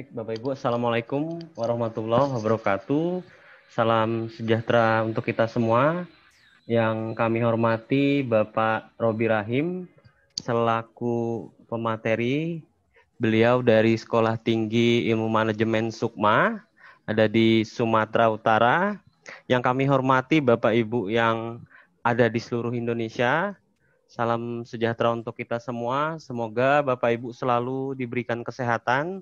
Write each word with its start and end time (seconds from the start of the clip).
Baik, 0.00 0.16
Bapak 0.16 0.34
Ibu, 0.40 0.48
Assalamualaikum 0.56 1.22
warahmatullahi 1.52 2.32
wabarakatuh. 2.32 3.20
Salam 3.68 4.32
sejahtera 4.32 5.04
untuk 5.04 5.28
kita 5.28 5.44
semua. 5.44 6.08
Yang 6.64 7.12
kami 7.20 7.44
hormati 7.44 8.24
Bapak 8.24 8.96
Robi 8.96 9.28
Rahim, 9.28 9.84
selaku 10.40 11.52
pemateri, 11.68 12.64
beliau 13.20 13.60
dari 13.60 13.92
Sekolah 13.92 14.40
Tinggi 14.40 15.04
Ilmu 15.12 15.28
Manajemen 15.28 15.92
Sukma, 15.92 16.64
ada 17.04 17.28
di 17.28 17.68
Sumatera 17.68 18.32
Utara. 18.32 18.96
Yang 19.52 19.68
kami 19.68 19.84
hormati 19.84 20.40
Bapak 20.40 20.80
Ibu 20.80 21.12
yang 21.12 21.60
ada 22.00 22.24
di 22.32 22.40
seluruh 22.40 22.72
Indonesia, 22.72 23.52
Salam 24.08 24.64
sejahtera 24.64 25.12
untuk 25.12 25.36
kita 25.36 25.60
semua. 25.60 26.16
Semoga 26.16 26.80
Bapak 26.80 27.20
Ibu 27.20 27.36
selalu 27.36 28.00
diberikan 28.00 28.40
kesehatan, 28.40 29.20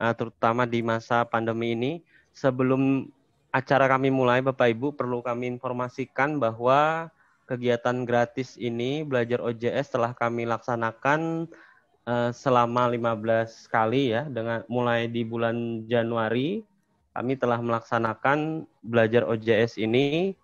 eh, 0.00 0.14
terutama 0.14 0.64
di 0.64 0.80
masa 0.80 1.26
pandemi 1.26 1.74
ini. 1.76 1.92
Sebelum 2.34 3.06
acara 3.54 3.86
kami 3.86 4.10
mulai, 4.10 4.42
Bapak 4.42 4.74
Ibu 4.74 4.94
perlu 4.94 5.22
kami 5.22 5.46
informasikan 5.54 6.42
bahwa 6.42 7.10
kegiatan 7.44 8.08
gratis 8.08 8.56
ini 8.56 9.04
belajar 9.04 9.38
OJS 9.44 9.92
telah 9.92 10.16
kami 10.16 10.48
laksanakan 10.48 11.44
uh, 12.08 12.32
selama 12.32 12.88
15 12.88 13.68
kali 13.68 14.16
ya 14.16 14.24
dengan 14.32 14.64
mulai 14.64 15.12
di 15.12 15.22
bulan 15.28 15.84
Januari 15.84 16.64
kami 17.14 17.38
telah 17.38 17.60
melaksanakan 17.62 18.66
belajar 18.82 19.22
OJS 19.28 19.78
ini 19.78 20.34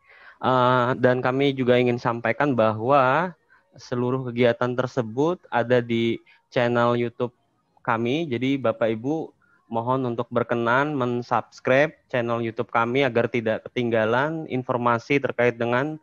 uh, 0.45 0.95
dan 0.95 1.19
kami 1.19 1.51
juga 1.51 1.75
ingin 1.75 1.99
sampaikan 1.99 2.55
bahwa 2.55 3.35
seluruh 3.75 4.31
kegiatan 4.31 4.79
tersebut 4.79 5.43
ada 5.51 5.83
di 5.83 6.19
channel 6.51 6.95
YouTube 6.95 7.35
kami. 7.83 8.27
Jadi 8.31 8.59
Bapak 8.59 8.87
Ibu 8.87 9.35
mohon 9.71 10.03
untuk 10.03 10.27
berkenan 10.35 10.99
mensubscribe 10.99 11.95
channel 12.11 12.43
YouTube 12.43 12.69
kami 12.75 13.07
agar 13.07 13.31
tidak 13.31 13.65
ketinggalan 13.71 14.45
informasi 14.51 15.23
terkait 15.23 15.57
dengan 15.57 15.97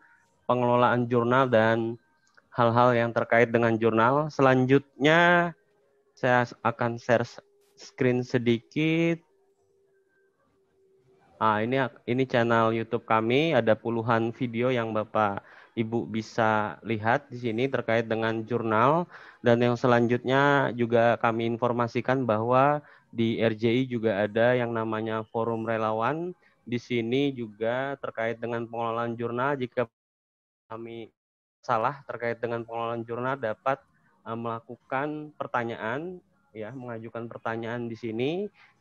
pengelolaan 0.48 1.12
jurnal 1.12 1.52
dan 1.52 2.00
hal-hal 2.56 2.96
yang 2.96 3.12
terkait 3.12 3.52
dengan 3.52 3.76
jurnal. 3.76 4.32
Selanjutnya 4.32 5.52
saya 6.16 6.48
akan 6.64 6.98
share 6.98 7.28
screen 7.78 8.26
sedikit. 8.26 9.22
Ah, 11.38 11.62
ini 11.62 11.78
ini 12.10 12.26
channel 12.26 12.74
YouTube 12.74 13.06
kami 13.06 13.54
ada 13.54 13.78
puluhan 13.78 14.34
video 14.34 14.74
yang 14.74 14.90
Bapak 14.90 15.46
Ibu 15.78 16.10
bisa 16.10 16.82
lihat 16.82 17.30
di 17.30 17.38
sini 17.38 17.70
terkait 17.70 18.10
dengan 18.10 18.42
jurnal 18.42 19.06
dan 19.46 19.62
yang 19.62 19.78
selanjutnya 19.78 20.74
juga 20.74 21.22
kami 21.22 21.46
informasikan 21.46 22.26
bahwa 22.26 22.82
di 23.12 23.40
RJI 23.40 23.88
juga 23.88 24.24
ada 24.24 24.54
yang 24.54 24.72
namanya 24.76 25.24
forum 25.28 25.64
relawan. 25.64 26.36
Di 26.68 26.76
sini 26.76 27.32
juga 27.32 27.96
terkait 28.04 28.38
dengan 28.38 28.68
pengelolaan 28.68 29.16
jurnal. 29.16 29.56
Jika 29.56 29.88
kami 30.68 31.08
salah 31.64 32.04
terkait 32.04 32.40
dengan 32.40 32.64
pengelolaan 32.64 33.04
jurnal 33.08 33.40
dapat 33.40 33.80
uh, 34.28 34.36
melakukan 34.36 35.32
pertanyaan 35.36 36.20
ya 36.56 36.74
mengajukan 36.76 37.30
pertanyaan 37.30 37.88
di 37.88 37.96
sini. 37.96 38.32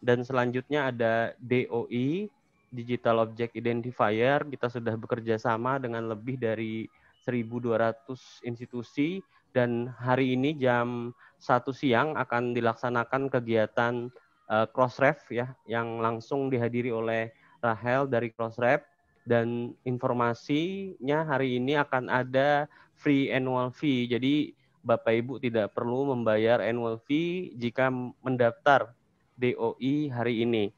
Dan 0.02 0.26
selanjutnya 0.26 0.90
ada 0.90 1.34
DOI 1.38 2.30
Digital 2.72 3.22
Object 3.22 3.54
Identifier, 3.54 4.42
kita 4.42 4.66
sudah 4.66 4.98
bekerja 4.98 5.38
sama 5.38 5.78
dengan 5.78 6.10
lebih 6.10 6.36
dari 6.36 6.90
1.200 7.24 8.46
institusi. 8.46 9.22
Dan 9.54 9.88
hari 9.88 10.36
ini 10.36 10.52
jam 10.52 11.16
satu 11.36 11.70
siang 11.70 12.16
akan 12.16 12.56
dilaksanakan 12.56 13.28
kegiatan 13.28 14.08
uh, 14.48 14.66
Crossref 14.70 15.28
ya 15.30 15.52
yang 15.68 16.00
langsung 16.00 16.48
dihadiri 16.48 16.90
oleh 16.90 17.32
Rahel 17.60 18.08
dari 18.08 18.32
Crossref 18.32 18.84
dan 19.26 19.74
informasinya 19.82 21.26
hari 21.26 21.58
ini 21.58 21.74
akan 21.74 22.06
ada 22.06 22.70
free 22.94 23.28
annual 23.34 23.74
fee. 23.74 24.06
Jadi 24.06 24.54
Bapak 24.86 25.12
Ibu 25.18 25.42
tidak 25.42 25.74
perlu 25.74 26.14
membayar 26.14 26.62
annual 26.62 27.02
fee 27.02 27.50
jika 27.58 27.90
mendaftar 28.22 28.94
DOI 29.34 30.14
hari 30.14 30.46
ini. 30.46 30.70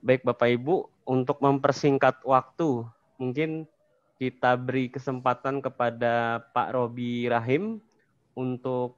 Baik 0.00 0.24
Bapak 0.24 0.54
Ibu, 0.54 0.88
untuk 1.04 1.42
mempersingkat 1.42 2.22
waktu, 2.24 2.86
mungkin 3.18 3.66
kita 4.16 4.54
beri 4.56 4.88
kesempatan 4.88 5.60
kepada 5.60 6.46
Pak 6.54 6.72
Robi 6.72 7.26
Rahim 7.26 7.82
untuk 8.38 8.96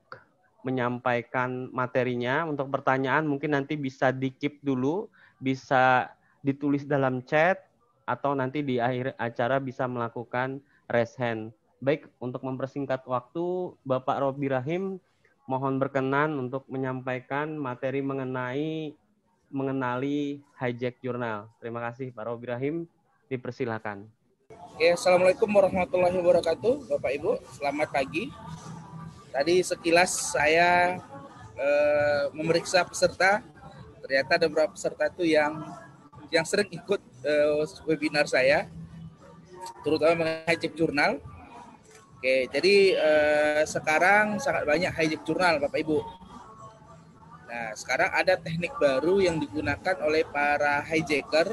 menyampaikan 0.63 1.71
materinya. 1.71 2.47
Untuk 2.47 2.71
pertanyaan 2.71 3.27
mungkin 3.27 3.55
nanti 3.55 3.79
bisa 3.79 4.11
dikip 4.11 4.59
dulu, 4.63 5.07
bisa 5.39 6.11
ditulis 6.43 6.83
dalam 6.87 7.23
chat, 7.23 7.63
atau 8.07 8.35
nanti 8.35 8.63
di 8.67 8.83
akhir 8.83 9.15
acara 9.19 9.63
bisa 9.63 9.87
melakukan 9.87 10.59
raise 10.91 11.15
hand. 11.19 11.55
Baik, 11.83 12.07
untuk 12.23 12.47
mempersingkat 12.47 13.03
waktu, 13.07 13.75
Bapak 13.83 14.23
Robi 14.23 14.51
Rahim 14.51 15.03
mohon 15.51 15.83
berkenan 15.83 16.39
untuk 16.39 16.63
menyampaikan 16.71 17.59
materi 17.59 17.99
mengenai 17.99 18.95
mengenali 19.53 20.41
hijack 20.57 21.03
jurnal. 21.03 21.51
Terima 21.59 21.83
kasih 21.91 22.15
Pak 22.15 22.25
Robi 22.25 22.47
Rahim, 22.49 22.75
dipersilakan. 23.29 24.07
Oke, 24.73 24.95
Assalamualaikum 24.95 25.49
warahmatullahi 25.53 26.17
wabarakatuh, 26.17 26.89
Bapak 26.89 27.11
Ibu. 27.19 27.33
Selamat 27.53 27.89
pagi. 27.93 28.33
Tadi 29.33 29.65
sekilas 29.65 30.37
saya 30.37 31.01
eh, 31.57 32.25
memeriksa 32.37 32.85
peserta, 32.85 33.41
ternyata 34.05 34.37
ada 34.37 34.47
beberapa 34.47 34.77
peserta 34.77 35.09
itu 35.09 35.25
yang 35.25 35.65
yang 36.29 36.45
sering 36.45 36.69
ikut 36.69 37.01
eh, 37.25 37.65
webinar 37.89 38.29
saya, 38.29 38.69
terutama 39.81 40.25
mengenai 40.25 40.53
hijack 40.53 40.77
jurnal. 40.77 41.17
Oke, 42.21 42.47
jadi 42.53 42.77
eh, 42.95 43.63
sekarang 43.65 44.37
sangat 44.39 44.69
banyak 44.69 44.93
hijack 44.93 45.25
jurnal, 45.25 45.59
Bapak 45.59 45.81
Ibu 45.81 46.23
Nah, 47.53 47.77
sekarang 47.77 48.09
ada 48.17 48.33
teknik 48.41 48.73
baru 48.81 49.21
yang 49.21 49.37
digunakan 49.37 49.93
oleh 50.01 50.25
para 50.25 50.81
hijacker 50.89 51.53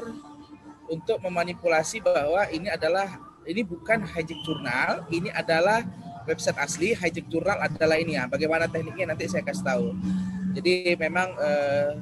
untuk 0.88 1.20
memanipulasi 1.20 2.00
bahwa 2.00 2.48
ini 2.48 2.72
adalah 2.72 3.20
ini 3.44 3.60
bukan 3.60 4.08
hijack 4.08 4.40
jurnal, 4.40 5.04
ini 5.12 5.28
adalah 5.28 5.84
website 6.30 6.58
asli, 6.62 6.94
hijack 6.94 7.26
jurnal 7.26 7.58
adalah 7.58 7.98
ini 7.98 8.14
ya. 8.14 8.30
Bagaimana 8.30 8.70
tekniknya 8.70 9.12
nanti 9.12 9.26
saya 9.26 9.42
kasih 9.42 9.66
tahu. 9.66 9.86
Jadi 10.54 10.94
memang 10.94 11.28
eh, 11.34 11.92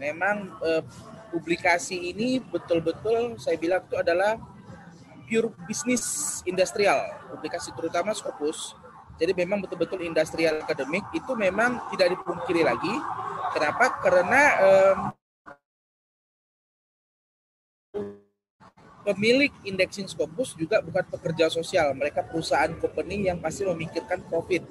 memang 0.00 0.36
eh, 0.64 0.82
publikasi 1.28 2.10
ini 2.12 2.40
betul-betul 2.40 3.36
saya 3.36 3.60
bilang 3.60 3.84
itu 3.84 3.96
adalah 4.00 4.40
pure 5.28 5.52
business 5.68 6.40
industrial, 6.44 7.00
publikasi 7.32 7.72
terutama 7.72 8.12
Scopus 8.12 8.76
jadi 9.22 9.38
memang 9.38 9.62
betul-betul 9.62 10.02
industrial 10.02 10.66
akademik 10.66 11.06
itu 11.12 11.32
memang 11.38 11.78
tidak 11.94 12.16
dipungkiri 12.18 12.66
lagi. 12.66 12.90
Kenapa? 13.54 14.00
Karena 14.02 14.42
um, 14.58 14.98
pemilik 19.02 19.52
indexing 19.66 20.06
Scopus 20.06 20.54
juga 20.54 20.78
bukan 20.82 21.02
pekerja 21.06 21.50
sosial, 21.50 21.94
mereka 21.94 22.22
perusahaan 22.22 22.70
company 22.78 23.28
yang 23.28 23.38
pasti 23.42 23.66
memikirkan 23.66 24.22
profit. 24.26 24.62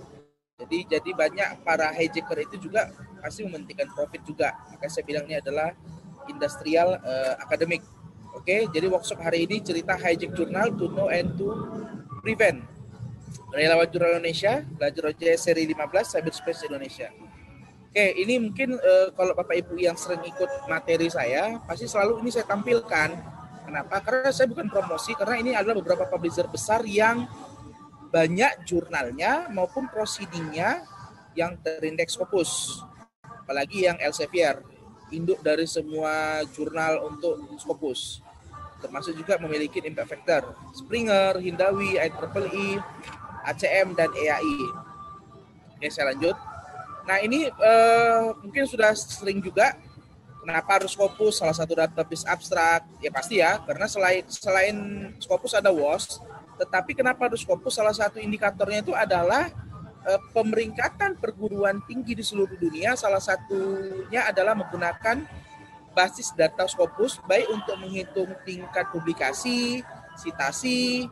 Jadi 0.62 0.88
jadi 0.88 1.10
banyak 1.12 1.66
para 1.66 1.90
hijacker 1.92 2.46
itu 2.46 2.70
juga 2.70 2.92
pasti 3.20 3.44
mementingkan 3.44 3.92
profit 3.92 4.22
juga. 4.24 4.56
Maka 4.72 4.88
saya 4.88 5.04
bilang 5.04 5.26
ini 5.26 5.40
adalah 5.40 5.74
industrial 6.30 7.02
uh, 7.02 7.34
akademik. 7.44 7.82
Oke, 8.32 8.72
jadi 8.72 8.88
workshop 8.88 9.20
hari 9.20 9.44
ini 9.44 9.60
cerita 9.60 10.00
hijack 10.00 10.32
journal 10.32 10.72
to 10.80 10.88
know 10.96 11.12
and 11.12 11.36
to 11.36 11.52
prevent 12.24 12.64
Relawan 13.52 13.88
Jurnal 13.92 14.16
Indonesia, 14.20 14.64
belajar 14.64 15.12
OJS 15.12 15.52
seri 15.52 15.68
15, 15.68 15.76
Cyberspace 16.08 16.62
Indonesia. 16.72 17.12
Oke, 17.92 18.06
ini 18.24 18.40
mungkin 18.40 18.80
uh, 18.80 19.12
kalau 19.12 19.36
Bapak 19.36 19.60
Ibu 19.60 19.76
yang 19.76 20.00
sering 20.00 20.24
ikut 20.24 20.48
materi 20.72 21.12
saya, 21.12 21.60
pasti 21.68 21.92
selalu 21.92 22.24
ini 22.24 22.32
saya 22.32 22.48
tampilkan. 22.48 23.41
Kenapa? 23.66 24.02
Karena 24.02 24.30
saya 24.34 24.50
bukan 24.50 24.68
promosi, 24.68 25.14
karena 25.14 25.36
ini 25.38 25.52
adalah 25.54 25.80
beberapa 25.80 26.06
publisher 26.10 26.50
besar 26.50 26.82
yang 26.84 27.30
banyak 28.12 28.68
jurnalnya 28.68 29.48
maupun 29.54 29.88
proceedingnya 29.88 30.84
yang 31.38 31.56
terindeks 31.64 32.20
Scopus. 32.20 32.84
Apalagi 33.24 33.88
yang 33.88 33.96
Elsevier, 34.04 34.60
induk 35.16 35.40
dari 35.40 35.64
semua 35.64 36.44
jurnal 36.52 37.08
untuk 37.08 37.56
Scopus. 37.56 38.20
Termasuk 38.82 39.14
juga 39.14 39.38
memiliki 39.38 39.80
impact 39.80 40.10
factor. 40.10 40.44
Springer, 40.74 41.38
Hindawi, 41.38 42.02
IEEE, 42.02 42.82
ACM 43.46 43.94
dan 43.94 44.10
EAI. 44.12 44.60
Oke, 45.78 45.88
saya 45.94 46.12
lanjut. 46.14 46.34
Nah, 47.06 47.18
ini 47.22 47.50
uh, 47.50 48.38
mungkin 48.42 48.66
sudah 48.66 48.94
sering 48.94 49.42
juga 49.42 49.78
kenapa 50.42 50.82
harus 50.82 50.92
Scopus 50.98 51.40
salah 51.40 51.56
satu 51.56 51.78
database 51.78 52.26
abstrak? 52.26 52.84
Ya 53.00 53.14
pasti 53.14 53.40
ya, 53.40 53.62
karena 53.64 53.86
selain 53.86 54.26
selain 54.28 54.76
Scopus 55.22 55.54
ada 55.56 55.70
WOS, 55.70 56.20
tetapi 56.58 56.98
kenapa 56.98 57.30
harus 57.30 57.46
Scopus 57.46 57.78
salah 57.78 57.94
satu 57.94 58.18
indikatornya 58.18 58.82
itu 58.82 58.94
adalah 58.98 59.50
uh, 60.06 60.20
pemeringkatan 60.34 61.18
perguruan 61.18 61.82
tinggi 61.86 62.18
di 62.18 62.24
seluruh 62.26 62.58
dunia 62.58 62.98
salah 62.98 63.22
satunya 63.22 64.26
adalah 64.30 64.58
menggunakan 64.58 65.26
basis 65.92 66.32
data 66.34 66.66
Scopus 66.66 67.20
baik 67.28 67.52
untuk 67.52 67.76
menghitung 67.80 68.32
tingkat 68.48 68.88
publikasi, 68.96 69.84
citasi, 70.16 71.08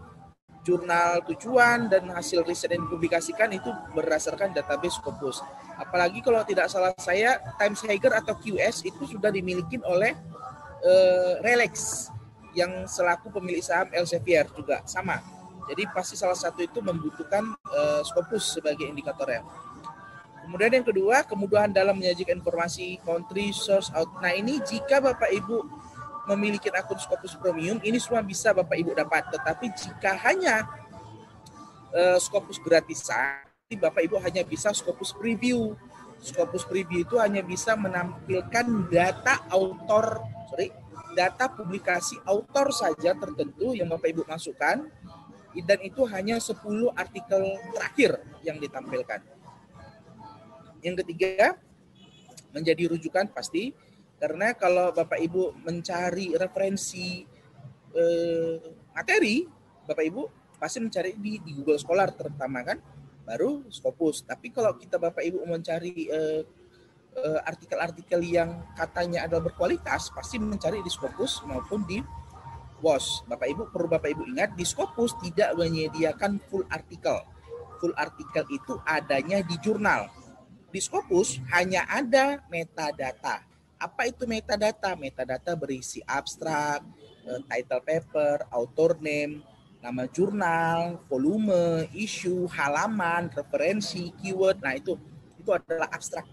jurnal 0.64 1.24
tujuan 1.28 1.92
dan 1.92 2.08
hasil 2.14 2.44
riset 2.48 2.72
yang 2.72 2.88
dipublikasikan 2.88 3.52
itu 3.52 3.70
berdasarkan 3.96 4.56
database 4.56 5.00
Scopus. 5.00 5.44
Apalagi 5.80 6.20
kalau 6.20 6.44
tidak 6.44 6.68
salah 6.68 6.92
saya 7.00 7.40
Times 7.56 7.80
Higher 7.88 8.20
atau 8.20 8.36
QS 8.36 8.84
itu 8.84 9.16
sudah 9.16 9.31
dimiliki 9.31 9.80
oleh 9.88 10.12
uh, 10.84 11.40
Relex 11.40 12.08
yang 12.52 12.84
selaku 12.84 13.31
pemilik 13.31 13.64
saham 13.64 13.88
Elsevier 13.96 14.44
juga 14.52 14.84
sama. 14.84 15.24
Jadi 15.70 15.86
pasti 15.94 16.18
salah 16.18 16.36
satu 16.36 16.66
itu 16.66 16.81
membutuhkan 16.81 17.46
uh, 17.70 18.02
Scopus 18.02 18.58
sebagai 18.58 18.90
indikatornya. 18.90 19.46
Kemudian 20.44 20.81
yang 20.81 20.88
kedua, 20.88 21.22
kemudahan 21.30 21.70
dalam 21.70 21.94
menyajikan 21.94 22.42
informasi 22.42 22.98
country 23.06 23.54
source 23.54 23.94
out. 23.94 24.10
Nah 24.18 24.34
ini 24.34 24.58
jika 24.66 24.98
Bapak 24.98 25.30
Ibu 25.30 25.62
memiliki 26.34 26.74
akun 26.74 26.98
Scopus 26.98 27.38
Premium, 27.38 27.78
ini 27.86 28.02
semua 28.02 28.26
bisa 28.26 28.50
Bapak 28.50 28.74
Ibu 28.74 28.98
dapat. 28.98 29.30
Tetapi 29.30 29.66
jika 29.78 30.18
hanya 30.26 30.66
uh, 31.94 32.18
Scopus 32.18 32.58
gratisan, 32.58 33.49
Bapak 33.69 34.01
Ibu 34.01 34.18
hanya 34.25 34.42
bisa 34.42 34.74
Scopus 34.74 35.13
Preview. 35.13 35.77
Scopus 36.18 36.66
Preview 36.66 37.06
itu 37.06 37.21
hanya 37.21 37.45
bisa 37.45 37.77
menampilkan 37.77 38.66
data 38.89 39.45
autor, 39.54 40.25
sorry, 40.50 40.74
data 41.13 41.54
publikasi 41.54 42.18
autor 42.25 42.74
saja 42.74 43.13
tertentu 43.13 43.77
yang 43.77 43.86
Bapak 43.94 44.10
Ibu 44.10 44.25
masukkan 44.25 44.89
dan 45.54 45.80
itu 45.86 46.01
hanya 46.10 46.42
10 46.42 46.57
artikel 46.98 47.62
terakhir 47.77 48.18
yang 48.42 48.57
ditampilkan. 48.57 49.21
Yang 50.81 51.06
ketiga, 51.06 51.54
menjadi 52.50 52.89
rujukan 52.89 53.30
pasti 53.30 53.69
karena 54.18 54.57
kalau 54.57 54.98
Bapak 54.98 55.21
Ibu 55.21 55.62
mencari 55.62 56.33
referensi 56.33 57.21
eh, 57.94 58.57
materi, 58.98 59.45
Bapak 59.86 60.06
Ibu 60.10 60.21
pasti 60.57 60.81
mencari 60.81 61.13
di, 61.21 61.38
di 61.38 61.54
Google 61.54 61.77
Scholar 61.77 62.10
terutama 62.18 62.66
kan, 62.66 62.81
baru 63.30 63.62
Scopus. 63.70 64.26
Tapi 64.26 64.50
kalau 64.50 64.74
kita 64.74 64.98
Bapak 64.98 65.22
Ibu 65.22 65.46
mencari 65.46 66.10
eh, 66.10 66.42
eh, 67.14 67.40
artikel-artikel 67.46 68.26
yang 68.26 68.66
katanya 68.74 69.30
adalah 69.30 69.54
berkualitas, 69.54 70.10
pasti 70.10 70.42
mencari 70.42 70.81
di 70.81 70.90
Scopus 70.90 71.46
maupun 71.46 71.86
di 71.86 72.02
WOS. 72.81 73.30
Bapak 73.30 73.48
Ibu 73.54 73.62
perlu 73.70 73.86
Bapak 73.86 74.10
Ibu 74.10 74.26
ingat 74.34 74.58
di 74.58 74.66
Scopus 74.66 75.14
tidak 75.22 75.54
menyediakan 75.54 76.42
full 76.50 76.66
artikel. 76.74 77.22
Full 77.78 77.94
artikel 77.94 78.44
itu 78.50 78.81
adanya 78.84 79.46
di 79.46 79.56
jurnal 79.62 80.10
di 80.70 80.80
Scopus 80.80 81.42
hanya 81.54 81.86
ada 81.90 82.42
metadata. 82.48 83.42
Apa 83.80 84.12
itu 84.12 84.30
metadata? 84.30 84.94
Metadata 84.94 85.58
berisi 85.58 86.04
abstrak, 86.06 86.86
eh, 87.26 87.42
title 87.50 87.84
paper, 87.84 88.36
author 88.54 88.98
name, 89.02 89.42
nama 89.80 90.04
jurnal, 90.12 91.00
volume, 91.08 91.88
isu, 91.96 92.48
halaman, 92.52 93.31
referensi, 93.31 94.12
keyword. 94.20 94.60
Nah, 94.60 94.76
itu 94.76 95.00
itu 95.40 95.50
adalah 95.50 95.88
abstrak. 95.92 96.28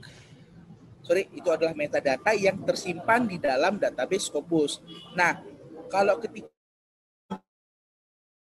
Sorry, 1.07 1.31
itu 1.31 1.47
adalah 1.47 1.71
metadata 1.73 2.35
yang 2.35 2.59
tersimpan 2.67 3.31
di 3.31 3.39
dalam 3.39 3.79
database 3.79 4.27
Scopus. 4.27 4.83
Nah, 5.15 5.39
kalau 5.87 6.19
ketika 6.19 6.51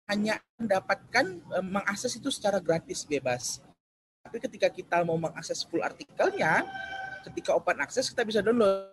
hanya 0.07 0.39
mendapatkan 0.55 1.25
eh, 1.39 1.65
mengakses 1.65 2.15
itu 2.15 2.31
secara 2.31 2.63
gratis 2.63 3.03
bebas 3.03 3.59
tapi 4.23 4.39
ketika 4.39 4.71
kita 4.71 5.03
mau 5.03 5.19
mengakses 5.19 5.67
full 5.67 5.83
artikelnya, 5.83 6.63
ketika 7.27 7.51
open 7.59 7.83
access 7.83 8.07
kita 8.07 8.23
bisa 8.23 8.39
download. 8.39 8.87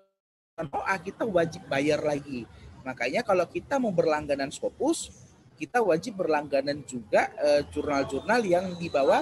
Oh, 0.74 0.84
ah, 0.84 0.98
kita 1.00 1.24
wajib 1.24 1.64
bayar 1.70 2.02
lagi. 2.02 2.44
Makanya 2.84 3.24
kalau 3.24 3.46
kita 3.48 3.80
mau 3.80 3.94
berlangganan 3.94 4.52
Scopus, 4.52 5.08
kita 5.60 5.84
wajib 5.84 6.16
berlangganan 6.16 6.80
juga 6.88 7.28
eh, 7.36 7.60
jurnal-jurnal 7.68 8.40
uh, 8.40 8.48
yang 8.48 8.64
di 8.80 8.88
bawah 8.88 9.20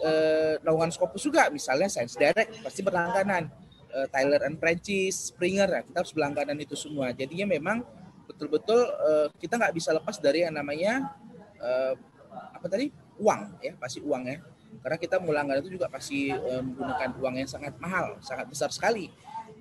uh, 0.00 0.56
naungan 0.64 0.88
Scopus 0.88 1.28
juga. 1.28 1.52
Misalnya 1.52 1.92
Science 1.92 2.16
Direct 2.16 2.64
pasti 2.64 2.80
berlangganan. 2.80 3.52
Uh, 3.94 4.08
Tyler 4.10 4.42
and 4.42 4.58
Francis, 4.58 5.30
Springer, 5.30 5.70
nah, 5.70 5.82
kita 5.86 6.02
harus 6.02 6.10
berlangganan 6.10 6.58
itu 6.58 6.74
semua. 6.74 7.14
Jadinya 7.14 7.46
memang 7.46 7.86
betul-betul 8.26 8.80
uh, 8.90 9.28
kita 9.38 9.60
nggak 9.60 9.74
bisa 9.76 9.94
lepas 9.94 10.18
dari 10.18 10.42
yang 10.42 10.56
namanya 10.56 11.14
uh, 11.62 11.94
apa 12.32 12.66
tadi 12.66 12.90
uang 13.22 13.62
ya 13.62 13.78
pasti 13.78 14.02
uang 14.02 14.26
ya 14.26 14.42
karena 14.82 14.98
kita 14.98 15.22
melanggar 15.22 15.62
itu 15.62 15.78
juga 15.78 15.86
pasti 15.86 16.34
menggunakan 16.34 17.14
uang 17.14 17.34
yang 17.38 17.46
sangat 17.46 17.78
mahal, 17.78 18.18
sangat 18.18 18.50
besar 18.50 18.74
sekali 18.74 19.06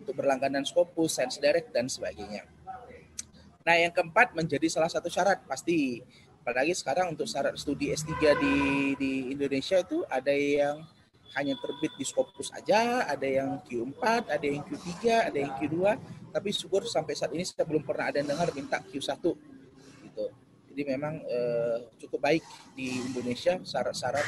untuk 0.01 0.17
berlangganan 0.17 0.65
Scopus, 0.65 1.13
Science 1.13 1.37
Direct 1.37 1.69
dan 1.69 1.85
sebagainya. 1.85 2.49
Nah, 3.63 3.75
yang 3.79 3.95
keempat 3.95 4.35
menjadi 4.35 4.67
salah 4.67 4.91
satu 4.91 5.07
syarat 5.07 5.39
pasti 5.47 6.03
apalagi 6.43 6.75
sekarang 6.75 7.15
untuk 7.15 7.23
syarat 7.23 7.55
studi 7.55 7.95
S3 7.95 8.11
di 8.35 8.55
di 8.99 9.11
Indonesia 9.31 9.79
itu 9.79 10.03
ada 10.11 10.35
yang 10.35 10.83
hanya 11.33 11.55
terbit 11.57 11.95
di 11.97 12.05
Scopus 12.05 12.53
aja, 12.53 13.09
ada 13.09 13.25
yang 13.25 13.57
Q4, 13.65 14.29
ada 14.29 14.45
yang 14.45 14.61
Q3, 14.67 14.93
ada 15.33 15.37
yang 15.39 15.51
Q2, 15.57 15.97
tapi 16.29 16.49
syukur 16.53 16.85
sampai 16.85 17.17
saat 17.17 17.33
ini 17.33 17.41
saya 17.41 17.65
belum 17.65 17.81
pernah 17.81 18.13
ada 18.13 18.21
yang 18.21 18.29
dengar 18.29 18.53
minta 18.53 18.77
Q1 18.83 19.17
gitu. 20.03 20.25
Jadi 20.69 20.81
memang 20.85 21.17
eh, 21.25 21.77
cukup 21.97 22.19
baik 22.21 22.43
di 22.77 23.01
Indonesia 23.01 23.57
syarat-syarat 23.63 24.27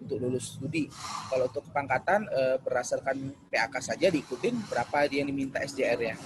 untuk 0.00 0.16
lulus 0.18 0.58
studi. 0.58 0.90
Kalau 1.30 1.46
untuk 1.46 1.62
kepangkatan 1.70 2.26
eh, 2.26 2.56
berdasarkan 2.58 3.16
PAK 3.46 3.74
saja 3.78 4.10
diikutin 4.10 4.66
berapa 4.66 5.06
dia 5.06 5.22
yang 5.22 5.30
diminta 5.30 5.62
SJR-nya. 5.62 6.18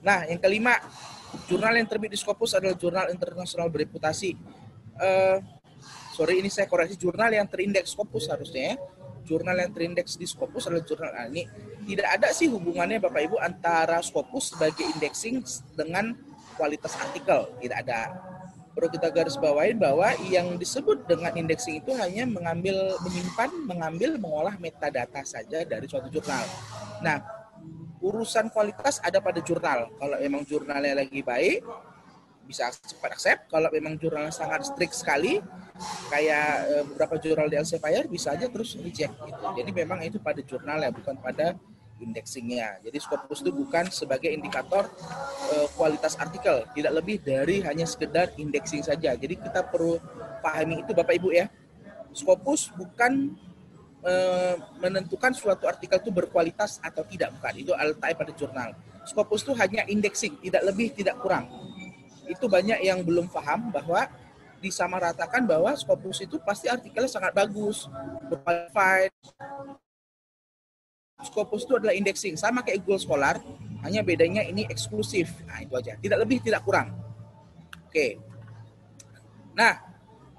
Nah, 0.00 0.24
yang 0.24 0.40
kelima, 0.40 0.80
jurnal 1.46 1.74
yang 1.76 1.86
terbit 1.86 2.14
di 2.14 2.18
Scopus 2.18 2.56
adalah 2.58 2.76
jurnal 2.76 3.10
internasional 3.10 3.70
bereputasi. 3.70 4.34
Eh, 5.00 5.38
sorry, 6.14 6.42
ini 6.42 6.50
saya 6.52 6.66
koreksi 6.66 6.98
jurnal 6.98 7.30
yang 7.32 7.46
terindeks 7.46 7.94
Scopus 7.94 8.30
harusnya 8.30 8.74
ya. 8.74 8.76
Jurnal 9.20 9.62
yang 9.62 9.70
terindeks 9.70 10.18
di 10.18 10.26
Scopus 10.26 10.66
adalah 10.66 10.82
jurnal 10.82 11.10
nah, 11.14 11.26
ini. 11.30 11.46
Tidak 11.86 12.08
ada 12.08 12.34
sih 12.34 12.50
hubungannya 12.50 12.98
Bapak 12.98 13.22
Ibu 13.30 13.36
antara 13.38 14.02
Scopus 14.02 14.56
sebagai 14.56 14.82
indexing 14.96 15.42
dengan 15.78 16.16
kualitas 16.58 16.98
artikel. 16.98 17.46
Tidak 17.62 17.78
ada 17.86 18.30
perlu 18.70 18.88
kita 18.90 19.10
garis 19.10 19.34
bawahi 19.34 19.74
bahwa 19.74 20.14
yang 20.30 20.54
disebut 20.54 21.04
dengan 21.04 21.34
indexing 21.34 21.82
itu 21.82 21.90
hanya 21.98 22.24
mengambil 22.24 22.96
menyimpan, 23.02 23.50
mengambil, 23.66 24.10
mengolah 24.16 24.54
metadata 24.56 25.20
saja 25.26 25.66
dari 25.66 25.86
suatu 25.90 26.06
jurnal. 26.08 26.46
Nah, 27.02 27.39
urusan 28.00 28.48
kualitas 28.48 28.98
ada 29.04 29.20
pada 29.20 29.44
jurnal. 29.44 29.92
Kalau 29.96 30.16
memang 30.16 30.42
jurnalnya 30.48 31.04
lagi 31.04 31.20
baik, 31.20 31.60
bisa 32.48 32.72
cepat 32.72 33.14
accept. 33.14 33.40
Kalau 33.46 33.70
memang 33.70 33.94
jurnalnya 34.00 34.34
sangat 34.34 34.66
strict 34.66 34.96
sekali, 34.98 35.38
kayak 36.10 36.48
eh, 36.66 36.82
beberapa 36.90 37.14
jurnal 37.22 37.46
di 37.46 37.56
Elsevier, 37.60 38.10
bisa 38.10 38.34
aja 38.34 38.50
terus 38.50 38.74
reject. 38.80 39.14
Gitu. 39.14 39.44
Jadi 39.62 39.70
memang 39.70 40.02
itu 40.02 40.18
pada 40.18 40.42
jurnal 40.42 40.82
ya, 40.82 40.90
bukan 40.90 41.14
pada 41.20 41.54
indexingnya. 42.00 42.80
Jadi 42.80 42.96
Scopus 42.96 43.44
itu 43.44 43.52
bukan 43.52 43.92
sebagai 43.92 44.32
indikator 44.32 44.88
uh, 45.52 45.68
kualitas 45.76 46.16
artikel, 46.16 46.64
tidak 46.72 46.92
lebih 46.96 47.20
dari 47.20 47.60
hanya 47.60 47.84
sekedar 47.84 48.32
indexing 48.40 48.80
saja. 48.80 49.12
Jadi 49.12 49.36
kita 49.36 49.68
perlu 49.68 50.00
pahami 50.40 50.80
itu 50.80 50.96
Bapak 50.96 51.14
Ibu 51.20 51.28
ya. 51.36 51.46
Scopus 52.16 52.72
bukan 52.72 53.36
uh, 54.04 54.54
menentukan 54.80 55.32
suatu 55.32 55.68
artikel 55.68 56.00
itu 56.00 56.10
berkualitas 56.12 56.80
atau 56.84 57.04
tidak, 57.04 57.32
bukan. 57.38 57.54
Itu 57.56 57.72
letaknya 57.76 58.16
pada 58.16 58.32
jurnal. 58.36 58.70
Scopus 59.08 59.42
itu 59.44 59.52
hanya 59.56 59.82
indexing, 59.88 60.36
tidak 60.44 60.62
lebih, 60.68 60.92
tidak 60.92 61.16
kurang. 61.20 61.48
Itu 62.28 62.46
banyak 62.46 62.84
yang 62.84 63.00
belum 63.02 63.32
paham 63.32 63.72
bahwa 63.72 64.06
disamaratakan 64.60 65.48
bahwa 65.48 65.72
Scopus 65.72 66.20
itu 66.24 66.36
pasti 66.44 66.68
artikelnya 66.68 67.08
sangat 67.08 67.32
bagus, 67.32 67.88
berqualified, 68.28 69.12
Scopus 71.20 71.68
itu 71.68 71.76
adalah 71.76 71.92
indexing, 71.92 72.34
sama 72.36 72.64
kayak 72.64 72.80
Google 72.84 73.00
Scholar, 73.00 73.36
hanya 73.84 74.00
bedanya 74.00 74.40
ini 74.44 74.64
eksklusif. 74.68 75.28
Nah, 75.44 75.60
itu 75.60 75.72
aja. 75.76 75.96
Tidak 76.00 76.16
lebih, 76.16 76.40
tidak 76.40 76.64
kurang. 76.64 76.96
Oke. 77.88 78.16
Nah, 79.52 79.89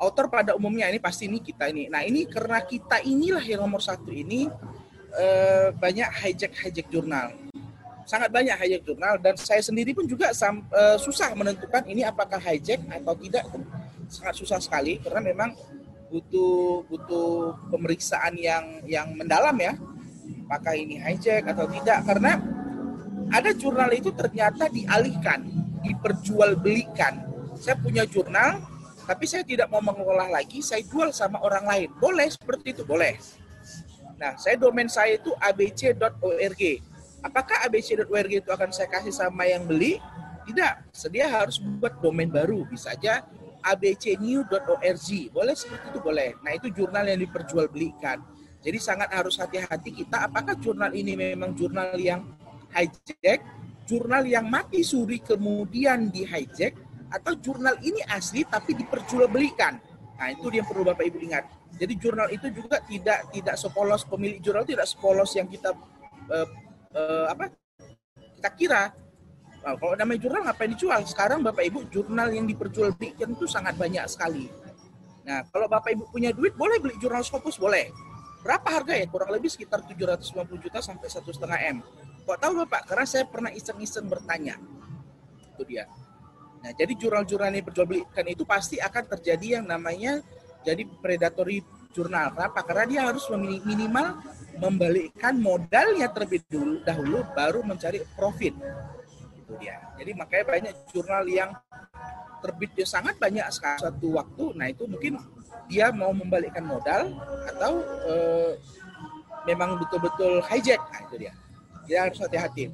author 0.02 0.26
pada 0.28 0.58
umumnya 0.58 0.90
ini 0.90 0.98
pasti 0.98 1.30
ini 1.30 1.38
kita 1.38 1.70
ini. 1.70 1.86
Nah, 1.86 2.02
ini 2.02 2.26
karena 2.26 2.66
kita 2.66 3.06
inilah 3.06 3.46
yang 3.46 3.62
nomor 3.62 3.80
satu 3.80 4.10
ini 4.10 4.50
eh, 5.14 5.70
banyak 5.78 6.10
hijack-hijack 6.10 6.90
jurnal. 6.90 7.38
Sangat 8.10 8.34
banyak 8.34 8.58
hijack 8.58 8.82
jurnal 8.82 9.22
dan 9.22 9.38
saya 9.38 9.62
sendiri 9.62 9.94
pun 9.94 10.10
juga 10.10 10.34
sam, 10.34 10.66
eh, 10.74 10.98
susah 10.98 11.38
menentukan 11.38 11.86
ini 11.86 12.02
apakah 12.02 12.42
hijack 12.42 12.82
atau 12.90 13.14
tidak. 13.14 13.46
Sangat 14.10 14.36
susah 14.42 14.60
sekali 14.60 14.98
karena 15.00 15.22
memang 15.22 15.54
butuh 16.12 16.84
butuh 16.92 17.56
pemeriksaan 17.72 18.36
yang 18.36 18.84
yang 18.84 19.16
mendalam 19.16 19.56
ya 19.56 19.72
apakah 20.44 20.76
ini 20.76 21.00
hijack 21.00 21.48
atau 21.48 21.64
tidak 21.72 22.04
karena 22.04 22.36
ada 23.32 23.56
jurnal 23.56 23.88
itu 23.96 24.12
ternyata 24.12 24.68
dialihkan, 24.68 25.48
diperjualbelikan. 25.88 27.24
Saya 27.56 27.80
punya 27.80 28.04
jurnal 28.04 28.60
tapi 29.12 29.28
saya 29.28 29.44
tidak 29.44 29.68
mau 29.68 29.84
mengolah 29.84 30.32
lagi, 30.32 30.64
saya 30.64 30.80
jual 30.88 31.12
sama 31.12 31.44
orang 31.44 31.68
lain. 31.68 31.90
Boleh 32.00 32.32
seperti 32.32 32.72
itu, 32.72 32.88
boleh. 32.88 33.20
Nah, 34.16 34.40
saya 34.40 34.56
domain 34.56 34.88
saya 34.88 35.20
itu 35.20 35.36
abc.org. 35.36 36.62
Apakah 37.20 37.68
abc.org 37.68 38.32
itu 38.32 38.48
akan 38.48 38.72
saya 38.72 38.88
kasih 38.88 39.12
sama 39.12 39.44
yang 39.52 39.68
beli? 39.68 40.00
Tidak, 40.48 40.96
sedia 40.96 41.28
harus 41.28 41.60
membuat 41.60 42.00
domain 42.00 42.32
baru. 42.32 42.64
Bisa 42.72 42.96
aja 42.96 43.28
abcnew.org. 43.60 45.08
Boleh 45.36 45.56
seperti 45.60 45.86
itu 45.92 46.00
boleh. 46.00 46.32
Nah, 46.40 46.56
itu 46.56 46.72
jurnal 46.72 47.04
yang 47.12 47.20
diperjualbelikan. 47.20 48.24
Jadi 48.64 48.80
sangat 48.80 49.12
harus 49.12 49.36
hati-hati 49.36 49.92
kita 49.92 50.32
apakah 50.32 50.56
jurnal 50.56 50.96
ini 50.96 51.20
memang 51.20 51.52
jurnal 51.52 52.00
yang 52.00 52.32
hijack, 52.72 53.44
jurnal 53.84 54.24
yang 54.24 54.48
mati 54.48 54.88
suri 54.88 55.20
kemudian 55.20 56.08
di 56.08 56.24
hijack 56.24 56.78
atau 57.12 57.36
jurnal 57.36 57.76
ini 57.84 58.00
asli 58.08 58.48
tapi 58.48 58.74
diperjualbelikan. 58.74 59.76
Nah, 60.18 60.28
itu 60.32 60.48
yang 60.54 60.64
perlu 60.64 60.88
Bapak 60.88 61.04
Ibu 61.04 61.18
ingat. 61.28 61.46
Jadi 61.76 61.94
jurnal 62.00 62.30
itu 62.32 62.48
juga 62.54 62.80
tidak 62.84 63.32
tidak 63.34 63.56
sepolos 63.60 64.06
pemilik 64.08 64.40
jurnal 64.40 64.64
tidak 64.64 64.88
sepolos 64.88 65.34
yang 65.34 65.50
kita 65.50 65.76
uh, 66.30 66.48
uh, 66.96 67.26
apa 67.32 67.52
kita 68.40 68.50
kira. 68.56 68.84
Nah, 69.62 69.78
kalau 69.78 69.94
namanya 69.94 70.20
jurnal 70.26 70.42
ngapain 70.46 70.72
dijual? 70.74 71.02
Sekarang 71.06 71.46
Bapak 71.46 71.62
Ibu 71.68 71.90
jurnal 71.94 72.34
yang 72.34 72.50
diperjualbelikan 72.50 73.34
itu 73.38 73.46
sangat 73.46 73.78
banyak 73.78 74.06
sekali. 74.10 74.50
Nah, 75.26 75.46
kalau 75.54 75.70
Bapak 75.70 75.94
Ibu 75.94 76.10
punya 76.10 76.34
duit 76.34 76.58
boleh 76.58 76.82
beli 76.82 76.98
jurnal 76.98 77.22
Scopus 77.22 77.62
boleh. 77.62 77.94
Berapa 78.42 78.74
harga 78.74 78.98
ya? 78.98 79.06
Kurang 79.06 79.30
lebih 79.30 79.54
sekitar 79.54 79.86
750 79.86 80.34
juta 80.58 80.82
sampai 80.82 81.08
satu 81.14 81.30
setengah 81.30 81.62
M. 81.62 81.78
Kok 82.26 82.38
tahu 82.42 82.66
Bapak? 82.66 82.90
Karena 82.90 83.06
saya 83.06 83.26
pernah 83.30 83.54
iseng-iseng 83.54 84.10
bertanya. 84.10 84.58
Itu 85.54 85.62
dia. 85.62 85.86
Nah, 86.62 86.72
jadi 86.78 86.94
jurnal-jurnal 86.94 87.50
yang 87.50 87.60
diperjualbelikan 87.66 88.26
itu 88.30 88.44
pasti 88.46 88.78
akan 88.78 89.04
terjadi 89.18 89.62
yang 89.62 89.66
namanya 89.66 90.22
jadi 90.62 90.86
predatory 91.02 91.66
jurnal. 91.90 92.32
Kenapa? 92.38 92.62
Karena 92.62 92.86
dia 92.86 93.02
harus 93.10 93.26
minimal 93.66 94.22
membalikkan 94.62 95.34
modalnya 95.42 96.08
terlebih 96.14 96.46
dulu 96.46 96.86
dahulu 96.86 97.26
baru 97.34 97.66
mencari 97.66 98.06
profit. 98.14 98.54
Itu 99.36 99.58
dia. 99.58 99.82
Jadi 99.98 100.12
makanya 100.14 100.46
banyak 100.46 100.74
jurnal 100.94 101.24
yang 101.26 101.52
terbitnya 102.42 102.86
sangat 102.86 103.18
banyak 103.18 103.46
sekali 103.50 103.82
satu 103.82 104.08
waktu. 104.22 104.46
Nah, 104.54 104.70
itu 104.70 104.86
mungkin 104.86 105.18
dia 105.66 105.90
mau 105.90 106.14
membalikkan 106.14 106.68
modal 106.68 107.16
atau 107.48 107.80
uh, 108.06 108.52
memang 109.48 109.80
betul-betul 109.80 110.44
hijack 110.46 110.82
nah, 110.92 111.00
itu 111.08 111.16
dia 111.28 111.34
dia 111.88 111.98
harus 112.08 112.20
hati-hati 112.20 112.70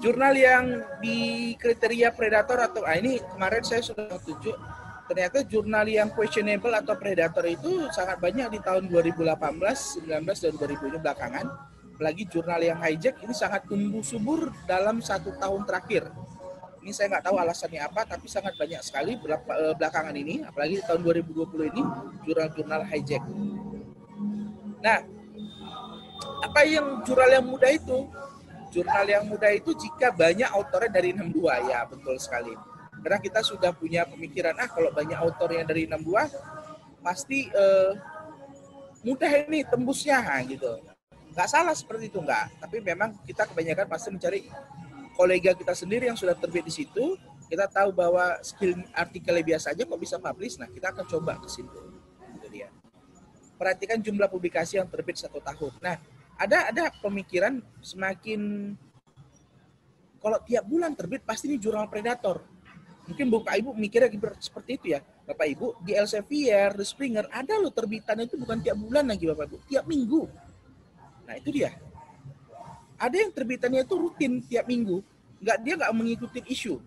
jurnal 0.00 0.34
yang 0.36 0.64
di 1.00 1.52
kriteria 1.56 2.12
predator 2.12 2.60
atau 2.60 2.82
ah 2.84 2.96
ini 2.96 3.20
kemarin 3.32 3.62
saya 3.64 3.82
sudah 3.82 4.20
tunjuk 4.20 4.56
ternyata 5.06 5.46
jurnal 5.46 5.86
yang 5.86 6.10
questionable 6.10 6.74
atau 6.74 6.98
predator 6.98 7.46
itu 7.46 7.86
sangat 7.94 8.18
banyak 8.18 8.58
di 8.58 8.60
tahun 8.60 8.90
2018, 8.90 9.38
19 10.02 10.10
dan 10.26 10.52
2020 10.58 10.98
belakangan. 10.98 11.46
Apalagi 11.96 12.28
jurnal 12.28 12.60
yang 12.60 12.76
hijack 12.82 13.16
ini 13.24 13.32
sangat 13.32 13.64
tumbuh 13.64 14.04
subur 14.04 14.52
dalam 14.68 15.00
satu 15.00 15.32
tahun 15.38 15.64
terakhir. 15.64 16.10
Ini 16.84 16.92
saya 16.92 17.16
nggak 17.16 17.24
tahu 17.24 17.36
alasannya 17.40 17.80
apa, 17.82 18.04
tapi 18.04 18.26
sangat 18.28 18.54
banyak 18.58 18.82
sekali 18.84 19.16
eh, 19.16 19.74
belakangan 19.74 20.14
ini, 20.14 20.44
apalagi 20.44 20.84
tahun 20.84 21.00
2020 21.02 21.72
ini, 21.72 21.82
jurnal-jurnal 22.28 22.82
hijack. 22.84 23.24
Nah, 24.84 24.98
apa 26.44 26.60
yang 26.68 27.00
jurnal 27.02 27.30
yang 27.32 27.46
mudah 27.48 27.72
itu? 27.72 28.06
Jurnal 28.76 29.08
yang 29.08 29.24
mudah 29.24 29.48
itu 29.56 29.72
jika 29.72 30.12
banyak 30.12 30.52
autornya 30.52 31.00
dari 31.00 31.16
62, 31.16 31.72
ya 31.72 31.88
betul 31.88 32.20
sekali. 32.20 32.52
Karena 33.00 33.16
kita 33.16 33.40
sudah 33.40 33.72
punya 33.72 34.04
pemikiran, 34.04 34.52
ah 34.60 34.68
kalau 34.68 34.92
banyak 34.92 35.16
autornya 35.16 35.64
dari 35.64 35.88
62, 35.88 36.28
pasti 37.00 37.48
eh, 37.48 37.92
mudah 39.00 39.32
ini 39.48 39.64
tembusnya, 39.64 40.20
gitu. 40.44 40.76
Nggak 41.32 41.48
salah 41.48 41.72
seperti 41.72 42.12
itu, 42.12 42.20
nggak. 42.20 42.60
Tapi 42.60 42.84
memang 42.84 43.16
kita 43.24 43.48
kebanyakan 43.48 43.88
pasti 43.88 44.12
mencari 44.12 44.40
kolega 45.16 45.56
kita 45.56 45.72
sendiri 45.72 46.12
yang 46.12 46.18
sudah 46.20 46.36
terbit 46.36 46.68
di 46.68 46.84
situ, 46.84 47.16
kita 47.48 47.64
tahu 47.72 47.96
bahwa 47.96 48.36
skill 48.44 48.76
artikelnya 48.92 49.56
biasa 49.56 49.72
aja 49.72 49.88
kok 49.88 49.96
bisa 49.96 50.20
publish, 50.20 50.60
nah 50.60 50.68
kita 50.68 50.92
akan 50.92 51.08
coba 51.08 51.40
ke 51.40 51.48
situ. 51.48 51.96
Perhatikan 53.56 53.96
jumlah 54.04 54.28
publikasi 54.28 54.76
yang 54.76 54.84
terbit 54.84 55.16
satu 55.16 55.40
tahun. 55.40 55.72
Nah, 55.80 55.96
ada 56.36 56.68
ada 56.68 56.84
pemikiran 57.00 57.64
semakin 57.80 58.72
kalau 60.20 60.38
tiap 60.44 60.64
bulan 60.68 60.92
terbit 60.92 61.24
pasti 61.24 61.48
ini 61.48 61.56
jurnal 61.56 61.88
predator. 61.88 62.44
Mungkin 63.06 63.30
Bapak 63.30 63.54
Ibu 63.62 63.70
mikirnya 63.78 64.10
seperti 64.42 64.70
itu 64.82 64.86
ya. 64.98 65.00
Bapak 65.00 65.46
Ibu 65.46 65.66
di 65.86 65.94
Elsevier, 65.94 66.74
The 66.74 66.82
Springer 66.82 67.30
ada 67.30 67.54
loh 67.58 67.70
terbitannya 67.70 68.26
itu 68.26 68.34
bukan 68.34 68.58
tiap 68.58 68.74
bulan 68.78 69.06
lagi 69.06 69.30
Bapak 69.30 69.46
Ibu, 69.46 69.56
tiap 69.70 69.84
minggu. 69.86 70.26
Nah, 71.26 71.34
itu 71.38 71.50
dia 71.54 71.70
ada 72.96 73.16
yang 73.16 73.30
terbitannya 73.32 73.84
itu 73.84 73.94
rutin 73.94 74.40
tiap 74.44 74.64
minggu, 74.64 75.04
nggak 75.40 75.56
dia 75.60 75.74
nggak 75.76 75.92
mengikuti 75.92 76.40
isu. 76.48 76.80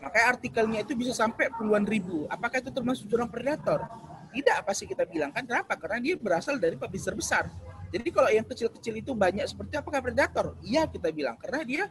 Makanya 0.00 0.26
artikelnya 0.36 0.78
itu 0.84 0.92
bisa 0.96 1.12
sampai 1.12 1.52
puluhan 1.52 1.84
ribu. 1.84 2.24
Apakah 2.28 2.60
itu 2.60 2.72
termasuk 2.72 3.04
jurang 3.08 3.28
predator? 3.28 3.84
Tidak 4.32 4.54
apa 4.64 4.72
sih 4.72 4.88
kita 4.88 5.04
bilang 5.04 5.28
kan? 5.28 5.44
Kenapa? 5.44 5.76
Karena 5.76 6.00
dia 6.00 6.14
berasal 6.16 6.56
dari 6.56 6.76
publisher 6.76 7.12
besar. 7.12 7.52
Jadi 7.90 8.08
kalau 8.14 8.30
yang 8.30 8.46
kecil-kecil 8.46 8.94
itu 9.02 9.12
banyak 9.12 9.42
seperti 9.50 9.74
apakah 9.74 9.98
predator? 9.98 10.54
Iya 10.62 10.86
kita 10.86 11.10
bilang 11.10 11.34
karena 11.42 11.60
dia 11.66 11.84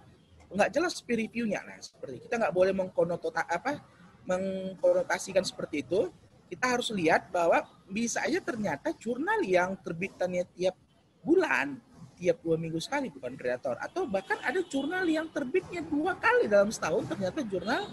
nggak 0.49 0.69
jelas 0.71 0.97
peer 1.03 1.27
review-nya. 1.27 1.61
Nah, 1.61 1.77
seperti 1.77 2.25
kita 2.25 2.39
nggak 2.39 2.55
boleh 2.55 2.73
mengkonotota 2.73 3.43
apa 3.45 3.83
mengkonotasikan 4.23 5.43
seperti 5.43 5.83
itu. 5.83 6.07
Kita 6.49 6.65
harus 6.65 6.89
lihat 6.89 7.29
bahwa 7.29 7.61
bisa 7.85 8.25
aja 8.25 8.41
ternyata 8.41 8.89
jurnal 8.97 9.43
yang 9.45 9.77
terbitannya 9.85 10.49
tiap 10.57 10.73
bulan 11.21 11.77
tiap 12.19 12.43
dua 12.43 12.59
minggu 12.59 12.83
sekali 12.83 13.07
bukan 13.07 13.39
predator 13.39 13.79
atau 13.79 14.03
bahkan 14.03 14.35
ada 14.43 14.59
jurnal 14.67 15.07
yang 15.07 15.31
terbitnya 15.31 15.79
dua 15.87 16.19
kali 16.19 16.51
dalam 16.51 16.67
setahun 16.67 17.07
ternyata 17.07 17.39
jurnal 17.47 17.87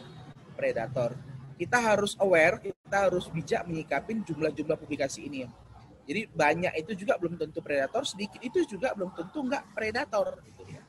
predator 0.59 1.15
kita 1.55 1.79
harus 1.79 2.19
aware 2.19 2.59
kita 2.59 2.99
harus 3.07 3.31
bijak 3.31 3.63
menyikapi 3.71 4.19
jumlah-jumlah 4.27 4.75
publikasi 4.83 5.31
ini 5.31 5.47
jadi 6.07 6.31
banyak 6.31 6.73
itu 6.81 7.05
juga 7.05 7.19
belum 7.19 7.35
tentu 7.37 7.59
predator 7.61 8.07
sedikit 8.07 8.41
itu 8.41 8.63
juga 8.65 8.95
belum 8.95 9.11
tentu 9.13 9.43
enggak 9.43 9.67
predator 9.75 10.39
gitu 10.47 10.63
ya 10.71 10.83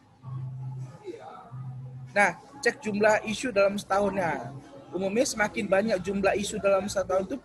nah 2.13 2.37
cek 2.61 2.81
jumlah 2.81 3.25
isu 3.27 3.49
dalam 3.51 3.75
setahunnya 3.75 4.53
umumnya 4.95 5.25
semakin 5.27 5.65
banyak 5.67 5.97
jumlah 5.99 6.33
isu 6.39 6.61
dalam 6.63 6.87
satu 6.87 7.11
tahun 7.11 7.23
itu 7.27 7.37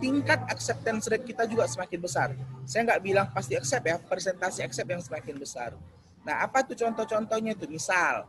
tingkat 0.00 0.40
acceptance 0.50 1.06
rate 1.08 1.24
kita 1.24 1.46
juga 1.46 1.68
semakin 1.70 2.00
besar. 2.02 2.28
Saya 2.66 2.92
nggak 2.92 3.02
bilang 3.04 3.26
pasti 3.30 3.54
accept 3.54 3.84
ya, 3.84 3.96
presentasi 4.00 4.60
accept 4.64 4.88
yang 4.88 5.02
semakin 5.02 5.36
besar. 5.38 5.70
Nah, 6.24 6.44
apa 6.44 6.64
tuh 6.64 6.76
contoh-contohnya 6.76 7.52
itu? 7.52 7.68
Misal, 7.68 8.24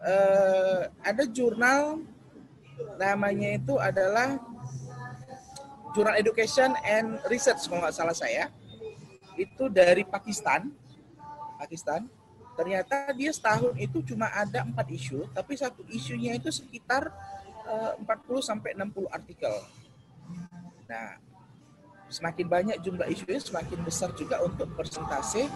eh, 0.00 0.88
ada 1.04 1.24
jurnal 1.28 2.00
namanya 3.00 3.56
itu 3.56 3.76
adalah 3.80 4.40
Jurnal 5.96 6.20
Education 6.20 6.76
and 6.84 7.16
Research 7.32 7.64
kalau 7.64 7.80
nggak 7.80 7.96
salah 7.96 8.12
saya. 8.12 8.52
Itu 9.40 9.72
dari 9.72 10.04
Pakistan. 10.04 10.68
Pakistan. 11.56 12.04
Ternyata 12.52 13.16
dia 13.16 13.32
setahun 13.32 13.72
itu 13.80 14.04
cuma 14.04 14.28
ada 14.32 14.64
empat 14.64 14.88
isu, 14.92 15.28
tapi 15.32 15.56
satu 15.56 15.84
isunya 15.88 16.36
itu 16.36 16.52
sekitar 16.52 17.08
eh, 17.68 17.92
40 18.00 18.44
sampai 18.44 18.72
60 18.76 19.08
artikel 19.12 19.52
Nah, 20.86 21.18
semakin 22.06 22.46
banyak 22.46 22.76
jumlah 22.82 23.06
isunya, 23.10 23.42
semakin 23.42 23.82
besar 23.82 24.14
juga 24.14 24.38
untuk 24.46 24.70
persentase 24.78 25.50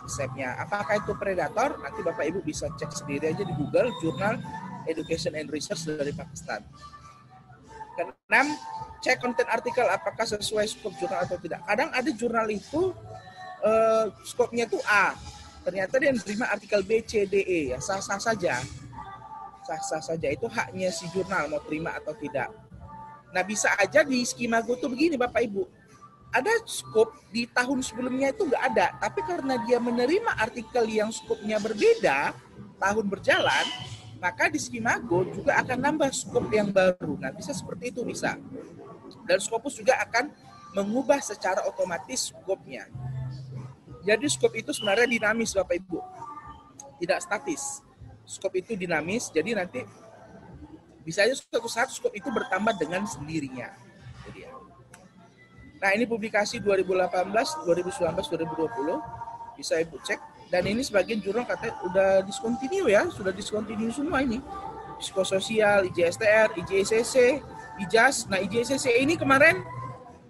accept-nya. 0.00 0.56
Apakah 0.56 1.04
itu 1.04 1.12
predator? 1.12 1.76
Nanti 1.84 2.00
Bapak 2.00 2.24
Ibu 2.24 2.40
bisa 2.40 2.72
cek 2.72 2.90
sendiri 2.90 3.36
aja 3.36 3.44
di 3.44 3.52
Google 3.52 3.92
Jurnal 4.00 4.40
Education 4.88 5.36
and 5.36 5.52
Research 5.52 5.84
dari 5.84 6.10
Pakistan. 6.16 6.64
Keenam, 8.08 8.46
cek 9.04 9.16
konten 9.20 9.46
artikel 9.48 9.84
apakah 9.88 10.24
sesuai 10.24 10.64
skop 10.70 10.94
jurnal 10.96 11.24
atau 11.24 11.36
tidak. 11.36 11.60
Kadang 11.66 11.90
ada 11.92 12.10
jurnal 12.14 12.46
itu 12.48 12.94
uh, 13.60 14.06
skopnya 14.24 14.64
itu 14.64 14.80
A, 14.88 15.12
ternyata 15.66 16.00
dia 16.00 16.14
menerima 16.16 16.46
artikel 16.48 16.80
B, 16.84 17.04
C, 17.04 17.28
D, 17.28 17.44
E 17.44 17.60
ya 17.74 17.78
sah-sah 17.82 18.20
saja, 18.20 18.60
sah-sah 19.64 20.00
saja 20.00 20.28
itu 20.30 20.46
haknya 20.48 20.88
si 20.88 21.08
jurnal 21.12 21.48
mau 21.52 21.60
terima 21.64 21.96
atau 21.96 22.16
tidak. 22.16 22.48
Nah 23.30 23.42
bisa 23.46 23.70
aja 23.78 24.02
di 24.02 24.26
skema 24.26 24.62
tuh 24.64 24.90
begini 24.90 25.14
Bapak 25.14 25.42
Ibu. 25.46 25.62
Ada 26.30 26.62
skop 26.62 27.10
di 27.34 27.46
tahun 27.50 27.82
sebelumnya 27.82 28.30
itu 28.30 28.46
nggak 28.46 28.64
ada. 28.74 28.94
Tapi 29.02 29.20
karena 29.26 29.58
dia 29.66 29.82
menerima 29.82 30.38
artikel 30.38 30.86
yang 30.86 31.10
skopnya 31.10 31.58
berbeda, 31.58 32.30
tahun 32.78 33.06
berjalan, 33.10 33.66
maka 34.20 34.52
di 34.52 34.60
skema 34.60 35.00
Go 35.00 35.24
juga 35.24 35.56
akan 35.64 35.78
nambah 35.80 36.12
skop 36.12 36.52
yang 36.52 36.68
baru. 36.68 37.16
Nah 37.16 37.32
bisa 37.32 37.56
seperti 37.56 37.88
itu 37.90 38.04
bisa. 38.04 38.36
Dan 39.24 39.38
Scopus 39.40 39.80
juga 39.80 39.96
akan 39.98 40.30
mengubah 40.76 41.18
secara 41.24 41.64
otomatis 41.66 42.30
skopnya. 42.30 42.86
Jadi 44.04 44.26
skop 44.28 44.54
itu 44.54 44.70
sebenarnya 44.70 45.08
dinamis 45.08 45.56
Bapak 45.56 45.76
Ibu. 45.80 45.98
Tidak 47.00 47.18
statis. 47.18 47.80
Skop 48.28 48.54
itu 48.54 48.78
dinamis, 48.78 49.32
jadi 49.32 49.58
nanti 49.58 49.82
Bisa 51.00 51.24
aja 51.24 51.32
suatu 51.32 51.64
saat 51.64 51.88
skop 51.88 52.12
itu 52.12 52.28
bertambah 52.28 52.76
dengan 52.76 53.08
sendirinya. 53.08 53.72
Ya. 54.36 54.52
Nah 55.80 55.90
ini 55.96 56.04
publikasi 56.04 56.60
2018, 56.60 57.32
2019, 57.64 58.20
2020 58.28 59.00
bisa 59.56 59.80
ibu 59.80 59.96
cek. 60.04 60.20
Dan 60.50 60.66
ini 60.66 60.82
sebagian 60.82 61.22
jurnal 61.22 61.46
katanya 61.46 61.78
udah 61.86 62.10
discontinue 62.26 62.90
ya, 62.90 63.06
sudah 63.06 63.30
discontinue 63.30 63.94
semua 63.94 64.20
ini. 64.20 64.42
Psikososial, 64.98 65.86
IJSTR, 65.88 66.58
IJCC, 66.58 67.40
IJAS. 67.80 68.28
Nah 68.28 68.42
IJCC 68.42 69.00
ini 69.00 69.16
kemarin 69.16 69.64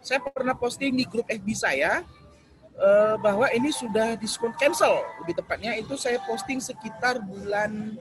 saya 0.01 0.21
pernah 0.23 0.57
posting 0.57 0.97
di 0.97 1.05
grup 1.05 1.29
FB 1.29 1.49
saya 1.53 2.05
uh, 2.81 3.15
bahwa 3.21 3.49
ini 3.53 3.69
sudah 3.69 4.17
diskon 4.17 4.53
cancel 4.57 5.05
lebih 5.23 5.41
tepatnya 5.45 5.77
itu 5.77 5.95
saya 5.99 6.21
posting 6.25 6.59
sekitar 6.59 7.21
bulan 7.21 8.01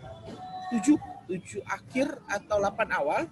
7 0.71 0.95
7 1.29 1.61
akhir 1.67 2.07
atau 2.25 2.57
8 2.57 2.99
awal 2.99 3.27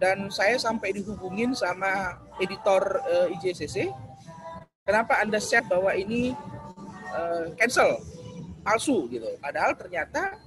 dan 0.00 0.32
saya 0.32 0.56
sampai 0.56 0.96
dihubungin 0.96 1.52
sama 1.52 2.16
editor 2.40 3.04
eh, 3.04 3.36
IJCC 3.36 3.92
kenapa 4.82 5.20
Anda 5.20 5.36
share 5.36 5.68
bahwa 5.68 5.92
ini 5.92 6.32
uh, 7.14 7.44
cancel 7.58 8.00
palsu 8.60 9.08
gitu 9.10 9.26
padahal 9.42 9.74
ternyata 9.74 10.38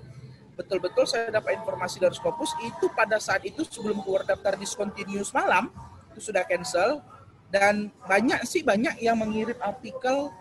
betul-betul 0.53 1.09
saya 1.09 1.33
dapat 1.33 1.57
informasi 1.57 1.97
dari 1.97 2.13
Scopus 2.13 2.53
itu 2.61 2.85
pada 2.93 3.17
saat 3.17 3.41
itu 3.41 3.65
sebelum 3.65 4.05
keluar 4.05 4.21
daftar 4.21 4.53
discontinuous 4.53 5.33
malam 5.33 5.73
itu 6.13 6.29
sudah 6.29 6.45
cancel 6.45 7.01
dan 7.49 7.89
banyak 8.05 8.41
sih 8.45 8.61
banyak 8.65 9.01
yang 9.01 9.17
mengirim 9.17 9.57
artikel 9.61 10.33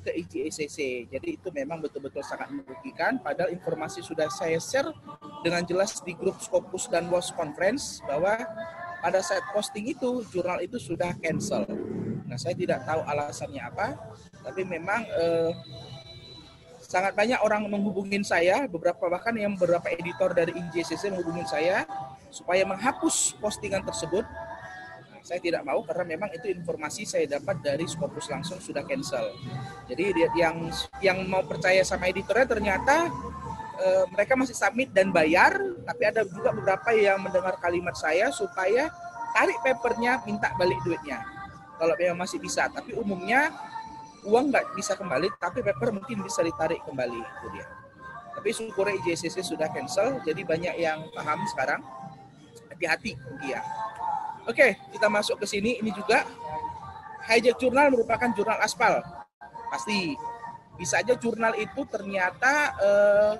ke 0.00 0.10
IGECC. 0.16 1.08
Jadi 1.12 1.28
itu 1.36 1.48
memang 1.52 1.84
betul-betul 1.84 2.24
sangat 2.24 2.48
merugikan. 2.50 3.20
Padahal 3.20 3.52
informasi 3.52 4.00
sudah 4.00 4.32
saya 4.32 4.56
share 4.56 4.88
dengan 5.44 5.62
jelas 5.64 6.00
di 6.00 6.16
grup 6.16 6.40
Scopus 6.40 6.88
dan 6.88 7.08
WOS 7.12 7.36
Conference 7.36 8.00
bahwa 8.08 8.38
pada 9.00 9.20
saat 9.24 9.44
posting 9.52 9.92
itu 9.92 10.24
jurnal 10.28 10.60
itu 10.60 10.76
sudah 10.76 11.12
cancel. 11.20 11.64
Nah 12.28 12.36
saya 12.36 12.56
tidak 12.56 12.84
tahu 12.84 13.00
alasannya 13.04 13.60
apa, 13.60 13.96
tapi 14.40 14.62
memang 14.64 15.04
eh, 15.06 15.52
sangat 16.80 17.14
banyak 17.14 17.38
orang 17.46 17.70
menghubungin 17.70 18.26
saya, 18.26 18.66
beberapa 18.66 19.06
bahkan 19.06 19.36
yang 19.38 19.54
beberapa 19.54 19.86
editor 19.94 20.34
dari 20.34 20.50
IGCC 20.56 21.14
menghubungin 21.14 21.46
saya 21.46 21.86
supaya 22.34 22.66
menghapus 22.66 23.38
postingan 23.38 23.86
tersebut 23.86 24.26
saya 25.30 25.38
tidak 25.38 25.62
mau 25.62 25.78
karena 25.86 26.16
memang 26.16 26.26
itu 26.34 26.50
informasi 26.50 27.06
saya 27.06 27.38
dapat 27.38 27.62
dari 27.62 27.86
Scopus 27.86 28.26
langsung 28.32 28.58
sudah 28.58 28.82
cancel. 28.82 29.30
Jadi 29.86 30.16
yang 30.34 30.66
yang 30.98 31.22
mau 31.30 31.46
percaya 31.46 31.86
sama 31.86 32.10
editornya 32.10 32.50
ternyata 32.50 33.06
e, 33.78 33.86
mereka 34.10 34.34
masih 34.34 34.58
submit 34.58 34.90
dan 34.90 35.14
bayar, 35.14 35.54
tapi 35.86 36.02
ada 36.08 36.26
juga 36.26 36.50
beberapa 36.50 36.90
yang 36.96 37.22
mendengar 37.22 37.54
kalimat 37.62 37.94
saya 37.94 38.34
supaya 38.34 38.90
tarik 39.36 39.60
papernya, 39.62 40.18
minta 40.26 40.50
balik 40.58 40.82
duitnya. 40.82 41.22
Kalau 41.78 41.94
memang 41.94 42.26
masih 42.26 42.42
bisa, 42.42 42.66
tapi 42.66 42.92
umumnya 42.98 43.54
uang 44.26 44.52
nggak 44.52 44.76
bisa 44.76 44.96
kembali, 44.96 45.32
tapi 45.40 45.64
paper 45.64 45.96
mungkin 45.96 46.20
bisa 46.24 46.44
ditarik 46.44 46.82
kembali 46.84 47.20
itu 47.20 47.46
dia. 47.52 47.66
Tapi 48.36 48.48
syukur 48.56 48.88
IJCC 48.88 49.42
sudah 49.44 49.68
cancel, 49.68 50.20
jadi 50.24 50.42
banyak 50.44 50.74
yang 50.80 51.04
paham 51.12 51.44
sekarang. 51.50 51.80
Hati-hati 52.72 53.12
dia. 53.44 53.60
Oke, 54.48 54.80
kita 54.92 55.06
masuk 55.12 55.36
ke 55.40 55.46
sini. 55.46 55.76
Ini 55.84 55.92
juga 55.92 56.24
hijack 57.28 57.60
jurnal 57.60 57.92
merupakan 57.92 58.30
jurnal 58.32 58.58
aspal. 58.64 59.04
Pasti 59.68 60.16
bisa 60.80 61.04
aja 61.04 61.12
jurnal 61.20 61.52
itu 61.60 61.84
ternyata 61.84 62.72
uh, 62.80 63.34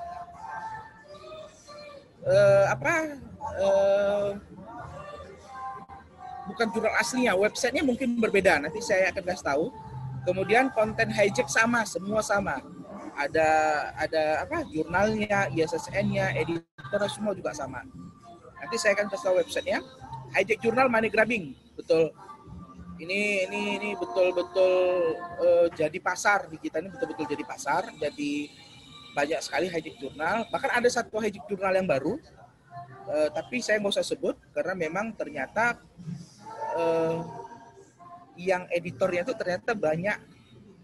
uh, 2.28 2.64
apa 2.68 3.16
uh, 3.56 4.28
bukan 6.52 6.66
jurnal 6.76 6.94
aslinya, 7.00 7.32
websitenya 7.38 7.80
mungkin 7.86 8.20
berbeda. 8.20 8.60
Nanti 8.60 8.84
saya 8.84 9.08
akan 9.08 9.24
kasih 9.24 9.46
tahu. 9.46 9.64
Kemudian 10.24 10.68
konten 10.76 11.08
hijack 11.08 11.48
sama, 11.48 11.84
semua 11.88 12.20
sama. 12.20 12.60
Ada 13.16 13.48
ada 13.96 14.22
apa 14.44 14.64
jurnalnya, 14.68 15.48
ISSN-nya, 15.52 16.36
editor 16.36 17.02
semua 17.08 17.32
juga 17.32 17.56
sama. 17.56 17.84
Nanti 18.60 18.76
saya 18.76 18.92
akan 18.96 19.08
kasih 19.08 19.24
tahu 19.24 19.36
websitenya. 19.40 19.80
Hijack 20.36 20.60
jurnal 20.60 20.92
money 20.92 21.08
grabbing. 21.08 21.56
Betul. 21.74 22.12
Ini 23.00 23.48
ini 23.48 23.80
ini 23.80 23.90
betul-betul 23.96 24.72
uh, 25.40 25.66
jadi 25.72 25.98
pasar. 26.04 26.52
Di 26.52 26.60
kita 26.60 26.84
ini 26.84 26.92
betul-betul 26.92 27.24
jadi 27.24 27.44
pasar. 27.48 27.88
Jadi 27.96 28.52
banyak 29.16 29.40
sekali 29.40 29.66
hijack 29.72 29.96
jurnal. 29.96 30.44
Bahkan 30.52 30.70
ada 30.76 30.88
satu 30.92 31.16
hijack 31.18 31.48
jurnal 31.48 31.72
yang 31.72 31.88
baru. 31.88 32.20
Uh, 33.10 33.28
tapi 33.32 33.58
saya 33.64 33.80
nggak 33.80 33.96
usah 33.96 34.06
sebut 34.06 34.38
karena 34.54 34.76
memang 34.76 35.10
ternyata 35.16 35.80
uh, 36.78 37.49
yang 38.48 38.64
editornya 38.72 39.26
itu 39.28 39.34
ternyata 39.36 39.76
banyak 39.76 40.16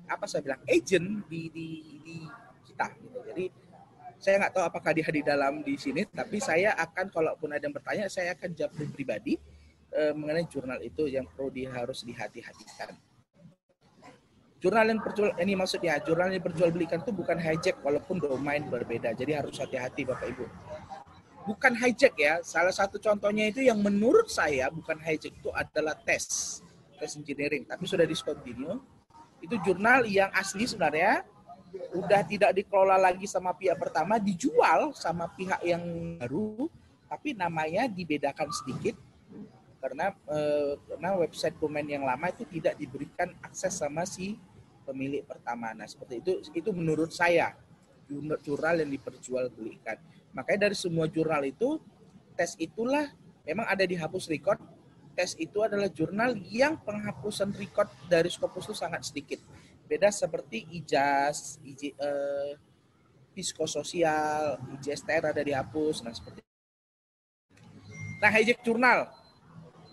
apa 0.06 0.24
saya 0.28 0.44
bilang 0.44 0.62
agent 0.68 1.24
di 1.26 1.48
di, 1.50 1.68
di 2.04 2.16
kita 2.68 2.92
gitu. 3.00 3.18
jadi 3.32 3.44
saya 4.16 4.42
nggak 4.42 4.52
tahu 4.56 4.64
apakah 4.64 4.90
dia 4.96 5.06
di 5.06 5.22
dalam 5.22 5.60
di 5.60 5.76
sini, 5.76 6.08
tapi 6.08 6.40
saya 6.40 6.72
akan 6.74 7.12
kalaupun 7.12 7.52
ada 7.52 7.68
yang 7.68 7.74
bertanya, 7.76 8.08
saya 8.08 8.32
akan 8.32 8.48
jawab 8.56 8.72
pribadi 8.96 9.36
uh, 9.92 10.12
mengenai 10.16 10.48
jurnal 10.48 10.80
itu 10.80 11.04
yang 11.06 11.28
perlu 11.28 11.52
di, 11.52 11.68
harus 11.68 12.00
dihati-hatikan. 12.02 12.96
Jurnal 14.56 14.88
yang 14.88 15.00
perjual 15.04 15.36
ini 15.36 15.52
maksudnya 15.52 16.00
jurnal 16.00 16.32
yang 16.32 16.42
belikan 16.42 17.04
itu 17.04 17.12
bukan 17.12 17.36
hijack 17.36 17.76
walaupun 17.84 18.16
domain 18.16 18.64
berbeda. 18.64 19.12
Jadi 19.12 19.36
harus 19.36 19.60
hati-hati 19.60 20.08
Bapak 20.08 20.32
Ibu. 20.32 20.44
Bukan 21.44 21.76
hijack 21.76 22.16
ya. 22.16 22.40
Salah 22.40 22.72
satu 22.72 22.96
contohnya 22.96 23.52
itu 23.52 23.62
yang 23.62 23.78
menurut 23.78 24.32
saya 24.32 24.72
bukan 24.72 24.96
hijack 24.96 25.38
itu 25.38 25.52
adalah 25.52 25.92
tes 26.02 26.58
tes 26.96 27.14
engineering, 27.16 27.68
tapi 27.68 27.84
sudah 27.84 28.08
discontinue. 28.08 28.80
Itu 29.40 29.60
jurnal 29.62 30.08
yang 30.08 30.32
asli 30.32 30.64
sebenarnya 30.64 31.22
udah 31.92 32.20
tidak 32.24 32.56
dikelola 32.56 32.96
lagi 32.96 33.28
sama 33.28 33.52
pihak 33.52 33.76
pertama, 33.76 34.16
dijual 34.16 34.96
sama 34.96 35.28
pihak 35.28 35.60
yang 35.60 35.82
baru, 36.16 36.72
tapi 37.06 37.36
namanya 37.36 37.86
dibedakan 37.86 38.48
sedikit 38.50 38.96
karena 39.86 40.10
eh, 40.26 40.74
karena 40.90 41.08
website 41.14 41.56
domain 41.62 41.86
yang 41.86 42.02
lama 42.02 42.32
itu 42.32 42.42
tidak 42.48 42.74
diberikan 42.74 43.30
akses 43.44 43.76
sama 43.76 44.02
si 44.02 44.34
pemilik 44.82 45.22
pertama. 45.22 45.70
Nah 45.76 45.86
seperti 45.86 46.18
itu 46.22 46.32
itu 46.54 46.70
menurut 46.74 47.14
saya 47.14 47.54
jurnal 48.42 48.82
yang 48.82 48.90
diperjualbelikan. 48.90 49.98
Makanya 50.34 50.70
dari 50.70 50.76
semua 50.78 51.10
jurnal 51.10 51.42
itu 51.46 51.78
tes 52.38 52.54
itulah 52.58 53.10
memang 53.42 53.66
ada 53.66 53.82
dihapus 53.82 54.26
record. 54.30 54.58
Tes 55.16 55.32
itu 55.40 55.64
adalah 55.64 55.88
jurnal 55.88 56.36
yang 56.36 56.76
penghapusan 56.84 57.56
record 57.56 57.88
dari 58.04 58.28
Scopus 58.28 58.68
itu 58.68 58.76
sangat 58.76 59.00
sedikit 59.00 59.40
beda 59.86 60.10
seperti 60.10 60.66
ijaz, 60.76 61.62
ij, 61.62 61.94
eh, 61.94 62.52
psikososial, 63.32 64.58
ijester 64.76 65.22
ada 65.30 65.40
dihapus, 65.40 66.02
nah 66.02 66.12
seperti. 66.12 66.42
Nah, 68.16 68.32
hijack 68.32 68.64
jurnal. 68.64 69.12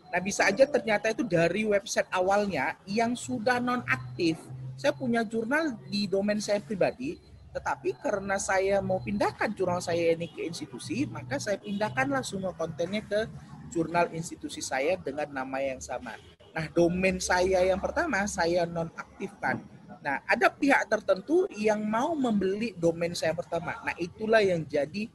Nah, 0.09 0.21
bisa 0.21 0.47
aja 0.47 0.63
ternyata 0.63 1.11
itu 1.11 1.25
dari 1.25 1.65
website 1.67 2.07
awalnya 2.13 2.77
yang 2.87 3.17
sudah 3.17 3.59
non-aktif. 3.59 4.39
Saya 4.79 4.93
punya 4.95 5.21
jurnal 5.25 5.77
di 5.89 6.05
domain 6.07 6.39
saya 6.39 6.61
pribadi, 6.63 7.19
tetapi 7.53 7.97
karena 7.99 8.37
saya 8.41 8.81
mau 8.81 9.01
pindahkan 9.01 9.53
jurnal 9.53 9.81
saya 9.83 10.13
ini 10.13 10.29
ke 10.31 10.45
institusi, 10.45 11.05
maka 11.05 11.37
saya 11.37 11.59
pindahkanlah 11.61 12.25
semua 12.25 12.53
kontennya 12.57 13.05
ke 13.05 13.29
jurnal 13.73 14.13
institusi 14.13 14.61
saya 14.61 14.93
dengan 15.01 15.25
nama 15.33 15.57
yang 15.57 15.81
sama. 15.81 16.13
Nah, 16.53 16.69
domain 16.69 17.17
saya 17.17 17.65
yang 17.65 17.81
pertama 17.81 18.29
saya 18.29 18.69
nonaktifkan. 18.69 19.65
Nah, 20.05 20.21
ada 20.29 20.53
pihak 20.53 20.85
tertentu 20.85 21.49
yang 21.57 21.81
mau 21.81 22.13
membeli 22.13 22.77
domain 22.77 23.17
saya 23.17 23.33
pertama. 23.33 23.81
Nah, 23.81 23.97
itulah 23.97 24.45
yang 24.45 24.61
jadi 24.61 25.09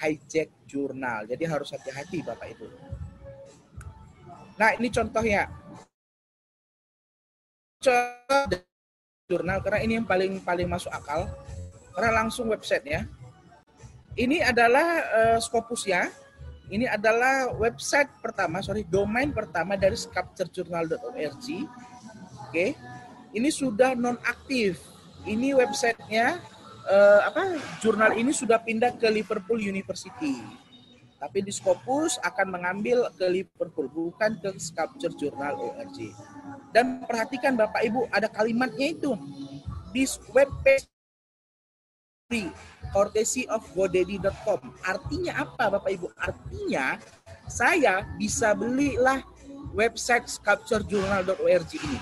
hijack 0.00 0.50
jurnal. 0.66 1.30
Jadi 1.30 1.44
harus 1.46 1.70
hati-hati 1.70 2.26
Bapak 2.26 2.48
Ibu. 2.58 2.66
Nah, 4.58 4.74
ini 4.80 4.88
contohnya. 4.90 5.46
Contoh 7.80 8.60
jurnal 9.30 9.62
karena 9.62 9.80
ini 9.86 9.92
yang 10.02 10.08
paling 10.08 10.42
paling 10.42 10.66
masuk 10.66 10.90
akal. 10.90 11.30
Karena 11.94 12.24
langsung 12.24 12.50
websitenya. 12.50 13.06
Ini 14.18 14.42
adalah 14.42 14.88
uh, 15.06 15.38
Scopusnya. 15.38 16.10
Ini 16.70 16.86
adalah 16.86 17.50
website 17.58 18.08
pertama, 18.22 18.62
sorry, 18.62 18.86
domain 18.86 19.34
pertama 19.34 19.74
dari 19.74 19.98
sculpturejournal.org. 19.98 21.18
Oke. 21.18 21.66
Okay 22.50 22.70
ini 23.34 23.50
sudah 23.50 23.94
nonaktif. 23.94 24.82
Ini 25.22 25.52
websitenya 25.54 26.40
uh, 26.88 27.20
apa? 27.28 27.60
Jurnal 27.84 28.16
ini 28.16 28.32
sudah 28.32 28.58
pindah 28.58 28.96
ke 28.96 29.06
Liverpool 29.12 29.60
University. 29.60 30.40
Tapi 31.20 31.44
di 31.44 31.52
Scopus 31.52 32.16
akan 32.24 32.56
mengambil 32.56 33.12
ke 33.12 33.28
Liverpool, 33.28 33.92
bukan 33.92 34.40
ke 34.40 34.56
Sculpture 34.56 35.12
Journal 35.12 35.52
ORG. 35.60 36.16
Dan 36.72 37.04
perhatikan 37.04 37.60
Bapak 37.60 37.84
Ibu, 37.84 38.08
ada 38.08 38.24
kalimatnya 38.32 38.96
itu. 38.96 39.12
Di 39.92 40.08
web 40.32 40.48
courtesy 42.90 43.46
of 43.50 43.62
godaddy.com. 43.74 44.60
Artinya 44.86 45.46
apa 45.46 45.70
Bapak 45.72 45.90
Ibu? 45.90 46.08
Artinya 46.18 46.98
saya 47.50 48.06
bisa 48.18 48.54
belilah 48.54 49.22
website 49.74 50.30
sculpturejournal.org 50.30 51.72
ini. 51.78 52.00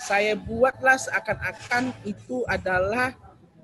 Saya 0.00 0.32
buatlah 0.32 0.96
seakan-akan 0.96 1.92
itu 2.08 2.40
adalah 2.48 3.12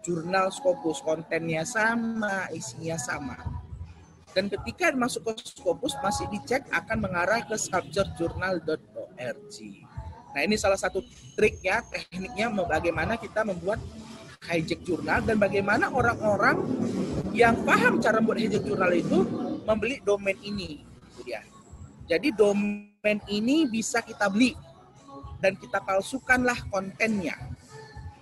jurnal 0.04 0.52
Scopus, 0.52 1.00
kontennya 1.00 1.64
sama, 1.64 2.44
isinya 2.52 3.00
sama. 3.00 3.40
Dan 4.36 4.52
ketika 4.52 4.92
masuk 4.92 5.32
ke 5.32 5.48
Scopus 5.48 5.96
masih 6.04 6.28
dicek 6.28 6.68
akan 6.68 7.08
mengarah 7.08 7.40
ke 7.40 7.56
sculpturejournal.org. 7.56 9.56
Nah 10.36 10.44
ini 10.44 10.60
salah 10.60 10.76
satu 10.76 11.00
triknya, 11.32 11.80
tekniknya 11.88 12.52
bagaimana 12.52 13.16
kita 13.16 13.40
membuat 13.40 13.80
hijack 14.46 14.80
jurnal 14.86 15.20
dan 15.26 15.36
bagaimana 15.36 15.90
orang-orang 15.90 16.62
yang 17.34 17.58
paham 17.66 17.98
cara 17.98 18.22
membuat 18.22 18.46
hijack 18.46 18.62
jurnal 18.62 18.90
itu 18.94 19.26
membeli 19.66 19.98
domain 20.06 20.38
ini. 20.40 20.82
Itu 21.14 21.20
dia. 21.26 21.42
Jadi 22.06 22.30
domain 22.30 23.18
ini 23.26 23.66
bisa 23.66 24.00
kita 24.00 24.30
beli 24.30 24.54
dan 25.42 25.58
kita 25.58 25.82
palsukanlah 25.82 26.56
kontennya. 26.70 27.34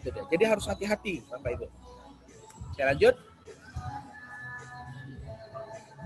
Itu 0.00 0.08
dia. 0.10 0.24
Jadi 0.32 0.44
harus 0.48 0.64
hati-hati 0.64 1.20
Bapak 1.28 1.50
Ibu. 1.60 1.66
Saya 2.74 2.90
lanjut. 2.90 3.14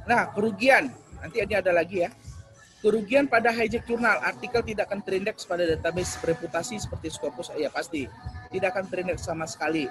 Nah, 0.08 0.22
kerugian. 0.32 0.88
Nanti 1.18 1.42
ini 1.42 1.54
ada 1.56 1.72
lagi 1.74 2.06
ya. 2.06 2.10
Kerugian 2.78 3.26
pada 3.26 3.50
hijack 3.50 3.90
jurnal, 3.90 4.22
artikel 4.22 4.62
tidak 4.62 4.86
akan 4.86 5.02
terindeks 5.02 5.42
pada 5.42 5.66
database 5.66 6.14
reputasi 6.22 6.78
seperti 6.78 7.10
Scopus, 7.10 7.50
ya 7.58 7.74
pasti 7.74 8.06
tidak 8.54 8.78
akan 8.78 8.86
terindeks 8.86 9.26
sama 9.26 9.50
sekali. 9.50 9.90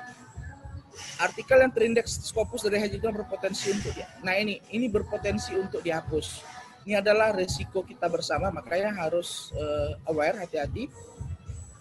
Artikel 1.19 1.59
yang 1.59 1.73
terindeks 1.75 2.31
Scopus 2.31 2.63
dari 2.63 2.79
hijack 2.79 3.03
jurnal 3.03 3.27
berpotensi 3.27 3.75
untuk 3.75 3.91
dia. 3.91 4.07
Nah 4.23 4.39
ini, 4.39 4.63
ini 4.71 4.87
berpotensi 4.87 5.59
untuk 5.59 5.83
dihapus. 5.83 6.47
Ini 6.87 7.03
adalah 7.03 7.35
resiko 7.35 7.83
kita 7.83 8.07
bersama, 8.07 8.55
makanya 8.55 8.95
harus 8.95 9.51
uh, 9.59 9.99
aware, 10.07 10.39
hati-hati. 10.39 10.87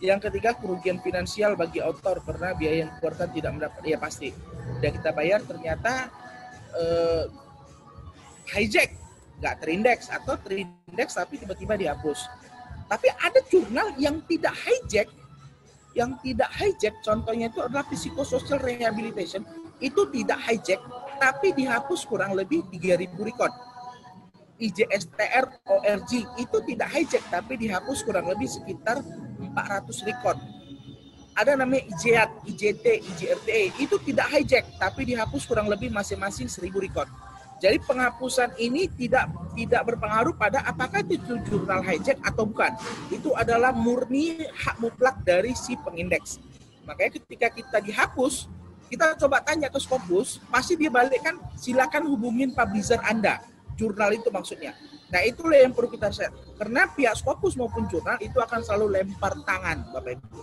Yang 0.02 0.26
ketiga, 0.26 0.58
kerugian 0.58 0.98
finansial 0.98 1.54
bagi 1.54 1.78
author 1.78 2.18
karena 2.26 2.50
biaya 2.58 2.82
yang 2.82 2.90
dikeluarkan 2.98 3.30
tidak 3.30 3.50
mendapat, 3.54 3.82
ya 3.86 3.98
pasti. 4.02 4.34
Dan 4.82 4.90
kita 4.90 5.14
bayar 5.14 5.46
ternyata 5.46 6.10
uh, 6.74 7.30
hijack 8.50 9.05
nggak 9.40 9.54
terindeks 9.60 10.08
atau 10.08 10.34
terindeks 10.40 11.12
tapi 11.16 11.36
tiba-tiba 11.36 11.76
dihapus. 11.76 12.28
Tapi 12.86 13.08
ada 13.18 13.40
jurnal 13.50 13.92
yang 13.98 14.22
tidak 14.30 14.54
hijack, 14.62 15.08
yang 15.92 16.14
tidak 16.22 16.50
hijack, 16.54 16.94
contohnya 17.02 17.50
itu 17.50 17.58
adalah 17.58 17.82
psychosocial 17.90 18.62
rehabilitation, 18.62 19.42
itu 19.82 20.06
tidak 20.14 20.38
hijack, 20.46 20.80
tapi 21.18 21.50
dihapus 21.50 22.06
kurang 22.06 22.38
lebih 22.38 22.62
3000 22.70 23.10
record. 23.26 23.50
IJSTR 24.56 25.68
ORG 25.68 26.12
itu 26.40 26.58
tidak 26.64 26.88
hijack, 26.94 27.24
tapi 27.28 27.60
dihapus 27.60 28.06
kurang 28.06 28.30
lebih 28.30 28.48
sekitar 28.48 29.02
400 29.02 30.08
record. 30.08 30.38
Ada 31.36 31.58
namanya 31.60 31.84
IJAT, 31.92 32.30
IJT, 32.48 32.86
IJRTE, 33.12 33.76
itu 33.82 33.96
tidak 34.00 34.32
hijack, 34.32 34.64
tapi 34.80 35.04
dihapus 35.04 35.44
kurang 35.44 35.68
lebih 35.68 35.92
masing-masing 35.92 36.48
1000 36.48 36.72
record 36.72 37.10
jadi 37.56 37.80
penghapusan 37.80 38.52
ini 38.60 38.84
tidak 38.92 39.32
tidak 39.56 39.82
berpengaruh 39.88 40.36
pada 40.36 40.60
apakah 40.68 41.00
itu 41.00 41.40
jurnal 41.48 41.80
hijack 41.80 42.20
atau 42.20 42.44
bukan. 42.44 42.76
Itu 43.08 43.32
adalah 43.32 43.72
murni 43.72 44.44
hak 44.44 44.76
mutlak 44.76 45.24
dari 45.24 45.56
si 45.56 45.72
pengindeks. 45.80 46.36
Makanya 46.84 47.16
ketika 47.16 47.48
kita 47.48 47.78
dihapus, 47.80 48.52
kita 48.92 49.16
coba 49.16 49.40
tanya 49.40 49.72
ke 49.72 49.80
Scopus, 49.80 50.38
pasti 50.52 50.76
dia 50.76 50.92
balikkan 50.92 51.40
silakan 51.56 52.04
hubungin 52.12 52.52
publisher 52.52 53.00
Anda. 53.00 53.40
Jurnal 53.80 54.20
itu 54.20 54.28
maksudnya. 54.28 54.76
Nah 55.08 55.24
itulah 55.24 55.56
yang 55.56 55.72
perlu 55.72 55.88
kita 55.88 56.12
set. 56.12 56.30
Karena 56.60 56.92
pihak 56.92 57.16
Scopus 57.16 57.56
maupun 57.56 57.88
jurnal 57.88 58.20
itu 58.20 58.36
akan 58.36 58.60
selalu 58.60 59.00
lempar 59.00 59.32
tangan 59.48 59.80
Bapak 59.96 60.20
Ibu. 60.20 60.40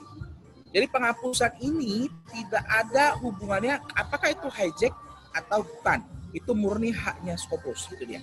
Jadi 0.73 0.85
penghapusan 0.89 1.61
ini 1.61 2.09
tidak 2.33 2.65
ada 2.65 3.13
hubungannya 3.21 3.77
apakah 3.93 4.33
itu 4.33 4.49
hijack 4.49 4.93
atau 5.37 5.61
bukan 5.61 6.01
itu 6.33 6.51
murni 6.57 6.89
haknya 6.89 7.37
Scopus 7.37 7.93
itu 7.93 8.03
dia. 8.09 8.21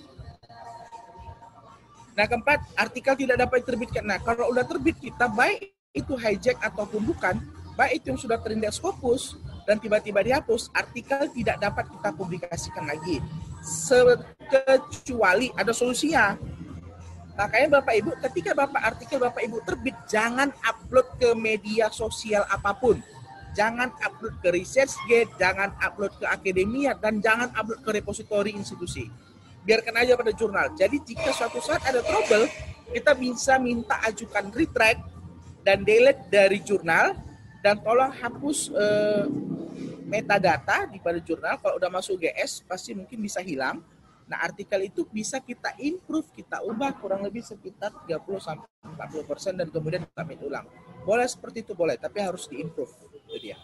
Nah 2.11 2.27
keempat, 2.27 2.59
artikel 2.75 3.15
tidak 3.15 3.39
dapat 3.39 3.63
diterbitkan. 3.63 4.03
Nah 4.03 4.19
kalau 4.19 4.51
udah 4.51 4.67
terbit 4.67 4.99
kita 4.99 5.31
baik 5.31 5.71
itu 5.95 6.13
hijack 6.19 6.59
ataupun 6.59 7.07
bukan, 7.07 7.39
baik 7.79 8.03
itu 8.03 8.11
yang 8.11 8.19
sudah 8.19 8.37
terindeks 8.43 8.77
Scopus 8.77 9.39
dan 9.63 9.79
tiba-tiba 9.79 10.19
dihapus, 10.19 10.67
artikel 10.75 11.31
tidak 11.31 11.57
dapat 11.63 11.87
kita 11.87 12.09
publikasikan 12.11 12.83
lagi. 12.83 13.23
Kecuali 14.51 15.53
ada 15.55 15.71
solusinya. 15.71 16.35
Makanya 17.31 17.79
Bapak 17.79 17.95
Ibu, 17.95 18.11
ketika 18.27 18.51
Bapak 18.51 18.81
artikel 18.83 19.17
Bapak 19.17 19.41
Ibu 19.41 19.63
terbit, 19.63 19.95
jangan 20.11 20.51
upload 20.67 21.07
ke 21.15 21.31
media 21.31 21.87
sosial 21.89 22.43
apa 22.51 22.75
pun 22.75 22.99
jangan 23.51 23.91
upload 24.03 24.35
ke 24.39 24.49
research 24.51 24.95
gate, 25.07 25.31
jangan 25.35 25.75
upload 25.83 26.11
ke 26.15 26.25
akademia, 26.27 26.95
dan 26.95 27.19
jangan 27.19 27.51
upload 27.55 27.79
ke 27.83 27.91
repositori 28.01 28.55
institusi. 28.55 29.07
Biarkan 29.61 29.93
aja 30.01 30.17
pada 30.17 30.33
jurnal. 30.33 30.73
Jadi 30.73 30.97
jika 31.05 31.29
suatu 31.35 31.61
saat 31.61 31.83
ada 31.85 32.01
trouble, 32.01 32.49
kita 32.91 33.13
bisa 33.13 33.61
minta 33.61 33.99
ajukan 34.07 34.49
retract 34.51 34.99
dan 35.61 35.85
delete 35.85 36.25
dari 36.31 36.59
jurnal, 36.63 37.13
dan 37.61 37.77
tolong 37.77 38.09
hapus 38.09 38.73
eh, 38.73 39.25
metadata 40.09 40.89
di 40.89 40.97
pada 40.97 41.21
jurnal. 41.21 41.61
Kalau 41.61 41.77
udah 41.77 41.91
masuk 41.93 42.19
GS, 42.19 42.65
pasti 42.65 42.97
mungkin 42.97 43.21
bisa 43.21 43.39
hilang. 43.39 43.79
Nah, 44.25 44.47
artikel 44.47 44.87
itu 44.87 45.03
bisa 45.11 45.43
kita 45.43 45.75
improve, 45.75 46.31
kita 46.31 46.63
ubah 46.63 46.95
kurang 46.97 47.19
lebih 47.19 47.43
sekitar 47.43 47.91
30 48.07 48.39
sampai 48.39 48.67
40 48.95 49.27
persen 49.27 49.53
dan 49.59 49.67
kemudian 49.67 50.07
kita 50.07 50.23
ulang. 50.47 50.63
Boleh 51.03 51.27
seperti 51.27 51.67
itu 51.67 51.75
boleh, 51.75 51.99
tapi 51.99 52.23
harus 52.23 52.47
diimprove 52.47 53.10
itu 53.31 53.47
dia. 53.47 53.57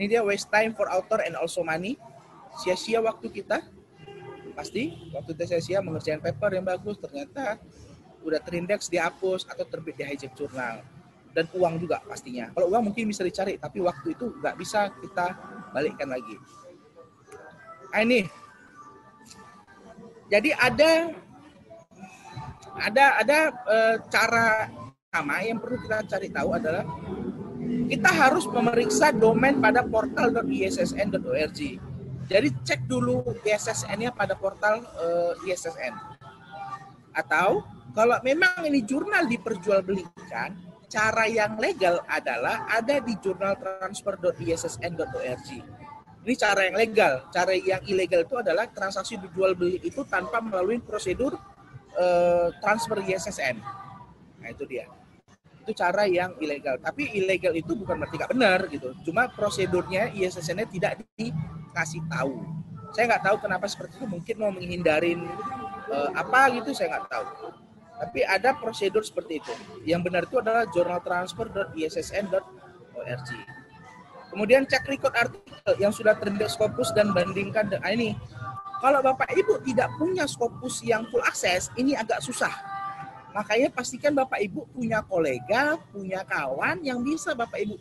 Ini 0.00 0.08
dia 0.08 0.20
waste 0.24 0.48
time 0.48 0.72
for 0.72 0.88
author 0.88 1.20
and 1.20 1.36
also 1.36 1.60
money. 1.60 2.00
Sia-sia 2.64 3.04
waktu 3.04 3.28
kita. 3.28 3.60
Pasti 4.56 5.12
waktu 5.12 5.36
kita 5.36 5.44
sia-sia 5.52 5.84
mengerjakan 5.84 6.24
paper 6.24 6.56
yang 6.56 6.64
bagus 6.64 6.96
ternyata 6.96 7.60
udah 8.24 8.40
terindeks 8.40 8.88
dihapus 8.88 9.44
atau 9.48 9.68
terbit 9.68 10.00
di 10.00 10.04
hijack 10.08 10.32
jurnal. 10.32 10.80
Dan 11.36 11.48
uang 11.52 11.76
juga 11.80 12.00
pastinya. 12.04 12.48
Kalau 12.56 12.72
uang 12.72 12.92
mungkin 12.92 13.08
bisa 13.08 13.20
dicari 13.20 13.60
tapi 13.60 13.84
waktu 13.84 14.16
itu 14.16 14.32
nggak 14.40 14.56
bisa 14.56 14.88
kita 14.96 15.36
balikkan 15.76 16.08
lagi. 16.08 16.36
Nah, 17.92 18.00
ini. 18.00 18.24
Jadi 20.32 20.48
ada 20.56 21.12
ada 22.72 23.04
ada 23.20 23.38
e, 23.52 23.76
cara 24.08 24.72
sama 25.12 25.44
yang 25.44 25.60
perlu 25.60 25.76
kita 25.76 26.08
cari 26.08 26.32
tahu 26.32 26.56
adalah 26.56 26.88
kita 27.62 28.10
harus 28.10 28.48
memeriksa 28.48 29.12
domain 29.12 29.60
pada 29.60 29.84
portal.issn.org. 29.84 31.60
Jadi 32.30 32.48
cek 32.64 32.88
dulu 32.88 33.22
ISSN-nya 33.44 34.14
pada 34.14 34.34
portal 34.38 34.80
uh, 34.96 35.34
eh, 35.44 35.52
ISSN. 35.52 35.92
Atau 37.12 37.60
kalau 37.92 38.16
memang 38.24 38.64
ini 38.64 38.80
jurnal 38.86 39.26
diperjualbelikan, 39.28 40.56
cara 40.88 41.28
yang 41.28 41.60
legal 41.60 42.00
adalah 42.08 42.64
ada 42.72 43.04
di 43.04 43.12
jurnaltransfer.issn.org. 43.20 45.48
Ini 46.22 46.38
cara 46.38 46.70
yang 46.70 46.78
legal. 46.78 47.26
Cara 47.34 47.50
yang 47.52 47.82
ilegal 47.84 48.22
itu 48.24 48.38
adalah 48.38 48.70
transaksi 48.70 49.18
dijual 49.18 49.58
beli 49.58 49.82
itu 49.82 50.06
tanpa 50.06 50.38
melalui 50.40 50.78
prosedur 50.80 51.34
uh, 51.98 52.48
transfer 52.62 53.02
ISSN. 53.02 53.58
Nah 54.40 54.48
itu 54.48 54.64
dia 54.64 55.01
itu 55.62 55.70
cara 55.78 56.10
yang 56.10 56.34
ilegal. 56.42 56.74
Tapi 56.82 57.14
ilegal 57.14 57.54
itu 57.54 57.78
bukan 57.78 58.02
berarti 58.02 58.18
nggak 58.18 58.34
benar 58.34 58.66
gitu. 58.66 58.90
Cuma 59.06 59.30
prosedurnya 59.30 60.10
ISSN-nya 60.10 60.66
tidak 60.66 61.06
dikasih 61.14 62.02
tahu. 62.10 62.42
Saya 62.92 63.08
nggak 63.14 63.24
tahu 63.24 63.36
kenapa 63.46 63.70
seperti 63.70 64.02
itu. 64.02 64.10
Mungkin 64.10 64.34
mau 64.42 64.50
menghindarin 64.50 65.22
uh, 65.88 66.10
apa 66.18 66.50
gitu, 66.58 66.74
saya 66.74 66.98
nggak 66.98 67.08
tahu. 67.08 67.24
Tapi 68.02 68.26
ada 68.26 68.58
prosedur 68.58 69.06
seperti 69.06 69.38
itu. 69.38 69.54
Yang 69.86 70.10
benar 70.10 70.26
itu 70.26 70.42
adalah 70.42 70.66
journaltransfer.issn.org. 70.74 73.28
Kemudian 74.32 74.64
cek 74.66 74.88
record 74.88 75.12
artikel 75.14 75.76
yang 75.78 75.92
sudah 75.94 76.18
terindeks 76.18 76.58
Scopus 76.58 76.90
dan 76.96 77.14
bandingkan 77.14 77.70
dengan 77.70 77.92
ini. 77.94 78.18
Kalau 78.82 78.98
Bapak 78.98 79.30
Ibu 79.30 79.62
tidak 79.62 79.94
punya 79.94 80.26
Scopus 80.26 80.82
yang 80.82 81.06
full 81.12 81.22
akses, 81.22 81.70
ini 81.78 81.94
agak 81.94 82.18
susah 82.18 82.71
Makanya 83.32 83.68
pastikan 83.72 84.12
Bapak 84.12 84.38
Ibu 84.44 84.68
punya 84.76 85.00
kolega, 85.04 85.80
punya 85.88 86.20
kawan 86.28 86.84
yang 86.84 87.00
bisa 87.00 87.32
Bapak 87.32 87.64
Ibu 87.64 87.76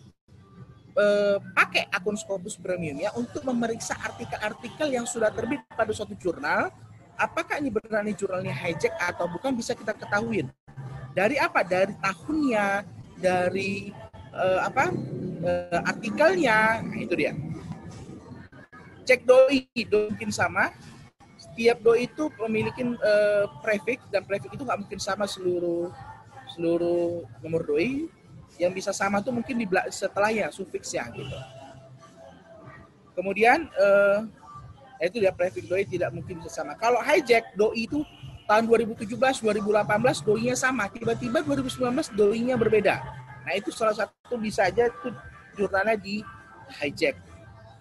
eh, 0.95 1.37
pakai 1.55 1.87
akun 1.91 2.15
Scopus 2.15 2.59
Premium 2.59 2.99
ya 2.99 3.11
untuk 3.15 3.43
memeriksa 3.47 3.95
artikel-artikel 3.99 4.91
yang 4.91 5.07
sudah 5.07 5.31
terbit 5.31 5.63
pada 5.71 5.91
suatu 5.91 6.15
jurnal. 6.15 6.71
Apakah 7.19 7.61
ini 7.61 7.69
benar 7.69 8.01
ini 8.01 8.17
jurnalnya 8.17 8.55
hijack 8.55 8.97
atau 8.97 9.29
bukan 9.29 9.53
bisa 9.53 9.77
kita 9.77 9.93
ketahui. 9.93 10.47
Dari 11.11 11.37
apa? 11.37 11.61
Dari 11.61 11.93
tahunnya, 11.99 12.87
dari 13.19 13.91
eh, 14.33 14.59
apa? 14.63 14.89
Eh, 15.41 15.79
artikelnya. 15.85 16.81
Nah, 16.81 16.97
itu 16.97 17.13
dia. 17.13 17.35
Cek 19.05 19.27
doi, 19.27 19.67
doi 19.75 20.13
mungkin 20.13 20.31
sama 20.31 20.71
tiap 21.61 21.77
doi 21.85 22.09
itu 22.09 22.33
memiliki 22.49 22.81
uh, 22.81 23.45
prefix 23.61 24.01
dan 24.09 24.25
prefix 24.25 24.49
itu 24.49 24.65
nggak 24.65 24.81
mungkin 24.81 24.97
sama 24.97 25.29
seluruh 25.29 25.93
seluruh 26.57 27.21
nomor 27.45 27.61
doi. 27.61 28.09
Yang 28.57 28.83
bisa 28.83 28.91
sama 28.93 29.21
tuh 29.21 29.33
mungkin 29.33 29.61
di 29.61 29.65
setelahnya 29.93 30.49
sufiksnya 30.49 31.05
gitu. 31.13 31.37
Kemudian 33.13 33.69
uh, 33.77 34.25
itu 34.97 35.21
dia 35.21 35.29
prefix 35.29 35.69
doi 35.69 35.85
tidak 35.85 36.09
mungkin 36.09 36.41
bisa 36.41 36.61
sama. 36.61 36.73
Kalau 36.81 36.97
hijack 36.97 37.53
doi 37.53 37.85
itu 37.85 38.01
tahun 38.49 38.65
2017 38.65 39.17
2018 39.17 40.25
doi-nya 40.25 40.55
sama. 40.57 40.89
Tiba-tiba 40.89 41.45
2019 41.45 42.17
doi-nya 42.17 42.57
berbeda. 42.57 43.01
Nah 43.45 43.53
itu 43.53 43.69
salah 43.69 43.93
satu 43.93 44.35
bisa 44.37 44.65
aja 44.65 44.89
itu 44.89 45.09
jurnalnya 45.57 45.97
di 45.97 46.25
hijack. 46.81 47.17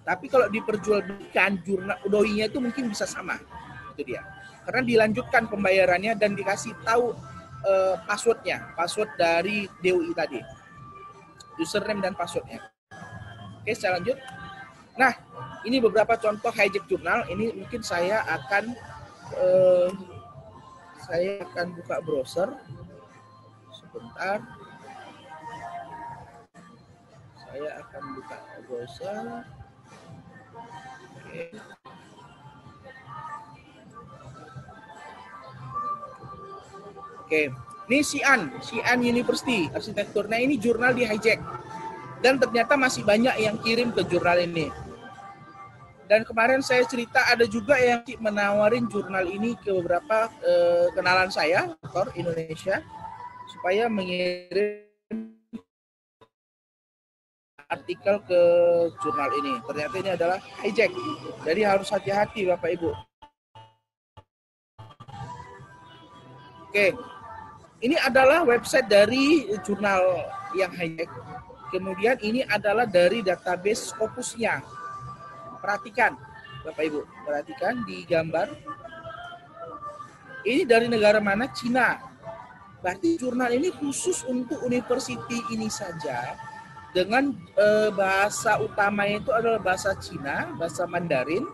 Tapi 0.04 0.26
kalau 0.28 0.48
diperjualbelikan 0.48 1.60
jurnal 1.64 1.98
doi-nya 2.08 2.48
itu 2.48 2.60
mungkin 2.60 2.88
bisa 2.88 3.04
sama 3.04 3.40
itu 4.00 4.16
dia. 4.16 4.24
Karena 4.64 4.80
dilanjutkan 4.80 5.44
pembayarannya 5.52 6.16
dan 6.16 6.32
dikasih 6.32 6.72
tahu 6.80 7.12
uh, 7.68 8.00
passwordnya 8.08 8.72
password 8.72 9.12
dari 9.20 9.68
DUI 9.84 10.16
tadi. 10.16 10.40
Username 11.60 12.00
dan 12.00 12.16
passwordnya. 12.16 12.64
Oke 13.60 13.76
saya 13.76 14.00
lanjut. 14.00 14.16
Nah 14.96 15.12
ini 15.68 15.76
beberapa 15.76 16.16
contoh 16.16 16.48
hijack 16.48 16.88
jurnal. 16.88 17.28
Ini 17.28 17.60
mungkin 17.60 17.84
saya 17.84 18.24
akan 18.24 18.64
uh, 19.36 19.90
saya 21.04 21.44
akan 21.44 21.66
buka 21.76 21.96
browser. 22.00 22.48
Sebentar. 23.76 24.40
Saya 27.36 27.70
akan 27.84 28.02
buka 28.16 28.36
browser. 28.64 29.24
Oke 31.20 31.79
Oke, 37.30 37.46
ini 37.86 38.02
Xi'an, 38.02 38.58
Xi'an 38.58 38.98
University 39.06 39.70
arsitektur. 39.70 40.26
Nah 40.26 40.42
ini 40.42 40.58
jurnal 40.58 40.98
di 40.98 41.06
hijack 41.06 41.38
dan 42.18 42.42
ternyata 42.42 42.74
masih 42.74 43.06
banyak 43.06 43.38
yang 43.38 43.54
kirim 43.62 43.94
ke 43.94 44.02
jurnal 44.02 44.34
ini. 44.34 44.66
Dan 46.10 46.26
kemarin 46.26 46.58
saya 46.58 46.82
cerita 46.90 47.22
ada 47.30 47.46
juga 47.46 47.78
yang 47.78 48.02
menawarin 48.18 48.90
jurnal 48.90 49.22
ini 49.30 49.54
ke 49.62 49.70
beberapa 49.70 50.26
eh, 50.42 50.90
kenalan 50.90 51.30
saya, 51.30 51.70
aktor 51.86 52.10
Indonesia, 52.18 52.82
supaya 53.46 53.86
mengirim 53.86 54.90
artikel 57.70 58.18
ke 58.26 58.40
jurnal 59.06 59.30
ini. 59.38 59.54
Ternyata 59.70 59.94
ini 60.02 60.10
adalah 60.18 60.38
hijack. 60.66 60.90
Jadi 61.46 61.60
harus 61.62 61.86
hati-hati 61.94 62.50
Bapak 62.50 62.74
Ibu. 62.74 62.90
Oke, 66.70 66.94
ini 67.80 67.96
adalah 67.96 68.44
website 68.44 68.88
dari 68.88 69.48
jurnal 69.64 70.28
yang 70.52 70.72
hijack. 70.76 71.08
Kemudian 71.72 72.20
ini 72.20 72.44
adalah 72.44 72.84
dari 72.84 73.24
database 73.24 73.94
Scopusnya. 73.94 74.60
Perhatikan, 75.64 76.16
Bapak 76.66 76.82
Ibu, 76.82 77.00
perhatikan 77.24 77.80
di 77.88 78.04
gambar. 78.04 78.48
Ini 80.44 80.64
dari 80.68 80.92
negara 80.92 81.20
mana? 81.20 81.48
Cina. 81.52 82.00
Berarti 82.80 83.20
jurnal 83.20 83.52
ini 83.52 83.68
khusus 83.76 84.24
untuk 84.24 84.64
university 84.64 85.36
ini 85.52 85.68
saja 85.68 86.32
dengan 86.96 87.36
e, 87.52 87.92
bahasa 87.92 88.56
utamanya 88.56 89.20
itu 89.20 89.32
adalah 89.36 89.60
bahasa 89.60 89.92
Cina, 90.00 90.48
bahasa 90.56 90.88
Mandarin. 90.88 91.44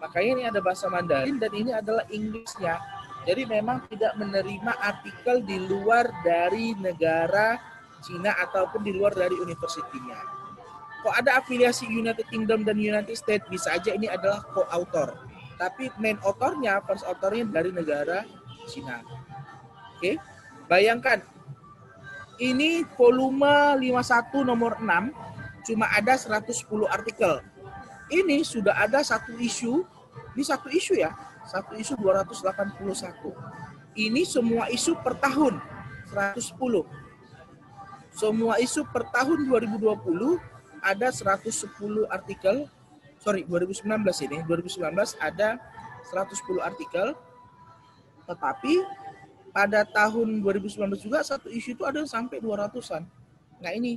Makanya 0.00 0.30
ini 0.40 0.42
ada 0.48 0.60
bahasa 0.64 0.88
Mandarin 0.88 1.36
dan 1.36 1.52
ini 1.52 1.70
adalah 1.72 2.04
Inggrisnya 2.08 2.80
jadi 3.28 3.44
memang 3.44 3.84
tidak 3.92 4.16
menerima 4.16 4.72
artikel 4.80 5.44
di 5.44 5.60
luar 5.60 6.08
dari 6.24 6.72
negara 6.80 7.60
Cina 8.00 8.32
ataupun 8.32 8.80
di 8.80 8.96
luar 8.96 9.12
dari 9.12 9.36
universitinya. 9.36 10.16
Kok 11.04 11.12
ada 11.12 11.36
afiliasi 11.36 11.92
United 11.92 12.24
Kingdom 12.32 12.64
dan 12.64 12.80
United 12.80 13.12
States 13.12 13.44
bisa 13.52 13.76
aja 13.76 13.92
ini 13.92 14.08
adalah 14.08 14.40
co-author. 14.48 15.12
Tapi 15.60 15.92
main 16.00 16.16
autornya, 16.24 16.80
first 16.88 17.04
authornya 17.04 17.44
dari 17.44 17.68
negara 17.68 18.24
Cina. 18.64 19.04
Oke, 19.92 20.16
bayangkan 20.64 21.20
ini 22.40 22.80
volume 22.96 23.76
51 23.76 24.40
nomor 24.40 24.80
6 24.80 25.68
cuma 25.68 25.84
ada 25.92 26.16
110 26.16 26.64
artikel. 26.88 27.44
Ini 28.08 28.40
sudah 28.40 28.72
ada 28.72 29.04
satu 29.04 29.36
isu, 29.36 29.84
ini 30.32 30.40
satu 30.46 30.72
isu 30.72 30.96
ya, 30.96 31.12
satu 31.48 31.80
isu 31.80 31.96
281. 31.96 33.32
Ini 33.96 34.22
semua 34.28 34.68
isu 34.68 34.94
per 35.00 35.16
tahun 35.16 35.56
110. 36.12 36.84
Semua 38.12 38.60
isu 38.60 38.84
per 38.92 39.08
tahun 39.08 39.48
2020 39.48 40.36
ada 40.84 41.08
110 41.08 42.04
artikel. 42.12 42.68
Sorry, 43.18 43.48
2019 43.48 43.88
ini. 44.28 44.38
2019 44.44 45.16
ada 45.18 45.56
110 46.12 46.60
artikel. 46.60 47.16
Tetapi 48.28 48.74
pada 49.48 49.82
tahun 49.88 50.44
2019 50.44 51.00
juga 51.00 51.24
satu 51.24 51.48
isu 51.48 51.74
itu 51.74 51.82
ada 51.88 52.04
sampai 52.04 52.38
200-an. 52.44 53.08
Nah 53.58 53.72
ini 53.72 53.96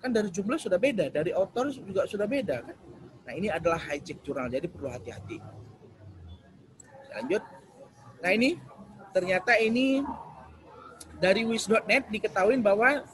kan 0.00 0.12
dari 0.12 0.28
jumlah 0.32 0.56
sudah 0.56 0.80
beda, 0.80 1.12
dari 1.12 1.32
author 1.32 1.72
juga 1.72 2.04
sudah 2.04 2.28
beda 2.28 2.56
kan. 2.64 2.76
Nah 3.26 3.32
ini 3.36 3.48
adalah 3.52 3.78
hijack 3.78 4.24
jurnal, 4.24 4.50
jadi 4.50 4.66
perlu 4.66 4.88
hati-hati. 4.90 5.38
Lanjut. 7.14 7.42
Nah 8.20 8.30
ini 8.34 8.58
ternyata 9.10 9.58
ini 9.58 10.04
dari 11.18 11.44
wis.net 11.44 12.08
diketahui 12.08 12.58
bahwa 12.62 13.04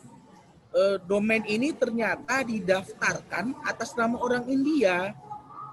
e, 0.71 0.83
domain 1.05 1.43
ini 1.45 1.73
ternyata 1.75 2.45
didaftarkan 2.47 3.57
atas 3.67 3.97
nama 3.99 4.17
orang 4.21 4.47
India 4.47 5.17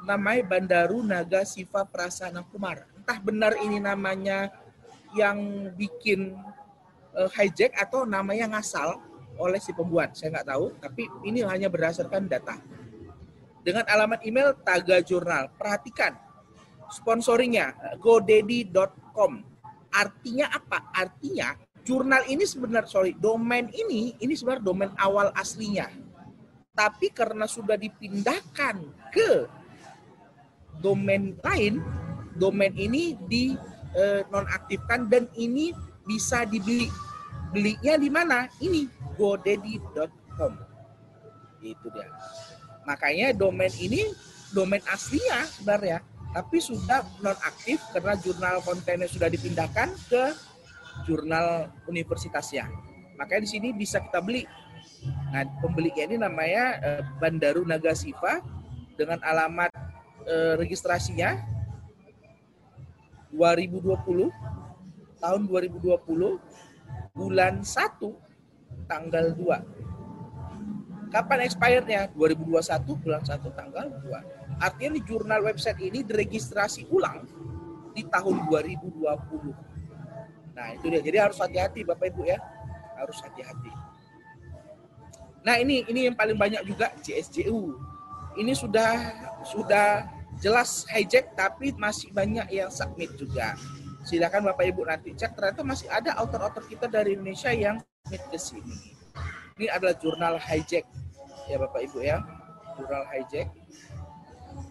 namanya 0.03 0.43
Bandaru 0.43 0.99
Naga 1.03 1.45
Siva 1.47 1.87
Prasana 1.87 2.43
Kumar. 2.43 2.87
Entah 2.99 3.19
benar 3.19 3.53
ini 3.59 3.79
namanya 3.79 4.51
yang 5.13 5.69
bikin 5.77 6.33
e, 7.13 7.21
hijack 7.37 7.75
atau 7.77 8.07
namanya 8.07 8.57
ngasal 8.57 8.97
oleh 9.37 9.59
si 9.61 9.73
pembuat. 9.73 10.13
Saya 10.17 10.39
nggak 10.39 10.47
tahu, 10.51 10.65
tapi 10.77 11.09
ini 11.25 11.41
hanya 11.45 11.69
berdasarkan 11.69 12.29
data 12.29 12.57
dengan 13.63 13.87
alamat 13.87 14.21
email 14.27 14.53
Taga 14.61 14.99
Jurnal. 14.99 15.49
Perhatikan 15.55 16.19
sponsoringnya 16.91 17.97
godaddy.com. 17.97 19.41
Artinya 19.89 20.51
apa? 20.53 20.91
Artinya 20.93 21.55
jurnal 21.83 22.23
ini 22.31 22.47
sebenarnya 22.47 22.87
sorry 22.87 23.11
domain 23.19 23.67
ini 23.75 24.15
ini 24.23 24.33
sebenarnya 24.35 24.63
domain 24.63 24.93
awal 24.99 25.31
aslinya. 25.33 25.89
Tapi 26.73 27.13
karena 27.13 27.45
sudah 27.45 27.77
dipindahkan 27.77 28.81
ke 29.13 29.45
domain 30.81 31.37
lain, 31.45 31.85
domain 32.33 32.73
ini 32.73 33.13
di 33.29 33.53
eh, 33.93 34.25
nonaktifkan 34.33 35.05
dan 35.05 35.29
ini 35.37 35.69
bisa 36.01 36.49
dibeli. 36.49 36.89
Belinya 37.53 37.93
di 38.01 38.09
mana? 38.09 38.49
Ini 38.57 38.89
godaddy.com. 39.13 40.53
Itu 41.61 41.87
dia. 41.93 42.09
Makanya 42.83 43.31
domain 43.31 43.71
ini 43.79 44.07
domain 44.53 44.83
aslinya 44.85 45.47
sebenarnya, 45.49 45.99
tapi 46.31 46.61
sudah 46.61 47.01
nonaktif 47.19 47.81
karena 47.89 48.13
jurnal 48.21 48.55
kontennya 48.61 49.09
sudah 49.09 49.27
dipindahkan 49.27 49.89
ke 50.07 50.23
jurnal 51.07 51.73
universitasnya. 51.89 52.69
Makanya 53.17 53.41
di 53.45 53.49
sini 53.49 53.67
bisa 53.73 54.01
kita 54.01 54.21
beli. 54.21 54.45
Nah, 55.33 55.43
pembelinya 55.59 56.03
ini 56.05 56.17
namanya 56.21 56.63
eh, 56.79 57.01
Bandaru 57.17 57.65
Nagasiva 57.65 58.39
dengan 58.93 59.17
alamat 59.25 59.73
eh, 60.29 60.53
registrasinya 60.59 61.41
2020 63.33 64.29
tahun 65.17 65.41
2020 65.49 65.97
bulan 67.17 67.53
1 67.65 68.85
tanggal 68.85 69.25
2 69.33 69.92
Kapan 71.13 71.45
expirednya? 71.45 72.09
2021 72.17 72.97
bulan 72.97 73.21
1 73.21 73.45
tanggal 73.53 73.85
2. 74.01 74.57
Artinya 74.57 74.91
di 74.97 75.01
jurnal 75.05 75.45
website 75.45 75.77
ini 75.77 76.01
diregistrasi 76.01 76.89
ulang 76.89 77.29
di 77.93 78.01
tahun 78.09 78.49
2020. 78.49 80.57
Nah 80.57 80.73
itu 80.73 80.89
dia. 80.89 81.01
Jadi 81.05 81.17
harus 81.21 81.37
hati-hati 81.37 81.85
Bapak 81.85 82.09
Ibu 82.09 82.25
ya. 82.25 82.41
Harus 82.97 83.21
hati-hati. 83.21 83.69
Nah 85.45 85.61
ini 85.61 85.85
ini 85.85 86.09
yang 86.09 86.17
paling 86.17 86.33
banyak 86.33 86.65
juga 86.65 86.89
CSJU. 87.05 87.77
Ini 88.33 88.57
sudah 88.57 88.97
sudah 89.45 90.09
jelas 90.41 90.89
hijack 90.89 91.37
tapi 91.37 91.77
masih 91.77 92.09
banyak 92.09 92.49
yang 92.49 92.73
submit 92.73 93.13
juga. 93.21 93.53
Silakan 94.01 94.49
Bapak 94.49 94.65
Ibu 94.65 94.89
nanti 94.89 95.13
cek 95.13 95.37
ternyata 95.37 95.61
masih 95.61 95.93
ada 95.93 96.17
author-author 96.17 96.65
kita 96.65 96.89
dari 96.89 97.13
Indonesia 97.13 97.53
yang 97.53 97.77
submit 98.01 98.23
ke 98.33 98.37
sini. 98.41 98.97
Ini 99.61 99.69
adalah 99.69 99.93
jurnal 99.93 100.41
hijack 100.41 101.02
ya 101.47 101.57
Bapak 101.59 101.81
Ibu 101.85 101.99
ya, 102.03 102.17
jurnal 102.77 103.03
hijack. 103.11 103.47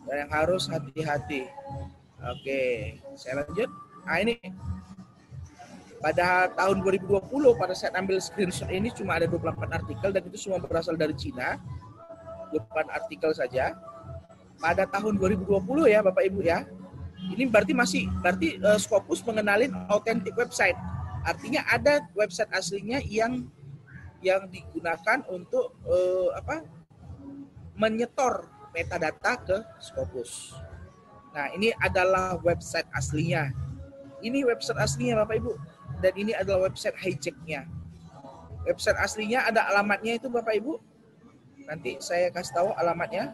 dan 0.06 0.26
yang 0.26 0.30
harus 0.30 0.66
hati-hati. 0.70 1.46
Oke, 2.22 2.62
saya 3.18 3.42
lanjut. 3.42 3.70
Nah 4.06 4.18
ini 4.22 4.34
pada 6.02 6.50
tahun 6.50 6.82
2020 6.82 7.22
pada 7.54 7.74
saat 7.78 7.94
ambil 7.94 8.18
screenshot 8.18 8.66
ini 8.66 8.90
cuma 8.90 9.18
ada 9.18 9.30
28 9.30 9.70
artikel 9.70 10.10
dan 10.10 10.22
itu 10.26 10.38
semua 10.38 10.58
berasal 10.58 10.98
dari 10.98 11.14
Cina. 11.14 11.58
28 12.50 12.90
artikel 12.90 13.30
saja. 13.34 13.74
Pada 14.58 14.86
tahun 14.86 15.18
2020 15.18 15.46
ya 15.90 16.02
Bapak 16.02 16.22
Ibu 16.26 16.42
ya. 16.42 16.66
Ini 17.22 17.46
berarti 17.46 17.70
masih 17.70 18.10
berarti 18.18 18.58
uh, 18.58 18.78
Scopus 18.78 19.22
mengenalin 19.22 19.70
authentic 19.86 20.34
website. 20.34 20.74
Artinya 21.22 21.62
ada 21.70 22.02
website 22.18 22.50
aslinya 22.50 22.98
yang 23.06 23.46
yang 24.22 24.48
digunakan 24.48 25.26
untuk 25.28 25.76
uh, 25.84 26.32
apa? 26.38 26.62
menyetor 27.72 28.46
metadata 28.72 29.36
ke 29.40 29.56
Scopus. 29.80 30.54
Nah, 31.32 31.48
ini 31.56 31.72
adalah 31.80 32.36
website 32.44 32.84
aslinya. 32.92 33.48
Ini 34.20 34.44
website 34.44 34.76
aslinya 34.76 35.24
Bapak 35.24 35.40
Ibu. 35.40 35.52
Dan 36.04 36.12
ini 36.16 36.32
adalah 36.36 36.68
website 36.68 36.96
hijacknya. 37.00 37.64
Website 38.68 39.00
aslinya 39.00 39.48
ada 39.48 39.66
alamatnya 39.72 40.20
itu 40.20 40.28
Bapak 40.28 40.54
Ibu. 40.60 40.78
Nanti 41.66 41.96
saya 42.04 42.28
kasih 42.28 42.52
tahu 42.52 42.68
alamatnya. 42.76 43.32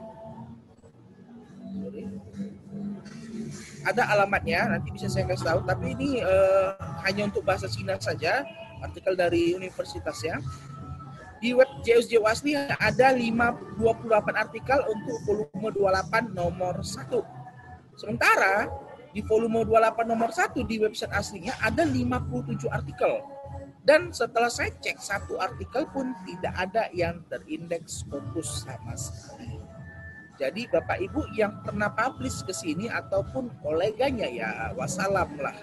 Ada 3.87 4.05
alamatnya, 4.15 4.79
nanti 4.79 4.89
bisa 4.93 5.09
saya 5.11 5.27
kasih 5.27 5.47
tahu. 5.49 5.61
Tapi 5.65 5.87
ini 5.97 6.23
uh, 6.23 6.77
hanya 7.09 7.27
untuk 7.31 7.43
bahasa 7.43 7.67
Cina 7.71 7.97
saja, 7.99 8.45
artikel 8.85 9.17
dari 9.19 9.57
universitasnya. 9.57 10.39
Di 11.39 11.55
web 11.55 11.71
JSJ 11.87 12.19
Wasli 12.19 12.59
ada 12.59 13.15
5, 13.15 13.79
28 13.79 14.35
artikel 14.35 14.79
untuk 14.91 15.17
volume 15.23 15.71
28 15.71 16.35
nomor 16.35 16.83
1. 16.83 17.15
Sementara 17.95 18.67
di 19.15 19.23
volume 19.23 19.63
28 19.63 20.03
nomor 20.11 20.31
1 20.35 20.67
di 20.67 20.77
website 20.83 21.15
aslinya 21.15 21.55
ada 21.63 21.87
57 21.87 22.67
artikel. 22.71 23.23
Dan 23.87 24.13
setelah 24.13 24.53
saya 24.53 24.69
cek 24.75 25.01
satu 25.01 25.41
artikel 25.41 25.89
pun 25.89 26.13
tidak 26.29 26.53
ada 26.59 26.91
yang 26.93 27.25
terindeks 27.31 28.05
fokus 28.05 28.67
sama 28.67 28.93
sekali. 28.99 29.57
Jadi 30.39 30.71
Bapak 30.71 31.03
Ibu 31.03 31.35
yang 31.35 31.65
pernah 31.67 31.91
publish 31.91 32.47
ke 32.47 32.55
sini 32.55 32.87
ataupun 32.87 33.51
koleganya 33.59 34.29
ya 34.31 34.51
wassalam 34.79 35.35
lah. 35.41 35.57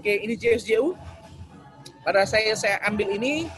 Oke 0.00 0.10
ini 0.20 0.34
JSJU 0.34 0.98
pada 2.04 2.28
saya 2.28 2.52
saya 2.52 2.76
ambil 2.84 3.16
ini 3.16 3.48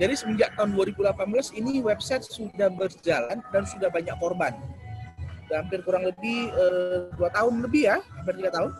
Jadi 0.00 0.14
semenjak 0.16 0.52
tahun 0.58 0.74
2018 0.74 1.56
ini 1.60 1.80
website 1.80 2.26
sudah 2.26 2.68
berjalan 2.72 3.38
dan 3.54 3.62
sudah 3.64 3.88
banyak 3.88 4.16
korban. 4.18 4.52
Sudah 5.46 5.56
hampir 5.62 5.80
kurang 5.86 6.04
lebih 6.08 6.50
eh, 6.50 6.98
dua 7.14 7.30
tahun 7.30 7.64
lebih 7.64 7.82
ya, 7.88 7.96
hampir 8.18 8.34
tiga 8.42 8.50
tahun. 8.52 8.72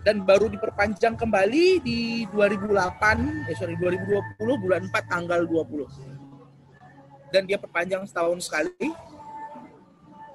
Dan 0.00 0.24
baru 0.24 0.48
diperpanjang 0.48 1.12
kembali 1.20 1.84
di 1.84 2.24
2008, 2.32 3.52
eh 3.52 3.56
sorry 3.56 3.76
2020 3.76 4.64
bulan 4.64 4.88
4 4.88 5.12
tanggal 5.12 5.44
20. 5.44 5.84
Dan 7.36 7.44
dia 7.44 7.60
perpanjang 7.60 8.08
setahun 8.08 8.48
sekali 8.48 8.96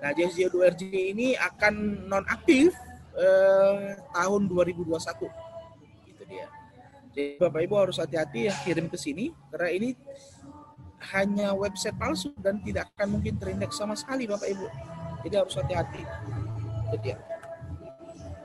Nah, 0.05 0.13
JSJ2RJ 0.13 1.17
ini 1.17 1.33
akan 1.33 2.05
nonaktif 2.05 2.77
eh, 3.17 3.97
tahun 4.13 4.45
2021. 4.45 4.85
Itu 6.05 6.23
dia. 6.29 6.45
Jadi 7.09 7.41
Bapak 7.41 7.65
Ibu 7.65 7.73
harus 7.73 7.97
hati-hati 7.97 8.45
ya 8.45 8.53
kirim 8.61 8.85
ke 8.85 9.01
sini 9.01 9.33
karena 9.49 9.73
ini 9.73 9.89
hanya 11.09 11.57
website 11.57 11.97
palsu 11.97 12.37
dan 12.37 12.61
tidak 12.61 12.93
akan 12.93 13.17
mungkin 13.17 13.33
terindeks 13.41 13.81
sama 13.81 13.97
sekali 13.97 14.29
Bapak 14.29 14.45
Ibu. 14.45 14.67
Jadi 15.25 15.35
harus 15.41 15.57
hati-hati. 15.57 16.05
Itu 16.85 16.97
dia. 17.01 17.17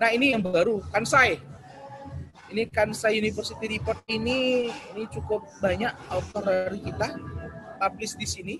Nah, 0.01 0.17
ini 0.17 0.33
yang 0.33 0.41
baru, 0.41 0.81
Kansai. 0.89 1.45
Ini 2.49 2.73
Kansai 2.73 3.21
University 3.21 3.77
Report 3.77 4.01
ini 4.09 4.73
ini 4.97 5.05
cukup 5.13 5.45
banyak 5.61 5.93
author 6.09 6.41
dari 6.41 6.81
kita 6.81 7.21
publish 7.85 8.17
di 8.17 8.25
sini 8.25 8.57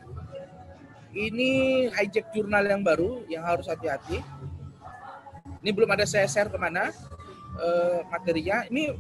ini 1.11 1.51
hijack 1.91 2.31
jurnal 2.31 2.63
yang 2.63 2.83
baru 2.87 3.27
yang 3.27 3.43
harus 3.43 3.67
hati-hati. 3.67 4.23
Ini 5.61 5.71
belum 5.75 5.91
ada 5.91 6.07
saya 6.07 6.25
share 6.31 6.49
ke 6.49 6.57
mana 6.57 6.95
uh, 7.59 8.07
materinya. 8.09 8.65
Ini 8.71 8.95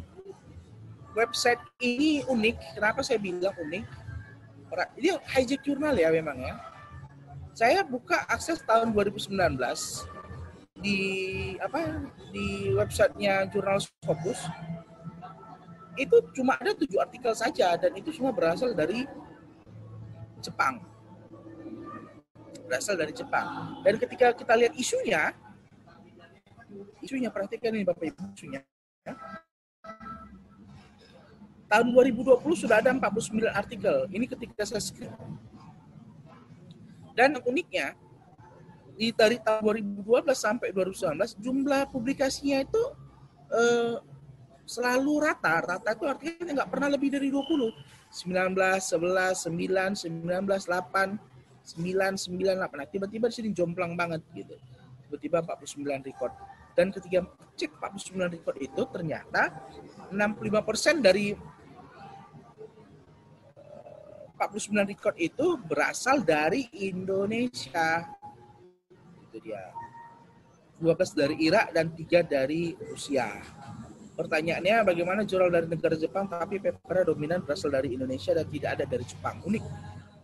website 1.15 1.63
ini 1.79 2.27
unik. 2.27 2.57
Kenapa 2.79 3.01
saya 3.07 3.23
bilang 3.23 3.55
unik? 3.55 3.85
Ini 4.99 5.09
hijack 5.39 5.63
jurnal 5.63 5.95
ya 5.95 6.11
memang 6.11 6.39
ya. 6.43 6.55
Saya 7.55 7.83
buka 7.87 8.27
akses 8.31 8.63
tahun 8.67 8.95
2019 8.95 9.35
di 10.81 10.99
apa 11.61 12.09
di 12.33 12.73
websitenya 12.73 13.45
Jurnal 13.53 13.85
Scopus 13.85 14.49
itu 16.01 16.17
cuma 16.33 16.57
ada 16.57 16.73
tujuh 16.73 16.97
artikel 16.97 17.37
saja 17.37 17.77
dan 17.77 17.93
itu 17.93 18.09
semua 18.17 18.33
berasal 18.33 18.73
dari 18.73 19.05
Jepang 20.41 20.81
berasal 22.71 22.95
dari 22.95 23.11
Jepang. 23.11 23.83
Dan 23.83 23.99
ketika 23.99 24.31
kita 24.31 24.55
lihat 24.55 24.79
isunya, 24.79 25.35
isunya 27.03 27.27
perhatikan 27.27 27.75
ini 27.75 27.83
Bapak 27.83 28.15
Ibu 28.15 28.23
isunya. 28.31 28.63
Tahun 31.67 31.87
2020 31.91 32.39
sudah 32.55 32.79
ada 32.79 32.95
49 32.95 33.51
artikel. 33.51 34.07
Ini 34.15 34.25
ketika 34.31 34.63
saya 34.63 34.79
skrip. 34.79 35.11
Dan 37.19 37.43
uniknya, 37.43 37.99
di 38.95 39.11
dari 39.11 39.43
tahun 39.43 39.83
2012 40.07 40.31
sampai 40.37 40.71
2019 40.77 41.41
jumlah 41.43 41.91
publikasinya 41.91 42.63
itu 42.63 42.83
eh, 43.51 43.97
selalu 44.67 45.27
rata. 45.27 45.59
Rata 45.59 45.91
itu 45.91 46.07
artinya 46.07 46.63
nggak 46.63 46.71
pernah 46.71 46.89
lebih 46.95 47.11
dari 47.11 47.35
20. 47.35 47.99
19, 48.11 48.59
11, 48.59 49.47
9, 49.47 49.95
19, 49.95 50.67
8, 50.67 51.30
998. 51.77 52.79
Nah, 52.79 52.89
tiba-tiba 52.89 53.27
di 53.31 53.35
sini 53.35 53.49
jomplang 53.55 53.95
banget 53.95 54.25
gitu. 54.33 54.57
Tiba-tiba 55.07 55.43
49 55.43 56.07
record. 56.07 56.33
Dan 56.75 56.95
ketika 56.95 57.27
cek 57.59 57.77
49 57.77 58.35
record 58.41 58.57
itu 58.63 58.83
ternyata 58.89 59.43
65% 60.11 61.03
dari 61.03 61.35
49 64.41 64.89
record 64.89 65.17
itu 65.21 65.47
berasal 65.61 66.25
dari 66.25 66.65
Indonesia. 66.81 68.09
Itu 69.29 69.39
dia. 69.45 69.69
12 70.81 71.13
dari 71.13 71.37
Irak 71.45 71.77
dan 71.77 71.93
3 71.93 72.25
dari 72.25 72.73
Rusia. 72.73 73.29
Pertanyaannya 74.17 74.85
bagaimana 74.85 75.29
jurnal 75.29 75.53
dari 75.53 75.69
negara 75.69 75.97
Jepang 75.97 76.25
tapi 76.29 76.57
papernya 76.57 77.13
dominan 77.13 77.45
berasal 77.45 77.69
dari 77.69 77.93
Indonesia 77.93 78.33
dan 78.33 78.49
tidak 78.49 78.71
ada 78.81 78.85
dari 78.89 79.05
Jepang. 79.05 79.45
Unik 79.45 79.65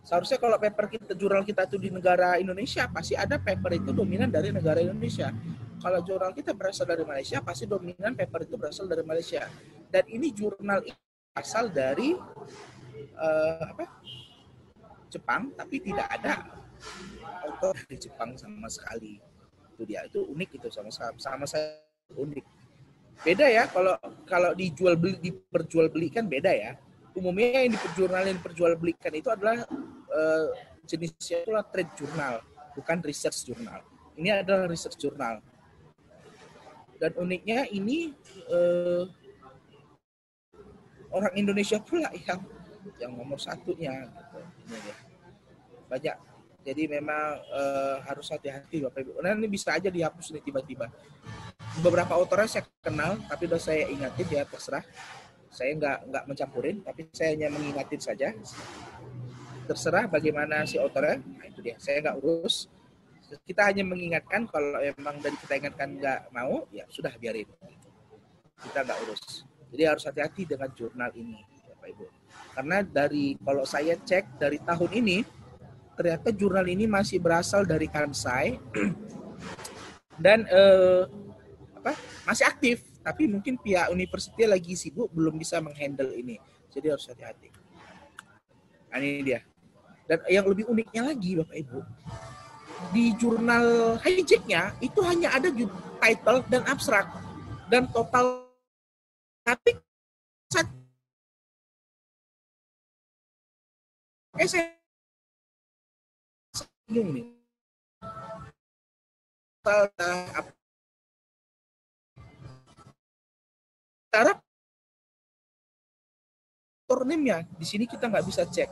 Seharusnya 0.07 0.39
kalau 0.39 0.55
paper 0.55 0.87
kita 0.87 1.11
jurnal 1.19 1.43
kita 1.43 1.67
itu 1.67 1.75
di 1.75 1.91
negara 1.91 2.39
Indonesia 2.39 2.87
pasti 2.87 3.11
ada 3.19 3.35
paper 3.35 3.75
itu 3.75 3.91
dominan 3.91 4.31
dari 4.31 4.55
negara 4.55 4.79
Indonesia. 4.79 5.35
Kalau 5.83 5.99
jurnal 5.99 6.31
kita 6.31 6.55
berasal 6.55 6.87
dari 6.87 7.03
Malaysia 7.03 7.43
pasti 7.43 7.67
dominan 7.67 8.15
paper 8.15 8.47
itu 8.47 8.55
berasal 8.55 8.87
dari 8.87 9.03
Malaysia. 9.03 9.43
Dan 9.91 10.07
ini 10.07 10.31
jurnal 10.31 10.79
asal 11.35 11.67
dari 11.67 12.15
uh, 13.19 13.63
apa? 13.67 13.83
Jepang 15.11 15.51
tapi 15.51 15.83
tidak 15.83 16.07
ada 16.07 16.55
autor 17.43 17.75
dari 17.75 17.99
Jepang 17.99 18.39
sama 18.39 18.71
sekali. 18.71 19.19
Itu 19.75 19.83
dia 19.83 20.07
itu 20.07 20.23
unik 20.23 20.49
itu 20.55 20.67
sama 20.71 20.87
sama 21.19 21.43
saya 21.43 21.83
unik. 22.15 22.47
Beda 23.27 23.43
ya 23.51 23.67
kalau 23.67 23.99
kalau 24.23 24.55
dijual 24.55 24.95
beli 24.95 25.19
diperjualbelikan 25.19 26.31
beda 26.31 26.55
ya 26.55 26.79
umumnya 27.17 27.65
yang 27.65 27.73
diperjurnalin 27.73 28.37
diperjualbelikan 28.37 29.11
itu 29.17 29.33
adalah 29.33 29.65
uh, 30.13 30.47
jenisnya 30.85 31.41
itulah 31.43 31.65
trade 31.65 31.89
jurnal, 31.97 32.45
bukan 32.77 32.97
research 33.01 33.49
jurnal. 33.49 33.81
Ini 34.13 34.45
adalah 34.45 34.69
research 34.69 35.01
jurnal. 35.01 35.41
Dan 36.97 37.11
uniknya 37.17 37.65
ini 37.73 38.13
uh, 38.49 39.05
orang 41.13 41.33
Indonesia 41.37 41.81
pula 41.81 42.09
yang 42.13 42.41
yang 43.01 43.13
nomor 43.13 43.37
satunya. 43.41 44.09
Gitu. 44.69 44.93
Banyak. 45.89 46.17
Jadi 46.67 46.83
memang 46.89 47.39
uh, 47.53 48.03
harus 48.03 48.27
hati-hati 48.27 48.83
Bapak 48.83 48.99
Ibu. 49.05 49.23
Nah 49.23 49.37
ini 49.37 49.47
bisa 49.47 49.71
aja 49.71 49.87
dihapus 49.87 50.35
nih 50.35 50.43
tiba-tiba. 50.43 50.91
Beberapa 51.79 52.17
autornya 52.17 52.49
saya 52.49 52.65
kenal, 52.81 53.21
tapi 53.29 53.45
udah 53.45 53.61
saya 53.61 53.85
ingatin 53.87 54.27
ya 54.27 54.43
terserah 54.43 54.83
saya 55.57 55.73
nggak 55.73 55.97
nggak 56.13 56.23
mencampurin 56.29 56.77
tapi 56.85 57.09
saya 57.09 57.33
hanya 57.33 57.49
mengingatin 57.49 57.97
saja. 57.97 58.29
Terserah 59.65 60.05
bagaimana 60.05 60.69
si 60.69 60.77
autornya. 60.77 61.17
Nah 61.17 61.45
itu 61.49 61.65
dia. 61.65 61.75
Saya 61.81 62.05
nggak 62.05 62.17
urus. 62.21 62.69
Kita 63.43 63.67
hanya 63.67 63.83
mengingatkan 63.83 64.45
kalau 64.47 64.79
emang 64.79 65.17
dari 65.19 65.35
kita 65.41 65.57
ingatkan 65.57 65.97
nggak 65.97 66.29
mau 66.29 66.69
ya 66.69 66.85
sudah 66.93 67.11
biarin. 67.17 67.49
Kita 68.61 68.85
nggak 68.85 68.99
urus. 69.09 69.43
Jadi 69.73 69.83
harus 69.83 70.05
hati-hati 70.05 70.45
dengan 70.45 70.69
jurnal 70.71 71.11
ini 71.17 71.41
Bapak 71.73 71.87
Ibu. 71.89 72.05
Karena 72.53 72.77
dari 72.85 73.35
kalau 73.41 73.65
saya 73.65 73.97
cek 73.97 74.39
dari 74.39 74.61
tahun 74.61 74.91
ini 74.93 75.17
ternyata 75.97 76.29
jurnal 76.29 76.69
ini 76.69 76.85
masih 76.85 77.17
berasal 77.17 77.65
dari 77.65 77.89
Kansai. 77.89 78.61
Dan 80.23 80.45
eh, 80.47 81.03
apa 81.81 81.93
masih 82.25 82.45
aktif 82.47 82.77
tapi 83.07 83.23
mungkin 83.31 83.55
pihak 83.55 83.87
universitas 83.87 84.51
lagi 84.51 84.75
sibuk 84.75 85.07
belum 85.15 85.39
bisa 85.39 85.63
menghandle 85.63 86.11
ini. 86.11 86.35
Jadi 86.67 86.91
harus 86.91 87.07
hati-hati. 87.07 87.47
Nah, 88.91 88.99
ini 88.99 89.23
dia. 89.23 89.39
Dan 90.03 90.19
yang 90.27 90.43
lebih 90.43 90.67
uniknya 90.67 91.07
lagi 91.07 91.39
bapak 91.39 91.55
ibu 91.55 91.79
di 92.91 93.15
jurnal 93.15 93.95
hijacknya 94.03 94.75
itu 94.83 94.99
hanya 95.07 95.31
ada 95.31 95.47
title 96.03 96.43
dan 96.51 96.67
abstrak. 96.67 97.07
Dan 97.71 97.87
total 97.95 98.43
tapi 99.47 99.79
eh 104.35 104.47
saya 104.51 104.75
bingung 106.91 107.15
nih. 107.15 107.25
Cara 109.63 110.55
author 116.87 117.01
name-nya 117.05 117.45
di 117.57 117.65
sini 117.67 117.85
kita 117.85 118.09
nggak 118.09 118.25
bisa 118.25 118.47
cek 118.47 118.69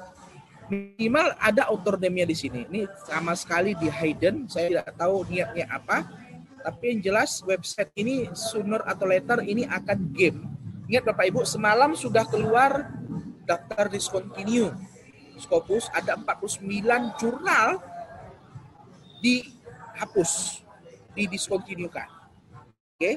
minimal 0.71 1.35
ada 1.37 1.69
author 1.69 2.01
name-nya 2.01 2.25
di 2.25 2.37
sini 2.37 2.65
ini 2.71 2.89
sama 3.05 3.37
sekali 3.37 3.77
di 3.77 3.91
hidden 3.91 4.49
saya 4.49 4.71
tidak 4.71 4.97
tahu 4.97 5.27
niatnya 5.29 5.69
apa 5.69 6.09
tapi 6.65 6.97
yang 6.97 7.01
jelas 7.05 7.45
website 7.45 7.93
ini 7.93 8.25
sooner 8.33 8.81
atau 8.89 9.05
later 9.05 9.45
ini 9.45 9.69
akan 9.69 10.09
game 10.09 10.41
ingat 10.89 11.05
bapak 11.05 11.29
ibu 11.29 11.45
semalam 11.45 11.93
sudah 11.93 12.25
keluar 12.25 12.89
daftar 13.45 13.85
discontinue 13.91 14.73
Scopus 15.35 15.91
ada 15.91 16.15
49 16.15 16.63
jurnal 17.19 17.83
dihapus, 19.19 20.63
didiskontinukan. 21.11 22.07
Oke. 22.95 22.99
Okay? 22.99 23.15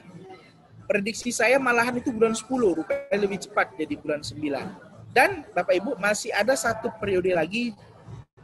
Prediksi 0.89 1.29
saya 1.37 1.61
malahan 1.61 2.01
itu 2.01 2.09
bulan 2.09 2.33
10, 2.33 2.49
rupanya 2.49 3.21
lebih 3.21 3.45
cepat 3.45 3.77
jadi 3.77 3.93
bulan 4.01 4.25
9. 4.25 5.13
Dan 5.13 5.45
Bapak 5.53 5.77
Ibu 5.77 6.01
masih 6.01 6.33
ada 6.33 6.57
satu 6.57 6.89
periode 6.97 7.29
lagi 7.37 7.77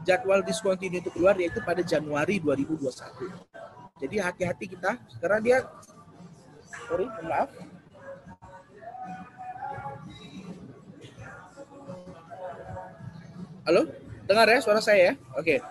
jadwal 0.05 0.45
diskontinu 0.45 1.01
itu 1.01 1.09
keluar 1.09 1.41
yaitu 1.41 1.65
pada 1.65 1.81
Januari 1.81 2.37
2021. 2.45 3.33
Jadi 3.97 4.17
hati-hati 4.21 4.77
kita 4.77 5.01
karena 5.25 5.39
dia 5.41 5.59
sorry, 6.85 7.09
maaf. 7.25 7.49
Halo? 13.65 13.89
Dengar 14.29 14.53
ya 14.53 14.61
suara 14.61 14.85
saya 14.85 15.01
ya? 15.01 15.15
Oke. 15.41 15.65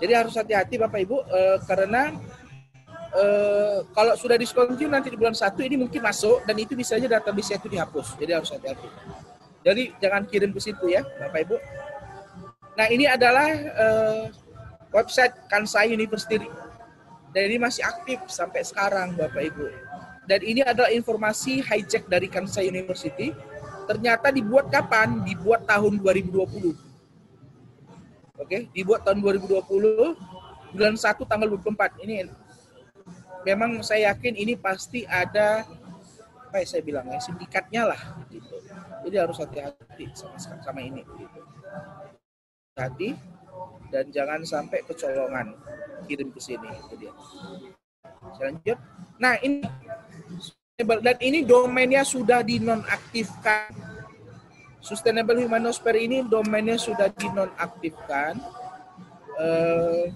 Jadi 0.00 0.12
harus 0.16 0.32
hati-hati 0.32 0.80
Bapak 0.80 1.04
Ibu 1.04 1.16
uh, 1.20 1.60
karena 1.68 2.16
uh, 3.14 3.78
kalau 3.92 4.14
sudah 4.16 4.36
diskontinuasi 4.36 4.88
nanti 4.88 5.08
di 5.12 5.18
bulan 5.20 5.36
satu 5.36 5.60
ini 5.62 5.76
mungkin 5.76 6.00
masuk 6.02 6.44
dan 6.44 6.56
itu 6.58 6.72
bisa 6.76 6.96
aja 6.96 7.08
database 7.08 7.54
itu 7.56 7.68
dihapus. 7.68 8.16
Jadi 8.16 8.30
harus 8.32 8.50
hati-hati. 8.50 8.88
Jadi 9.62 9.82
jangan 10.02 10.26
kirim 10.26 10.50
ke 10.50 10.60
situ 10.60 10.90
ya 10.90 11.04
Bapak 11.04 11.40
Ibu. 11.46 11.56
Nah 12.74 12.86
ini 12.90 13.04
adalah 13.06 13.48
uh, 13.78 14.24
website 14.90 15.36
Kansai 15.46 15.94
University 15.94 16.42
dan 17.32 17.42
ini 17.48 17.56
masih 17.62 17.86
aktif 17.86 18.18
sampai 18.26 18.66
sekarang 18.66 19.14
Bapak 19.14 19.52
Ibu. 19.54 19.66
Dan 20.26 20.40
ini 20.42 20.62
adalah 20.62 20.90
informasi 20.90 21.62
hijack 21.62 22.06
dari 22.06 22.30
Kansai 22.30 22.70
University. 22.70 23.34
Ternyata 23.90 24.30
dibuat 24.30 24.70
kapan? 24.70 25.26
Dibuat 25.26 25.66
tahun 25.66 25.98
2020 25.98 26.92
Oke, 28.42 28.66
dibuat 28.74 29.06
tahun 29.06 29.22
2020 29.22 29.62
bulan 30.74 30.94
1 30.98 31.30
tanggal 31.30 31.46
24. 31.46 32.02
Ini 32.02 32.26
memang 33.46 33.82
saya 33.82 34.12
yakin 34.12 34.34
ini 34.38 34.54
pasti 34.58 35.06
ada 35.06 35.66
apa 36.48 36.60
ya 36.60 36.66
saya 36.68 36.82
bilang 36.84 37.08
ya 37.08 37.18
sindikatnya 37.18 37.94
lah 37.94 38.02
gitu. 38.28 38.60
Jadi 39.02 39.16
harus 39.18 39.38
hati-hati 39.40 40.06
sama 40.14 40.38
sama 40.38 40.80
ini 40.80 41.02
gitu. 41.16 41.40
Hati 42.76 43.16
dan 43.92 44.08
jangan 44.08 44.40
sampai 44.44 44.80
kecolongan 44.84 45.56
kirim 46.08 46.32
ke 46.32 46.40
sini 46.40 46.68
itu 46.70 46.94
dia. 46.96 47.12
Selanjutnya, 48.36 48.76
nah 49.18 49.34
ini 49.42 49.66
dan 50.78 51.16
ini 51.20 51.44
domainnya 51.44 52.02
sudah 52.02 52.40
dinonaktifkan 52.40 53.92
Sustainable 54.82 55.38
Humanosphere 55.38 56.02
ini 56.02 56.26
domainnya 56.26 56.74
sudah 56.74 57.06
dinonaktifkan. 57.14 58.34
Uh, 59.38 60.10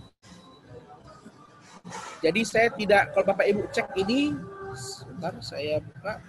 jadi 2.23 2.41
saya 2.43 2.69
tidak, 2.75 3.15
kalau 3.15 3.27
Bapak 3.31 3.47
Ibu 3.47 3.63
cek 3.71 3.95
ini, 4.01 4.35
sebentar 4.75 5.33
saya 5.41 5.81
buka. 5.81 6.21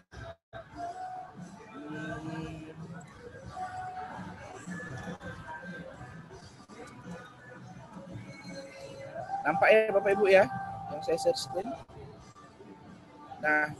Nampak 9.47 9.69
ya 9.71 9.81
Bapak 9.95 10.11
Ibu 10.11 10.25
ya, 10.27 10.43
yang 10.91 11.01
saya 11.07 11.17
share 11.19 11.39
screen. 11.39 11.69
Nah, 13.39 13.71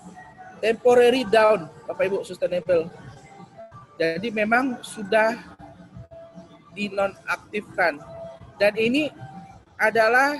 temporary 0.64 1.28
down 1.28 1.68
Bapak 1.90 2.08
Ibu 2.08 2.24
sustainable 2.24 2.88
jadi 3.98 4.30
memang 4.30 4.78
sudah 4.86 5.34
dinonaktifkan. 6.78 7.98
Dan 8.62 8.74
ini 8.78 9.10
adalah 9.82 10.38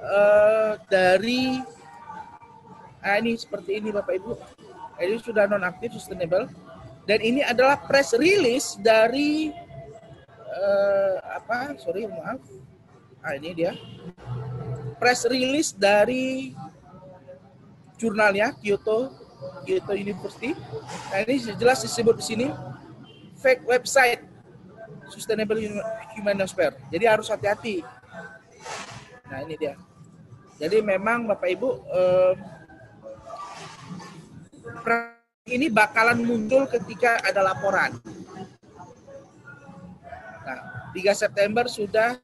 uh, 0.00 0.80
dari 0.88 1.60
nah 3.00 3.16
ini 3.16 3.36
seperti 3.36 3.80
ini 3.80 3.92
Bapak 3.92 4.16
Ibu. 4.20 4.32
Ini 5.00 5.16
sudah 5.16 5.48
nonaktif 5.48 5.96
sustainable 5.96 6.44
dan 7.08 7.18
ini 7.24 7.40
adalah 7.40 7.80
press 7.80 8.12
release 8.12 8.76
dari 8.76 9.48
uh, 10.44 11.16
apa? 11.40 11.76
Sorry 11.80 12.04
maaf. 12.04 12.40
Ah 13.24 13.36
ini 13.36 13.56
dia. 13.56 13.72
Press 15.00 15.24
release 15.24 15.72
dari 15.72 16.52
jurnalnya 17.96 18.52
Kyoto 18.60 19.12
Kyoto 19.64 19.92
University. 19.96 20.52
Nah 21.12 21.18
ini 21.24 21.40
jelas 21.56 21.80
disebut 21.80 22.20
di 22.20 22.24
sini 22.24 22.46
fake 23.40 23.64
website 23.64 24.20
Sustainable 25.08 25.58
Humanosphere. 26.16 26.76
Jadi 26.92 27.04
harus 27.08 27.32
hati-hati. 27.32 27.80
Nah 29.26 29.40
ini 29.48 29.56
dia. 29.56 29.74
Jadi 30.60 30.84
memang 30.84 31.24
Bapak 31.24 31.48
Ibu 31.48 31.70
eh, 31.88 32.32
ini 35.48 35.72
bakalan 35.72 36.20
muncul 36.20 36.68
ketika 36.68 37.16
ada 37.24 37.40
laporan. 37.40 37.96
Nah, 40.44 40.60
3 40.92 41.16
September 41.16 41.64
sudah 41.64 42.20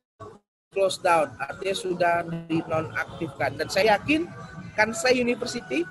close 0.68 1.00
down, 1.00 1.32
artinya 1.40 1.72
sudah 1.74 2.14
dinonaktifkan. 2.46 3.56
Dan 3.56 3.72
saya 3.72 3.96
yakin 3.96 4.28
Kansai 4.76 5.16
University 5.16 5.88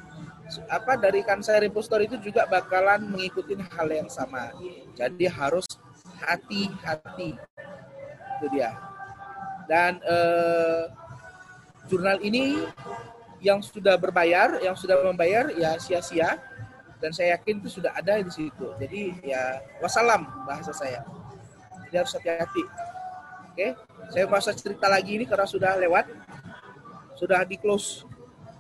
apa 0.70 0.94
dari 0.94 1.26
Kansai 1.26 1.66
Repository 1.66 2.06
itu 2.06 2.30
juga 2.30 2.46
bakalan 2.46 3.10
mengikuti 3.10 3.58
hal 3.58 3.90
yang 3.90 4.06
sama. 4.06 4.54
Jadi 4.94 5.26
harus 5.26 5.66
hati-hati. 6.22 7.34
Itu 8.38 8.46
dia. 8.54 8.78
Dan 9.66 9.98
eh, 10.06 10.86
jurnal 11.90 12.18
ini 12.22 12.66
yang 13.44 13.62
sudah 13.62 13.98
berbayar, 14.00 14.58
yang 14.62 14.74
sudah 14.74 15.02
membayar 15.06 15.50
ya 15.54 15.78
sia-sia. 15.78 16.42
Dan 16.98 17.12
saya 17.14 17.38
yakin 17.38 17.62
itu 17.62 17.70
sudah 17.78 17.94
ada 17.94 18.18
di 18.18 18.32
situ. 18.32 18.66
Jadi 18.82 19.20
ya 19.22 19.62
wassalam 19.84 20.26
bahasa 20.48 20.74
saya. 20.74 21.06
Jadi 21.86 21.96
harus 22.02 22.14
hati-hati. 22.18 22.64
Oke, 23.52 23.68
saya 24.10 24.26
masa 24.26 24.52
cerita 24.52 24.90
lagi 24.90 25.16
ini 25.16 25.24
karena 25.28 25.46
sudah 25.46 25.78
lewat, 25.78 26.10
sudah 27.16 27.46
di 27.46 27.56
close. 27.62 28.04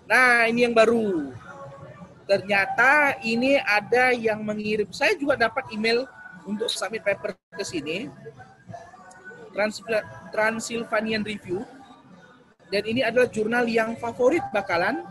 Nah 0.06 0.46
ini 0.46 0.68
yang 0.68 0.76
baru 0.78 1.34
ternyata 2.30 3.18
ini 3.26 3.58
ada 3.58 4.14
yang 4.14 4.42
mengirim. 4.46 4.90
Saya 4.94 5.18
juga 5.18 5.38
dapat 5.38 5.66
email 5.74 6.06
untuk 6.46 6.70
submit 6.70 7.02
paper 7.02 7.34
ke 7.56 7.66
sini. 7.66 8.08
Transylvanian 10.30 11.24
Review. 11.26 11.66
Dan 12.70 12.84
ini 12.86 13.02
adalah 13.06 13.30
jurnal 13.30 13.66
yang 13.70 13.94
favorit 13.98 14.42
bakalan. 14.50 15.06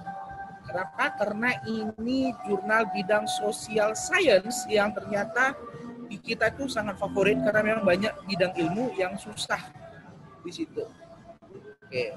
Kenapa? 0.64 1.14
Karena 1.14 1.54
ini 1.68 2.34
jurnal 2.42 2.90
bidang 2.90 3.30
social 3.30 3.94
science 3.94 4.66
yang 4.66 4.90
ternyata 4.90 5.54
di 6.10 6.18
kita 6.18 6.50
itu 6.50 6.66
sangat 6.66 6.98
favorit 6.98 7.38
karena 7.40 7.62
memang 7.62 7.84
banyak 7.86 8.12
bidang 8.26 8.52
ilmu 8.58 8.92
yang 8.98 9.14
susah 9.14 9.60
di 10.42 10.50
situ. 10.50 10.82
Oke. 11.84 12.12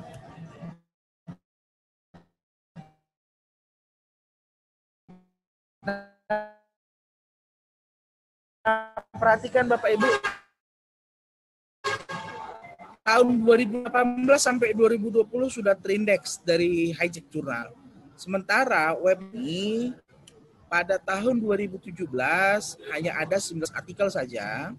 perhatikan 9.18 9.66
Bapak 9.66 9.90
Ibu, 9.98 10.08
tahun 13.08 13.40
2018 13.40 13.88
sampai 14.36 14.76
2020 14.76 15.24
sudah 15.48 15.80
terindeks 15.80 16.44
dari 16.44 16.92
Hijack 16.92 17.32
Journal. 17.32 17.72
Sementara 18.20 18.92
web 19.00 19.24
ini 19.32 19.96
pada 20.68 21.00
tahun 21.00 21.40
2017 21.40 22.04
hanya 22.92 23.12
ada 23.16 23.40
19 23.40 23.64
artikel 23.72 24.12
saja 24.12 24.76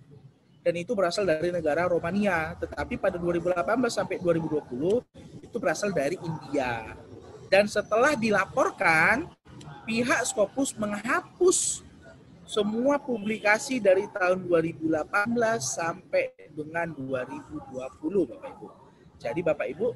dan 0.61 0.75
itu 0.77 0.93
berasal 0.93 1.25
dari 1.25 1.49
negara 1.49 1.89
Romania. 1.89 2.53
Tetapi 2.61 3.01
pada 3.01 3.17
2018 3.17 3.65
sampai 3.89 4.21
2020 4.21 5.49
itu 5.49 5.57
berasal 5.57 5.89
dari 5.97 6.21
India. 6.21 6.93
Dan 7.49 7.65
setelah 7.65 8.13
dilaporkan, 8.13 9.25
pihak 9.89 10.21
Scopus 10.29 10.77
menghapus 10.77 11.88
semua 12.49 12.97
publikasi 12.97 13.77
dari 13.77 14.09
tahun 14.09 14.49
2018 14.49 15.05
sampai 15.61 16.33
dengan 16.49 16.89
2020 16.97 17.77
Bapak 18.25 18.49
Ibu. 18.57 18.67
Jadi 19.21 19.41
Bapak 19.45 19.67
Ibu 19.69 19.89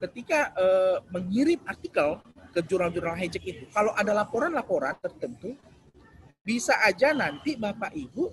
ketika 0.00 0.56
eh, 0.56 0.96
mengirim 1.12 1.60
artikel 1.68 2.24
ke 2.56 2.64
jurnal-jurnal 2.64 3.12
hijack 3.12 3.44
itu 3.44 3.68
kalau 3.68 3.92
ada 3.92 4.16
laporan-laporan 4.16 4.96
tertentu 5.04 5.52
bisa 6.40 6.80
aja 6.80 7.12
nanti 7.12 7.60
Bapak 7.60 7.92
Ibu 7.92 8.24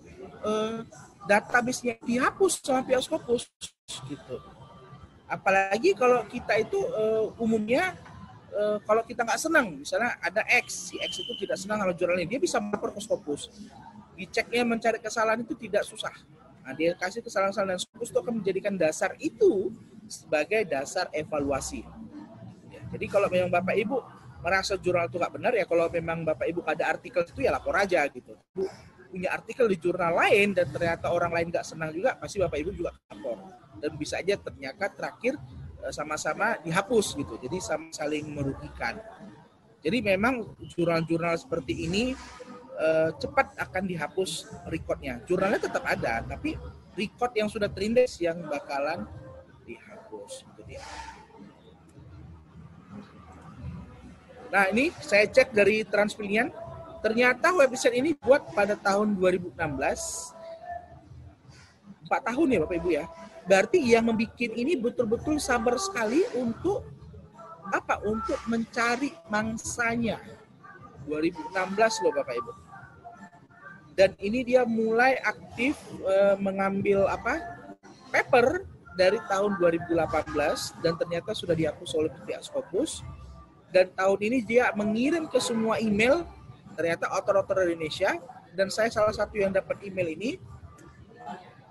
eh, 0.48 0.80
database-nya 1.28 2.00
dihapus 2.00 2.64
sama 2.64 2.88
pihak 2.88 3.04
Scopus 3.04 3.52
gitu. 4.08 4.40
Apalagi 5.28 5.92
kalau 6.00 6.24
kita 6.32 6.64
itu 6.64 6.80
eh, 6.80 7.28
umumnya 7.44 7.92
uh, 8.56 8.78
kalau 8.88 9.04
kita 9.04 9.22
nggak 9.28 9.40
senang, 9.40 9.84
misalnya 9.84 10.16
ada 10.24 10.42
X, 10.64 10.92
si 10.92 10.96
X 11.04 11.22
itu 11.22 11.34
tidak 11.44 11.60
senang 11.60 11.84
sama 11.84 11.94
jurnal 11.94 12.18
ini, 12.18 12.28
dia 12.28 12.42
bisa 12.42 12.58
melapor 12.64 12.96
ke 12.96 13.04
Scopus. 13.04 13.52
Diceknya 14.16 14.64
mencari 14.64 14.98
kesalahan 15.04 15.44
itu 15.44 15.54
tidak 15.60 15.84
susah. 15.84 16.16
Nah, 16.66 16.74
dia 16.74 16.98
kasih 16.98 17.22
kesalahan-kesalahan 17.22 17.78
dan 17.78 17.80
Scopus 17.84 18.10
itu 18.10 18.20
akan 18.24 18.34
menjadikan 18.42 18.74
dasar 18.74 19.14
itu 19.22 19.76
sebagai 20.08 20.66
dasar 20.66 21.12
evaluasi. 21.14 21.84
Ya, 22.72 22.82
jadi 22.96 23.06
kalau 23.12 23.28
memang 23.30 23.52
Bapak 23.52 23.76
Ibu 23.76 23.98
merasa 24.42 24.78
jurnal 24.78 25.10
itu 25.10 25.18
nggak 25.22 25.34
benar, 25.36 25.54
ya 25.54 25.66
kalau 25.68 25.86
memang 25.92 26.26
Bapak 26.26 26.46
Ibu 26.50 26.66
ada 26.66 26.90
artikel 26.90 27.22
itu 27.26 27.46
ya 27.46 27.54
lapor 27.54 27.76
aja 27.78 28.06
gitu. 28.10 28.34
Bu, 28.54 28.66
punya 29.10 29.32
artikel 29.34 29.66
di 29.70 29.78
jurnal 29.78 30.14
lain 30.14 30.54
dan 30.54 30.70
ternyata 30.70 31.10
orang 31.14 31.34
lain 31.34 31.48
nggak 31.50 31.66
senang 31.66 31.90
juga, 31.94 32.18
pasti 32.18 32.42
Bapak 32.42 32.58
Ibu 32.62 32.72
juga 32.74 32.94
lapor. 33.10 33.38
Dan 33.82 33.92
bisa 34.00 34.22
aja 34.22 34.34
ternyata 34.40 34.90
terakhir 34.90 35.38
sama-sama 35.94 36.58
dihapus 36.62 37.18
gitu. 37.18 37.38
Jadi 37.42 37.58
sama 37.62 37.90
saling 37.94 38.26
merugikan. 38.32 38.98
Jadi 39.86 40.02
memang 40.02 40.58
jurnal-jurnal 40.74 41.38
seperti 41.38 41.86
ini 41.86 42.18
uh, 42.78 43.14
cepat 43.22 43.54
akan 43.58 43.84
dihapus 43.86 44.50
recordnya. 44.70 45.22
Jurnalnya 45.30 45.62
tetap 45.62 45.86
ada, 45.86 46.26
tapi 46.26 46.58
record 46.98 47.32
yang 47.38 47.50
sudah 47.52 47.70
terindeks 47.70 48.18
yang 48.18 48.42
bakalan 48.50 49.06
dihapus. 49.70 50.42
Itu 50.54 50.62
dia. 50.66 50.82
Nah 54.50 54.72
ini 54.74 54.90
saya 55.04 55.30
cek 55.30 55.54
dari 55.54 55.86
Transpilian, 55.86 56.50
ternyata 57.06 57.54
website 57.54 58.00
ini 58.00 58.18
buat 58.18 58.50
pada 58.58 58.74
tahun 58.74 59.14
2016, 59.20 59.54
empat 62.10 62.22
tahun 62.26 62.48
ya 62.56 62.60
Bapak 62.66 62.78
Ibu 62.82 62.90
ya 62.90 63.06
Berarti 63.46 63.78
yang 63.78 64.10
membuat 64.10 64.38
ini 64.42 64.74
betul-betul 64.74 65.38
sabar 65.38 65.78
sekali 65.78 66.26
untuk 66.34 66.82
apa? 67.70 68.02
Untuk 68.02 68.38
mencari 68.50 69.14
mangsanya. 69.30 70.18
2016 71.06 71.54
loh 72.02 72.14
Bapak 72.18 72.36
Ibu. 72.42 72.52
Dan 73.96 74.12
ini 74.18 74.42
dia 74.42 74.66
mulai 74.66 75.22
aktif 75.22 75.78
e, 76.02 76.36
mengambil 76.42 77.06
apa? 77.08 77.40
paper 78.10 78.64
dari 78.96 79.20
tahun 79.28 79.60
2018 79.60 79.92
dan 80.80 80.96
ternyata 80.96 81.36
sudah 81.36 81.52
dihapus 81.52 81.92
oleh 82.00 82.10
pihak 82.24 82.42
Scopus. 82.42 83.04
Dan 83.70 83.92
tahun 83.92 84.20
ini 84.24 84.40
dia 84.42 84.72
mengirim 84.72 85.28
ke 85.28 85.38
semua 85.38 85.78
email 85.84 86.24
ternyata 86.80 87.12
otor-otor 87.12 87.68
Indonesia 87.68 88.16
dan 88.56 88.72
saya 88.72 88.88
salah 88.88 89.12
satu 89.12 89.36
yang 89.36 89.52
dapat 89.52 89.84
email 89.84 90.16
ini 90.16 90.40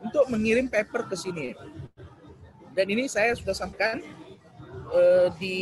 untuk 0.05 0.29
mengirim 0.29 0.69
paper 0.69 1.09
ke 1.09 1.17
sini. 1.17 1.57
Dan 2.75 2.87
ini 2.91 3.09
saya 3.09 3.33
sudah 3.33 3.57
sampaikan 3.57 4.05
uh, 4.93 5.29
di 5.41 5.57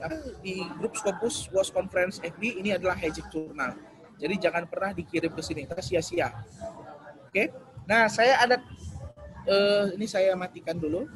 uh, 0.00 0.32
di 0.40 0.64
grup 0.80 0.96
Scopus 0.96 1.50
Was 1.52 1.68
Conference 1.68 2.22
FB 2.24 2.62
ini 2.64 2.72
adalah 2.72 2.96
Hijack 2.96 3.28
Journal. 3.28 3.76
Jadi 4.18 4.34
jangan 4.40 4.66
pernah 4.66 4.90
dikirim 4.90 5.30
ke 5.30 5.42
sini, 5.44 5.68
kita 5.68 5.78
sia-sia. 5.78 6.34
Oke. 7.28 7.30
Okay? 7.30 7.46
Nah, 7.86 8.10
saya 8.10 8.40
ada 8.42 8.56
uh, 9.46 9.94
ini 9.94 10.06
saya 10.10 10.34
matikan 10.34 10.74
dulu. 10.74 11.06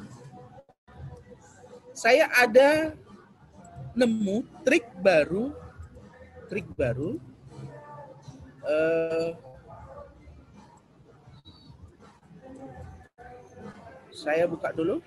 Saya 1.93 2.25
ada 2.31 2.95
nemu 3.93 4.41
trik 4.65 4.89
baru 4.97 5.53
trik 6.49 6.65
baru 6.73 7.21
uh, 8.65 9.29
Saya 14.23 14.47
buka 14.47 14.71
dulu. 14.71 15.03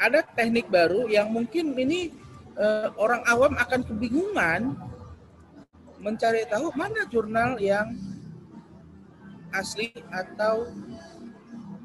Ada 0.00 0.24
teknik 0.24 0.72
baru 0.72 1.04
yang 1.12 1.28
mungkin 1.28 1.76
ini 1.76 2.08
uh, 2.56 2.88
orang 2.96 3.20
awam 3.28 3.52
akan 3.60 3.84
kebingungan 3.84 4.72
mencari 6.00 6.48
tahu 6.48 6.72
mana 6.72 7.04
jurnal 7.12 7.60
yang 7.60 7.92
asli 9.52 9.92
atau 10.08 10.72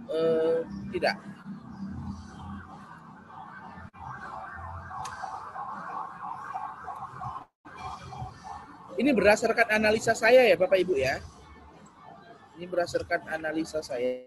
uh, 0.07 0.63
tidak. 0.95 1.19
Ini 8.95 9.11
berdasarkan 9.11 9.75
analisa 9.75 10.15
saya 10.15 10.47
ya 10.47 10.55
Bapak 10.55 10.79
Ibu 10.79 10.95
ya. 10.95 11.19
Ini 12.55 12.63
berdasarkan 12.63 13.27
analisa 13.27 13.83
saya. 13.83 14.23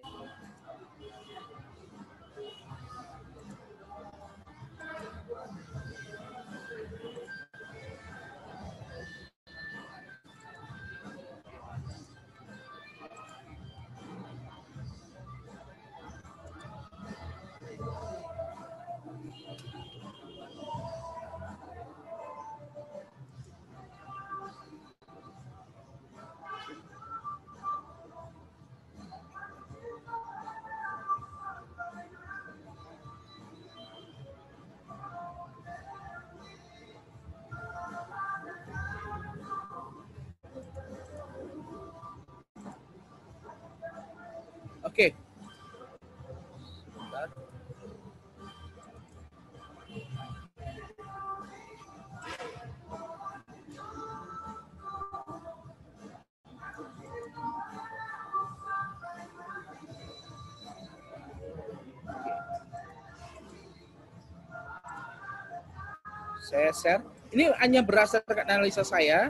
Saya 66.49 66.72
share. 66.72 67.05
Ini 67.28 67.53
hanya 67.61 67.84
berdasarkan 67.84 68.49
analisa 68.49 68.80
saya. 68.80 69.28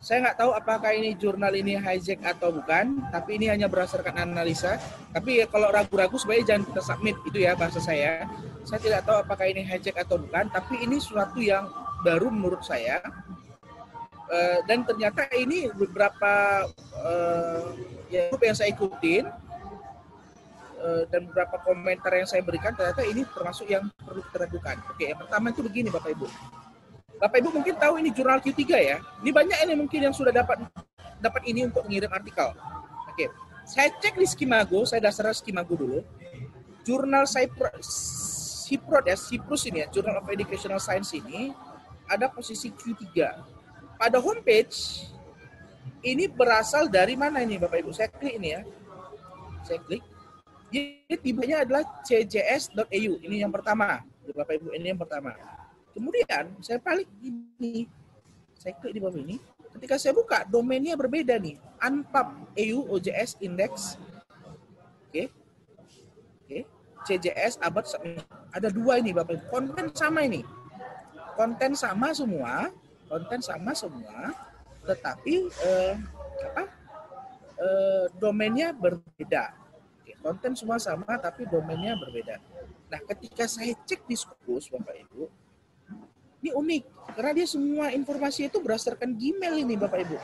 Saya 0.00 0.24
nggak 0.24 0.38
tahu 0.38 0.50
apakah 0.54 0.94
ini 0.96 1.12
jurnal 1.18 1.52
ini 1.52 1.76
hijack 1.76 2.24
atau 2.24 2.54
bukan, 2.54 3.04
tapi 3.12 3.36
ini 3.36 3.50
hanya 3.50 3.66
berdasarkan 3.66 4.16
analisa. 4.16 4.78
Tapi 5.10 5.42
ya 5.42 5.46
kalau 5.50 5.68
ragu-ragu 5.74 6.16
sebaiknya 6.16 6.54
jangan 6.54 6.64
kita 6.70 6.82
submit 6.86 7.16
itu 7.26 7.38
ya 7.42 7.52
bahasa 7.58 7.82
saya. 7.82 8.24
Saya 8.64 8.80
tidak 8.80 9.02
tahu 9.04 9.26
apakah 9.26 9.50
ini 9.50 9.66
hijack 9.66 9.98
atau 9.98 10.16
bukan, 10.22 10.48
tapi 10.54 10.80
ini 10.80 11.02
sesuatu 11.02 11.42
yang 11.42 11.68
baru 12.06 12.30
menurut 12.30 12.62
saya. 12.62 13.02
Uh, 14.30 14.62
dan 14.70 14.86
ternyata 14.86 15.26
ini 15.34 15.66
beberapa 15.74 16.64
uh, 17.02 17.74
ya, 18.06 18.30
grup 18.30 18.46
yang 18.46 18.54
saya 18.54 18.70
ikutin 18.70 19.26
uh, 20.80 21.04
dan 21.12 21.28
beberapa 21.28 21.60
komentar 21.62 22.12
yang 22.16 22.26
saya 22.26 22.40
berikan 22.40 22.72
ternyata 22.72 23.04
ini 23.04 23.22
termasuk 23.28 23.68
yang 23.68 23.86
perlu 24.00 24.24
kita. 24.24 24.70
Oke, 24.90 25.04
yang 25.12 25.20
pertama 25.20 25.52
itu 25.52 25.60
begini 25.60 25.88
Bapak 25.92 26.10
Ibu 26.16 26.26
Bapak 27.20 27.36
Ibu 27.44 27.48
mungkin 27.52 27.74
tahu 27.76 28.00
ini 28.00 28.10
jurnal 28.16 28.40
Q3 28.40 28.64
ya. 28.80 28.96
Ini 29.20 29.30
banyak 29.30 29.58
ini 29.68 29.74
mungkin 29.76 30.00
yang 30.08 30.14
sudah 30.16 30.32
dapat 30.32 30.64
dapat 31.20 31.42
ini 31.44 31.68
untuk 31.68 31.84
mengirim 31.84 32.08
artikel. 32.08 32.56
Oke. 33.12 33.28
Saya 33.68 33.92
cek 33.92 34.16
di 34.16 34.24
Skimago, 34.24 34.88
saya 34.88 35.04
dasar 35.04 35.28
Skimago 35.36 35.76
dulu. 35.76 36.00
Jurnal 36.80 37.28
Cyprus 37.28 37.86
ya, 38.72 39.16
Cyprus 39.18 39.62
ini 39.68 39.84
ya, 39.84 39.86
Journal 39.92 40.22
of 40.22 40.30
Educational 40.32 40.80
Science 40.80 41.12
ini 41.12 41.52
ada 42.08 42.30
posisi 42.32 42.72
Q3. 42.72 43.04
Pada 44.00 44.16
homepage 44.16 45.04
ini 46.00 46.24
berasal 46.24 46.88
dari 46.88 47.18
mana 47.20 47.44
ini 47.44 47.60
Bapak 47.60 47.84
Ibu? 47.84 47.92
Saya 47.92 48.08
klik 48.08 48.40
ini 48.40 48.56
ya. 48.56 48.62
Saya 49.66 49.78
klik. 49.84 50.00
Ini 50.70 51.14
tibanya 51.18 51.66
adalah 51.66 51.82
cjs.eu. 52.06 53.12
Ini 53.20 53.36
yang 53.42 53.52
pertama. 53.52 54.06
Bapak 54.30 54.62
Ibu, 54.62 54.70
ini 54.78 54.94
yang 54.94 55.00
pertama 55.00 55.34
Kemudian 55.90 56.54
saya 56.62 56.78
balik 56.78 57.10
ini, 57.18 57.90
saya 58.54 58.78
klik 58.78 58.94
di 58.94 59.00
bawah 59.02 59.18
ini. 59.18 59.42
Ketika 59.74 59.98
saya 59.98 60.14
buka, 60.14 60.46
domainnya 60.46 60.94
berbeda 60.94 61.34
nih. 61.38 61.58
Unpub 61.82 62.54
EU 62.54 62.86
OJS 62.94 63.42
Index. 63.42 63.98
Oke. 65.10 65.30
Oke. 66.46 66.58
CJS 67.10 67.58
abad 67.58 67.82
ada 68.54 68.68
dua 68.70 69.02
ini 69.02 69.10
Bapak. 69.10 69.50
Konten 69.50 69.90
sama 69.94 70.22
ini. 70.26 70.46
Konten 71.34 71.72
sama 71.74 72.12
semua, 72.12 72.68
konten 73.08 73.40
sama 73.40 73.72
semua, 73.72 74.36
tetapi 74.84 75.48
eh, 75.48 75.94
apa? 76.52 76.64
Eh, 77.56 78.04
domainnya 78.20 78.76
berbeda. 78.76 79.59
Konten 80.20 80.52
semua 80.52 80.76
sama 80.76 81.16
tapi 81.16 81.48
domainnya 81.48 81.96
berbeda. 81.96 82.36
Nah, 82.92 83.00
ketika 83.08 83.48
saya 83.48 83.72
cek 83.72 84.04
di 84.04 84.16
Scopus 84.18 84.68
Bapak 84.68 84.96
Ibu, 85.08 85.24
ini 86.44 86.50
unik 86.52 86.82
karena 87.16 87.32
dia 87.36 87.46
semua 87.48 87.92
informasi 87.92 88.48
itu 88.48 88.60
berdasarkan 88.60 89.16
Gmail 89.16 89.64
ini 89.64 89.74
Bapak 89.80 90.04
Ibu. 90.04 90.16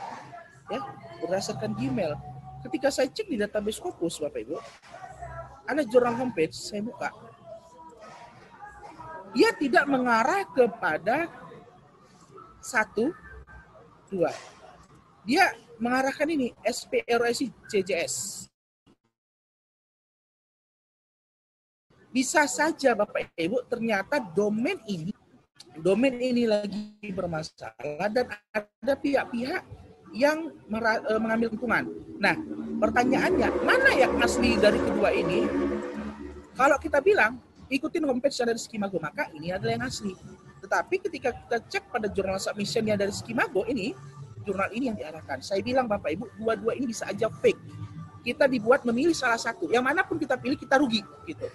Ya, 0.69 0.81
berdasarkan 1.23 1.73
Gmail. 1.73 2.13
Ketika 2.67 2.93
saya 2.93 3.09
cek 3.09 3.25
di 3.25 3.37
database 3.41 3.81
Scopus 3.81 4.21
Bapak 4.21 4.41
Ibu, 4.45 4.57
ada 5.67 5.81
jurnal 5.83 6.15
homepage, 6.15 6.53
saya 6.53 6.79
buka. 6.85 7.09
Dia 9.35 9.51
tidak 9.53 9.85
mengarah 9.85 10.47
kepada 10.49 11.27
satu, 12.63 13.11
dua. 14.07 14.31
Dia 15.27 15.51
mengarahkan 15.77 16.27
ini 16.31 16.55
SPRSI 16.63 17.51
CJS. 17.67 18.46
Bisa 22.17 22.49
saja 22.49 22.97
Bapak 22.97 23.29
Ibu 23.37 23.69
ternyata 23.69 24.17
domain 24.17 24.81
ini 24.89 25.13
domain 25.77 26.17
ini 26.17 26.49
lagi 26.49 27.13
bermasalah 27.13 28.09
dan 28.09 28.33
ada 28.49 28.93
pihak-pihak 28.97 29.61
yang 30.17 30.49
eh, 30.49 31.19
mengambil 31.21 31.53
keuntungan. 31.53 31.85
Nah, 32.17 32.33
pertanyaannya, 32.81 33.61
mana 33.61 33.93
yang 33.93 34.17
asli 34.17 34.57
dari 34.57 34.81
kedua 34.81 35.13
ini? 35.13 35.45
Kalau 36.57 36.81
kita 36.81 37.05
bilang, 37.05 37.37
ikutin 37.69 38.09
homepage 38.09 38.41
dari 38.41 38.57
Skimago, 38.57 38.97
maka 38.97 39.29
ini 39.37 39.53
adalah 39.53 39.77
yang 39.77 39.85
asli. 39.85 40.17
Tetapi 40.65 40.95
ketika 41.05 41.37
kita 41.37 41.57
cek 41.69 41.93
pada 41.93 42.09
jurnal 42.09 42.41
submissionnya 42.41 42.97
dari 42.97 43.13
Skimago 43.13 43.61
ini, 43.69 43.93
jurnal 44.41 44.73
ini 44.73 44.89
yang 44.89 44.97
diarahkan. 44.97 45.45
Saya 45.45 45.61
bilang 45.61 45.85
Bapak 45.85 46.17
Ibu, 46.17 46.33
dua-dua 46.41 46.73
ini 46.73 46.89
bisa 46.89 47.05
aja 47.05 47.29
fake. 47.29 47.61
Kita 48.25 48.49
dibuat 48.49 48.89
memilih 48.89 49.13
salah 49.13 49.37
satu. 49.37 49.69
Yang 49.69 49.85
mana 49.85 50.01
pun 50.01 50.17
kita 50.17 50.33
pilih, 50.33 50.57
kita 50.57 50.81
rugi. 50.81 51.05
gitu 51.29 51.45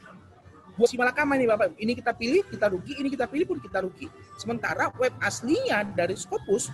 buat 0.76 0.88
si 0.88 0.96
Malakama 0.96 1.36
nih 1.36 1.48
Bapak. 1.48 1.76
Ini 1.76 1.92
kita 1.92 2.12
pilih, 2.16 2.42
kita 2.48 2.72
rugi, 2.72 2.96
ini 2.96 3.08
kita 3.12 3.28
pilih 3.28 3.46
pun 3.48 3.58
kita 3.60 3.84
rugi. 3.84 4.08
Sementara 4.40 4.88
web 4.96 5.12
aslinya 5.20 5.84
dari 5.84 6.16
Scopus 6.16 6.72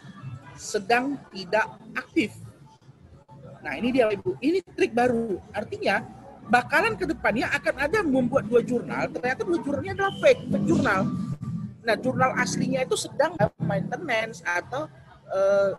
sedang 0.59 1.19
tidak 1.31 1.67
aktif. 1.95 2.35
Nah 3.63 3.75
ini 3.75 3.91
dia 3.91 4.11
Ibu, 4.11 4.39
ini 4.39 4.63
trik 4.63 4.95
baru. 4.95 5.39
Artinya 5.51 6.03
bakalan 6.49 6.95
ke 6.95 7.05
depannya 7.07 7.51
akan 7.53 7.75
ada 7.79 7.99
membuat 8.07 8.47
dua 8.47 8.63
jurnal, 8.63 9.11
ternyata 9.11 9.43
dua 9.43 9.59
jurnalnya 9.63 9.93
adalah 9.99 10.15
fake, 10.23 10.43
fake 10.51 10.67
jurnal. 10.67 11.01
Nah 11.83 11.97
jurnal 11.99 12.31
aslinya 12.39 12.85
itu 12.85 12.97
sedang 12.99 13.35
maintenance 13.59 14.43
atau 14.45 14.87
uh, 15.31 15.73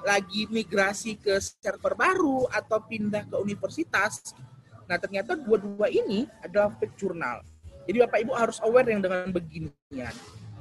lagi 0.00 0.48
migrasi 0.48 1.20
ke 1.20 1.36
server 1.38 1.92
baru 1.92 2.48
atau 2.50 2.80
pindah 2.82 3.28
ke 3.28 3.36
universitas. 3.36 4.32
Nah 4.88 4.96
ternyata 4.96 5.36
dua-dua 5.36 5.86
ini 5.92 6.26
adalah 6.40 6.72
fake 6.80 6.96
jurnal. 6.96 7.44
Jadi 7.90 8.06
Bapak 8.06 8.18
Ibu 8.22 8.32
harus 8.38 8.62
aware 8.62 8.86
yang 8.86 9.02
dengan 9.02 9.34
beginian. 9.34 10.14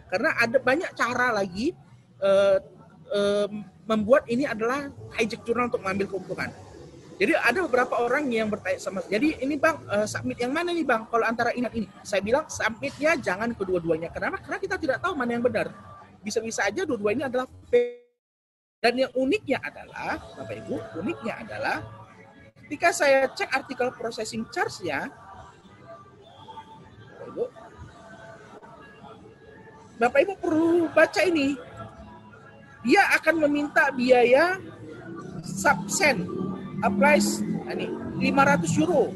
Karena 0.10 0.34
ada 0.34 0.58
banyak 0.58 0.98
cara 0.98 1.30
lagi 1.30 1.78
uh, 2.26 2.58
uh, 3.14 3.48
membuat 3.86 4.26
ini 4.26 4.50
adalah 4.50 4.90
hijack 5.14 5.46
jurnal 5.46 5.70
untuk 5.70 5.86
mengambil 5.86 6.10
keuntungan. 6.10 6.50
Jadi 7.22 7.38
ada 7.38 7.62
beberapa 7.70 8.02
orang 8.02 8.26
yang 8.34 8.50
bertanya 8.50 8.82
sama 8.82 9.06
jadi 9.06 9.38
ini 9.46 9.62
bang 9.62 9.78
uh, 9.92 10.10
submit 10.10 10.42
yang 10.42 10.50
mana 10.50 10.74
nih 10.74 10.82
bang? 10.82 11.06
Kalau 11.06 11.22
antara 11.22 11.54
ini 11.54 11.70
ini. 11.78 11.86
Saya 12.02 12.26
bilang 12.26 12.50
submitnya 12.50 13.14
jangan 13.22 13.54
kedua-duanya. 13.54 14.10
Kenapa? 14.10 14.42
Karena 14.42 14.58
kita 14.58 14.82
tidak 14.82 14.98
tahu 14.98 15.14
mana 15.14 15.38
yang 15.38 15.46
benar. 15.46 15.70
Bisa-bisa 16.26 16.66
aja 16.66 16.82
dua-dua 16.82 17.14
ini 17.14 17.30
adalah 17.30 17.46
fake. 17.70 18.10
Dan 18.82 19.06
yang 19.06 19.12
uniknya 19.14 19.62
adalah 19.62 20.18
bapak 20.40 20.66
ibu 20.66 20.80
uniknya 20.98 21.44
adalah 21.46 21.84
ketika 22.64 22.90
saya 22.96 23.28
cek 23.28 23.52
artikel 23.52 23.92
processing 23.92 24.48
charge-nya 24.50 25.12
Bapak 30.00 30.24
Ibu 30.24 30.34
perlu 30.40 30.88
baca 30.96 31.22
ini. 31.28 31.60
Dia 32.88 33.04
akan 33.20 33.44
meminta 33.44 33.92
biaya 33.92 34.56
subsen 35.44 36.24
applies 36.80 37.44
ini 37.68 37.92
500 38.32 38.80
euro. 38.80 39.12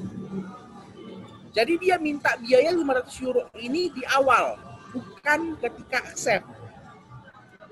Jadi 1.55 1.79
dia 1.79 1.95
minta 1.95 2.35
biaya 2.35 2.75
500 2.75 3.23
euro 3.23 3.47
ini 3.63 3.87
di 3.95 4.03
awal, 4.11 4.59
bukan 4.91 5.55
ketika 5.63 6.03
accept. 6.03 6.43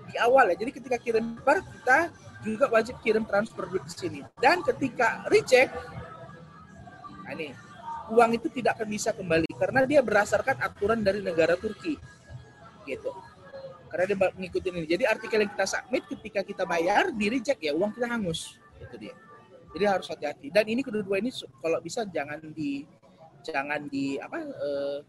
Di 0.08 0.16
awal 0.16 0.56
ya. 0.56 0.64
Jadi 0.64 0.72
ketika 0.80 0.96
kirim 0.96 1.36
bar 1.44 1.60
kita 1.60 2.08
juga 2.48 2.72
wajib 2.72 2.96
kirim 3.04 3.28
transfer 3.28 3.68
duit 3.68 3.84
ke 3.84 3.92
sini. 3.92 4.24
Dan 4.40 4.64
ketika 4.64 5.28
reject, 5.28 5.76
nah 7.28 7.36
ini 7.36 7.52
uang 8.08 8.32
itu 8.40 8.48
tidak 8.48 8.80
akan 8.80 8.88
bisa 8.88 9.12
kembali 9.12 9.52
karena 9.60 9.84
dia 9.84 10.00
berdasarkan 10.00 10.64
aturan 10.64 11.04
dari 11.04 11.20
negara 11.20 11.60
Turki 11.60 12.00
gitu. 12.86 13.12
Karena 13.92 14.04
dia 14.08 14.18
mengikuti 14.32 14.72
ini. 14.72 14.88
Jadi 14.88 15.04
artikel 15.04 15.44
yang 15.44 15.52
kita 15.52 15.68
submit 15.68 16.04
ketika 16.08 16.42
kita 16.48 16.64
bayar 16.64 17.12
di 17.12 17.28
reject 17.28 17.60
ya 17.60 17.76
uang 17.76 17.92
kita 17.92 18.08
hangus. 18.08 18.56
Itu 18.80 18.96
dia. 18.96 19.16
Jadi 19.76 19.84
harus 19.84 20.08
hati-hati. 20.08 20.48
Dan 20.48 20.66
ini 20.72 20.80
kedua-dua 20.80 21.20
ini 21.20 21.32
kalau 21.60 21.80
bisa 21.84 22.08
jangan 22.08 22.40
di 22.56 22.88
jangan 23.44 23.90
di 23.92 24.16
apa 24.22 24.38
eh, 24.40 25.00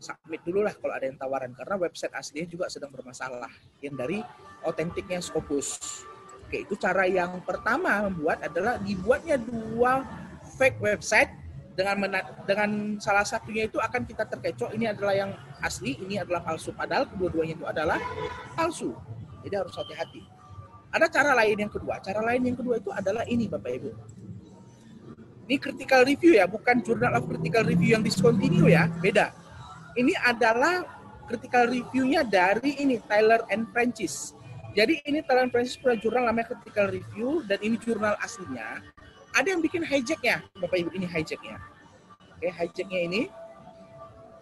submit 0.00 0.40
dulu 0.44 0.64
lah 0.64 0.76
kalau 0.76 0.92
ada 0.92 1.08
yang 1.08 1.16
tawaran. 1.16 1.56
Karena 1.56 1.80
website 1.80 2.12
aslinya 2.12 2.48
juga 2.48 2.68
sedang 2.68 2.92
bermasalah. 2.92 3.52
Yang 3.80 3.94
dari 3.96 4.18
otentiknya 4.68 5.24
Scopus. 5.24 6.04
Oke 6.44 6.68
itu 6.68 6.76
cara 6.76 7.08
yang 7.08 7.40
pertama 7.40 8.04
membuat 8.04 8.44
adalah 8.44 8.76
dibuatnya 8.76 9.40
dua 9.40 10.04
fake 10.60 10.76
website 10.76 11.39
dengan 11.80 11.96
dengan 12.44 12.70
salah 13.00 13.24
satunya 13.24 13.64
itu 13.64 13.80
akan 13.80 14.04
kita 14.04 14.28
terkecoh 14.28 14.68
ini 14.76 14.92
adalah 14.92 15.16
yang 15.16 15.32
asli, 15.64 15.96
ini 15.96 16.20
adalah 16.20 16.44
palsu. 16.44 16.76
Padahal 16.76 17.08
kedua-duanya 17.08 17.56
itu 17.56 17.64
adalah 17.64 17.96
palsu. 18.52 18.92
Jadi 19.40 19.54
harus 19.56 19.72
hati-hati. 19.72 20.20
Ada 20.92 21.08
cara 21.08 21.32
lain 21.32 21.56
yang 21.56 21.72
kedua. 21.72 21.96
Cara 22.04 22.20
lain 22.20 22.44
yang 22.44 22.56
kedua 22.60 22.76
itu 22.76 22.92
adalah 22.92 23.24
ini 23.24 23.48
Bapak 23.48 23.72
Ibu. 23.72 23.90
Ini 25.48 25.56
critical 25.56 26.04
review 26.04 26.36
ya, 26.36 26.46
bukan 26.46 26.78
Journal 26.84 27.16
of 27.18 27.26
Critical 27.26 27.66
Review 27.66 27.98
yang 27.98 28.06
discontinue 28.06 28.70
ya, 28.70 28.86
beda. 29.02 29.34
Ini 29.98 30.14
adalah 30.22 30.86
critical 31.26 31.66
reviewnya 31.66 32.22
dari 32.22 32.78
ini 32.78 33.02
Tyler 33.10 33.42
and 33.50 33.66
Francis. 33.74 34.30
Jadi 34.78 35.02
ini 35.10 35.26
Tyler 35.26 35.50
and 35.50 35.52
Francis 35.54 35.74
punya 35.74 35.98
jurnal 35.98 36.30
namanya 36.30 36.54
critical 36.54 36.86
review 36.94 37.42
dan 37.50 37.58
ini 37.66 37.74
jurnal 37.82 38.14
aslinya 38.22 38.78
ada 39.34 39.46
yang 39.50 39.62
bikin 39.62 39.82
hijacknya. 39.86 40.42
Bapak 40.58 40.76
ibu 40.80 40.90
ini 40.94 41.06
hijacknya. 41.06 41.58
Oke 42.36 42.48
hijacknya 42.50 43.00
ini. 43.06 43.22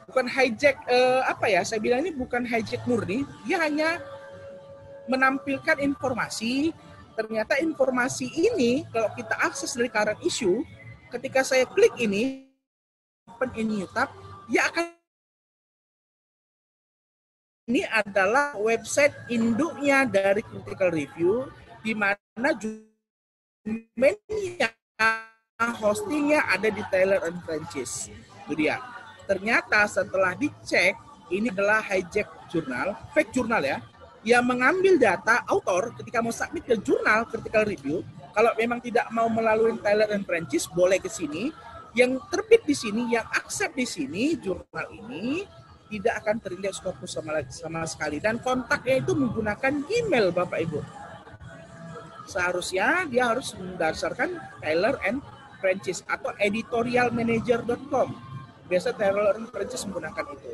Bukan 0.09 0.25
hijack 0.25 0.77
uh, 0.89 1.21
apa 1.29 1.53
ya 1.53 1.61
saya 1.69 1.85
bilang 1.85 2.01
ini 2.01 2.17
bukan 2.17 2.49
hijack 2.49 2.81
murni. 2.89 3.29
Dia 3.45 3.61
hanya 3.61 4.01
menampilkan 5.09 5.81
informasi. 5.85 6.73
Ternyata 7.19 7.59
informasi 7.59 8.31
ini 8.31 8.87
kalau 8.95 9.11
kita 9.19 9.35
akses 9.43 9.75
dari 9.75 9.91
current 9.91 10.23
issue, 10.23 10.63
ketika 11.11 11.43
saya 11.43 11.67
klik 11.67 11.91
ini, 11.99 12.47
open 13.27 13.51
in 13.59 13.67
new 13.75 13.91
tab, 13.91 14.07
ya 14.47 14.71
akan 14.71 14.95
ini 17.69 17.85
adalah 17.85 18.57
website 18.57 19.13
induknya 19.29 20.09
dari 20.09 20.41
critical 20.41 20.89
review 20.89 21.51
di 21.85 21.93
mana 21.93 22.55
domainnya 23.67 24.78
hostingnya 25.79 26.47
ada 26.47 26.71
di 26.71 26.83
Taylor 26.91 27.23
and 27.27 27.39
Francis. 27.43 28.11
Itu 28.47 28.55
dia. 28.55 28.79
Ternyata 29.27 29.85
setelah 29.91 30.33
dicek, 30.39 30.95
ini 31.29 31.53
adalah 31.53 31.85
hijack 31.85 32.49
jurnal, 32.49 32.97
fake 33.13 33.35
jurnal 33.35 33.61
ya, 33.61 33.79
yang 34.25 34.47
mengambil 34.47 34.97
data 34.97 35.45
author 35.47 35.93
ketika 36.01 36.25
mau 36.25 36.33
submit 36.33 36.65
ke 36.65 36.79
jurnal 36.81 37.29
critical 37.29 37.67
review. 37.67 38.01
Kalau 38.33 38.55
memang 38.55 38.79
tidak 38.79 39.11
mau 39.11 39.27
melalui 39.27 39.77
Taylor 39.83 40.09
and 40.15 40.23
Francis, 40.23 40.71
boleh 40.71 41.03
ke 41.03 41.11
sini. 41.11 41.51
Yang 41.97 42.23
terbit 42.31 42.63
di 42.63 42.77
sini, 42.77 43.03
yang 43.11 43.27
accept 43.35 43.75
di 43.75 43.89
sini, 43.89 44.39
jurnal 44.39 44.87
ini 44.95 45.43
tidak 45.89 46.23
akan 46.23 46.37
terindeks 46.39 46.79
Scopus 46.79 47.19
sama, 47.19 47.43
sama 47.49 47.83
sekali. 47.89 48.23
Dan 48.23 48.39
kontaknya 48.39 49.03
itu 49.03 49.17
menggunakan 49.17 49.83
email 49.89 50.31
Bapak 50.31 50.61
Ibu. 50.69 50.81
Seharusnya 52.29 53.09
dia 53.09 53.33
harus 53.33 53.57
mendasarkan 53.57 54.37
Taylor 54.61 55.01
and 55.09 55.25
Francis 55.65 56.05
atau 56.05 56.31
editorialmanager.com. 56.37 58.09
Biasa 58.69 58.93
Taylor 58.95 59.41
and 59.41 59.49
Francis 59.49 59.89
menggunakan 59.89 60.37
itu. 60.37 60.53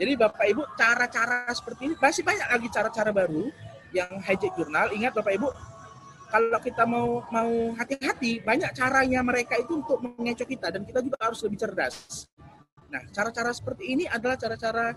Jadi 0.00 0.12
Bapak 0.16 0.46
Ibu 0.48 0.62
cara-cara 0.78 1.50
seperti 1.50 1.92
ini 1.92 1.94
masih 1.98 2.22
banyak 2.22 2.46
lagi 2.46 2.68
cara-cara 2.72 3.10
baru 3.10 3.50
yang 3.90 4.22
hijack 4.22 4.54
jurnal. 4.54 4.88
Ingat 4.94 5.12
Bapak 5.18 5.34
Ibu, 5.34 5.48
kalau 6.30 6.58
kita 6.62 6.86
mau 6.86 7.26
mau 7.28 7.52
hati-hati, 7.74 8.38
banyak 8.40 8.70
caranya 8.70 9.20
mereka 9.20 9.58
itu 9.58 9.82
untuk 9.82 9.98
mengecoh 9.98 10.46
kita 10.46 10.70
dan 10.70 10.86
kita 10.86 11.02
juga 11.02 11.18
harus 11.20 11.42
lebih 11.42 11.58
cerdas. 11.58 12.30
Nah, 12.86 13.02
cara-cara 13.10 13.50
seperti 13.50 13.92
ini 13.98 14.06
adalah 14.06 14.38
cara-cara 14.38 14.94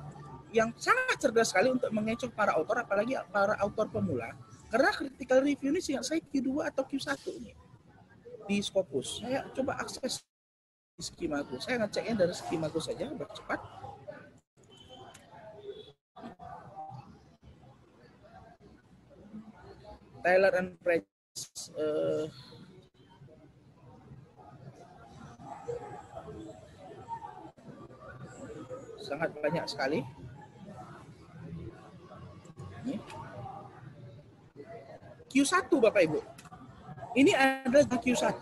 yang 0.54 0.70
sangat 0.78 1.18
cerdas 1.18 1.50
sekali 1.50 1.74
untuk 1.74 1.90
mengecoh 1.90 2.30
para 2.30 2.54
autor, 2.54 2.86
apalagi 2.86 3.18
para 3.34 3.58
autor 3.60 3.90
pemula. 3.90 4.30
Karena 4.74 4.90
critical 4.90 5.46
review 5.46 5.70
ini 5.70 5.86
saya 5.86 6.18
Q2 6.18 6.74
atau 6.74 6.82
Q1 6.82 7.14
nih 7.46 7.54
di 8.50 8.58
Scopus. 8.58 9.22
Saya 9.22 9.46
coba 9.54 9.78
akses 9.78 10.26
di 10.98 11.04
skimago. 11.06 11.62
Saya 11.62 11.86
ngeceknya 11.86 12.26
dari 12.26 12.34
skimago 12.34 12.82
saja, 12.82 13.06
biar 13.14 13.30
cepat. 13.38 13.62
Taylor 20.26 20.54
and 20.58 20.74
Price 20.82 21.06
uh, 21.78 22.26
sangat 29.06 29.30
banyak 29.38 29.66
sekali. 29.70 30.02
Ini. 32.90 33.23
Q1 35.34 35.74
Bapak 35.74 36.02
Ibu. 36.06 36.22
Ini 37.18 37.34
adalah 37.34 37.98
Q1 37.98 38.38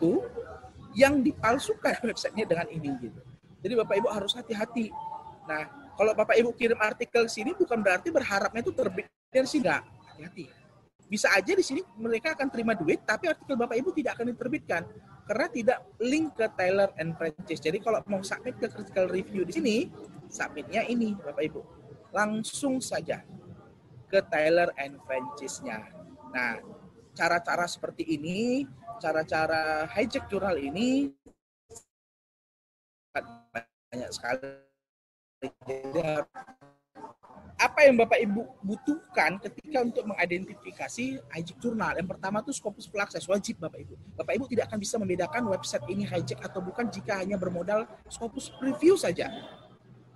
yang 0.92 1.24
dipalsukan 1.24 1.96
websitenya 2.12 2.44
dengan 2.44 2.68
ini 2.68 2.92
gitu. 3.00 3.20
Jadi 3.64 3.74
Bapak 3.80 3.96
Ibu 4.04 4.08
harus 4.12 4.36
hati-hati. 4.36 4.92
Nah, 5.48 5.72
kalau 5.96 6.12
Bapak 6.12 6.36
Ibu 6.36 6.52
kirim 6.60 6.80
artikel 6.84 7.32
sini 7.32 7.56
bukan 7.56 7.80
berarti 7.80 8.12
berharapnya 8.12 8.60
itu 8.60 8.76
terbit 8.76 9.08
dari 9.32 9.48
sini 9.48 9.64
enggak. 9.64 9.82
Hati-hati 10.12 10.62
bisa 11.12 11.28
aja 11.36 11.52
di 11.52 11.60
sini 11.60 11.84
mereka 12.00 12.32
akan 12.32 12.48
terima 12.48 12.72
duit, 12.72 13.04
tapi 13.04 13.28
artikel 13.28 13.60
Bapak 13.60 13.76
Ibu 13.76 13.92
tidak 13.92 14.16
akan 14.16 14.32
diterbitkan 14.32 14.88
karena 15.28 15.48
tidak 15.52 15.78
link 16.00 16.32
ke 16.40 16.48
Taylor 16.56 16.88
and 16.96 17.20
Francis. 17.20 17.60
Jadi 17.60 17.84
kalau 17.84 18.00
mau 18.08 18.24
submit 18.24 18.56
ke 18.56 18.72
critical 18.72 19.12
review 19.12 19.44
di 19.44 19.52
sini, 19.52 19.76
submitnya 20.32 20.88
ini 20.88 21.12
Bapak 21.20 21.44
Ibu. 21.52 21.62
Langsung 22.16 22.80
saja 22.80 23.28
ke 24.08 24.24
Taylor 24.32 24.72
and 24.80 25.04
Francis-nya. 25.04 25.84
Nah, 26.32 26.64
cara-cara 27.22 27.70
seperti 27.70 28.18
ini, 28.18 28.66
cara-cara 28.98 29.86
hijack 29.94 30.26
jurnal 30.26 30.58
ini 30.58 31.14
banyak 33.14 34.10
sekali. 34.10 34.50
Apa 37.62 37.86
yang 37.86 38.02
Bapak 38.02 38.18
Ibu 38.18 38.42
butuhkan 38.66 39.38
ketika 39.38 39.86
untuk 39.86 40.10
mengidentifikasi 40.10 41.22
hijack 41.22 41.58
jurnal? 41.62 41.94
Yang 41.94 42.18
pertama 42.18 42.42
itu 42.42 42.58
Scopus 42.58 42.90
Full 42.90 43.06
Access, 43.06 43.30
wajib 43.30 43.62
Bapak 43.62 43.86
Ibu. 43.86 44.18
Bapak 44.18 44.34
Ibu 44.42 44.46
tidak 44.50 44.74
akan 44.74 44.80
bisa 44.82 44.98
membedakan 44.98 45.46
website 45.46 45.86
ini 45.94 46.10
hijack 46.10 46.42
atau 46.42 46.58
bukan 46.58 46.90
jika 46.90 47.22
hanya 47.22 47.38
bermodal 47.38 47.86
Scopus 48.10 48.50
Preview 48.58 48.98
saja. 48.98 49.30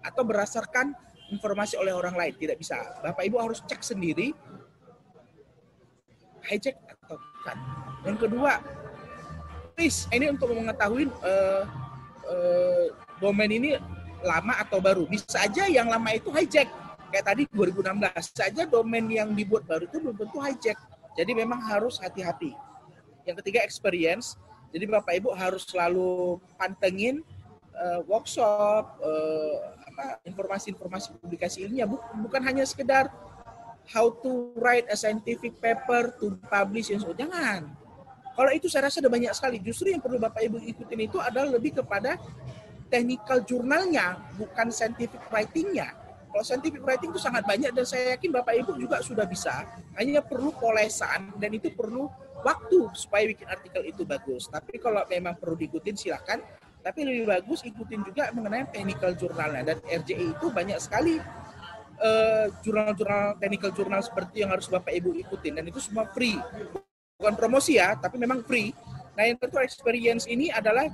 Atau 0.01 0.25
berdasarkan 0.25 0.97
informasi 1.29 1.77
oleh 1.77 1.93
orang 1.93 2.17
lain, 2.17 2.33
tidak 2.33 2.57
bisa. 2.57 2.81
Bapak 3.05 3.21
Ibu 3.29 3.37
harus 3.37 3.61
cek 3.61 3.85
sendiri 3.85 4.33
hijack 6.45 6.77
Yang 8.05 8.17
kedua, 8.29 8.61
please, 9.73 10.05
ini 10.13 10.29
untuk 10.29 10.53
mengetahui 10.53 11.09
uh, 11.25 11.63
uh, 12.25 12.85
domain 13.17 13.49
ini 13.49 13.77
lama 14.21 14.53
atau 14.61 14.81
baru. 14.81 15.05
Bisa 15.05 15.41
aja 15.41 15.69
yang 15.69 15.89
lama 15.89 16.09
itu 16.13 16.29
hijack, 16.33 16.69
kayak 17.13 17.25
tadi 17.25 17.43
2016 17.53 18.11
saja 18.33 18.63
domain 18.65 19.05
yang 19.09 19.33
dibuat 19.33 19.65
baru 19.65 19.85
itu 19.85 19.97
belum 20.01 20.15
tentu 20.17 20.37
hijack. 20.41 20.77
Jadi 21.15 21.31
memang 21.31 21.61
harus 21.63 21.97
hati-hati. 22.01 22.53
Yang 23.25 23.41
ketiga 23.41 23.65
experience. 23.65 24.37
Jadi 24.75 24.91
Bapak 24.91 25.15
Ibu 25.15 25.31
harus 25.31 25.63
selalu 25.63 26.35
pantengin 26.59 27.23
uh, 27.71 28.03
workshop, 28.11 28.99
uh, 28.99 29.75
informasi-informasi 30.27 31.15
publikasi 31.23 31.63
ilmiah 31.63 31.87
bukan 31.87 32.41
hanya 32.43 32.67
sekedar 32.67 33.07
how 33.89 34.09
to 34.21 34.53
write 34.57 34.89
a 34.89 34.97
scientific 34.97 35.57
paper 35.61 36.13
to 36.17 36.37
publish 36.49 36.89
and 36.89 37.01
so 37.01 37.13
jangan. 37.13 37.69
Kalau 38.35 38.51
itu 38.51 38.67
saya 38.67 38.91
rasa 38.91 38.99
ada 38.99 39.07
banyak 39.07 39.31
sekali. 39.31 39.63
Justru 39.63 39.95
yang 39.95 40.03
perlu 40.03 40.19
Bapak 40.19 40.43
Ibu 40.43 40.59
ikutin 40.59 41.07
itu 41.07 41.17
adalah 41.23 41.55
lebih 41.55 41.79
kepada 41.79 42.19
technical 42.91 43.39
jurnalnya, 43.47 44.19
bukan 44.35 44.67
scientific 44.75 45.23
writingnya 45.31 46.05
kalau 46.35 46.43
scientific 46.43 46.83
writing 46.83 47.15
itu 47.15 47.21
sangat 47.23 47.47
banyak 47.47 47.71
dan 47.71 47.87
saya 47.87 48.19
yakin 48.19 48.35
Bapak 48.35 48.59
Ibu 48.59 48.75
juga 48.75 48.99
sudah 48.99 49.23
bisa. 49.23 49.63
Hanya 49.95 50.19
perlu 50.19 50.51
polesan 50.51 51.31
dan 51.39 51.47
itu 51.55 51.71
perlu 51.71 52.11
waktu 52.43 52.91
supaya 52.91 53.23
bikin 53.23 53.47
artikel 53.47 53.87
itu 53.87 54.03
bagus. 54.03 54.51
Tapi 54.51 54.75
kalau 54.83 55.07
memang 55.07 55.39
perlu 55.39 55.55
diikutin 55.55 55.95
silakan. 55.95 56.43
Tapi 56.83 57.07
lebih 57.07 57.31
bagus 57.31 57.63
ikutin 57.63 58.03
juga 58.03 58.35
mengenai 58.35 58.67
technical 58.67 59.15
jurnalnya 59.15 59.63
dan 59.63 59.77
RJI 59.87 60.35
itu 60.35 60.51
banyak 60.51 60.75
sekali 60.75 61.23
uh, 61.99 62.45
jurnal-jurnal 62.63 63.37
technical 63.39 63.71
jurnal 63.71 64.01
seperti 64.03 64.43
yang 64.43 64.51
harus 64.51 64.67
Bapak 64.67 64.91
Ibu 64.91 65.15
ikutin 65.25 65.59
dan 65.59 65.65
itu 65.67 65.79
semua 65.79 66.07
free. 66.11 66.37
Bukan 67.15 67.35
promosi 67.39 67.79
ya, 67.79 67.95
tapi 67.95 68.19
memang 68.19 68.43
free. 68.43 68.75
Nah, 69.15 69.23
yang 69.23 69.39
tentu 69.39 69.57
experience 69.63 70.27
ini 70.27 70.51
adalah 70.51 70.91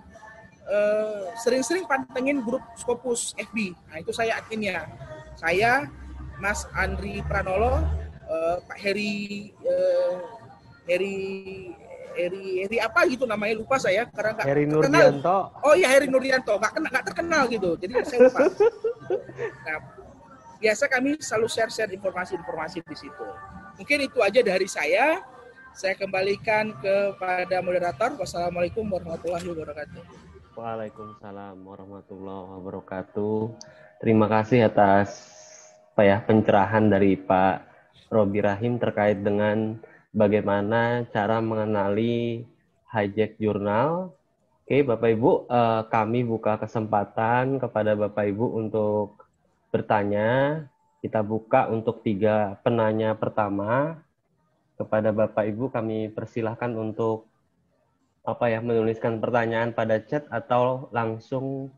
uh, 0.70 1.34
sering-sering 1.42 1.90
pantengin 1.90 2.46
grup 2.46 2.62
Scopus 2.78 3.34
FB. 3.38 3.74
Nah, 3.90 3.98
itu 3.98 4.14
saya 4.14 4.38
adminnya 4.38 4.86
saya 5.38 5.90
Mas 6.38 6.70
Andri 6.78 7.26
Pranolo, 7.26 7.82
uh, 8.30 8.58
Pak 8.66 8.78
Heri 8.78 9.50
uh, 9.66 10.14
Heri 10.86 11.18
Heri 12.12 12.68
Heri 12.68 12.78
apa 12.78 13.08
gitu 13.08 13.24
namanya 13.24 13.56
lupa 13.58 13.80
saya 13.80 14.04
karena 14.10 14.36
nggak 14.36 14.46
Heri 14.46 14.66
Nurdianto. 14.68 15.38
Oh 15.64 15.74
iya 15.74 15.88
Heri 15.90 16.08
Nurdianto 16.12 16.60
nggak 16.60 16.74
kena 16.76 16.88
nggak 16.92 17.06
terkenal 17.14 17.44
gitu 17.48 17.70
jadi 17.80 18.04
saya 18.04 18.20
lupa. 18.28 18.40
nah 19.66 19.78
biasa 20.62 20.86
kami 20.86 21.18
selalu 21.18 21.50
share-share 21.50 21.90
informasi-informasi 21.90 22.86
di 22.86 22.94
situ. 22.94 23.26
Mungkin 23.82 24.06
itu 24.06 24.22
aja 24.22 24.46
dari 24.46 24.70
saya. 24.70 25.26
Saya 25.74 25.98
kembalikan 25.98 26.78
kepada 26.78 27.66
moderator. 27.66 28.14
Wassalamualaikum 28.22 28.86
warahmatullahi 28.86 29.42
wabarakatuh. 29.50 30.02
Waalaikumsalam 30.54 31.58
warahmatullahi 31.66 32.48
wabarakatuh. 32.62 33.58
Terima 34.06 34.30
kasih 34.30 34.70
atas 34.70 35.34
apa 35.92 36.04
ya 36.06 36.18
pencerahan 36.22 36.94
dari 36.94 37.18
Pak 37.18 37.66
Robi 38.14 38.44
Rahim 38.44 38.78
terkait 38.78 39.24
dengan 39.26 39.82
bagaimana 40.14 41.08
cara 41.10 41.42
mengenali 41.42 42.46
hijack 42.92 43.40
jurnal. 43.42 44.14
Oke, 44.68 44.84
Bapak 44.84 45.10
Ibu, 45.10 45.32
eh, 45.50 45.82
kami 45.90 46.20
buka 46.28 46.60
kesempatan 46.60 47.58
kepada 47.58 47.96
Bapak 47.96 48.30
Ibu 48.30 48.46
untuk 48.60 49.21
bertanya. 49.72 50.62
Kita 51.02 51.26
buka 51.26 51.66
untuk 51.72 52.06
tiga 52.06 52.62
penanya 52.62 53.18
pertama. 53.18 53.98
Kepada 54.78 55.10
Bapak 55.10 55.46
Ibu 55.50 55.74
kami 55.74 56.10
persilahkan 56.14 56.74
untuk 56.78 57.30
apa 58.22 58.54
ya 58.54 58.62
menuliskan 58.62 59.18
pertanyaan 59.18 59.74
pada 59.74 59.98
chat 59.98 60.30
atau 60.30 60.90
langsung 60.94 61.74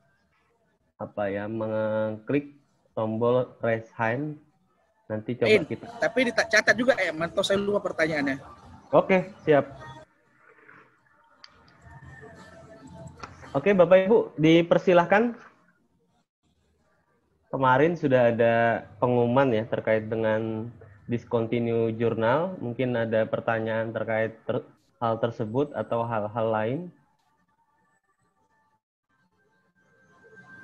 apa 1.00 1.32
ya 1.32 1.48
mengklik 1.48 2.60
tombol 2.92 3.56
raise 3.64 3.88
hand 3.96 4.40
nanti 5.08 5.40
coba 5.40 5.52
In, 5.52 5.64
kita 5.64 5.88
tapi 6.04 6.28
dicatat 6.28 6.76
juga 6.76 7.00
ya 7.00 7.16
manto 7.16 7.40
saya 7.44 7.60
lupa 7.64 7.80
pertanyaannya 7.80 8.64
Oke, 8.94 9.34
siap. 9.42 9.74
Oke, 13.58 13.74
Bapak 13.74 14.06
Ibu, 14.06 14.38
dipersilahkan. 14.38 15.34
Kemarin 17.54 17.94
sudah 17.94 18.34
ada 18.34 18.82
pengumuman 18.98 19.46
ya 19.54 19.62
terkait 19.70 20.10
dengan 20.10 20.74
discontinue 21.06 21.94
jurnal. 21.94 22.58
Mungkin 22.58 22.98
ada 22.98 23.30
pertanyaan 23.30 23.94
terkait 23.94 24.42
ter 24.42 24.66
hal 24.98 25.22
tersebut 25.22 25.70
atau 25.78 26.02
hal-hal 26.02 26.48
lain. 26.50 26.80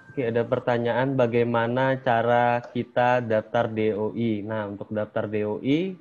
Oke, 0.10 0.26
ada 0.26 0.42
pertanyaan 0.42 1.14
bagaimana 1.14 1.94
cara 2.02 2.58
kita 2.74 3.22
daftar 3.22 3.70
DOI. 3.70 4.42
Nah, 4.42 4.66
untuk 4.74 4.90
daftar 4.90 5.30
DOI, 5.30 5.94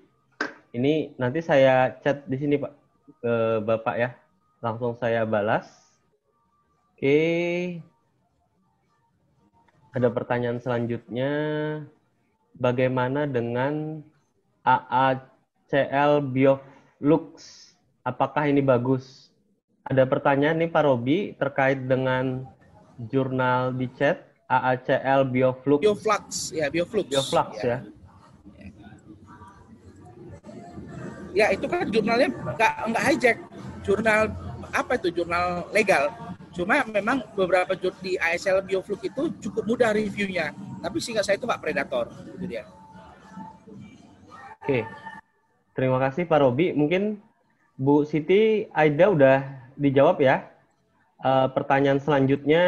ini 0.72 1.12
nanti 1.20 1.44
saya 1.44 2.00
chat 2.00 2.24
di 2.24 2.40
sini 2.40 2.56
Pak 2.56 2.72
ke 3.20 3.34
Bapak 3.60 3.96
ya. 4.00 4.16
Langsung 4.64 4.96
saya 4.96 5.28
balas. 5.28 5.68
Oke. 6.96 7.84
Ada 9.98 10.14
pertanyaan 10.14 10.62
selanjutnya. 10.62 11.32
Bagaimana 12.54 13.26
dengan 13.26 13.98
AACL 14.62 16.22
Bioflux? 16.22 17.34
Apakah 18.06 18.46
ini 18.46 18.62
bagus? 18.62 19.34
Ada 19.82 20.06
pertanyaan 20.06 20.62
nih 20.62 20.70
Pak 20.70 20.82
Robi 20.86 21.34
terkait 21.34 21.82
dengan 21.82 22.46
jurnal 23.10 23.74
di 23.74 23.90
chat 23.98 24.22
AACL 24.46 25.26
Bioflux. 25.34 25.82
Bioflux, 25.82 26.54
ya 26.54 26.70
Bioflux. 26.70 27.10
Bioflux 27.10 27.50
ya. 27.58 27.66
ya. 27.66 27.78
Ya 31.34 31.46
itu 31.50 31.66
kan 31.66 31.90
jurnalnya 31.90 32.30
nggak 32.54 32.72
nggak 32.86 33.04
hijack. 33.10 33.38
Jurnal 33.82 34.30
apa 34.70 34.94
itu 34.94 35.10
jurnal 35.10 35.66
legal 35.74 36.06
Cuma 36.52 36.80
memang 36.88 37.22
beberapa 37.36 37.76
di 37.76 38.16
ASL 38.16 38.64
Bioflux 38.64 39.00
itu 39.04 39.22
cukup 39.48 39.64
mudah 39.68 39.92
reviewnya. 39.92 40.56
Tapi 40.80 40.96
sehingga 40.98 41.22
saya 41.22 41.36
itu 41.36 41.46
Pak 41.46 41.60
Predator. 41.60 42.08
Itu 42.36 42.46
dia. 42.48 42.64
Oke. 44.62 44.84
Terima 45.78 46.02
kasih 46.02 46.26
Pak 46.26 46.42
Robi. 46.42 46.74
Mungkin 46.74 47.22
Bu 47.78 48.02
Siti 48.02 48.66
Aida 48.74 49.14
udah 49.14 49.46
dijawab 49.78 50.18
ya. 50.18 50.50
Uh, 51.18 51.50
pertanyaan 51.50 51.98
selanjutnya 51.98 52.64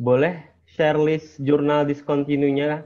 boleh 0.00 0.48
share 0.64 0.96
list 0.96 1.36
jurnal 1.40 1.84
discontinue-nya 1.84 2.84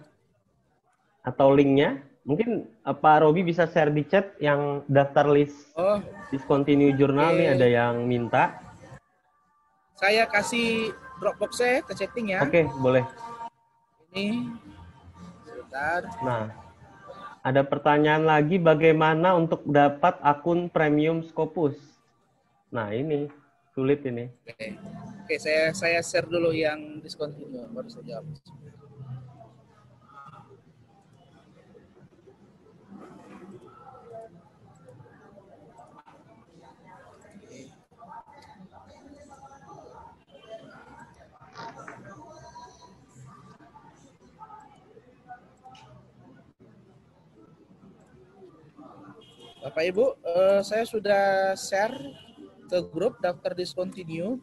atau 1.27 1.51
linknya? 1.55 2.03
Mungkin 2.27 2.67
uh, 2.87 2.95
Pak 2.95 3.27
Robi 3.27 3.47
bisa 3.47 3.67
share 3.71 3.91
di 3.91 4.07
chat 4.07 4.35
yang 4.43 4.83
daftar 4.91 5.31
list 5.31 5.75
oh, 5.79 6.03
discontinue 6.31 6.95
jurnal 6.95 7.35
okay. 7.35 7.39
nih 7.39 7.49
ada 7.59 7.67
yang 7.67 7.95
minta. 8.07 8.66
Saya 9.97 10.29
kasih 10.29 10.93
Dropbox 11.17 11.57
saya 11.57 11.81
ke 11.81 11.97
chatting 11.97 12.37
ya. 12.37 12.45
Oke, 12.45 12.53
okay, 12.53 12.65
boleh. 12.77 13.05
Ini 14.13 14.53
sebentar. 15.49 16.05
Nah, 16.21 16.53
ada 17.41 17.65
pertanyaan 17.65 18.29
lagi 18.29 18.61
bagaimana 18.61 19.33
untuk 19.33 19.65
dapat 19.65 20.21
akun 20.21 20.69
premium 20.69 21.25
Scopus? 21.25 21.81
Nah, 22.69 22.93
ini 22.93 23.33
sulit 23.73 24.05
ini. 24.05 24.29
Oke, 24.45 24.77
Oke 25.25 25.35
saya 25.41 25.73
saya 25.73 26.05
share 26.05 26.29
dulu 26.29 26.53
yang 26.53 27.01
discontinue 27.01 27.65
baru 27.73 27.89
saya 27.89 28.21
jawab. 28.21 28.37
Bapak 49.77 49.93
Ibu, 49.93 50.07
uh, 50.25 50.65
saya 50.65 50.89
sudah 50.89 51.53
share 51.53 51.93
ke 52.65 52.81
grup 52.89 53.21
daftar 53.21 53.53
discontinue 53.53 54.41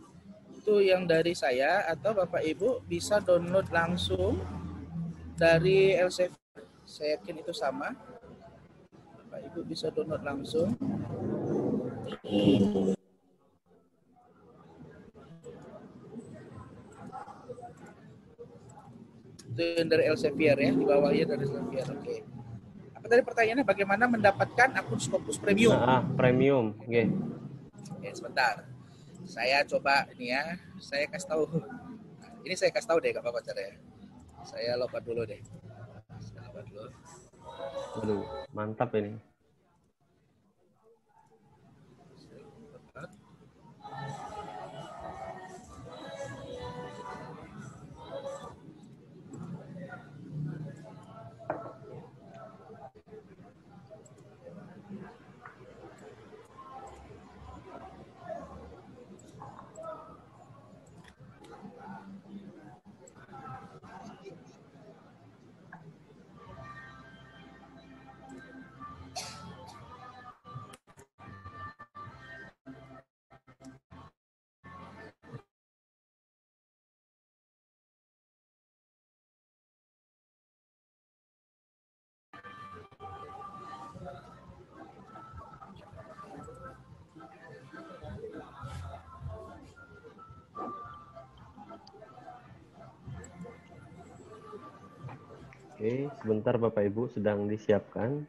itu 0.62 0.76
yang 0.78 1.10
dari 1.10 1.34
saya 1.34 1.90
atau 1.90 2.14
Bapak 2.14 2.46
Ibu 2.46 2.86
bisa 2.86 3.18
download 3.18 3.66
langsung 3.74 4.38
dari 5.34 5.98
LCV. 5.98 6.38
Saya 6.86 7.18
yakin 7.18 7.42
itu 7.42 7.50
sama. 7.50 7.98
Bapak 9.26 9.42
Ibu 9.50 9.60
bisa 9.66 9.90
download 9.90 10.22
langsung. 10.22 10.78
Itu 19.50 19.62
yang 19.82 19.90
dari 19.90 20.14
Elsevier 20.14 20.62
ya, 20.62 20.70
di 20.78 20.86
bawahnya 20.86 21.26
dari 21.26 21.50
Elsevier. 21.50 21.90
Oke. 21.90 22.22
Okay 22.22 22.33
tadi 23.10 23.22
pertanyaannya 23.24 23.66
bagaimana 23.68 24.04
mendapatkan 24.08 24.70
akun 24.76 25.00
Scopus 25.00 25.38
Premium? 25.40 25.76
Ah, 25.76 26.04
premium. 26.16 26.76
Oke. 26.80 26.88
Okay. 26.88 27.06
Oke, 28.00 28.10
sebentar. 28.16 28.68
Saya 29.24 29.64
coba 29.64 30.08
ini 30.16 30.36
ya, 30.36 30.60
saya 30.84 31.08
kasih 31.08 31.28
tahu. 31.32 31.44
Ini 32.44 32.56
saya 32.60 32.72
kasih 32.76 32.90
tahu 32.92 33.00
deh, 33.00 33.16
gak 33.16 33.24
apa-apa 33.24 33.40
caranya. 33.40 33.80
Saya 34.44 34.76
lompat 34.76 35.02
dulu 35.08 35.24
deh. 35.24 35.40
Saya 36.20 36.40
lompat 36.52 36.66
dulu. 36.68 36.90
Waduh, 38.00 38.24
mantap 38.52 38.92
ini. 39.00 39.16
Oke, 95.84 96.08
sebentar 96.24 96.56
Bapak 96.56 96.80
Ibu 96.80 97.12
sedang 97.12 97.44
disiapkan. 97.44 98.24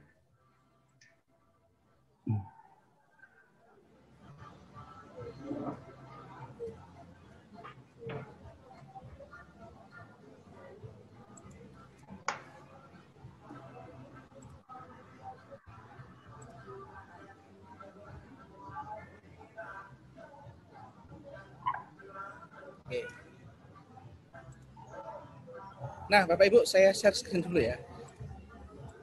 Nah, 26.14 26.30
Bapak 26.30 26.46
Ibu, 26.46 26.62
saya 26.62 26.94
share 26.94 27.10
screen 27.10 27.42
dulu 27.42 27.58
ya. 27.58 27.74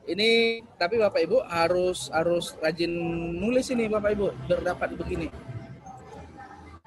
Ini 0.07 0.63
tapi 0.79 0.95
Bapak 0.95 1.27
Ibu 1.27 1.43
harus 1.43 2.07
harus 2.07 2.55
rajin 2.63 2.87
nulis 3.35 3.67
ini 3.67 3.91
Bapak 3.91 4.15
Ibu 4.15 4.31
biar 4.47 4.63
dapat 4.63 4.95
begini. 4.95 5.27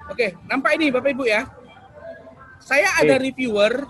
Oke, 0.09 0.33
nampak 0.49 0.81
ini 0.81 0.89
Bapak 0.89 1.13
Ibu 1.13 1.29
ya. 1.29 1.45
Saya 2.57 2.89
ada 2.97 3.21
reviewer, 3.21 3.85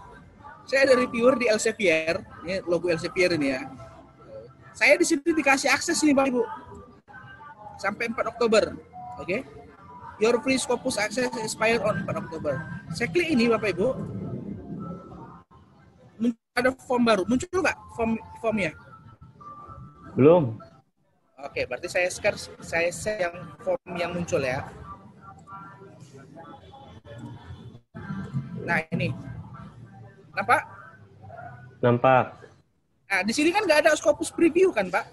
saya 0.67 0.91
ada 0.91 0.99
reviewer 0.99 1.39
di 1.39 1.47
Elsevier, 1.47 2.19
ini 2.43 2.59
logo 2.67 2.91
Elsevier 2.91 3.39
ini 3.39 3.55
ya. 3.55 3.71
Saya 4.75 4.99
di 4.99 5.07
sini 5.07 5.31
dikasih 5.31 5.71
akses 5.71 6.03
ini 6.03 6.11
Bapak 6.11 6.36
Ibu. 6.36 6.43
Sampai 7.79 8.11
4 8.11 8.27
Oktober. 8.27 8.75
Oke. 9.23 9.47
Your 10.19 10.36
free 10.43 10.59
Scopus 10.59 10.99
access 10.99 11.31
expire 11.39 11.79
on 11.79 12.03
4 12.03 12.23
Oktober. 12.27 12.59
Saya 12.91 13.07
klik 13.07 13.31
ini 13.31 13.47
Bapak 13.47 13.71
Ibu, 13.71 13.88
ada 16.56 16.72
form 16.88 17.03
baru. 17.03 17.24
Muncul 17.28 17.60
nggak 17.60 17.78
form 17.93 18.16
formnya? 18.39 18.72
Belum. 20.16 20.56
Oke, 21.43 21.68
berarti 21.68 21.91
saya 21.91 22.08
share 22.08 22.39
saya 22.64 22.89
share 22.89 23.20
yang 23.28 23.36
form 23.60 23.91
yang 23.99 24.12
muncul 24.16 24.39
ya. 24.39 24.64
Nah 28.66 28.82
ini, 28.89 29.14
nampak? 30.34 30.64
Nampak. 31.84 32.26
Nah 33.06 33.22
di 33.22 33.34
sini 33.36 33.53
kan 33.53 33.62
nggak 33.68 33.86
ada 33.86 33.93
Scopus 33.93 34.34
preview 34.34 34.74
kan 34.74 34.89
Pak? 34.89 35.06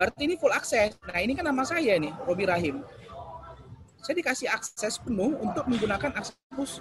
Berarti 0.00 0.26
ini 0.26 0.34
full 0.40 0.50
akses. 0.50 0.96
Nah 1.06 1.20
ini 1.20 1.36
kan 1.36 1.44
nama 1.46 1.62
saya 1.62 2.00
nih, 2.00 2.10
Robi 2.24 2.48
Rahim. 2.48 2.82
Saya 4.00 4.16
dikasih 4.16 4.48
akses 4.48 4.96
penuh 4.96 5.36
untuk 5.38 5.68
menggunakan 5.68 6.24
Scopus 6.24 6.80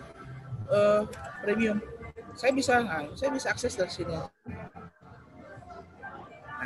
uh, 0.71 1.03
premium. 1.43 1.83
Saya 2.39 2.55
bisa, 2.55 2.79
nah, 2.79 3.03
saya 3.19 3.35
bisa 3.35 3.51
akses 3.51 3.75
dari 3.75 3.91
sini. 3.91 4.15
Nah, 4.15 4.31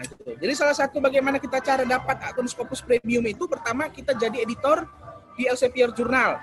itu. 0.05 0.13
Jadi 0.37 0.53
salah 0.53 0.77
satu 0.77 1.01
bagaimana 1.01 1.41
kita 1.41 1.57
cara 1.65 1.81
dapat 1.81 2.21
akun 2.29 2.45
Scopus 2.45 2.85
Premium 2.85 3.25
itu 3.25 3.49
pertama 3.49 3.89
kita 3.89 4.13
jadi 4.13 4.45
editor 4.45 4.85
di 5.33 5.49
Elsevier 5.49 5.89
Journal. 5.97 6.37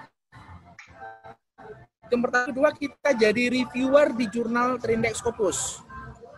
Yang 2.10 2.20
pertama 2.26 2.44
kedua 2.50 2.70
kita 2.74 3.14
jadi 3.14 3.54
reviewer 3.54 4.10
di 4.18 4.26
jurnal 4.26 4.82
Trindex 4.82 5.22
Scopus. 5.22 5.78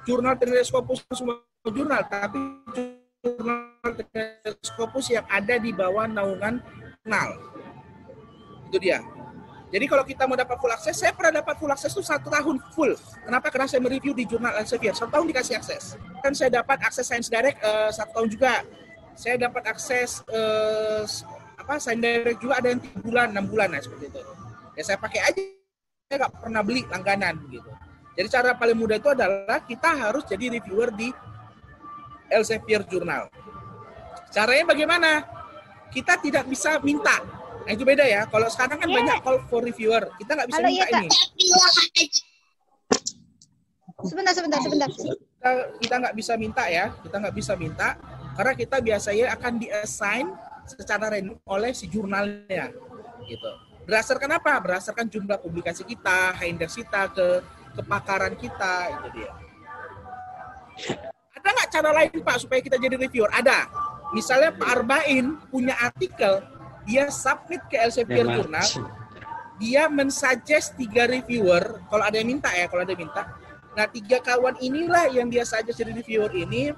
Jurnal 0.05 0.37
Trindex 0.37 0.69
Scopus 0.69 1.01
semua 1.17 1.41
jurnal, 1.65 2.05
tapi 2.13 2.61
jurnal 3.25 3.73
Trindex 3.81 4.69
Scopus 4.69 5.17
yang 5.17 5.25
ada 5.33 5.57
di 5.57 5.73
bawah 5.73 6.05
naungan 6.05 6.61
jurnal. 7.01 7.41
Itu 8.69 8.77
dia. 8.77 9.01
Jadi 9.73 9.89
kalau 9.89 10.05
kita 10.05 10.29
mau 10.29 10.37
dapat 10.37 10.61
full 10.61 10.69
akses, 10.69 11.01
saya 11.01 11.17
pernah 11.17 11.41
dapat 11.41 11.57
full 11.57 11.73
akses 11.73 11.97
itu 11.97 12.05
satu 12.05 12.29
tahun 12.29 12.61
full. 12.77 12.93
Kenapa? 13.25 13.49
Karena 13.49 13.65
saya 13.65 13.81
mereview 13.81 14.13
di 14.13 14.29
jurnal 14.29 14.53
Elsevier. 14.61 14.93
Satu 14.93 15.09
tahun 15.09 15.33
dikasih 15.33 15.57
akses. 15.57 15.97
Kan 16.21 16.37
saya 16.37 16.61
dapat 16.61 16.77
akses 16.85 17.09
Science 17.09 17.33
Direct 17.33 17.57
uh, 17.65 17.89
satu 17.89 18.21
tahun 18.21 18.29
juga. 18.29 18.53
Saya 19.17 19.41
dapat 19.41 19.65
akses 19.73 20.21
uh, 20.29 21.09
apa 21.57 21.81
Science 21.81 22.05
Direct 22.05 22.39
juga 22.45 22.61
ada 22.61 22.69
yang 22.69 22.85
tiga 22.85 23.01
bulan, 23.01 23.27
enam 23.33 23.49
bulan, 23.49 23.73
nah 23.73 23.81
seperti 23.81 24.13
itu. 24.13 24.21
Ya 24.77 24.83
saya 24.85 25.01
pakai 25.01 25.21
aja. 25.25 25.41
Saya 26.13 26.17
nggak 26.21 26.33
pernah 26.37 26.61
beli 26.61 26.83
langganan 26.93 27.35
gitu. 27.49 27.71
Jadi 28.13 28.29
cara 28.29 28.53
paling 28.53 28.77
mudah 28.77 29.01
itu 29.01 29.09
adalah 29.09 29.59
kita 29.65 29.89
harus 29.89 30.29
jadi 30.29 30.61
reviewer 30.61 30.93
di 30.93 31.09
Elsevier 32.29 32.85
Journal. 32.85 33.33
Caranya 34.29 34.69
bagaimana? 34.69 35.11
Kita 35.89 36.21
tidak 36.21 36.45
bisa 36.45 36.77
minta 36.85 37.21
Nah 37.63 37.73
itu 37.73 37.85
beda 37.87 38.05
ya. 38.05 38.27
Kalau 38.27 38.49
sekarang 38.51 38.79
kan 38.79 38.89
yeah. 38.91 38.97
banyak 38.99 39.17
call 39.23 39.39
for 39.47 39.63
reviewer. 39.63 40.03
Kita 40.19 40.31
nggak 40.35 40.49
bisa 40.51 40.61
Halo, 40.61 40.69
minta 40.69 40.87
iya, 40.87 40.99
ini. 40.99 41.09
Sebentar, 44.03 44.33
sebentar, 44.35 44.59
sebentar. 44.59 44.89
Kita 44.91 45.51
kita 45.79 45.95
nggak 46.03 46.15
bisa 46.19 46.33
minta 46.35 46.65
ya. 46.67 46.85
Kita 47.03 47.17
nggak 47.23 47.35
bisa 47.35 47.53
minta 47.55 47.89
karena 48.35 48.53
kita 48.57 48.77
biasanya 48.83 49.25
akan 49.39 49.53
diassign 49.61 50.27
secara 50.67 51.13
random 51.13 51.39
oleh 51.47 51.71
si 51.75 51.87
jurnalnya. 51.87 52.73
Gitu. 53.27 53.51
Berdasarkan 53.87 54.31
apa? 54.39 54.53
Berdasarkan 54.63 55.07
jumlah 55.11 55.39
publikasi 55.43 55.83
kita, 55.83 56.39
index 56.47 56.79
kita, 56.79 57.11
ke 57.11 57.43
kepakaran 57.79 58.35
kita, 58.39 58.75
itu 58.95 59.09
dia. 59.19 59.33
Ada 61.35 61.49
nggak 61.51 61.69
cara 61.75 61.91
lain 61.91 62.15
Pak 62.23 62.37
supaya 62.47 62.61
kita 62.63 62.79
jadi 62.79 62.95
reviewer? 62.95 63.31
Ada. 63.35 63.67
Misalnya 64.15 64.55
Pak 64.55 64.69
Arbain 64.69 65.41
punya 65.51 65.75
artikel 65.81 66.45
dia 66.87 67.11
submit 67.11 67.63
ke 67.71 67.79
Elsevier 67.79 68.27
ya, 68.27 68.35
Journal, 68.43 68.69
dia 69.63 69.83
mensuggest 69.87 70.75
tiga 70.75 71.07
reviewer, 71.07 71.79
kalau 71.87 72.03
ada 72.03 72.19
yang 72.19 72.35
minta 72.35 72.51
ya, 72.51 72.67
kalau 72.67 72.83
ada 72.83 72.93
yang 72.93 73.07
minta. 73.07 73.31
Nah, 73.73 73.87
tiga 73.89 74.19
kawan 74.21 74.59
inilah 74.61 75.09
yang 75.09 75.31
dia 75.31 75.47
suggest 75.47 75.79
jadi 75.79 75.95
reviewer 75.95 76.29
ini 76.35 76.75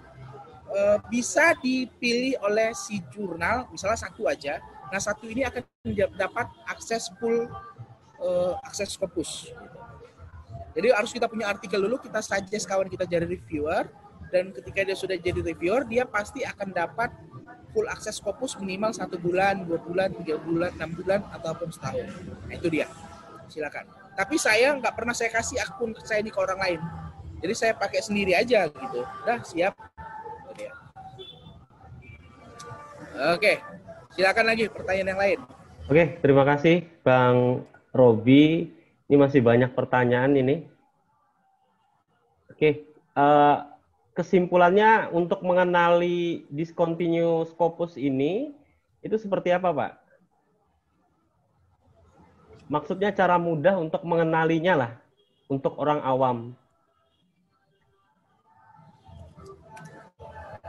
uh, 0.71 0.99
bisa 1.09 1.57
dipilih 1.59 2.39
oleh 2.45 2.71
si 2.77 3.01
jurnal, 3.11 3.67
misalnya 3.73 3.99
satu 3.99 4.29
aja. 4.29 4.61
Nah, 4.93 5.01
satu 5.01 5.27
ini 5.27 5.43
akan 5.49 5.65
dapat 6.15 6.47
akses 6.69 7.11
full 7.19 7.49
uh, 8.21 8.55
akses 8.63 8.95
Scopus. 8.95 9.51
Jadi 10.75 10.91
harus 10.91 11.11
kita 11.15 11.31
punya 11.31 11.49
artikel 11.51 11.79
dulu, 11.79 12.03
kita 12.03 12.19
suggest 12.19 12.67
kawan 12.67 12.91
kita 12.91 13.07
jadi 13.07 13.25
reviewer, 13.25 13.87
dan 14.35 14.51
ketika 14.51 14.83
dia 14.83 14.99
sudah 14.99 15.15
jadi 15.15 15.39
reviewer, 15.39 15.87
dia 15.87 16.03
pasti 16.03 16.43
akan 16.43 16.75
dapat 16.75 17.15
full 17.71 17.87
akses 17.87 18.19
Scopus 18.19 18.59
minimal 18.59 18.91
satu 18.91 19.15
bulan, 19.15 19.63
dua 19.63 19.79
bulan, 19.79 20.11
tiga 20.11 20.43
bulan, 20.43 20.75
enam 20.75 20.91
bulan, 20.91 21.23
ataupun 21.31 21.71
setahun. 21.71 22.11
Nah, 22.51 22.55
itu 22.59 22.67
dia. 22.67 22.91
Silakan. 23.47 23.87
Tapi 24.19 24.35
saya 24.35 24.75
nggak 24.75 24.91
pernah 24.91 25.15
saya 25.15 25.31
kasih 25.31 25.63
akun 25.63 25.95
saya 26.03 26.19
ini 26.19 26.35
ke 26.35 26.39
orang 26.43 26.59
lain. 26.59 26.81
Jadi 27.47 27.55
saya 27.55 27.73
pakai 27.79 28.03
sendiri 28.03 28.35
aja 28.35 28.67
gitu. 28.67 29.07
Dah 29.23 29.39
siap. 29.47 29.79
Oke, 33.15 33.63
silakan 34.19 34.51
lagi 34.51 34.67
pertanyaan 34.67 35.11
yang 35.15 35.21
lain. 35.23 35.39
Oke, 35.87 36.19
terima 36.19 36.43
kasih 36.43 36.83
Bang 37.07 37.63
Robi. 37.95 38.75
Ini 39.07 39.15
masih 39.15 39.39
banyak 39.39 39.71
pertanyaan 39.71 40.35
ini. 40.35 40.67
Oke, 42.51 42.91
uh, 43.15 43.74
kesimpulannya 44.15 45.11
untuk 45.11 45.43
mengenali 45.43 46.47
discontinue 46.49 47.43
scopus 47.51 47.99
ini 47.99 48.55
itu 49.03 49.19
seperti 49.19 49.51
apa, 49.51 49.75
Pak? 49.75 49.93
Maksudnya 52.71 53.13
cara 53.13 53.37
mudah 53.37 53.77
untuk 53.77 54.01
mengenalinya 54.07 54.75
lah 54.75 54.93
untuk 55.51 55.77
orang 55.77 56.01
awam. 56.01 56.39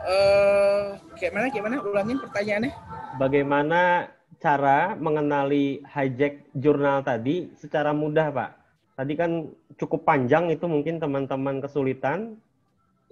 Uh, 0.05 0.99
gimana 1.17 1.49
gimana 1.49 1.81
ulangin 1.81 2.21
pertanyaannya? 2.21 2.73
Bagaimana 3.17 4.11
cara 4.37 4.93
mengenali 4.99 5.81
hijack 5.87 6.45
jurnal 6.53 7.01
tadi 7.01 7.49
secara 7.57 7.95
mudah, 7.95 8.29
Pak? 8.29 8.51
Tadi 8.99 9.13
kan 9.17 9.49
cukup 9.79 10.03
panjang 10.03 10.51
itu 10.51 10.67
mungkin 10.67 10.99
teman-teman 10.99 11.63
kesulitan 11.63 12.37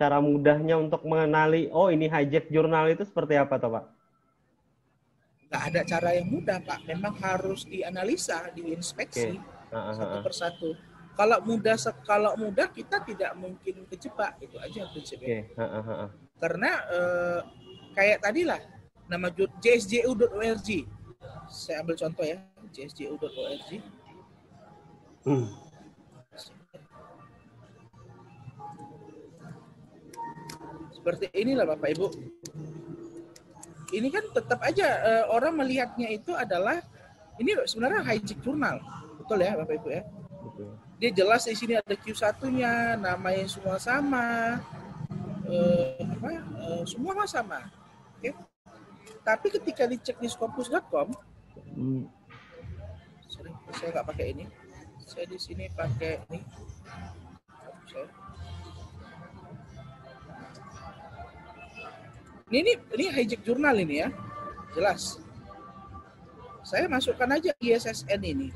cara 0.03 0.19
mudahnya 0.19 0.75
untuk 0.75 1.07
mengenali 1.07 1.71
oh 1.71 1.87
ini 1.87 2.11
hijack 2.11 2.51
jurnal 2.51 2.91
itu 2.91 3.07
seperti 3.07 3.39
apa 3.39 3.55
toh 3.55 3.71
Pak? 3.79 3.85
Nggak 5.47 5.63
ada 5.71 5.81
cara 5.87 6.09
yang 6.19 6.27
mudah 6.27 6.59
Pak, 6.59 6.79
memang 6.83 7.15
harus 7.23 7.63
dianalisa, 7.63 8.51
diinspeksi 8.51 9.39
okay. 9.39 9.71
uh, 9.71 9.79
uh, 9.79 9.93
satu 9.95 10.17
persatu. 10.19 10.69
Kalau 11.15 11.39
mudah 11.45 11.77
kalau 12.03 12.35
mudah 12.35 12.67
kita 12.73 12.99
tidak 13.07 13.31
mungkin 13.39 13.87
kejebak 13.87 14.35
itu 14.43 14.59
aja 14.59 14.91
prinsipnya. 14.91 15.47
Okay. 15.47 15.55
Uh. 15.55 16.09
Karena 16.41 16.71
uh, 16.91 17.39
kayak 17.95 18.19
tadi 18.19 18.43
lah 18.43 18.59
nama 19.07 19.31
jsju.org. 19.31 20.69
Saya 21.47 21.85
ambil 21.85 21.95
contoh 21.95 22.25
ya, 22.27 22.43
jsju.org. 22.75 23.69
Hmm 25.23 25.62
Seperti 31.03 31.27
inilah 31.35 31.67
Bapak 31.67 31.99
Ibu. 31.99 32.07
Ini 33.91 34.07
kan 34.07 34.23
tetap 34.31 34.63
aja 34.63 34.87
uh, 35.03 35.35
orang 35.35 35.59
melihatnya 35.59 36.07
itu 36.07 36.31
adalah 36.31 36.79
ini 37.43 37.59
sebenarnya 37.67 38.07
hijack 38.07 38.39
jurnal. 38.39 38.79
Betul 39.19 39.43
ya 39.43 39.59
Bapak 39.59 39.83
Ibu 39.83 39.87
ya? 39.91 40.07
Dia 41.03 41.11
jelas 41.11 41.43
di 41.43 41.59
sini 41.59 41.75
ada 41.75 41.91
Q1-nya, 41.91 42.95
namanya 42.95 43.43
semua 43.51 43.75
sama. 43.83 44.63
Uh, 45.43 45.91
apa? 45.99 46.39
Uh, 46.55 46.83
semua 46.87 47.27
sama. 47.27 47.67
Oke. 48.15 48.31
Okay? 48.31 48.33
Tapi 49.27 49.47
ketika 49.59 49.83
dicek 49.83 50.15
di 50.23 50.31
scopus.com, 50.31 51.11
hmm. 51.75 52.07
sorry, 53.27 53.51
saya 53.75 53.91
nggak 53.91 54.07
pakai 54.07 54.25
ini. 54.31 54.47
Saya 55.03 55.27
di 55.27 55.35
sini 55.35 55.67
pakai 55.67 56.23
ini. 56.31 56.39
Saya 57.91 58.07
Ini, 62.53 62.61
ini 62.61 62.73
ini 62.93 63.05
hijack 63.09 63.41
jurnal 63.41 63.73
ini 63.81 64.05
ya. 64.05 64.13
Jelas. 64.77 65.17
Saya 66.61 66.85
masukkan 66.85 67.25
aja 67.33 67.49
ISSN 67.57 68.21
ini. 68.21 68.53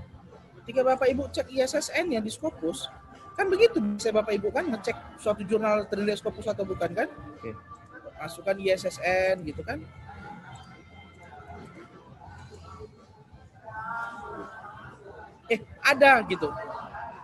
Ketika 0.61 0.85
Bapak 0.85 1.09
Ibu 1.09 1.25
cek 1.33 1.49
ISSN 1.49 2.13
yang 2.13 2.21
di 2.21 2.29
Scopus, 2.29 2.93
kan 3.33 3.49
begitu 3.49 3.81
bisa 3.81 4.13
Bapak 4.13 4.37
Ibu 4.37 4.53
kan 4.53 4.69
ngecek 4.69 5.17
suatu 5.17 5.41
jurnal 5.49 5.89
terindah 5.89 6.13
Scopus 6.13 6.45
atau 6.45 6.61
bukan 6.61 6.93
kan? 6.93 7.09
Oke. 7.09 7.57
Masukkan 8.21 8.53
ISSN 8.61 9.41
gitu 9.41 9.65
kan. 9.65 9.81
Eh, 15.49 15.57
ada 15.81 16.21
gitu. 16.29 16.53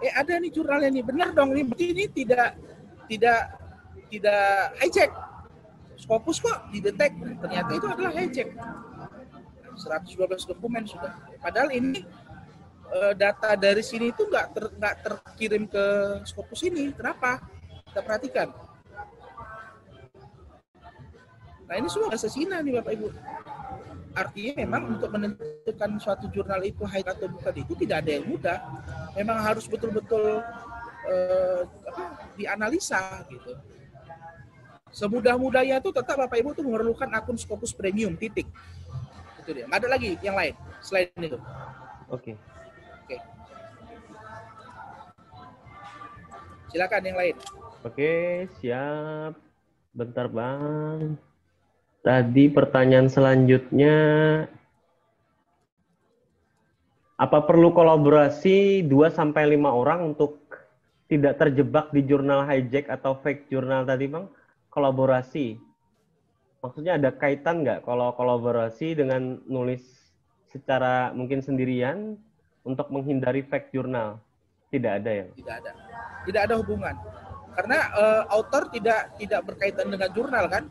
Eh, 0.01 0.09
ada 0.09 0.41
nih 0.41 0.49
jurnalnya 0.49 0.89
nih. 0.89 1.05
Benar 1.05 1.37
dong 1.37 1.53
ini 1.53 1.69
ini 1.85 2.09
tidak 2.09 2.57
tidak 3.05 3.61
tidak 4.09 4.73
hijack 4.81 5.13
Scopus 6.03 6.43
kok 6.43 6.67
didetek 6.75 7.15
ternyata 7.39 7.71
itu 7.71 7.87
adalah 7.87 8.11
hijack 8.11 8.49
112 9.79 10.51
dokumen 10.51 10.83
sudah 10.83 11.15
padahal 11.39 11.71
ini 11.71 12.03
uh, 12.91 13.15
data 13.15 13.55
dari 13.55 13.79
sini 13.79 14.11
itu 14.11 14.27
nggak 14.27 14.47
ter, 14.51 14.65
nggak 14.75 14.95
terkirim 14.99 15.63
ke 15.71 15.85
Scopus 16.27 16.67
ini 16.67 16.91
kenapa 16.91 17.39
kita 17.87 18.03
perhatikan 18.03 18.51
Nah 21.63 21.81
ini 21.81 21.89
semua 21.89 22.13
asesina 22.13 22.61
nih 22.61 22.77
Bapak 22.77 22.93
Ibu. 22.93 23.07
Artinya 24.13 24.53
memang 24.61 24.93
untuk 24.93 25.09
menentukan 25.09 25.97
suatu 25.97 26.29
jurnal 26.29 26.61
itu 26.61 26.85
high 26.85 27.01
atau 27.01 27.25
bukan 27.25 27.53
itu 27.57 27.73
tidak 27.81 28.05
ada 28.05 28.11
yang 28.13 28.25
mudah. 28.29 28.59
Memang 29.17 29.41
harus 29.41 29.65
betul-betul 29.65 30.45
eh, 31.09 31.61
apa, 31.65 32.03
dianalisa 32.37 33.25
gitu. 33.25 33.57
Semudah-mudahnya 34.93 35.81
itu 35.81 35.89
tetap 35.89 36.21
Bapak 36.21 36.37
Ibu 36.37 36.53
tuh 36.53 36.61
memerlukan 36.69 37.09
akun 37.17 37.33
Scopus 37.33 37.73
Premium 37.73 38.13
titik. 38.13 38.45
Itu 39.41 39.49
dia. 39.57 39.65
Nggak 39.65 39.81
ada 39.81 39.89
lagi 39.89 40.15
yang 40.21 40.37
lain 40.37 40.53
selain 40.85 41.09
itu. 41.17 41.41
Oke. 42.13 42.37
Oke. 43.01 43.17
Silakan 46.69 47.01
yang 47.09 47.17
lain. 47.17 47.35
Oke, 47.81 48.45
siap. 48.61 49.33
Bentar, 49.97 50.29
Bang. 50.29 51.17
Tadi 52.05 52.53
pertanyaan 52.53 53.09
selanjutnya 53.09 53.95
apa 57.13 57.39
perlu 57.45 57.71
kolaborasi 57.71 58.83
2 58.85 59.09
sampai 59.09 59.55
5 59.55 59.69
orang 59.71 60.11
untuk 60.13 60.43
tidak 61.07 61.39
terjebak 61.39 61.93
di 61.95 62.03
jurnal 62.03 62.43
hijack 62.45 62.89
atau 62.89 63.17
fake 63.21 63.49
jurnal 63.49 63.85
tadi, 63.87 64.05
Bang? 64.05 64.29
Kolaborasi. 64.73 65.61
Maksudnya 66.65 66.97
ada 66.97 67.13
kaitan 67.13 67.61
nggak 67.61 67.85
kalau 67.85 68.09
kolaborasi 68.17 68.97
dengan 68.97 69.37
nulis 69.45 69.85
secara 70.49 71.13
mungkin 71.13 71.45
sendirian 71.45 72.17
untuk 72.65 72.89
menghindari 72.89 73.45
fake 73.45 73.69
jurnal? 73.69 74.17
Tidak 74.73 74.91
ada 74.97 75.11
ya? 75.13 75.25
Tidak 75.29 75.55
ada. 75.61 75.71
Tidak 76.25 76.41
ada 76.49 76.55
hubungan. 76.57 76.97
Karena 77.53 77.77
uh, 77.93 78.23
author 78.33 78.65
tidak 78.73 79.13
tidak 79.21 79.45
berkaitan 79.45 79.93
dengan 79.93 80.09
jurnal 80.09 80.49
kan? 80.49 80.65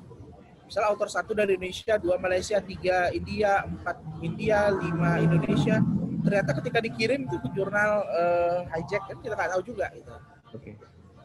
Misalnya 0.66 0.88
author 0.90 1.07
satu 1.07 1.30
dari 1.36 1.55
Indonesia, 1.55 1.94
dua 2.00 2.18
Malaysia, 2.18 2.59
tiga 2.59 3.12
India, 3.14 3.62
empat 3.62 4.03
India, 4.18 4.72
lima 4.74 5.22
Indonesia. 5.22 5.78
Ternyata 6.26 6.50
ketika 6.59 6.78
dikirim 6.82 7.30
itu 7.30 7.38
ke 7.38 7.48
jurnal 7.55 8.03
uh, 8.11 8.66
hijack 8.74 9.07
kan 9.07 9.16
kita 9.22 9.38
nggak 9.38 9.50
tahu 9.55 9.62
juga 9.62 9.86
itu. 9.94 10.11
Oke. 10.50 10.74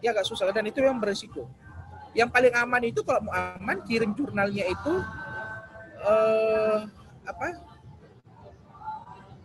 Ya 0.05 0.13
agak 0.13 0.29
susah 0.29 0.53
dan 0.53 0.69
itu 0.69 0.85
yang 0.85 1.01
beresiko. 1.01 1.49
Yang 2.17 2.29
paling 2.33 2.53
aman 2.57 2.81
itu 2.81 3.05
kalau 3.05 3.29
mau 3.29 3.37
aman 3.37 3.77
kirim 3.85 4.17
jurnalnya 4.17 4.65
itu 4.65 4.93
uh, 6.01 6.89
apa 7.21 7.61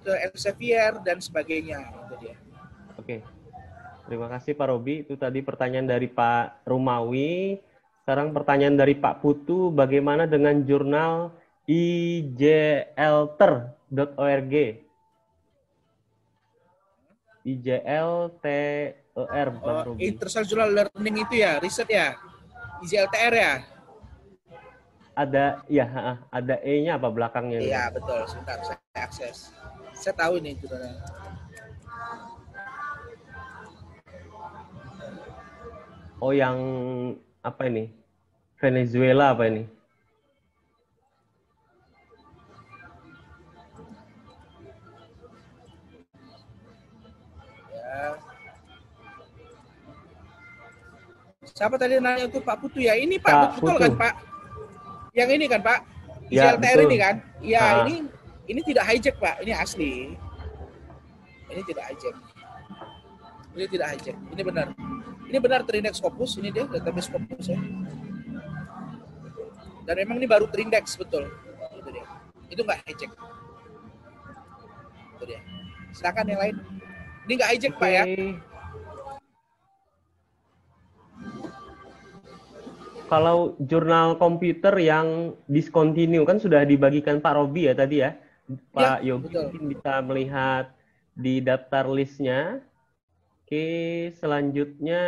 ke 0.01 0.13
Elsevier 0.33 0.97
dan 1.05 1.21
sebagainya 1.21 1.93
itu 2.09 2.15
dia. 2.25 2.35
Oke. 2.97 3.21
Terima 4.09 4.33
kasih 4.33 4.57
Pak 4.57 4.67
Robi. 4.73 5.05
Itu 5.05 5.21
tadi 5.21 5.45
pertanyaan 5.45 5.87
dari 5.87 6.09
Pak 6.09 6.65
Rumawi. 6.65 7.61
Sekarang 8.03 8.35
pertanyaan 8.35 8.75
dari 8.75 8.99
Pak 8.99 9.23
Putu, 9.23 9.71
bagaimana 9.71 10.27
dengan 10.27 10.59
jurnal 10.67 11.31
ijlter.org? 11.71 12.51
IJLTER, 17.43 19.49
Bang 19.59 19.87
Oh. 19.87 19.97
International 19.99 20.71
Learning 20.71 21.27
itu 21.27 21.43
ya, 21.43 21.59
riset 21.59 21.91
ya, 21.91 22.15
IJLTR 22.83 23.35
ya. 23.35 23.53
Ada, 25.13 25.61
ya, 25.69 25.87
ada 26.33 26.57
E-nya 26.65 26.97
apa 26.97 27.13
belakangnya? 27.13 27.61
Iya 27.61 27.93
betul. 27.93 28.25
Sebentar 28.27 28.59
saya 28.65 28.81
akses. 28.97 29.53
Saya 29.93 30.15
tahu 30.17 30.41
ini 30.41 30.57
jurnalnya. 30.57 31.05
Oh, 36.23 36.31
yang 36.31 36.57
apa 37.43 37.67
ini? 37.67 37.91
Venezuela 38.57 39.35
apa 39.35 39.51
ini? 39.51 39.67
Siapa 51.43 51.75
tadi 51.75 51.99
nanya 51.99 52.31
itu 52.31 52.39
Pak 52.39 52.57
Putu 52.63 52.79
ya? 52.79 52.95
Ini 52.95 53.19
Pak, 53.19 53.31
Pak 53.35 53.51
betul 53.59 53.75
Putu. 53.75 53.83
kan 53.83 53.93
Pak? 53.99 54.15
Yang 55.13 55.31
ini 55.35 55.45
kan 55.51 55.61
Pak? 55.61 55.79
Ya, 56.31 56.55
betul. 56.57 56.87
ini 56.89 56.97
kan? 56.97 57.15
Iya 57.43 57.61
Ah. 57.61 57.75
ini 57.85 57.95
ini 58.47 58.61
tidak 58.63 58.85
hijack 58.89 59.17
Pak, 59.19 59.35
ini 59.43 59.53
asli. 59.53 59.93
Ini 61.51 61.63
tidak 61.67 61.85
hijack. 61.93 62.17
Ini 63.53 63.65
tidak 63.69 63.89
hijack. 63.99 64.17
Ini 64.33 64.43
benar. 64.47 64.67
Ini 65.29 65.39
benar 65.41 65.61
terindeks 65.65 65.99
Scopus, 66.01 66.41
ini 66.41 66.49
dia 66.53 66.65
database 66.65 67.09
Scopus 67.11 67.45
ya. 67.51 67.59
Dan 69.83 69.95
memang 69.99 70.17
ini 70.23 70.27
baru 70.31 70.47
terindeks 70.47 70.95
betul. 70.95 71.27
Itu 71.77 71.91
dia. 71.91 72.07
Itu 72.49 72.61
nggak 72.63 72.81
hijack. 72.87 73.11
Itu 75.19 75.25
dia. 75.27 75.41
Silakan 75.93 76.25
yang 76.31 76.41
lain. 76.41 76.57
Ini 77.27 77.33
nggak 77.35 77.51
hijack 77.59 77.75
Pak 77.77 77.91
ya. 77.91 78.05
Kalau 83.13 83.61
jurnal 83.61 84.17
komputer 84.17 84.73
yang 84.81 85.37
discontinue 85.45 86.25
kan 86.25 86.41
sudah 86.41 86.65
dibagikan 86.65 87.21
Pak 87.21 87.37
Robi 87.37 87.69
ya 87.69 87.77
tadi 87.77 88.01
ya. 88.01 88.17
Pak 88.73 89.05
Yogi 89.05 89.29
betul. 89.29 89.43
mungkin 89.53 89.65
bisa 89.69 89.93
melihat 90.01 90.65
di 91.13 91.45
daftar 91.45 91.93
listnya. 91.93 92.65
Oke, 93.45 94.17
selanjutnya 94.17 95.03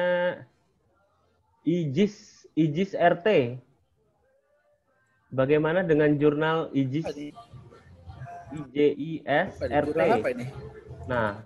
IJIS 1.64 2.44
IJIS 2.52 2.92
RT. 2.92 3.56
Bagaimana 5.32 5.80
dengan 5.80 6.12
jurnal 6.20 6.68
IJIS? 6.76 7.08
IJIS? 8.52 9.64
RT? 9.64 10.00
Nah, 11.08 11.40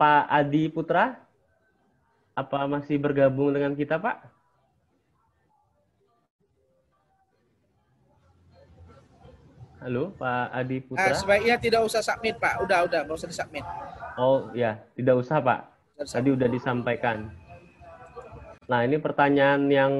Pak 0.00 0.24
Adi 0.32 0.72
Putra, 0.72 1.20
apa 2.32 2.64
masih 2.64 2.96
bergabung 2.96 3.52
dengan 3.52 3.76
kita, 3.76 4.00
Pak? 4.00 4.37
Halo, 9.78 10.10
Pak 10.18 10.50
Adi 10.50 10.82
Putra. 10.82 11.14
sebaiknya 11.14 11.54
tidak 11.54 11.86
usah 11.86 12.02
submit 12.02 12.34
Pak. 12.42 12.66
Udah, 12.66 12.82
udah, 12.90 13.06
nggak 13.06 13.14
usah 13.14 13.30
disubmit. 13.30 13.62
Oh 14.18 14.50
ya, 14.50 14.74
tidak 14.98 15.22
usah, 15.22 15.38
Pak. 15.38 15.60
Tadi 16.02 16.34
udah 16.34 16.48
disampaikan. 16.50 17.30
Nah, 18.66 18.82
ini 18.82 18.98
pertanyaan 18.98 19.70
yang 19.70 19.92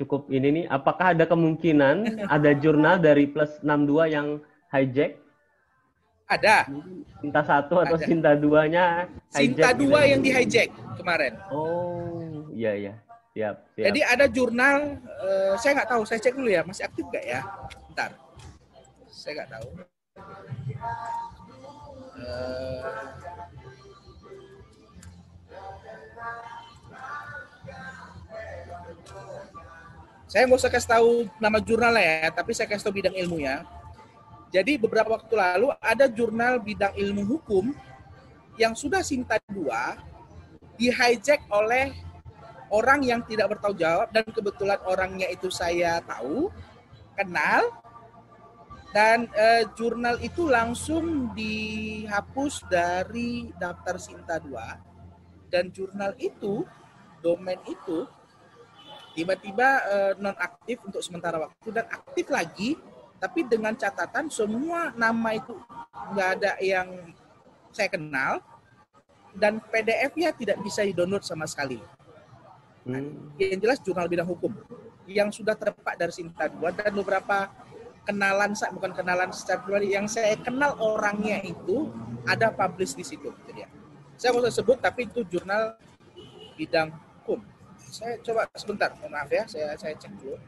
cukup 0.00 0.32
ini 0.32 0.48
nih. 0.48 0.64
Apakah 0.72 1.12
ada 1.12 1.28
kemungkinan 1.28 2.16
ada 2.40 2.50
jurnal 2.56 2.96
dari 2.96 3.28
plus 3.28 3.60
62 3.60 4.08
yang 4.08 4.26
hijack? 4.72 5.20
Ada. 6.32 6.64
Sinta 7.20 7.44
satu 7.44 7.84
atau 7.84 7.96
Ada. 8.00 8.08
Sinta 8.08 8.32
duanya 8.32 9.04
Sinta 9.28 9.76
hijack? 9.76 9.84
2 9.84 10.10
yang 10.16 10.20
di 10.24 10.30
hijack 10.32 10.68
kemarin. 10.96 11.36
Oh, 11.52 12.48
iya 12.56 12.72
iya. 12.72 12.94
Siap, 13.32 13.56
siap. 13.76 13.84
Jadi 13.88 14.00
ada 14.04 14.26
jurnal, 14.28 14.96
eh, 15.00 15.56
saya 15.56 15.80
nggak 15.80 15.88
tahu, 15.88 16.02
saya 16.04 16.20
cek 16.20 16.36
dulu 16.36 16.52
ya, 16.52 16.60
masih 16.68 16.84
aktif 16.84 17.04
nggak 17.08 17.24
ya? 17.24 17.40
Bentar. 17.88 18.21
Saya 19.22 19.38
nggak 19.38 19.52
tahu. 19.54 19.68
Eh, 22.18 22.82
saya 30.26 30.42
nggak 30.50 30.58
usah 30.58 30.72
kasih 30.74 30.90
tahu 30.90 31.10
nama 31.38 31.62
jurnalnya 31.62 32.02
ya, 32.02 32.28
tapi 32.34 32.50
saya 32.50 32.66
kasih 32.66 32.90
tahu 32.90 32.98
bidang 32.98 33.14
ilmunya. 33.14 33.62
Jadi 34.50 34.74
beberapa 34.74 35.14
waktu 35.14 35.38
lalu 35.38 35.70
ada 35.78 36.10
jurnal 36.10 36.58
bidang 36.58 36.90
ilmu 36.98 37.22
hukum 37.22 37.70
yang 38.58 38.74
sudah 38.74 39.06
Sinta 39.06 39.38
2 39.46 39.70
di 40.74 40.90
hijack 40.90 41.46
oleh 41.46 41.94
orang 42.74 43.06
yang 43.06 43.22
tidak 43.22 43.54
bertanggung 43.54 43.86
jawab 43.86 44.10
dan 44.10 44.26
kebetulan 44.26 44.82
orangnya 44.82 45.30
itu 45.30 45.46
saya 45.46 46.02
tahu, 46.02 46.50
kenal 47.14 47.70
dan 48.92 49.24
eh, 49.32 49.64
jurnal 49.72 50.20
itu 50.20 50.46
langsung 50.46 51.32
dihapus 51.32 52.68
dari 52.68 53.48
daftar 53.56 53.96
Sinta 53.96 54.36
2 54.36 55.48
dan 55.48 55.72
jurnal 55.72 56.12
itu 56.20 56.68
domain 57.24 57.60
itu 57.64 58.04
tiba-tiba 59.16 59.68
eh, 59.88 60.12
nonaktif 60.20 60.84
untuk 60.84 61.00
sementara 61.00 61.40
waktu 61.40 61.68
dan 61.72 61.88
aktif 61.88 62.28
lagi 62.28 62.76
tapi 63.16 63.48
dengan 63.48 63.72
catatan 63.72 64.28
semua 64.28 64.92
nama 64.92 65.30
itu 65.32 65.56
nggak 66.12 66.28
ada 66.36 66.52
yang 66.60 67.14
saya 67.72 67.88
kenal 67.88 68.44
dan 69.32 69.62
PDF-nya 69.72 70.36
tidak 70.36 70.60
bisa 70.60 70.84
di-download 70.84 71.24
sama 71.24 71.48
sekali. 71.48 71.80
Hmm. 72.84 73.32
Yang 73.40 73.60
jelas 73.64 73.78
jurnal 73.80 74.10
bidang 74.10 74.28
hukum 74.28 74.52
yang 75.08 75.30
sudah 75.32 75.54
terpak 75.56 75.94
dari 75.96 76.12
Sinta 76.12 76.50
2 76.50 76.60
dan 76.74 76.92
beberapa 76.92 77.48
kenalan 78.02 78.50
saya 78.54 78.74
bukan 78.74 78.92
kenalan 78.94 79.30
secara 79.30 79.62
pribadi 79.62 79.94
yang 79.94 80.10
saya 80.10 80.34
kenal 80.38 80.74
orangnya 80.82 81.38
itu 81.46 81.90
ada 82.26 82.50
publish 82.50 82.98
di 82.98 83.04
situ 83.06 83.30
itu 83.30 83.50
dia. 83.54 83.68
Saya 84.18 84.34
usah 84.38 84.62
sebut 84.62 84.78
tapi 84.78 85.06
itu 85.06 85.22
jurnal 85.26 85.78
bidang 86.54 86.90
hukum. 87.22 87.42
Saya 87.92 88.16
coba 88.24 88.48
sebentar, 88.56 88.94
maaf 89.10 89.28
ya, 89.28 89.44
saya 89.46 89.74
saya 89.76 89.94
cek 89.98 90.12
dulu. 90.22 90.38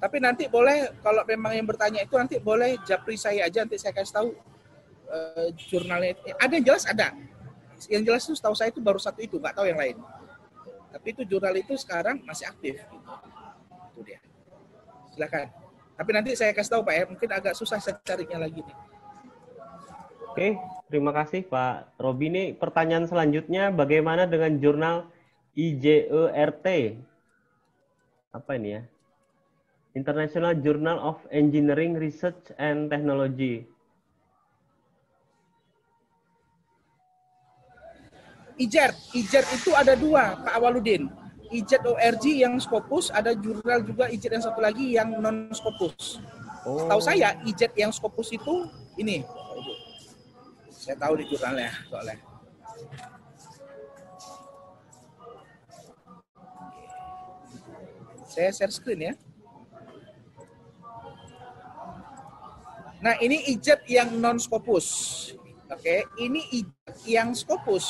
Tapi 0.00 0.16
nanti 0.16 0.48
boleh 0.48 0.96
kalau 1.04 1.20
memang 1.28 1.52
yang 1.52 1.68
bertanya 1.68 2.00
itu 2.00 2.16
nanti 2.16 2.40
boleh 2.40 2.80
japri 2.88 3.20
saya 3.20 3.44
aja 3.44 3.60
nanti 3.68 3.76
saya 3.76 3.92
kasih 3.92 4.16
tahu 4.16 4.28
uh, 5.12 5.48
jurnalnya. 5.68 6.16
Ada 6.40 6.52
yang 6.56 6.64
jelas 6.72 6.84
ada. 6.88 7.12
Yang 7.84 8.02
jelas 8.08 8.22
itu 8.24 8.34
setahu 8.36 8.56
saya 8.56 8.72
itu 8.72 8.80
baru 8.80 8.96
satu 8.96 9.20
itu, 9.20 9.36
nggak 9.36 9.56
tahu 9.56 9.68
yang 9.68 9.76
lain. 9.76 9.96
Tapi 10.88 11.06
itu 11.12 11.22
jurnal 11.28 11.52
itu 11.56 11.76
sekarang 11.76 12.24
masih 12.24 12.48
aktif. 12.48 12.80
Itu 13.92 14.00
dia. 14.00 14.20
Silakan. 15.12 15.52
Tapi 16.00 16.10
nanti 16.16 16.30
saya 16.32 16.56
kasih 16.56 16.72
tahu 16.72 16.82
Pak 16.84 16.94
ya, 16.96 17.04
mungkin 17.04 17.28
agak 17.28 17.52
susah 17.52 17.76
saya 17.76 18.00
carinya 18.00 18.40
lagi 18.40 18.64
nih. 18.64 18.76
Oke, 20.32 20.48
terima 20.88 21.12
kasih 21.12 21.44
Pak 21.44 22.00
Robi. 22.00 22.32
Ini 22.32 22.42
pertanyaan 22.56 23.04
selanjutnya, 23.04 23.68
bagaimana 23.68 24.24
dengan 24.24 24.56
jurnal 24.56 25.12
IJERT? 25.52 26.66
Apa 28.32 28.50
ini 28.56 28.80
ya? 28.80 28.82
International 29.94 30.54
Journal 30.54 31.02
of 31.02 31.18
Engineering 31.34 31.98
Research 31.98 32.54
and 32.62 32.86
Technology. 32.86 33.66
IJERT, 38.60 38.94
IJERT 39.16 39.48
itu 39.56 39.70
ada 39.72 39.96
dua, 39.96 40.36
Pak 40.44 40.54
Awaludin. 40.60 41.08
IJET 41.50 41.82
ORG 41.82 42.24
yang 42.30 42.54
Scopus, 42.62 43.10
ada 43.10 43.34
jurnal 43.34 43.82
juga 43.82 44.06
IJET 44.06 44.38
yang 44.38 44.44
satu 44.44 44.62
lagi 44.62 44.94
yang 44.94 45.18
non 45.18 45.50
Scopus. 45.50 46.22
Oh. 46.62 46.86
Tahu 46.86 47.00
saya 47.02 47.34
IJET 47.42 47.74
yang 47.74 47.90
Scopus 47.90 48.30
itu 48.30 48.70
ini. 48.94 49.26
Saya 50.70 50.94
tahu 50.94 51.18
di 51.18 51.24
jurnalnya 51.26 51.74
soalnya. 51.90 52.16
Saya 58.30 58.54
share 58.54 58.70
screen 58.70 59.10
ya. 59.10 59.14
Nah, 63.00 63.16
ini 63.20 63.48
ijet 63.48 63.80
yang 63.88 64.12
non 64.20 64.36
Scopus. 64.36 64.86
Oke, 65.72 66.04
ini 66.20 66.44
ijet 66.52 66.96
yang 67.08 67.32
Scopus. 67.32 67.86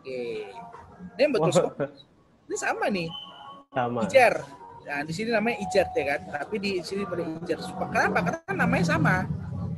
Oke. 0.00 0.52
Ini 1.16 1.26
betul 1.32 1.52
Scopus. 1.52 2.04
Ini 2.48 2.56
sama 2.60 2.86
nih. 2.92 3.08
Sama. 3.72 4.00
Ijer. 4.04 4.34
Nah, 4.82 5.00
di 5.06 5.12
sini 5.16 5.30
namanya 5.32 5.56
ijet 5.64 5.88
ya 5.96 6.04
kan, 6.16 6.20
tapi 6.28 6.60
di 6.60 6.84
sini 6.84 7.08
pada 7.08 7.24
ijer. 7.24 7.58
Kenapa? 7.64 8.18
Karena 8.20 8.52
namanya 8.52 8.84
sama. 8.84 9.24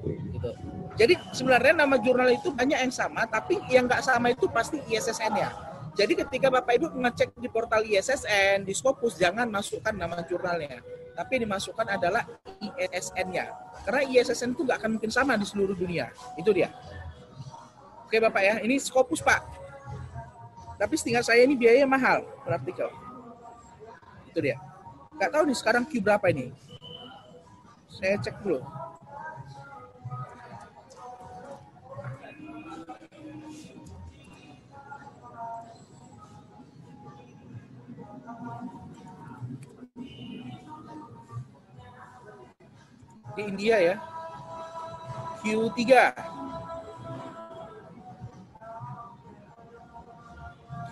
Gitu. 0.03 0.51
Jadi 0.95 1.15
sebenarnya 1.35 1.75
nama 1.75 1.99
jurnal 1.99 2.31
itu 2.35 2.51
banyak 2.55 2.79
yang 2.89 2.95
sama, 2.95 3.27
tapi 3.27 3.59
yang 3.71 3.87
nggak 3.87 4.03
sama 4.03 4.31
itu 4.35 4.47
pasti 4.51 4.83
ISSN-nya. 4.91 5.51
Jadi 5.95 6.19
ketika 6.27 6.51
Bapak 6.51 6.75
Ibu 6.75 6.91
ngecek 6.91 7.39
di 7.39 7.47
portal 7.47 7.87
ISSN, 7.87 8.67
di 8.67 8.75
Scopus, 8.75 9.15
jangan 9.15 9.47
masukkan 9.47 9.95
nama 9.95 10.23
jurnalnya. 10.27 10.83
Tapi 11.15 11.47
dimasukkan 11.47 11.87
adalah 11.87 12.27
ISSN-nya. 12.59 13.47
Karena 13.87 14.03
ISSN 14.11 14.59
itu 14.59 14.67
nggak 14.67 14.79
akan 14.83 14.91
mungkin 14.99 15.11
sama 15.15 15.39
di 15.39 15.47
seluruh 15.47 15.79
dunia. 15.79 16.11
Itu 16.35 16.51
dia. 16.51 16.75
Oke 18.05 18.19
Bapak 18.19 18.43
ya, 18.43 18.55
ini 18.63 18.79
Scopus 18.83 19.23
Pak. 19.23 19.43
Tapi 20.75 20.95
setinggal 20.99 21.23
saya 21.23 21.47
ini 21.47 21.55
biaya 21.55 21.87
mahal 21.87 22.27
per. 22.43 22.59
Itu 24.27 24.39
dia. 24.43 24.59
Nggak 25.15 25.31
tahu 25.31 25.43
nih 25.47 25.57
sekarang 25.57 25.83
Q 25.87 26.03
berapa 26.03 26.27
ini. 26.35 26.51
Saya 27.87 28.19
cek 28.19 28.43
dulu. 28.43 28.59
Di 43.35 43.43
India 43.45 43.77
ya. 43.79 43.97
Q3. 45.45 45.81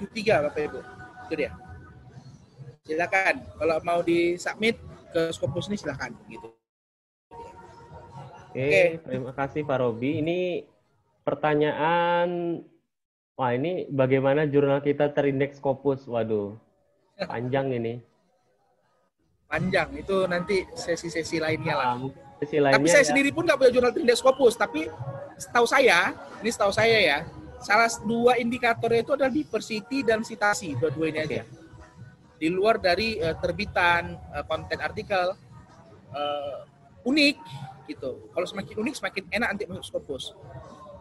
Q3 0.02 0.18
Bapak 0.50 0.60
Ibu. 0.68 0.80
Itu 1.30 1.34
dia. 1.38 1.50
Silakan 2.82 3.34
kalau 3.56 3.78
mau 3.86 4.00
di 4.02 4.34
submit 4.36 4.76
ke 5.14 5.30
Scopus 5.30 5.70
ini 5.70 5.78
silakan 5.78 6.18
gitu. 6.26 6.50
Oke, 8.52 8.60
Oke, 8.60 8.82
terima 9.08 9.32
kasih 9.32 9.64
Pak 9.64 9.78
Robi. 9.80 10.20
Ini 10.20 10.66
pertanyaan 11.24 12.60
Wah, 13.32 13.56
ini 13.56 13.88
bagaimana 13.88 14.44
jurnal 14.44 14.84
kita 14.84 15.08
terindeks 15.16 15.56
Scopus? 15.56 16.04
Waduh. 16.04 16.54
Panjang 17.32 17.72
ini. 17.72 17.96
Panjang 19.48 19.88
itu 19.96 20.28
nanti 20.28 20.68
sesi-sesi 20.76 21.40
lainnya 21.40 21.74
lah. 21.76 21.96
Sisi 22.42 22.58
lainnya, 22.58 22.82
tapi 22.82 22.90
saya 22.90 23.06
ya. 23.06 23.08
sendiri 23.14 23.30
pun 23.30 23.46
nggak 23.46 23.54
punya 23.54 23.70
jurnal 23.70 23.94
Trinidad 23.94 24.18
Scopus, 24.18 24.58
tapi 24.58 24.90
setahu 25.38 25.62
saya, 25.62 26.10
ini 26.42 26.50
setahu 26.50 26.74
saya 26.74 26.98
ya, 26.98 27.18
salah 27.62 27.86
dua 28.02 28.34
indikatornya 28.34 29.06
itu 29.06 29.14
adalah 29.14 29.30
diversity 29.30 30.02
dan 30.02 30.26
citasi, 30.26 30.74
dua-dua 30.74 31.14
ini 31.14 31.22
aja. 31.22 31.46
Di 32.42 32.50
luar 32.50 32.82
dari 32.82 33.22
uh, 33.22 33.38
terbitan, 33.38 34.18
uh, 34.34 34.42
konten 34.42 34.82
artikel, 34.82 35.38
uh, 36.10 36.58
unik 37.06 37.38
gitu. 37.86 38.26
Kalau 38.34 38.46
semakin 38.46 38.74
unik 38.82 38.94
semakin 38.98 39.22
enak 39.30 39.48
nanti 39.54 39.64
masuk 39.70 39.86
Scopus. 39.86 40.34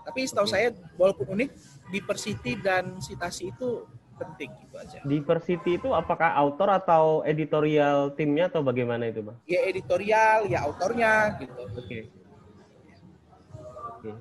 Tapi 0.05 0.26
setahu 0.26 0.45
okay. 0.45 0.53
saya 0.53 0.68
walaupun 0.97 1.34
unik, 1.34 1.49
diversity 1.89 2.57
dan 2.61 3.01
citasi 3.01 3.49
itu 3.49 3.85
penting 4.22 4.49
gitu 4.61 4.76
aja. 4.77 4.98
Diversity 5.02 5.81
itu 5.81 5.89
apakah 5.98 6.30
autor 6.38 6.69
atau 6.69 7.26
editorial 7.26 8.14
timnya 8.14 8.53
atau 8.53 8.61
bagaimana 8.61 9.10
itu, 9.10 9.26
Bang? 9.26 9.38
Ya 9.49 9.65
editorial, 9.65 10.45
ya 10.45 10.61
autornya 10.61 11.41
gitu. 11.41 11.61
Oke. 11.65 11.81
Okay. 11.81 12.02
Oke. 13.98 14.10
Okay. 14.10 14.15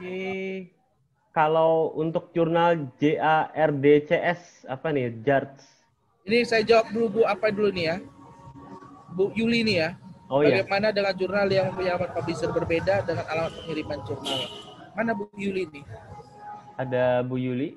Okay. 0.00 0.80
Kalau 1.30 1.94
untuk 1.94 2.34
jurnal 2.34 2.90
JARDCS 2.98 4.66
apa 4.66 4.90
nih, 4.90 5.14
JARDS? 5.22 5.62
Ini 6.26 6.42
saya 6.42 6.66
jawab 6.66 6.90
dulu 6.90 7.06
Bu 7.06 7.20
apa 7.28 7.54
dulu 7.54 7.70
nih 7.70 7.84
ya. 7.86 7.96
Bu 9.14 9.30
Yuli 9.38 9.62
nih 9.62 9.76
ya. 9.78 9.90
Oh, 10.30 10.42
iya. 10.42 10.62
Bagaimana 10.62 10.90
iya. 10.90 10.96
dengan 10.96 11.14
jurnal 11.18 11.46
yang 11.50 11.68
punya 11.74 11.98
alamat 11.98 12.10
publisher 12.14 12.50
berbeda 12.54 13.02
dengan 13.02 13.26
alamat 13.30 13.52
pengiriman 13.62 13.98
jurnal? 14.06 14.40
Mana 14.94 15.10
Bu 15.14 15.26
Yuli 15.38 15.70
nih? 15.70 15.84
Ada 16.80 17.20
Bu 17.20 17.36
Yuli. 17.36 17.76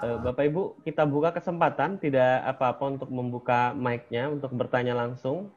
Eh, 0.00 0.16
Bapak 0.22 0.44
Ibu, 0.48 0.62
kita 0.86 1.04
buka 1.04 1.34
kesempatan, 1.34 2.00
tidak 2.00 2.40
apa-apa 2.46 2.96
untuk 2.96 3.10
membuka 3.12 3.76
mic-nya 3.76 4.32
untuk 4.32 4.54
bertanya 4.54 4.96
langsung. 4.96 5.52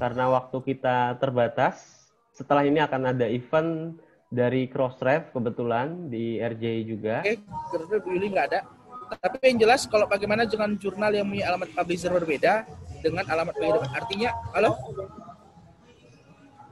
Karena 0.00 0.32
waktu 0.32 0.56
kita 0.64 1.20
terbatas, 1.20 2.08
setelah 2.32 2.64
ini 2.64 2.80
akan 2.80 3.12
ada 3.12 3.28
event 3.28 4.00
dari 4.32 4.66
Crossref 4.72 5.30
kebetulan 5.36 6.08
di 6.08 6.40
RJ 6.40 6.64
juga. 6.88 7.16
Oke, 7.22 7.38
Crossref 7.70 8.00
Bu 8.02 8.10
Yuli 8.16 8.32
nggak 8.32 8.46
ada. 8.50 8.60
Tapi 9.20 9.36
yang 9.44 9.58
jelas 9.68 9.86
kalau 9.90 10.06
bagaimana 10.08 10.48
dengan 10.48 10.74
jurnal 10.78 11.12
yang 11.12 11.26
punya 11.28 11.50
alamat 11.52 11.68
publisher 11.74 12.10
berbeda, 12.10 12.64
dengan 13.04 13.24
alamat 13.28 13.54
pengiriman. 13.60 13.90
Artinya, 13.92 14.30
halo? 14.56 14.72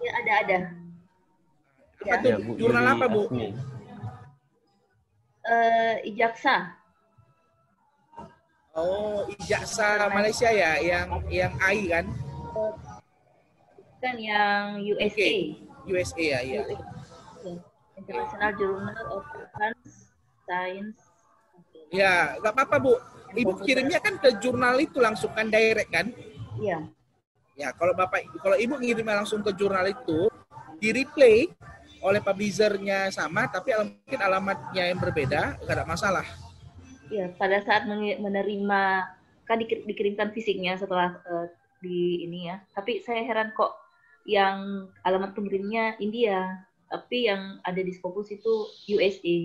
Ya, 0.01 0.12
ada, 0.19 0.32
ada. 0.40 0.59
Apa 2.02 2.09
ya. 2.09 2.16
tuh? 2.19 2.31
Ya, 2.32 2.39
Bu, 2.40 2.51
Jurnal 2.56 2.86
apa, 2.89 3.06
Bu? 3.06 3.23
Uh, 5.43 5.97
Ijaksa. 6.09 6.56
Oh, 8.73 9.28
Ijaksa 9.28 10.09
Malaysia 10.09 10.48
ya, 10.48 10.81
yang 10.81 11.20
yang 11.28 11.52
AI 11.60 11.93
kan? 11.93 12.06
Kan 14.01 14.16
yang 14.16 14.81
USA. 14.82 15.12
Okay. 15.12 15.60
USA 15.86 16.24
ya, 16.24 16.40
iya. 16.40 16.60
International 18.01 18.51
Journal 18.56 19.05
of 19.12 19.27
Science. 20.48 21.02
Ya, 21.93 22.40
nggak 22.40 22.52
apa-apa 22.56 22.77
Bu 22.81 22.93
ibu 23.36 23.52
kirimnya 23.60 24.01
kan 24.01 24.16
ke 24.16 24.40
jurnal 24.40 24.81
itu 24.81 24.98
langsung 25.01 25.32
kan 25.32 25.48
direct 25.48 25.93
kan? 25.93 26.09
Iya. 26.56 26.89
Ya, 27.52 27.69
kalau 27.77 27.93
Bapak 27.93 28.24
kalau 28.40 28.56
Ibu 28.56 28.81
ngirimnya 28.81 29.23
langsung 29.23 29.44
ke 29.44 29.52
jurnal 29.52 29.85
itu, 29.93 30.32
di 30.81 30.89
replay 30.89 31.52
oleh 32.02 32.19
publishernya 32.19 33.12
sama 33.14 33.47
tapi 33.47 33.77
mungkin 33.77 34.20
alamatnya 34.20 34.90
yang 34.90 34.98
berbeda, 34.98 35.60
nggak 35.60 35.77
ada 35.77 35.86
masalah. 35.86 36.27
Iya, 37.12 37.28
pada 37.36 37.60
saat 37.60 37.85
menerima 37.86 38.82
kan 39.44 39.60
dikirimkan 39.60 40.32
fisiknya 40.32 40.81
setelah 40.81 41.20
uh, 41.28 41.47
di 41.85 42.24
ini 42.24 42.48
ya. 42.48 42.56
Tapi 42.73 43.05
saya 43.05 43.20
heran 43.20 43.52
kok 43.52 43.77
yang 44.24 44.89
alamat 45.05 45.36
pengirimnya 45.36 46.01
India, 46.01 46.66
tapi 46.89 47.28
yang 47.28 47.60
ada 47.69 47.78
di 47.85 47.93
Scopus 47.93 48.32
itu 48.32 48.66
USA. 48.97 49.36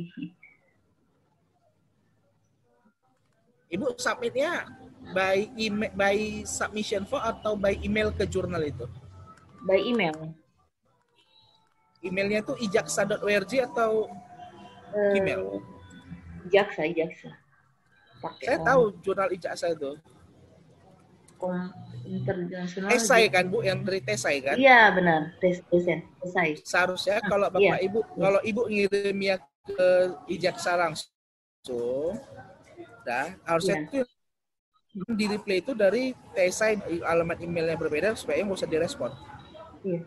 Ibu 3.68 3.99
submitnya 3.99 4.64
by 5.11 5.52
email, 5.60 5.91
by 5.95 6.44
submission 6.48 7.03
form 7.03 7.23
atau 7.23 7.60
by 7.60 7.76
email 7.84 8.11
ke 8.15 8.23
jurnal 8.27 8.64
itu? 8.64 8.88
By 9.64 9.84
email. 9.84 10.35
emailnya 11.98 12.45
tuh 12.45 12.56
ijaksa.org 12.61 13.52
atau 13.68 14.07
Gmail? 14.94 15.41
Uh, 15.44 15.60
Jaksa, 16.48 16.88
Jaksa. 16.88 17.35
Pakai 18.18 18.45
Saya 18.49 18.57
tahu 18.64 18.81
jurnal 19.03 19.30
Ijaksa 19.30 19.76
itu. 19.76 19.91
Kom 21.38 21.53
internasional. 22.07 22.89
Esai 22.89 23.30
kan 23.30 23.45
Bu, 23.45 23.61
yang 23.61 23.85
dari 23.85 24.02
Tesai 24.02 24.41
kan? 24.41 24.57
Iya 24.57 24.89
benar, 24.95 25.38
tes 25.38 25.61
Tesai. 25.69 26.57
Seharusnya 26.65 27.22
ah, 27.22 27.27
kalau 27.30 27.48
Bapak 27.52 27.61
iya. 27.61 27.77
Ibu, 27.84 27.99
kalau 28.18 28.41
Ibu 28.41 28.61
ngirimnya 28.73 29.35
ke 29.68 29.89
Ijaksa 30.31 30.80
langsung, 30.80 32.18
harusnya 33.48 33.88
iya. 33.92 34.04
itu 34.98 35.12
di 35.14 35.26
replay 35.30 35.62
itu 35.62 35.72
dari 35.78 36.12
Tesai 36.34 36.76
alamat 37.06 37.40
emailnya 37.40 37.78
berbeda 37.80 38.18
supaya 38.18 38.44
nggak 38.44 38.58
usah 38.60 38.70
direspon. 38.70 39.12
Iya. 39.86 40.02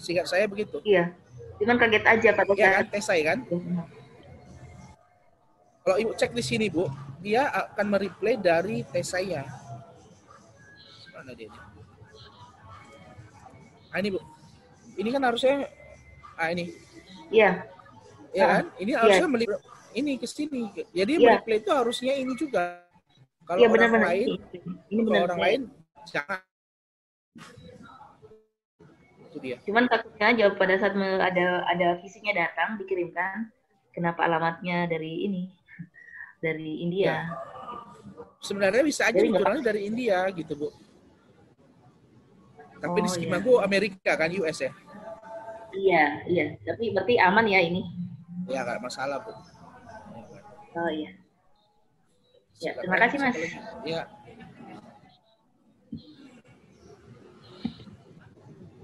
Singkat 0.00 0.26
saya 0.26 0.44
begitu. 0.50 0.82
Iya. 0.82 1.14
Cuman 1.60 1.78
kaget 1.78 2.04
aja 2.08 2.30
pada 2.34 2.52
iya, 2.58 2.68
kan, 2.80 2.86
Tesai 2.90 3.20
kan? 3.22 3.38
Iya. 3.46 3.84
Kalau 5.82 5.96
ibu 5.98 6.12
cek 6.14 6.30
di 6.30 6.42
sini 6.46 6.70
bu, 6.70 6.86
dia 7.18 7.50
akan 7.50 7.86
mereplay 7.90 8.38
dari 8.38 8.86
tes 8.86 9.10
saya. 9.10 9.42
Mana 11.10 11.34
dia? 11.34 11.50
Ah 13.90 13.98
ini 13.98 14.14
bu, 14.14 14.22
ini 14.94 15.10
kan 15.10 15.22
harusnya, 15.26 15.66
ah 16.38 16.48
ini. 16.54 16.70
Iya. 17.34 17.66
Ya 18.30 18.44
kan? 18.46 18.64
Ini 18.78 18.90
iya. 18.94 18.98
harusnya 19.02 19.26
ya. 19.42 19.58
Ini 19.94 20.18
ke 20.18 20.26
sini. 20.26 20.72
Jadi 20.92 21.12
ya. 21.18 21.38
mereplay 21.38 21.58
itu 21.60 21.70
harusnya 21.72 22.12
ini 22.16 22.32
juga. 22.36 22.82
Kalau 23.42 23.58
ya, 23.58 23.68
orang 23.68 23.90
benar, 23.90 24.02
lain, 24.06 24.28
ini 24.88 25.00
kalau 25.02 25.10
benar, 25.10 25.22
orang 25.28 25.40
lain 25.42 25.60
jangan. 26.06 26.40
Itu 29.26 29.36
dia. 29.42 29.56
Cuman 29.66 29.84
takutnya 29.90 30.28
jawab 30.46 30.54
pada 30.60 30.74
saat 30.78 30.94
ada 30.94 31.46
ada 31.66 31.88
visinya 31.98 32.32
datang 32.38 32.78
dikirimkan, 32.78 33.50
kenapa 33.90 34.24
alamatnya 34.24 34.86
dari 34.86 35.26
ini 35.26 35.42
dari 36.42 36.82
India. 36.82 37.06
Ya. 37.06 37.18
Sebenarnya 38.42 38.82
bisa 38.82 39.06
aja 39.06 39.22
jurnalnya 39.22 39.62
dari 39.62 39.86
India 39.86 40.26
gitu 40.34 40.58
bu. 40.58 40.68
Tapi 42.82 42.98
oh, 42.98 43.02
di 43.06 43.10
skema 43.14 43.38
iya. 43.38 43.46
gue 43.46 43.56
Amerika 43.62 44.12
kan 44.18 44.30
US 44.42 44.58
ya. 44.58 44.72
Iya 45.70 46.04
iya. 46.26 46.44
Tapi 46.66 46.90
berarti 46.90 47.14
aman 47.22 47.46
ya 47.46 47.62
ini. 47.62 47.86
Ya 48.50 48.66
nggak 48.66 48.82
masalah 48.82 49.22
bu. 49.22 49.30
Oh 50.72 50.88
iya. 50.88 51.12
Ya 52.62 52.72
terima 52.78 52.96
kasih 52.96 53.18
mas. 53.20 53.36
Ya. 53.84 54.08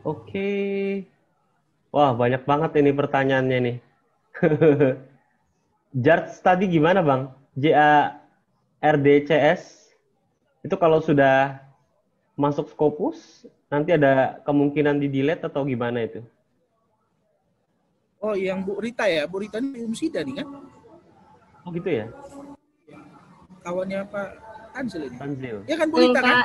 Oke. 0.05 0.51
Wah, 1.89 2.13
banyak 2.13 2.45
banget 2.45 2.71
ini 2.81 2.91
pertanyaannya 2.93 3.59
nih. 3.65 3.77
Jart 6.05 6.29
tadi 6.45 6.69
gimana, 6.69 7.01
Bang? 7.01 7.33
JA 7.57 8.21
RDCS 8.79 9.89
itu 10.63 10.77
kalau 10.77 11.01
sudah 11.01 11.65
masuk 12.39 12.71
Scopus 12.71 13.49
nanti 13.67 13.97
ada 13.97 14.39
kemungkinan 14.47 15.01
di 15.01 15.09
delete 15.11 15.49
atau 15.49 15.65
gimana 15.65 16.05
itu? 16.05 16.21
Oh, 18.19 18.35
yang 18.35 18.63
Bu 18.63 18.79
Rita 18.79 19.07
ya, 19.07 19.25
Bu 19.25 19.43
Rita 19.43 19.63
ini 19.63 19.83
Umsida 19.83 20.23
nih 20.23 20.43
kan? 20.43 20.68
Oh 21.69 21.71
gitu 21.77 21.91
ya? 21.93 22.07
Kawannya 23.61 24.01
Pak 24.09 24.29
Tanzil 24.73 25.03
ini. 25.13 25.17
Tanzil. 25.21 25.57
Ya 25.69 25.77
kan 25.77 25.87
Bu 25.93 25.97
Rita 26.01 26.21
kan? 26.25 26.37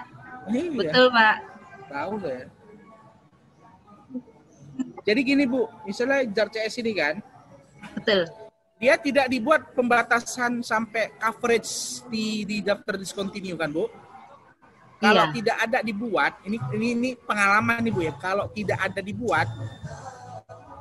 Iya. 0.51 0.67
Betul 0.75 1.05
Pak. 1.15 1.35
Tahu 1.87 2.13
saya. 2.19 2.45
Jadi 5.07 5.19
gini 5.23 5.43
Bu, 5.47 5.71
misalnya 5.87 6.27
JAR 6.27 6.51
CS 6.51 6.83
ini 6.83 6.91
kan? 6.91 7.23
Betul 7.95 8.27
dia 8.83 8.99
tidak 8.99 9.31
dibuat 9.31 9.71
pembatasan 9.71 10.59
sampai 10.59 11.15
coverage 11.15 12.03
di 12.11 12.43
di 12.43 12.59
daftar 12.59 12.99
discontinue 12.99 13.55
kan 13.55 13.71
bu 13.71 13.87
kalau 14.99 15.31
iya. 15.31 15.33
tidak 15.39 15.57
ada 15.63 15.79
dibuat 15.79 16.43
ini 16.43 16.59
ini 16.75 16.87
ini 16.91 17.09
pengalaman 17.15 17.79
nih 17.79 17.91
bu 17.95 18.03
ya 18.03 18.11
kalau 18.19 18.51
tidak 18.51 18.75
ada 18.83 18.99
dibuat 18.99 19.47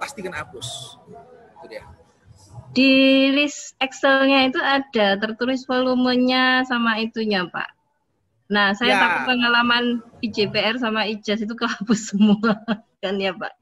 pasti 0.03 0.19
kena 0.19 0.43
hapus 0.43 0.99
itu 1.63 1.79
dia 1.79 1.87
di 2.73 2.93
list 3.33 3.77
Excelnya 3.77 4.49
itu 4.49 4.61
ada 4.61 5.21
tertulis 5.21 5.69
volumenya 5.69 6.65
sama 6.65 7.01
itunya 7.01 7.45
pak. 7.49 7.69
Nah 8.49 8.73
saya 8.77 8.97
ya. 8.97 9.01
takut 9.01 9.23
pengalaman 9.37 9.85
IJPR 10.25 10.81
sama 10.81 11.05
IJAS 11.09 11.45
itu 11.45 11.55
kehapus 11.57 12.01
semua 12.13 12.57
kan 13.01 13.15
ya 13.21 13.33
pak? 13.37 13.53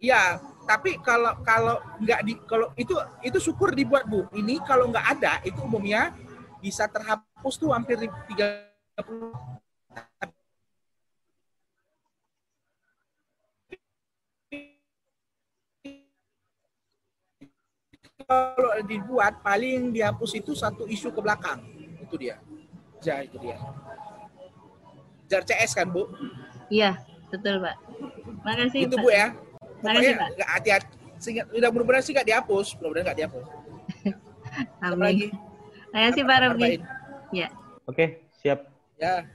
Ya 0.00 0.40
tapi 0.68 1.00
kalau 1.00 1.32
kalau 1.44 1.80
nggak 2.00 2.20
di 2.28 2.36
kalau 2.44 2.72
itu 2.76 2.92
itu 3.24 3.38
syukur 3.40 3.72
dibuat 3.72 4.04
bu. 4.04 4.28
Ini 4.36 4.60
kalau 4.68 4.92
nggak 4.92 5.06
ada 5.20 5.40
itu 5.44 5.60
umumnya 5.64 6.12
bisa 6.60 6.88
terhapus 6.88 7.56
tuh 7.56 7.72
hampir 7.72 7.96
30 8.00 9.63
kalau 18.28 18.72
dibuat 18.84 19.40
paling 19.44 19.92
dihapus 19.92 20.36
itu 20.40 20.52
satu 20.56 20.88
isu 20.88 21.12
ke 21.12 21.20
belakang 21.20 21.60
itu 22.00 22.14
dia 22.16 22.36
ja 23.04 23.20
itu 23.20 23.36
dia 23.40 23.56
jar 25.28 25.42
CS 25.44 25.76
kan 25.76 25.88
bu 25.88 26.08
iya 26.68 27.00
betul 27.28 27.60
pak 27.60 27.76
makasih 28.44 28.88
itu 28.88 28.96
pak. 28.96 29.04
bu 29.04 29.08
ya 29.12 29.28
Pokoknya 29.84 30.12
nggak 30.32 30.50
hati-hati. 30.50 30.96
Udah 31.52 31.68
mudah-mudahan 31.68 32.04
sih 32.04 32.12
nggak 32.16 32.28
dihapus. 32.28 32.66
Mudah-mudahan 32.80 33.04
nggak 33.12 33.18
dihapus. 33.20 33.46
Amin. 34.84 35.04
lagi? 35.04 35.26
Terima 35.92 36.02
kasih 36.08 36.22
Pak 36.24 36.38
Rabdi. 36.40 36.72
Ya. 37.36 37.48
Oke, 37.84 38.04
siap. 38.40 38.64
Ya. 38.96 39.28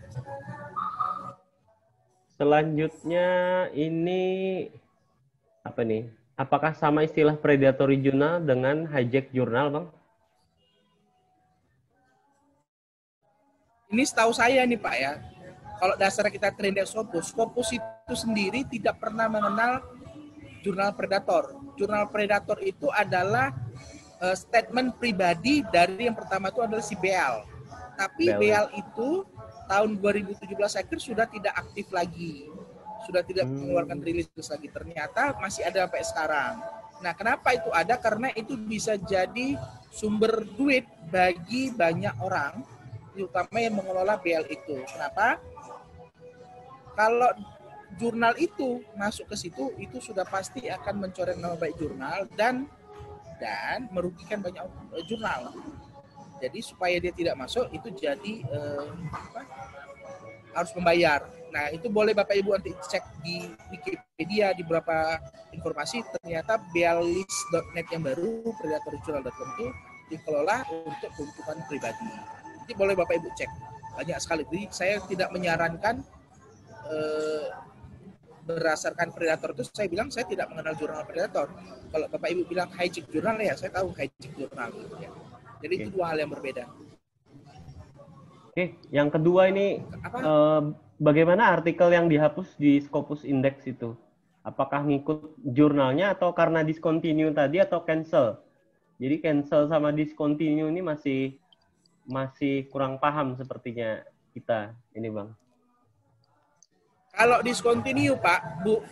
Selanjutnya 2.39 3.27
ini 3.75 4.23
apa 5.61 5.85
nih? 5.85 6.09
Apakah 6.39 6.71
sama 6.71 7.03
istilah 7.03 7.35
predatory 7.35 7.99
journal 7.99 8.39
dengan 8.39 8.87
hijack 8.87 9.27
jurnal, 9.35 9.67
Bang? 9.75 9.85
Ini 13.91 14.07
setahu 14.07 14.31
saya 14.31 14.63
nih 14.63 14.79
Pak 14.79 14.95
ya. 14.95 15.19
Kalau 15.83 15.99
dasar 15.99 16.31
kita 16.31 16.55
trend 16.55 16.79
Scopus, 16.87 17.35
Scopus 17.35 17.75
itu 17.75 18.13
sendiri 18.15 18.63
tidak 18.63 19.03
pernah 19.03 19.27
mengenal 19.27 19.83
jurnal 20.63 20.95
predator. 20.95 21.59
Jurnal 21.75 22.07
predator 22.07 22.55
itu 22.63 22.87
adalah 22.87 23.51
uh, 24.23 24.35
statement 24.35 24.95
pribadi 24.95 25.59
dari 25.67 26.07
yang 26.07 26.15
pertama 26.15 26.55
itu 26.55 26.63
adalah 26.63 26.83
si 26.83 26.95
Beal. 26.95 27.43
Tapi 27.99 28.31
Beal, 28.31 28.39
Beal 28.39 28.65
itu 28.79 29.27
tahun 29.67 29.99
2017 29.99 30.55
akhir 30.55 30.97
sudah 31.03 31.27
tidak 31.27 31.51
aktif 31.59 31.91
lagi. 31.91 32.47
Sudah 33.09 33.25
tidak 33.25 33.49
hmm. 33.49 33.57
mengeluarkan 33.57 33.97
rilis 34.05 34.29
lagi. 34.37 34.69
Ternyata 34.69 35.33
masih 35.41 35.65
ada 35.65 35.89
sampai 35.89 36.01
sekarang. 36.05 36.53
Nah, 37.01 37.13
kenapa 37.17 37.57
itu 37.57 37.73
ada? 37.73 37.97
Karena 37.97 38.29
itu 38.37 38.53
bisa 38.53 38.93
jadi 39.01 39.57
sumber 39.89 40.45
duit 40.53 40.85
bagi 41.09 41.73
banyak 41.73 42.13
orang, 42.21 42.61
terutama 43.17 43.57
yang 43.57 43.81
mengelola 43.81 44.21
BL 44.21 44.45
itu. 44.45 44.77
Kenapa? 44.85 45.41
Kalau 46.93 47.33
jurnal 47.97 48.37
itu 48.37 48.85
masuk 48.93 49.33
ke 49.33 49.35
situ 49.39 49.73
itu 49.81 49.97
sudah 49.97 50.27
pasti 50.27 50.69
akan 50.69 51.09
mencoreng 51.09 51.41
nama 51.41 51.57
baik 51.57 51.79
jurnal 51.81 52.29
dan 52.37 52.69
dan 53.39 53.87
merugikan 53.89 54.43
banyak 54.43 54.67
jurnal. 55.07 55.55
Jadi 56.39 56.59
supaya 56.63 56.95
dia 56.99 57.11
tidak 57.11 57.35
masuk 57.39 57.67
itu 57.71 57.89
jadi 57.95 58.43
uh, 58.51 58.87
apa, 59.11 59.41
harus 60.53 60.71
membayar. 60.75 61.25
Nah 61.49 61.73
itu 61.73 61.89
boleh 61.89 62.13
Bapak 62.13 62.37
Ibu 62.37 62.53
nanti 62.53 62.71
cek 62.77 63.25
di 63.25 63.49
Wikipedia 63.73 64.53
di 64.53 64.61
beberapa 64.61 65.17
informasi 65.53 66.05
ternyata 66.19 66.61
bealis.net 66.73 67.87
yang 67.89 68.03
baru 68.05 68.53
predatorjournal.com 68.57 69.49
itu 69.57 69.67
dikelola 70.13 70.65
untuk 70.85 71.09
keuntungan 71.17 71.57
pribadi. 71.65 72.09
Jadi 72.65 72.73
boleh 72.77 72.93
Bapak 72.97 73.17
Ibu 73.17 73.29
cek 73.33 73.49
banyak 73.97 74.17
sekali. 74.21 74.41
Jadi 74.45 74.63
saya 74.69 74.95
tidak 75.05 75.29
menyarankan 75.33 76.01
uh, 76.85 77.45
berdasarkan 78.49 79.13
predator 79.13 79.53
itu 79.53 79.63
saya 79.69 79.85
bilang 79.85 80.09
saya 80.09 80.25
tidak 80.25 80.49
mengenal 80.49 80.73
jurnal 80.73 81.05
predator. 81.05 81.49
Kalau 81.89 82.05
Bapak 82.09 82.29
Ibu 82.29 82.41
bilang 82.49 82.69
hijack 82.73 83.05
jurnal 83.09 83.37
ya 83.41 83.53
saya 83.57 83.73
tahu 83.73 83.93
hijack 83.93 84.33
jurnal. 84.37 84.69
Ya. 84.97 85.09
Jadi 85.59 85.73
okay. 85.75 85.83
itu 85.85 85.89
dua 85.93 86.05
hal 86.13 86.17
yang 86.25 86.31
berbeda. 86.33 86.65
Oke, 88.59 88.75
okay. 88.75 88.91
yang 88.91 89.07
kedua 89.07 89.47
ini 89.47 89.79
eh, 90.03 90.61
bagaimana 90.99 91.47
artikel 91.55 91.95
yang 91.95 92.11
dihapus 92.11 92.59
di 92.59 92.83
Scopus 92.83 93.23
Index 93.23 93.63
itu? 93.63 93.95
Apakah 94.43 94.83
ngikut 94.83 95.39
jurnalnya 95.47 96.11
atau 96.11 96.35
karena 96.35 96.59
discontinue 96.59 97.31
tadi 97.31 97.63
atau 97.63 97.87
cancel? 97.87 98.43
Jadi 98.99 99.23
cancel 99.23 99.71
sama 99.71 99.95
discontinue 99.95 100.67
ini 100.67 100.83
masih 100.83 101.39
masih 102.03 102.67
kurang 102.67 102.99
paham 102.99 103.39
sepertinya 103.39 104.03
kita 104.35 104.75
ini 104.91 105.07
bang. 105.07 105.31
Kalau 107.15 107.39
discontinue 107.39 108.19
Pak, 108.19 108.67
Bu, 108.67 108.83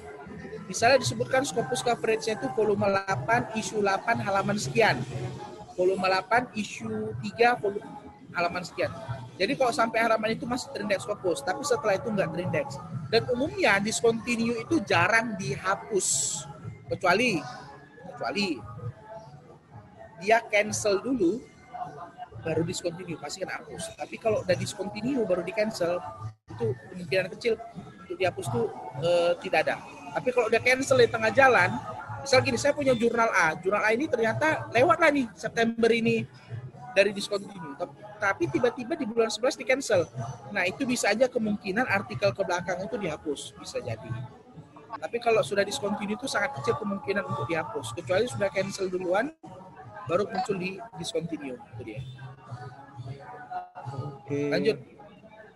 Misalnya 0.72 1.04
disebutkan 1.04 1.44
Scopus 1.44 1.84
coverage-nya 1.84 2.40
itu 2.40 2.48
volume 2.56 2.88
8, 2.88 3.52
isu 3.60 3.84
8, 3.84 4.20
halaman 4.20 4.56
sekian. 4.56 5.00
Volume 5.76 6.08
8, 6.08 6.56
isu 6.56 7.16
3, 7.20 7.56
volume 7.60 8.07
halaman 8.38 8.62
sekian. 8.62 8.94
Jadi 9.38 9.54
kalau 9.58 9.74
sampai 9.74 10.06
halaman 10.06 10.38
itu 10.38 10.46
masih 10.46 10.70
terindeks 10.70 11.06
Scopus, 11.06 11.42
tapi 11.42 11.66
setelah 11.66 11.98
itu 11.98 12.10
nggak 12.14 12.30
terindeks. 12.34 12.78
Dan 13.10 13.26
umumnya 13.34 13.82
discontinue 13.82 14.62
itu 14.62 14.82
jarang 14.86 15.34
dihapus. 15.38 16.42
Kecuali, 16.88 17.42
kecuali 18.14 18.58
dia 20.22 20.42
cancel 20.46 21.02
dulu, 21.02 21.42
baru 22.42 22.66
discontinue, 22.66 23.18
pasti 23.22 23.46
kan 23.46 23.62
hapus. 23.62 23.94
Tapi 23.94 24.16
kalau 24.18 24.42
udah 24.42 24.58
discontinue 24.58 25.22
baru 25.26 25.46
di 25.46 25.54
cancel, 25.54 26.02
itu 26.50 26.74
kemungkinan 26.94 27.28
kecil 27.38 27.54
untuk 28.02 28.18
dihapus 28.18 28.46
itu 28.50 28.62
uh, 29.04 29.34
tidak 29.38 29.70
ada. 29.70 29.76
Tapi 30.18 30.30
kalau 30.34 30.50
udah 30.50 30.62
cancel 30.64 30.98
di 30.98 31.10
tengah 31.12 31.30
jalan, 31.30 31.70
misal 32.26 32.42
gini, 32.42 32.58
saya 32.58 32.74
punya 32.74 32.98
jurnal 32.98 33.30
A, 33.30 33.54
jurnal 33.62 33.86
A 33.86 33.94
ini 33.94 34.10
ternyata 34.10 34.66
lewat 34.74 34.98
lah 34.98 35.12
nih 35.14 35.28
September 35.38 35.92
ini 35.94 36.26
dari 36.98 37.14
discontinue. 37.14 37.78
Tapi 37.78 38.07
tiba-tiba 38.52 38.94
di 38.98 39.06
bulan 39.06 39.30
11 39.30 39.60
di 39.60 39.66
cancel. 39.66 40.06
Nah 40.52 40.66
itu 40.66 40.84
bisa 40.84 41.14
aja 41.14 41.30
kemungkinan 41.30 41.86
artikel 41.88 42.34
ke 42.34 42.42
belakang 42.44 42.82
itu 42.84 42.96
dihapus, 42.98 43.54
bisa 43.58 43.78
jadi. 43.80 44.12
Tapi 44.98 45.18
kalau 45.22 45.46
sudah 45.46 45.62
discontinue 45.62 46.18
itu 46.18 46.26
sangat 46.26 46.58
kecil 46.58 46.76
kemungkinan 46.82 47.24
untuk 47.28 47.46
dihapus. 47.46 47.94
Kecuali 47.94 48.26
sudah 48.26 48.50
cancel 48.50 48.90
duluan, 48.90 49.30
baru 50.10 50.26
muncul 50.26 50.58
di 50.58 50.82
discontinue. 50.98 51.60
Itu 51.78 51.82
dia. 51.86 52.02
Oke. 53.94 54.52
Lanjut. 54.52 54.78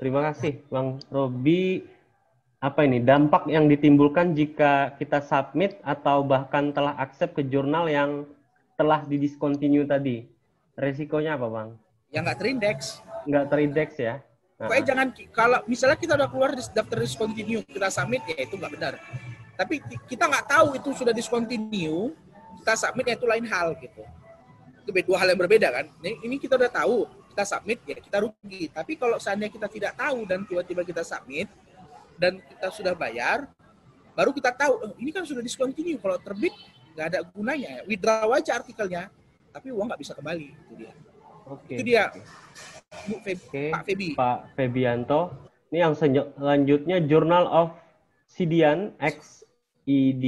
Terima 0.01 0.33
kasih 0.33 0.65
Bang 0.73 0.97
Robi 1.13 1.85
apa 2.61 2.85
ini 2.85 3.01
dampak 3.01 3.49
yang 3.49 3.65
ditimbulkan 3.65 4.37
jika 4.37 4.93
kita 5.01 5.21
submit 5.25 5.81
atau 5.81 6.21
bahkan 6.21 6.69
telah 6.69 6.93
accept 6.97 7.37
ke 7.37 7.43
jurnal 7.49 7.89
yang 7.89 8.25
telah 8.77 9.01
didiscontinue 9.05 9.85
tadi? 9.85 10.29
Resikonya 10.77 11.37
apa, 11.37 11.47
Bang? 11.49 11.69
Yang 12.11 12.23
nggak 12.27 12.39
terindeks. 12.39 12.85
Nggak 13.25 13.45
terindeks 13.47 13.95
ya? 13.97 14.15
Pokoknya 14.61 14.83
jangan, 14.93 15.07
kalau 15.33 15.59
misalnya 15.65 15.97
kita 15.97 16.13
udah 16.13 16.29
keluar 16.29 16.53
di 16.53 16.61
daftar 16.61 16.97
discontinue, 17.01 17.65
kita 17.65 17.89
submit, 17.89 18.21
ya 18.29 18.45
itu 18.45 18.55
nggak 18.61 18.73
benar. 18.77 18.93
Tapi 19.57 19.81
kita 20.05 20.29
nggak 20.29 20.45
tahu 20.45 20.67
itu 20.77 20.89
sudah 20.93 21.13
discontinue, 21.17 22.13
kita 22.61 22.73
submit 22.77 23.09
ya 23.09 23.15
itu 23.17 23.25
lain 23.25 23.45
hal 23.49 23.73
gitu. 23.81 24.05
Itu 24.85 24.89
dua 24.93 25.17
hal 25.17 25.33
yang 25.33 25.41
berbeda 25.41 25.73
kan. 25.73 25.85
Ini, 26.05 26.29
ini 26.29 26.35
kita 26.37 26.61
udah 26.61 26.69
tahu, 26.69 27.09
kita 27.33 27.43
submit 27.47 27.81
ya 27.89 27.97
kita 27.97 28.17
rugi. 28.21 28.69
Tapi 28.69 28.93
kalau 29.01 29.17
seandainya 29.17 29.49
kita 29.49 29.65
tidak 29.65 29.93
tahu 29.97 30.29
dan 30.29 30.45
tiba-tiba 30.45 30.85
kita 30.85 31.01
submit, 31.01 31.49
dan 32.21 32.37
kita 32.37 32.69
sudah 32.69 32.93
bayar, 32.93 33.49
baru 34.13 34.29
kita 34.29 34.53
tahu 34.53 34.73
oh, 34.77 34.93
ini 35.01 35.09
kan 35.09 35.25
sudah 35.25 35.41
discontinue. 35.41 35.97
Kalau 35.97 36.21
terbit 36.21 36.53
nggak 36.93 37.07
ada 37.17 37.19
gunanya. 37.25 37.81
Withdraw 37.89 38.29
aja 38.37 38.61
artikelnya, 38.61 39.09
tapi 39.49 39.73
uang 39.73 39.89
nggak 39.89 40.01
bisa 40.05 40.13
kembali. 40.13 40.53
Itu 40.53 40.73
dia. 40.77 40.93
Oke. 41.51 41.75
Itu 41.75 41.83
dia. 41.83 42.07
Bu 43.07 43.15
Feb, 43.19 43.39
Oke. 43.47 43.65
Pak 43.75 43.83
Febi. 43.83 44.07
Pak 44.15 44.39
Febianto. 44.55 45.21
Ini 45.71 45.87
yang 45.87 45.95
selanjutnya 45.95 46.97
Journal 47.03 47.47
of 47.47 47.69
Sidian 48.27 48.95
X 48.99 49.43
ID 49.87 50.25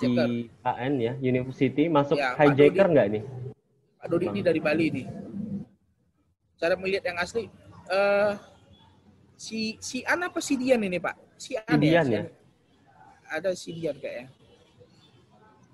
IAN 0.00 0.92
ya, 0.96 1.12
University 1.20 1.90
masuk 1.92 2.16
ya, 2.16 2.32
hijacker 2.38 2.88
nggak 2.88 3.06
nih? 3.18 3.22
Pak 4.00 4.06
Dodi 4.08 4.26
ini 4.32 4.40
dari 4.40 4.60
Bali 4.62 4.86
nih. 4.88 5.06
Cara 6.56 6.74
melihat 6.76 7.04
yang 7.04 7.18
asli, 7.20 7.52
uh, 7.92 8.32
si 9.36 9.76
si 9.80 10.00
An 10.08 10.24
apa 10.24 10.40
si 10.40 10.56
Dian 10.56 10.80
ini 10.80 10.96
Pak? 10.96 11.16
Si 11.36 11.52
An 11.56 11.80
ya? 11.80 12.00
ya? 12.04 12.24
Ada 13.28 13.52
si 13.52 13.76
Dian 13.76 13.96
kayaknya. 14.00 14.32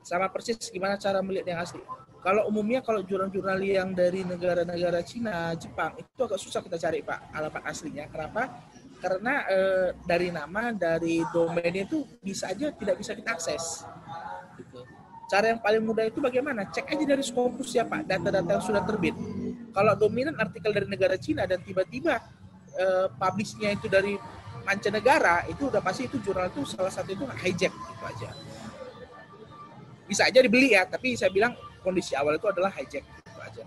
Sama 0.02 0.30
persis 0.30 0.58
gimana 0.70 0.98
cara 0.98 1.22
melihat 1.22 1.54
yang 1.54 1.60
asli. 1.62 1.82
Kalau 2.26 2.50
umumnya 2.50 2.82
kalau 2.82 3.06
jurnal-jurnal 3.06 3.54
yang 3.62 3.94
dari 3.94 4.26
negara-negara 4.26 4.98
Cina, 5.06 5.54
Jepang 5.54 5.94
itu 5.94 6.18
agak 6.18 6.42
susah 6.42 6.58
kita 6.58 6.74
cari 6.74 6.98
Pak 6.98 7.30
alamat 7.30 7.62
aslinya. 7.70 8.10
Kenapa? 8.10 8.66
Karena 8.98 9.46
e, 9.46 9.58
dari 10.02 10.34
nama, 10.34 10.74
dari 10.74 11.22
domainnya 11.30 11.86
itu 11.86 12.02
bisa 12.18 12.50
aja 12.50 12.74
tidak 12.74 12.98
bisa 12.98 13.14
kita 13.14 13.30
akses. 13.30 13.86
Gitu. 14.58 14.82
Cara 15.30 15.54
yang 15.54 15.62
paling 15.62 15.86
mudah 15.86 16.02
itu 16.10 16.18
bagaimana? 16.18 16.66
Cek 16.66 16.98
aja 16.98 17.04
dari 17.06 17.22
Scopus 17.22 17.70
ya 17.78 17.86
Pak, 17.86 18.10
data-data 18.10 18.58
yang 18.58 18.64
sudah 18.66 18.82
terbit. 18.82 19.14
Kalau 19.70 19.94
dominan 19.94 20.34
artikel 20.34 20.74
dari 20.74 20.90
negara 20.90 21.14
Cina 21.14 21.46
dan 21.46 21.62
tiba-tiba 21.62 22.18
uh, 22.74 23.06
publishnya 23.22 23.70
itu 23.70 23.86
dari 23.86 24.18
mancanegara 24.66 25.46
itu 25.46 25.70
udah 25.70 25.78
pasti 25.78 26.10
itu 26.10 26.18
jurnal 26.18 26.50
itu 26.50 26.66
salah 26.66 26.90
satu 26.90 27.14
itu 27.14 27.22
hijack 27.38 27.70
gitu 27.70 28.02
aja 28.02 28.30
bisa 30.06 30.26
aja 30.26 30.42
dibeli 30.42 30.74
ya 30.74 30.82
tapi 30.86 31.14
saya 31.14 31.30
bilang 31.30 31.54
kondisi 31.86 32.18
awal 32.18 32.34
itu 32.34 32.50
adalah 32.50 32.74
hijack 32.74 33.06
gitu 33.06 33.38
aja. 33.38 33.62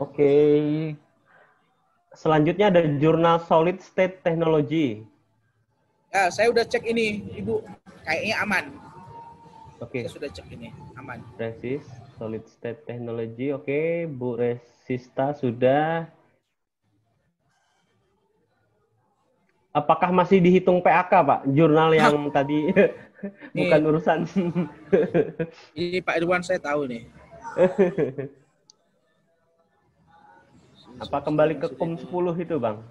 Oke. 0.00 0.16
Okay. 0.16 0.56
selanjutnya 2.16 2.72
ada 2.72 2.80
jurnal 2.96 3.36
solid 3.44 3.76
state 3.84 4.24
technology. 4.24 5.04
Ya 6.08 6.32
saya 6.32 6.48
udah 6.48 6.64
cek 6.64 6.88
ini 6.88 7.20
ibu. 7.36 7.60
Kayaknya 8.08 8.36
aman. 8.40 8.64
Oke. 9.84 10.00
Okay. 10.00 10.00
saya 10.08 10.16
sudah 10.16 10.30
cek 10.32 10.48
ini 10.56 10.72
aman. 10.96 11.20
Resis 11.36 11.84
solid 12.16 12.48
state 12.48 12.88
technology. 12.88 13.52
Oke 13.52 13.68
okay. 13.68 13.88
Bu 14.08 14.40
Resista 14.40 15.36
sudah. 15.36 16.08
Apakah 19.76 20.08
masih 20.08 20.40
dihitung 20.40 20.80
PAK 20.80 21.12
Pak? 21.12 21.40
Jurnal 21.52 21.92
yang 21.92 22.32
tadi 22.32 22.72
bukan 23.52 23.78
nih, 23.80 23.88
urusan. 23.88 24.18
Ini 25.78 25.98
Pak 26.04 26.14
Irwan 26.20 26.42
saya 26.44 26.60
tahu 26.60 26.88
nih. 26.88 27.02
Apa 31.00 31.18
kembali 31.24 31.60
ke 31.60 31.68
KUM 31.76 32.00
10 32.00 32.44
itu 32.44 32.56
Bang? 32.56 32.84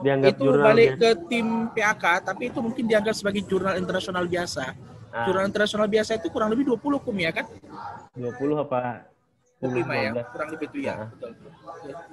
Dianggap 0.00 0.32
itu 0.32 0.42
jurnal 0.48 0.66
balik 0.72 0.90
ke 0.96 1.10
tim 1.28 1.68
PAK 1.76 2.04
tapi 2.24 2.48
itu 2.48 2.58
mungkin 2.64 2.84
dianggap 2.88 3.12
sebagai 3.12 3.44
jurnal 3.44 3.76
internasional 3.76 4.24
biasa. 4.24 4.76
Ah. 5.10 5.26
jurnal 5.26 5.50
internasional 5.50 5.90
biasa 5.90 6.22
itu 6.22 6.30
kurang 6.30 6.54
lebih 6.54 6.70
20 6.70 7.02
KUM 7.02 7.18
ya 7.18 7.34
kan? 7.34 7.46
20 8.14 8.62
apa? 8.62 9.10
25 9.60 9.92
ya 9.92 10.10
kurang 10.32 10.48
lebih 10.56 10.66
itu 10.72 10.78
ya 10.88 10.94
ah. 10.96 11.08
betul. 11.12 11.30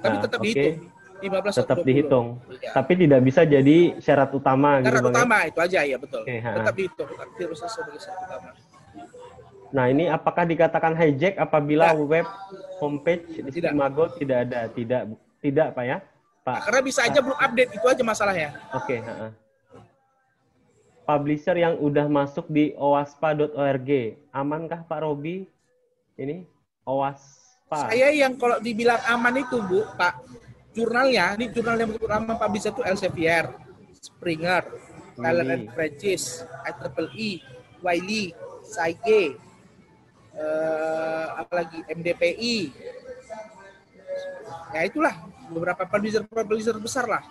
tapi 0.03 0.15
nah, 0.19 0.23
tetap 0.27 0.39
okay. 0.43 0.47
dihitung 0.51 0.77
15 1.21 1.61
tetap 1.63 1.77
dihitung. 1.81 2.37
Ya. 2.61 2.71
Tapi 2.77 2.93
tidak 2.95 3.21
bisa 3.25 3.41
jadi 3.43 3.97
syarat 3.97 4.29
utama 4.33 4.81
syarat 4.81 5.01
gitu, 5.01 5.09
utama 5.09 5.37
ya? 5.41 5.49
itu 5.49 5.59
aja 5.59 5.79
ya 5.83 5.97
betul. 5.97 6.21
Okay, 6.23 6.39
tetap 6.41 6.75
dihitung, 6.75 7.07
tetap 7.09 7.29
harus 7.33 7.59
sebagai 7.65 7.99
syarat 8.01 8.21
utama. 8.25 8.49
Nah, 9.67 9.85
ini 9.91 10.07
apakah 10.07 10.47
dikatakan 10.47 10.95
hijack 10.95 11.35
apabila 11.35 11.91
nah, 11.91 11.99
web 11.99 12.27
homepage 12.79 13.27
di 13.27 13.51
tidak. 13.51 13.75
Simago 13.75 14.05
tidak 14.15 14.37
ada? 14.47 14.71
Tidak 14.71 15.01
tidak, 15.43 15.67
Pak 15.75 15.83
ya? 15.83 15.97
Pak. 16.47 16.55
Nah, 16.55 16.63
karena 16.63 16.81
bisa 16.83 16.99
aja 17.03 17.19
belum 17.19 17.37
update 17.37 17.71
itu 17.75 17.85
aja 17.85 18.03
masalahnya. 18.03 18.49
Oke, 18.71 19.03
okay, 19.03 19.31
Publisher 21.07 21.55
yang 21.55 21.79
udah 21.79 22.03
masuk 22.11 22.51
di 22.51 22.75
owaspa.org, 22.75 23.89
amankah 24.35 24.83
Pak 24.83 24.99
Robi? 25.07 25.47
Ini 26.19 26.43
owaspa. 26.83 27.87
Saya 27.87 28.11
yang 28.11 28.35
kalau 28.35 28.59
dibilang 28.59 28.99
aman 29.07 29.39
itu, 29.39 29.55
Bu, 29.63 29.87
Pak, 29.95 30.19
jurnalnya, 30.77 31.33
ini 31.33 31.49
jurnal 31.49 31.81
yang 31.81 31.89
pertama 31.97 32.37
publish 32.37 32.69
itu 32.69 32.85
Elsevier, 32.85 33.49
Springer, 33.97 34.61
Tyler 35.17 35.47
and 35.49 35.73
Francis, 35.73 36.45
IEEE, 36.69 37.41
Wiley, 37.81 38.37
Saige, 38.61 39.41
uh, 40.37 41.41
apalagi 41.41 41.81
MDPI. 41.89 42.69
Ya 44.77 44.85
itulah 44.85 45.17
beberapa 45.49 45.89
publisher-publisher 45.89 46.77
besar 46.77 47.09
lah. 47.09 47.25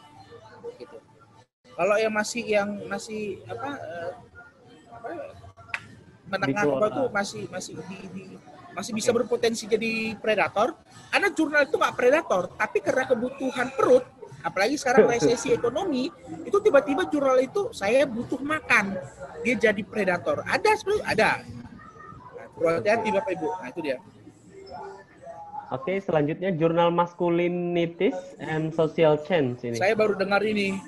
Gitu. 0.75 0.99
Kalau 1.79 1.95
yang 2.01 2.11
masih 2.11 2.43
yang 2.43 2.69
masih 2.91 3.39
apa, 3.47 3.71
uh, 3.79 4.13
apa 4.91 5.11
menengah 6.27 6.65
apa 6.67 6.87
tuh 6.91 7.07
masih 7.15 7.43
masih 7.47 7.79
di, 7.87 7.99
di 8.11 8.25
masih 8.77 8.93
bisa 8.93 9.09
berpotensi 9.17 9.65
jadi 9.65 10.13
predator. 10.21 10.77
Ada 11.09 11.33
jurnal 11.33 11.65
itu 11.65 11.81
nggak 11.81 11.97
predator, 11.97 12.53
tapi 12.53 12.85
karena 12.85 13.09
kebutuhan 13.09 13.73
perut, 13.73 14.05
apalagi 14.45 14.77
sekarang 14.77 15.09
resesi 15.17 15.57
ekonomi, 15.57 16.13
itu 16.45 16.59
tiba-tiba 16.61 17.09
jurnal 17.09 17.41
itu 17.41 17.73
saya 17.73 18.05
butuh 18.05 18.39
makan, 18.45 19.01
dia 19.41 19.57
jadi 19.57 19.81
predator. 19.81 20.45
Ada 20.45 20.77
sebenarnya 20.77 21.05
ada. 21.09 21.31
Nah, 22.57 22.81
hati 22.85 23.09
Bapak 23.13 23.33
Ibu. 23.33 23.49
Nah 23.49 23.69
itu 23.73 23.81
dia. 23.81 23.97
Oke, 25.67 25.99
selanjutnya 25.99 26.55
jurnal 26.55 26.95
Masculinities 26.95 28.15
and 28.39 28.71
Social 28.71 29.19
Change 29.27 29.67
ini. 29.67 29.77
Saya 29.77 29.99
baru 29.99 30.15
dengar 30.15 30.39
ini. 30.47 30.79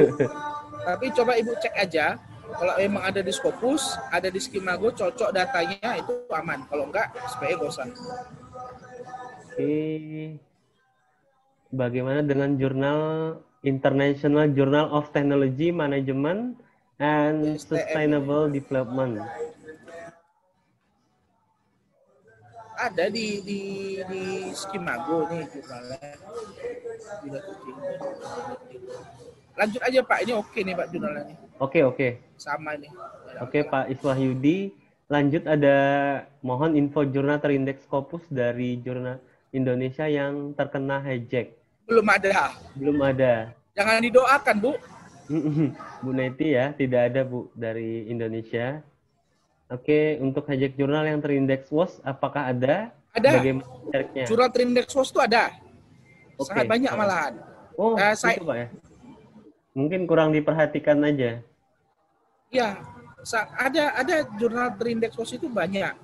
Tapi 0.88 1.06
coba 1.14 1.38
Ibu 1.38 1.52
cek 1.60 1.74
aja 1.78 2.18
kalau 2.56 2.74
emang 2.80 3.02
ada 3.06 3.20
di 3.22 3.32
Scopus, 3.32 3.98
ada 4.10 4.28
di 4.32 4.40
Skimago, 4.42 4.90
cocok 4.90 5.30
datanya 5.30 5.98
itu 5.98 6.12
aman. 6.32 6.66
Kalau 6.66 6.88
enggak, 6.90 7.12
supaya 7.30 7.54
gak 7.56 7.70
usah. 7.70 7.86
Oke. 9.50 10.38
Bagaimana 11.70 12.26
dengan 12.26 12.58
jurnal 12.58 13.00
International 13.62 14.50
Journal 14.50 14.90
of 14.90 15.12
Technology 15.14 15.70
Management 15.70 16.58
and 16.98 17.54
STM. 17.54 17.60
Sustainable 17.60 18.50
Development. 18.50 19.22
Ada 22.80 23.12
di 23.12 23.44
di 23.44 23.62
di 24.08 24.22
Skimago 24.56 25.28
nih 25.28 25.44
jurnalnya. 25.52 26.16
Lanjut 29.60 29.82
aja 29.84 30.00
Pak, 30.00 30.18
ini 30.24 30.32
oke 30.32 30.58
nih 30.64 30.72
Pak 30.72 30.88
jurnalnya 30.88 31.49
Oke, 31.60 31.84
oke. 31.84 32.08
Sama 32.34 32.72
nih. 32.74 32.88
Oke, 33.38 33.60
Pak 33.62 33.92
Iswah 33.92 34.16
Yudi. 34.16 34.72
Lanjut 35.06 35.44
ada 35.44 35.76
mohon 36.40 36.72
info 36.72 37.02
jurnal 37.04 37.36
terindeks 37.36 37.84
Scopus 37.84 38.22
dari 38.30 38.78
jurnal 38.78 39.18
Indonesia 39.50 40.06
yang 40.06 40.54
terkena 40.54 41.02
hijack. 41.02 41.52
Belum 41.84 42.06
ada. 42.06 42.54
Belum 42.72 42.96
ada. 43.02 43.50
Jangan 43.74 44.00
didoakan, 44.00 44.56
Bu. 44.56 44.72
Bu 46.00 46.10
Neti 46.10 46.54
ya, 46.54 46.72
tidak 46.72 47.12
ada 47.12 47.20
Bu 47.22 47.50
dari 47.52 48.06
Indonesia. 48.06 48.80
Oke, 49.68 50.18
untuk 50.18 50.46
hijack 50.46 50.74
jurnal 50.74 51.04
yang 51.04 51.20
terindeks 51.20 51.68
WOS, 51.68 52.00
apakah 52.00 52.50
ada? 52.50 52.90
Ada. 53.10 53.38
Bagaimana? 53.38 53.66
Jurnal 54.26 54.50
terindeks 54.50 54.94
WOS 54.94 55.10
itu 55.10 55.20
ada. 55.20 55.50
Oke. 56.34 56.46
Sangat 56.46 56.66
banyak 56.66 56.90
malahan. 56.90 57.32
Oh, 57.74 57.94
Eh, 57.94 58.14
saya- 58.14 58.38
itu 58.38 58.46
Pak 58.46 58.56
ya. 58.56 58.66
Mungkin 59.70 60.00
kurang 60.06 60.30
diperhatikan 60.30 60.98
aja. 61.04 61.42
Ya, 62.50 62.82
ada 63.54 63.94
ada 63.94 64.26
jurnal 64.34 64.74
terindeks 64.74 65.14
WOS 65.14 65.38
itu 65.38 65.46
banyak. 65.46 65.94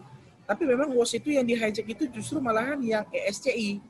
Tapi 0.46 0.62
memang 0.62 0.94
WOS 0.94 1.18
itu 1.18 1.34
yang 1.34 1.42
di 1.42 1.58
hijack 1.58 1.82
itu 1.90 2.06
justru 2.06 2.38
malahan 2.38 2.78
yang 2.78 3.02
ESCI. 3.10 3.82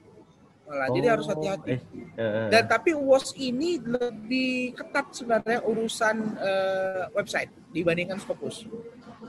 Malah, 0.66 0.88
jadi 0.90 1.14
harus 1.14 1.28
Oh, 1.30 1.36
hati-hati. 1.36 1.78
eh, 1.78 1.78
eh, 2.18 2.48
Dan 2.50 2.64
tapi 2.66 2.90
WOS 2.90 3.36
ini 3.38 3.78
lebih 3.78 4.72
ketat 4.74 5.12
sebenarnya 5.14 5.60
urusan 5.62 6.16
eh, 6.40 7.04
website 7.12 7.52
dibandingkan 7.70 8.16
Scopus. 8.18 8.64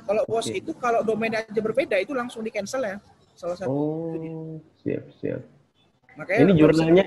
Kalau 0.07 0.23
WOS 0.25 0.47
Oke. 0.49 0.63
itu 0.63 0.71
kalau 0.79 1.03
domainnya 1.03 1.43
aja 1.43 1.59
berbeda 1.61 1.99
itu 1.99 2.15
langsung 2.15 2.41
di 2.41 2.49
cancel 2.49 2.79
ya. 2.81 2.97
Salah 3.35 3.53
satu. 3.53 3.69
Oh, 3.69 4.57
siap, 4.81 5.03
siap. 5.19 5.43
Makanya 6.17 6.39
Ini 6.41 6.51
jurnalnya 6.57 7.03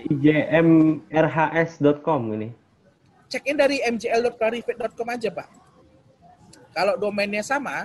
ijmrhs.com 1.10 2.22
ini. 2.36 2.48
check 3.26 3.46
in 3.46 3.54
dari 3.56 3.78
mjl.clarivate.com 3.82 5.06
aja 5.10 5.30
pak. 5.30 5.48
Kalau 6.80 6.96
domainnya 6.96 7.44
sama, 7.44 7.84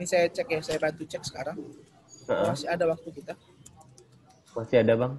ini 0.00 0.08
saya 0.08 0.24
cek 0.32 0.48
ya, 0.48 0.64
saya 0.64 0.80
bantu 0.80 1.04
cek 1.04 1.20
sekarang. 1.28 1.60
Heeh. 2.24 2.48
Masih 2.48 2.72
ada 2.72 2.88
waktu 2.88 3.12
kita. 3.12 3.36
Masih 4.56 4.80
ada 4.80 4.96
bang? 4.96 5.12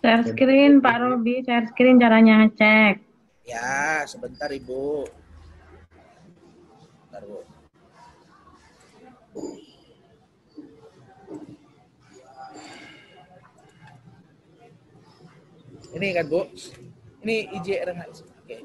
Share 0.00 0.24
screen 0.24 0.80
Pak 0.80 0.96
Robi, 1.04 1.44
share 1.44 1.68
screen 1.68 2.00
caranya 2.00 2.40
ngecek. 2.40 3.04
Ya, 3.44 4.08
sebentar 4.08 4.48
ibu. 4.48 5.04
Bentar 7.04 7.28
bu. 7.28 7.44
Ini 15.92 16.08
kan 16.16 16.24
bu, 16.24 16.40
ini 17.20 17.52
IJRHS. 17.52 18.24
Oke. 18.24 18.56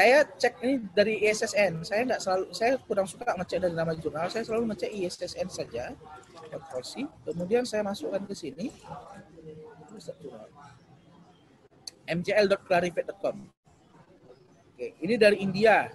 Saya 0.00 0.24
cek 0.24 0.64
ini 0.64 0.80
dari 0.96 1.20
ISSN. 1.28 1.84
Saya 1.84 2.08
nggak 2.08 2.20
selalu, 2.24 2.44
saya 2.56 2.80
kurang 2.88 3.04
suka 3.04 3.36
ngecek 3.36 3.60
dari 3.60 3.76
nama 3.76 3.92
jurnal. 3.92 4.32
Saya 4.32 4.48
selalu 4.48 4.72
ngecek 4.72 4.96
ISSN 4.96 5.48
saja. 5.52 5.92
Ctrl 6.48 6.80
C. 6.80 7.04
Kemudian 7.28 7.68
saya 7.68 7.84
masukkan 7.84 8.24
ke 8.24 8.32
sini. 8.32 8.72
mjl.clarivate.com. 12.08 13.36
Oke, 14.72 14.86
ini 15.04 15.20
dari 15.20 15.44
India. 15.44 15.92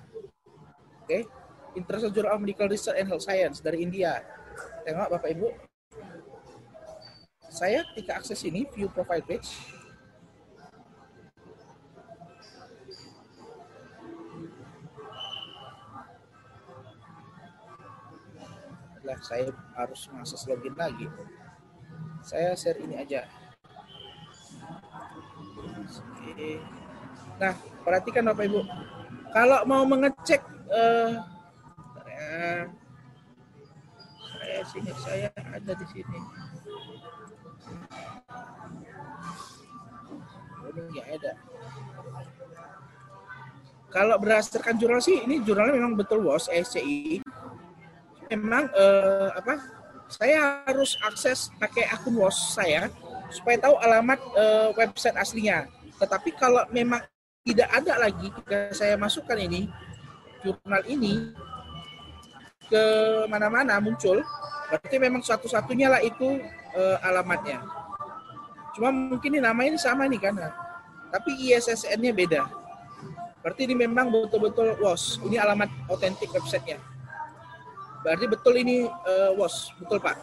Oke, 1.02 1.26
International 1.74 2.14
Journal 2.14 2.38
of 2.38 2.46
Medical 2.46 2.70
Research 2.70 3.02
and 3.02 3.10
Health 3.10 3.26
Science 3.26 3.58
dari 3.58 3.82
India. 3.82 4.22
Tengok 4.86 5.18
Bapak 5.18 5.34
Ibu. 5.34 5.50
Saya 7.50 7.82
ketika 7.90 8.22
akses 8.22 8.46
ini, 8.46 8.70
view 8.70 8.86
profile 8.86 9.26
page. 9.26 9.50
Lah, 19.06 19.18
saya 19.22 19.54
harus 19.78 20.10
mengakses 20.10 20.50
login 20.50 20.74
lagi. 20.74 21.06
Saya 22.26 22.58
share 22.58 22.82
ini 22.82 22.98
aja. 22.98 23.30
Nah, 27.38 27.54
perhatikan 27.86 28.26
Bapak 28.26 28.50
Ibu. 28.50 28.62
Kalau 29.30 29.60
mau 29.70 29.86
mengecek 29.86 30.42
eh 32.16 32.64
saya 34.42 34.64
sini 34.66 34.92
saya 34.98 35.28
ada 35.36 35.74
di 35.76 35.86
sini. 35.92 36.20
Ini 40.66 40.82
nggak 40.90 41.08
ada. 41.22 41.32
Kalau 43.94 44.16
berdasarkan 44.20 44.76
jurnal 44.76 45.00
sih, 45.00 45.24
ini 45.24 45.40
jurnalnya 45.40 45.80
memang 45.80 45.96
betul 45.96 46.24
WOS, 46.26 46.52
SCI. 46.52 47.24
Memang 48.32 48.66
eh, 48.74 49.30
apa? 49.38 49.56
Saya 50.06 50.62
harus 50.70 50.98
akses 51.02 51.50
pakai 51.58 51.90
akun 51.90 52.14
WOS 52.14 52.54
saya 52.54 52.94
supaya 53.34 53.58
tahu 53.58 53.76
alamat 53.82 54.20
eh, 54.38 54.70
website 54.78 55.18
aslinya. 55.18 55.66
Tetapi 55.98 56.34
kalau 56.38 56.66
memang 56.70 57.02
tidak 57.46 57.70
ada 57.70 57.94
lagi 58.02 58.34
ketika 58.34 58.74
saya 58.74 58.98
masukkan 58.98 59.38
ini 59.38 59.70
jurnal 60.42 60.82
ini 60.90 61.34
ke 62.66 62.84
mana-mana 63.30 63.78
muncul, 63.78 64.22
berarti 64.70 64.98
memang 64.98 65.22
satu-satunya 65.22 65.90
lah 65.90 66.02
itu 66.02 66.42
eh, 66.74 66.98
alamatnya. 67.06 67.62
Cuma 68.74 68.90
mungkin 68.92 69.38
ini 69.38 69.42
namanya 69.42 69.78
ini 69.78 69.80
sama 69.80 70.10
nih 70.10 70.20
kan, 70.20 70.36
tapi 71.14 71.32
ISSN-nya 71.50 72.12
beda. 72.12 72.44
Berarti 73.46 73.70
ini 73.70 73.78
memang 73.78 74.10
betul-betul 74.10 74.82
WOS. 74.82 75.22
Ini 75.22 75.38
alamat 75.38 75.70
otentik 75.86 76.34
websitenya. 76.34 76.95
Berarti 78.06 78.26
betul 78.30 78.54
ini 78.62 78.86
eh, 78.86 79.30
WOS, 79.34 79.74
betul 79.82 79.98
Pak. 79.98 80.14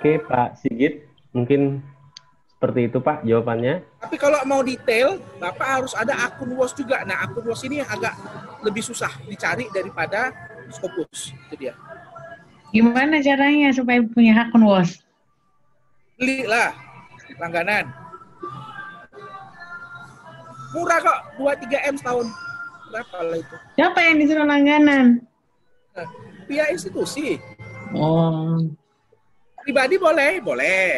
Oke 0.00 0.16
Pak 0.24 0.56
Sigit, 0.56 1.04
mungkin 1.36 1.84
seperti 2.56 2.88
itu 2.88 3.04
Pak 3.04 3.20
jawabannya. 3.28 3.84
Tapi 4.00 4.16
kalau 4.16 4.40
mau 4.48 4.64
detail, 4.64 5.20
Bapak 5.36 5.68
harus 5.84 5.92
ada 5.92 6.16
akun 6.24 6.56
WOS 6.56 6.72
juga. 6.72 7.04
Nah, 7.04 7.28
akun 7.28 7.44
WOS 7.44 7.68
ini 7.68 7.84
agak 7.84 8.16
lebih 8.64 8.80
susah 8.80 9.12
dicari 9.28 9.68
daripada 9.76 10.32
Scopus. 10.72 11.36
Itu 11.52 11.68
dia. 11.68 11.76
Gimana 12.72 13.20
caranya 13.20 13.68
supaya 13.76 14.00
punya 14.00 14.48
akun 14.48 14.64
WOS? 14.64 15.04
Beli 16.16 16.48
lah 16.48 16.72
langganan. 17.36 17.92
Murah 20.72 20.98
kok, 21.04 21.20
2-3 21.36 21.92
M 21.92 21.96
setahun. 22.00 22.26
Berapa 22.88 23.18
lah 23.20 23.36
itu? 23.36 23.56
Siapa 23.76 23.98
yang 24.00 24.16
disuruh 24.16 24.48
langganan? 24.48 25.20
Pihak 26.48 26.68
institusi. 26.72 27.36
Oh, 27.92 28.56
Pribadi 29.62 29.94
boleh, 30.00 30.42
boleh. 30.42 30.90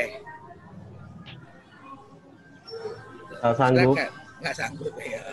Kalau 3.43 3.55
sanggup. 3.61 3.95
Nggak 4.41 4.55
sanggup 4.57 4.95
ya. 5.01 5.25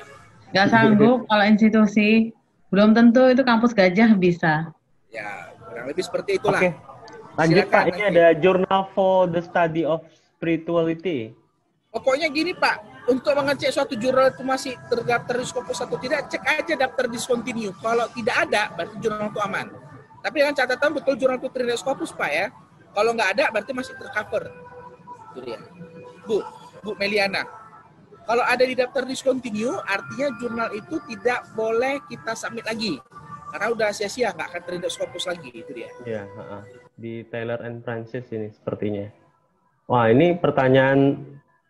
nggak 0.51 0.67
sanggup 0.67 1.19
kalau 1.31 1.45
institusi. 1.47 2.35
Belum 2.71 2.91
tentu 2.91 3.27
itu 3.31 3.43
kampus 3.43 3.71
gajah 3.71 4.15
bisa. 4.15 4.71
Ya, 5.11 5.51
kurang 5.67 5.91
lebih 5.91 6.03
seperti 6.03 6.39
itulah. 6.39 6.59
Oke. 6.59 6.69
Lanjut 7.39 7.63
Silakan, 7.63 7.71
Pak, 7.71 7.83
ini 7.87 7.99
nanti. 8.03 8.11
ada 8.11 8.25
Journal 8.35 8.81
for 8.91 9.27
the 9.31 9.39
Study 9.39 9.83
of 9.87 10.03
Spirituality. 10.11 11.31
Pokoknya 11.91 12.27
gini 12.27 12.51
Pak, 12.51 12.83
untuk 13.09 13.33
mengecek 13.33 13.73
suatu 13.73 13.97
jurnal 13.97 14.29
itu 14.29 14.45
masih 14.45 14.77
terdaftar 14.85 15.41
di 15.41 15.45
Scopus 15.45 15.81
atau 15.81 15.97
tidak, 15.97 16.29
cek 16.29 16.43
aja 16.45 16.73
daftar 16.77 17.09
discontinue. 17.09 17.73
Kalau 17.81 18.05
tidak 18.13 18.35
ada, 18.45 18.69
berarti 18.77 18.95
jurnal 19.01 19.33
itu 19.33 19.41
aman. 19.41 19.67
Tapi 20.21 20.35
dengan 20.37 20.53
catatan 20.53 20.89
betul 20.93 21.17
jurnal 21.17 21.41
itu 21.41 21.49
terdaftar 21.49 21.81
Scopus 21.81 22.13
Pak 22.13 22.29
ya. 22.29 22.47
Kalau 22.93 23.11
nggak 23.17 23.29
ada, 23.39 23.45
berarti 23.49 23.71
masih 23.73 23.93
tercover. 23.97 24.53
Itu 25.33 25.39
dia. 25.41 25.59
Bu, 26.29 26.45
Bu 26.85 26.93
Meliana. 27.01 27.41
Kalau 28.21 28.45
ada 28.45 28.61
di 28.61 28.77
daftar 28.77 29.01
discontinue, 29.09 29.81
artinya 29.81 30.29
jurnal 30.37 30.69
itu 30.77 31.01
tidak 31.09 31.41
boleh 31.57 31.97
kita 32.05 32.37
submit 32.37 32.69
lagi. 32.69 33.01
Karena 33.49 33.67
udah 33.73 33.89
sia-sia, 33.91 34.31
nggak 34.31 34.47
akan 34.53 34.61
terindex 34.61 34.93
Scopus 34.93 35.25
lagi. 35.25 35.49
Itu 35.49 35.73
dia. 35.73 35.89
Ya, 36.05 36.23
heeh. 36.29 36.63
di 37.01 37.25
Taylor 37.33 37.57
and 37.65 37.81
Francis 37.81 38.29
ini 38.29 38.53
sepertinya. 38.53 39.09
Wah, 39.89 40.05
ini 40.13 40.37
pertanyaan 40.37 41.17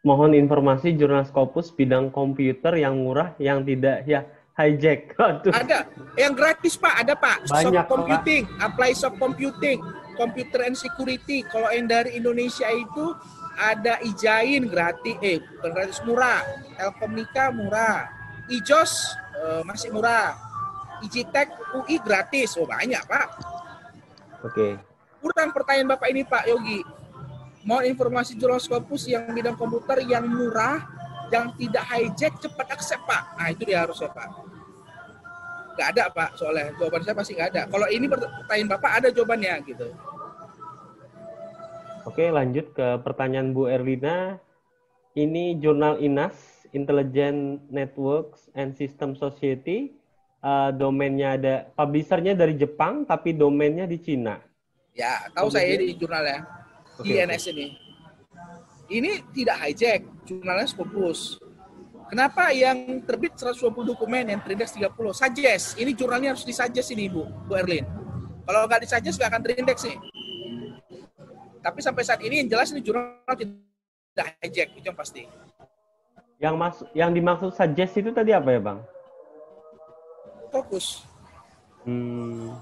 mohon 0.02 0.34
informasi 0.34 0.98
jurnal 0.98 1.26
Scopus 1.30 1.69
bidang 1.73 2.10
komputer 2.10 2.73
yang 2.82 2.98
murah 2.98 3.38
yang 3.38 3.61
tidak 3.61 4.06
ya 4.10 4.26
hijack. 4.57 5.14
Waduh. 5.18 5.53
Ada. 5.53 5.80
Yang 6.18 6.34
gratis 6.36 6.73
Pak, 6.78 6.95
ada 7.06 7.14
Pak. 7.15 7.38
Banyak, 7.48 7.86
soft 7.86 7.90
computing, 7.90 8.44
apply 8.60 8.91
soft 8.94 9.18
computing, 9.18 9.78
computer 10.18 10.60
and 10.68 10.76
security. 10.76 11.45
Kalau 11.48 11.69
yang 11.72 11.88
dari 11.88 12.18
Indonesia 12.18 12.68
itu 12.69 13.15
ada 13.56 13.99
Ijain 14.02 14.65
gratis, 14.68 15.15
eh 15.22 15.40
bukan 15.40 15.72
gratis 15.72 15.99
murah. 16.03 16.41
Telkomnika 16.76 17.53
murah. 17.53 18.10
Ijos 18.52 19.15
uh, 19.40 19.61
masih 19.64 19.94
murah. 19.94 20.36
Ijtek 21.02 21.49
UI 21.78 21.98
gratis. 22.02 22.57
Oh 22.60 22.68
banyak 22.68 23.02
Pak. 23.06 23.28
Oke. 24.41 24.53
Okay. 24.53 24.72
Kurang 25.22 25.53
pertanyaan 25.53 25.94
Bapak 25.94 26.10
ini 26.10 26.26
Pak 26.26 26.49
Yogi. 26.49 26.82
Mau 27.61 27.85
informasi 27.85 28.33
jurnal 28.41 28.57
Scopus 28.57 29.05
yang 29.05 29.29
bidang 29.29 29.53
komputer 29.53 30.01
yang 30.09 30.25
murah, 30.25 30.81
yang 31.29 31.53
tidak 31.53 31.85
hijack, 31.93 32.33
cepat 32.41 32.67
accept 32.73 33.05
Pak. 33.05 33.38
Nah 33.38 33.47
itu 33.53 33.61
dia 33.69 33.85
harusnya 33.85 34.09
Pak. 34.09 34.29
Gak 35.77 35.88
ada 35.97 36.03
Pak 36.09 36.29
soalnya. 36.41 36.73
Jawaban 36.81 37.01
saya 37.05 37.15
pasti 37.15 37.38
gak 37.38 37.53
ada. 37.53 37.61
Kalau 37.69 37.88
ini 37.88 38.09
pertanyaan 38.09 38.69
Bapak 38.77 38.91
ada 39.01 39.07
jawabannya 39.13 39.53
gitu. 39.69 39.88
Oke 42.09 42.33
lanjut 42.33 42.73
ke 42.73 42.88
pertanyaan 43.05 43.53
Bu 43.53 43.69
Erlina. 43.69 44.41
Ini 45.13 45.59
jurnal 45.59 45.99
INAS, 46.01 46.65
Intelligent 46.73 47.61
Networks 47.69 48.49
and 48.57 48.73
System 48.73 49.13
Society. 49.13 49.93
Uh, 50.41 50.73
domainnya 50.73 51.38
ada, 51.38 51.69
publishernya 51.77 52.33
dari 52.33 52.57
Jepang, 52.57 53.05
tapi 53.05 53.38
domainnya 53.38 53.85
di 53.85 54.01
Cina. 54.01 54.41
Ya, 54.97 55.29
tahu 55.38 55.53
saya 55.53 55.77
di 55.77 55.93
jurnalnya 55.93 56.60
okay, 57.02 57.26
INS 57.26 57.44
okay. 57.45 57.52
ini. 57.53 57.68
Ini 58.91 59.11
tidak 59.32 59.57
hijack, 59.64 59.99
jurnalnya 60.28 60.68
Scopus. 60.68 61.40
Kenapa 62.11 62.52
yang 62.52 62.99
terbit 63.07 63.40
120 63.40 63.88
dokumen, 63.88 64.36
yang 64.36 64.44
terindeks 64.44 64.76
30? 64.76 64.91
Suggest, 65.15 65.80
ini 65.80 65.95
jurnalnya 65.95 66.36
harus 66.36 66.44
disuggest 66.44 66.91
ini 66.91 67.07
Bu, 67.07 67.23
Bu 67.48 67.56
Erlin. 67.56 67.88
Kalau 68.44 68.68
nggak 68.68 68.84
disuggest 68.84 69.15
nggak 69.15 69.32
akan 69.32 69.41
terindeks 69.48 69.82
nih. 69.88 69.98
Tapi 71.64 71.80
sampai 71.80 72.03
saat 72.03 72.19
ini 72.19 72.44
yang 72.44 72.49
jelas 72.52 72.76
ini 72.76 72.84
jurnal 72.84 73.15
tidak 73.32 74.28
hijack, 74.44 74.69
itu 74.76 74.86
yang 74.91 74.98
pasti. 74.99 75.23
Yang 76.41 76.56
mas, 76.60 76.76
yang 76.91 77.15
dimaksud 77.15 77.56
suggest 77.56 77.95
itu 77.95 78.11
tadi 78.11 78.36
apa 78.36 78.49
ya 78.49 78.60
Bang? 78.60 78.84
Fokus. 80.52 81.07
Hmm. 81.88 82.60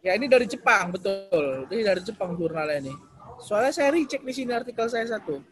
Ya 0.00 0.16
ini 0.16 0.26
dari 0.32 0.48
Jepang 0.48 0.96
betul. 0.96 1.68
Ini 1.68 1.82
dari 1.84 2.00
Jepang 2.00 2.32
jurnalnya 2.32 2.80
ini. 2.80 2.94
Soalnya 3.40 3.72
saya 3.72 3.92
recheck 3.92 4.24
di 4.24 4.32
sini 4.32 4.52
artikel 4.52 4.88
saya 4.88 5.04
satu. 5.08 5.44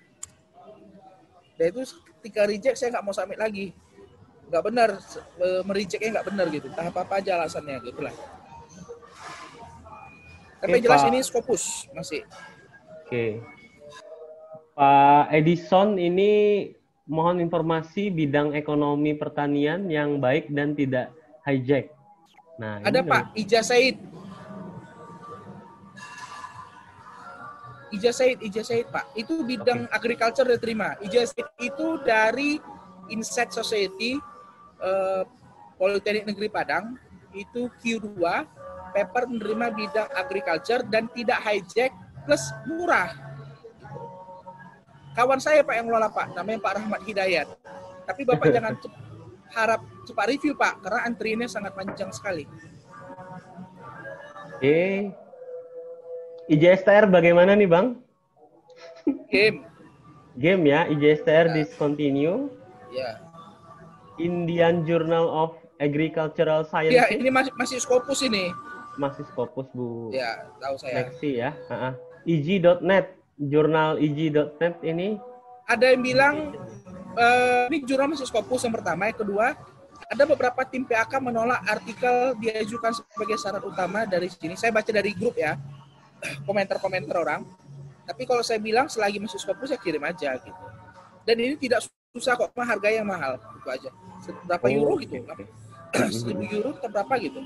Dan 1.61 1.67
itu 1.73 1.85
ketika 2.21 2.49
reject 2.49 2.77
saya 2.81 2.97
nggak 2.97 3.05
mau 3.05 3.13
submit 3.13 3.37
lagi. 3.37 3.77
Nggak 4.49 4.65
benar, 4.65 4.91
e, 5.37 5.49
merejectnya 5.69 6.09
nggak 6.17 6.27
benar 6.33 6.47
gitu. 6.49 6.69
Tahap 6.73 6.97
apa 6.97 7.21
aja 7.21 7.37
alasannya 7.37 7.77
gitu 7.85 8.01
lah. 8.01 8.15
Tapi 10.59 10.77
Oke, 10.81 10.85
jelas 10.85 11.03
Pak. 11.05 11.09
ini 11.13 11.19
Scopus 11.21 11.63
masih. 11.93 12.25
Oke. 13.05 13.45
Pak 14.73 15.29
Edison 15.35 16.01
ini 16.01 16.31
mohon 17.05 17.45
informasi 17.45 18.09
bidang 18.09 18.57
ekonomi 18.57 19.13
pertanian 19.13 19.93
yang 19.93 20.17
baik 20.23 20.49
dan 20.49 20.73
tidak 20.73 21.13
hijack. 21.45 21.93
Nah, 22.57 22.81
ada 22.81 23.05
Pak 23.05 23.37
Ija 23.37 23.61
Said. 23.61 23.97
Ija 27.95 28.13
Said, 28.13 28.39
Ija 28.45 28.63
Said 28.65 28.89
Pak. 28.93 29.17
Itu 29.17 29.45
bidang 29.45 29.89
okay. 29.89 29.97
agriculture 29.97 30.49
diterima. 30.49 30.97
Ija 31.01 31.25
Said 31.25 31.49
itu 31.61 32.01
dari 32.05 32.61
Insight 33.09 33.53
Society 33.53 34.21
uh, 34.81 35.25
Politeknik 35.81 36.29
Negeri 36.29 36.49
Padang. 36.53 37.01
Itu 37.33 37.73
Q2, 37.81 38.19
paper 38.93 39.25
menerima 39.29 39.67
bidang 39.73 40.09
agriculture 40.17 40.83
dan 40.89 41.09
tidak 41.13 41.39
hijack 41.45 41.93
plus 42.25 42.45
murah. 42.69 43.13
Kawan 45.17 45.41
saya 45.43 45.67
Pak 45.67 45.75
yang 45.75 45.87
ngelola 45.91 46.09
Pak, 46.13 46.37
namanya 46.37 46.59
Pak 46.63 46.73
Rahmat 46.79 47.01
Hidayat. 47.05 47.49
Tapi 48.07 48.23
Bapak 48.23 48.49
jangan 48.55 48.75
harap 49.51 49.81
cepat 50.07 50.27
review 50.31 50.55
Pak, 50.55 50.85
karena 50.85 51.01
antriannya 51.09 51.49
sangat 51.51 51.73
panjang 51.75 52.13
sekali. 52.15 52.45
Eh, 54.59 55.11
IJSTR 56.49 57.13
bagaimana 57.13 57.53
nih 57.53 57.69
Bang? 57.69 58.01
Game. 59.29 59.69
Game 60.41 60.65
ya, 60.65 60.89
IJSTR 60.89 61.53
ya. 61.53 61.55
discontinue. 61.61 62.49
Ya. 62.89 63.21
Indian 64.17 64.83
Journal 64.89 65.29
of 65.29 65.61
Agricultural 65.79 66.65
Science. 66.65 66.97
Ya, 66.97 67.07
ini 67.13 67.29
masih 67.29 67.53
masih 67.55 67.79
Scopus 67.79 68.25
ini. 68.25 68.51
Masih 68.97 69.29
Scopus, 69.31 69.69
Bu. 69.77 70.11
Ya, 70.11 70.49
tahu 70.59 70.75
saya. 70.81 71.07
Lexi 71.07 71.39
ya. 71.39 71.53
Uh 71.69 71.73
-uh. 71.73 71.93
IG.net, 72.25 73.15
jurnal 73.39 74.01
IG.net 74.01 74.75
ini. 74.83 75.21
Ada 75.69 75.95
yang 75.95 76.03
bilang 76.03 76.35
uh, 77.15 77.69
ini 77.69 77.85
jurnal 77.85 78.11
masih 78.11 78.27
Scopus 78.27 78.65
yang 78.65 78.75
pertama, 78.75 79.13
yang 79.13 79.21
kedua 79.21 79.53
ada 80.09 80.25
beberapa 80.25 80.65
tim 80.65 80.89
PAK 80.89 81.21
menolak 81.21 81.61
artikel 81.69 82.33
diajukan 82.41 82.97
sebagai 82.97 83.37
syarat 83.37 83.61
utama 83.61 84.09
dari 84.09 84.33
sini. 84.33 84.57
Saya 84.57 84.73
baca 84.73 84.89
dari 84.89 85.13
grup 85.13 85.37
ya 85.37 85.61
komentar-komentar 86.47 87.17
orang. 87.19 87.43
Tapi 88.09 88.25
kalau 88.25 88.41
saya 88.41 88.57
bilang 88.57 88.89
selagi 88.89 89.21
masih 89.21 89.37
Scopus 89.37 89.69
saya 89.75 89.81
kirim 89.81 90.01
aja 90.03 90.33
gitu. 90.41 90.63
Dan 91.29 91.37
ini 91.45 91.55
tidak 91.61 91.85
susah 92.17 92.41
kok, 92.41 92.51
mah 92.57 92.65
harga 92.65 92.89
yang 92.89 93.05
mahal 93.05 93.37
itu 93.37 93.69
aja. 93.69 93.91
Berapa 94.49 94.67
oh, 94.67 94.73
euro 94.73 94.93
gitu? 94.99 95.21
Seribu 96.17 96.45
euro 96.49 96.71
atau 96.81 96.89
berapa 96.89 97.15
gitu? 97.21 97.41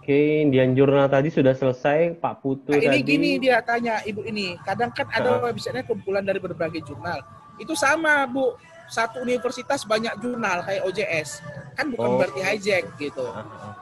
Oke, 0.00 0.42
Indian 0.42 0.74
Jurnal 0.74 1.06
tadi 1.06 1.30
sudah 1.30 1.54
selesai, 1.54 2.18
Pak 2.18 2.42
Putu 2.42 2.72
nah, 2.74 2.80
ini 2.80 2.98
tadi. 2.98 3.06
gini 3.06 3.30
dia 3.38 3.62
tanya 3.62 4.02
Ibu 4.02 4.26
ini, 4.26 4.58
kadang 4.66 4.90
kan 4.90 5.06
ada 5.12 5.38
websitenya 5.44 5.86
kumpulan 5.86 6.24
dari 6.24 6.42
berbagai 6.42 6.82
jurnal. 6.82 7.22
Itu 7.60 7.76
sama 7.78 8.24
Bu, 8.26 8.56
satu 8.90 9.22
universitas 9.22 9.86
banyak 9.86 10.12
jurnal 10.18 10.66
kayak 10.66 10.82
OJS 10.84 11.40
kan 11.80 11.86
bukan 11.96 12.08
oh. 12.12 12.16
berarti 12.20 12.40
hijack 12.44 12.84
gitu. 13.00 13.26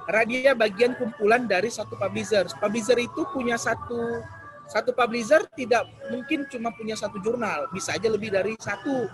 Karena 0.07 0.25
dia 0.25 0.53
bagian 0.55 0.93
kumpulan 0.95 1.51
dari 1.51 1.67
satu 1.67 1.99
publisher. 1.99 2.47
Publisher 2.57 2.99
itu 3.03 3.27
punya 3.35 3.59
satu 3.59 4.23
satu 4.69 4.93
publisher 4.93 5.43
tidak 5.57 5.89
mungkin 6.13 6.47
cuma 6.47 6.71
punya 6.71 6.95
satu 6.95 7.19
jurnal. 7.19 7.67
Bisa 7.75 7.99
aja 7.99 8.07
lebih 8.07 8.31
dari 8.31 8.55
satu. 8.63 9.11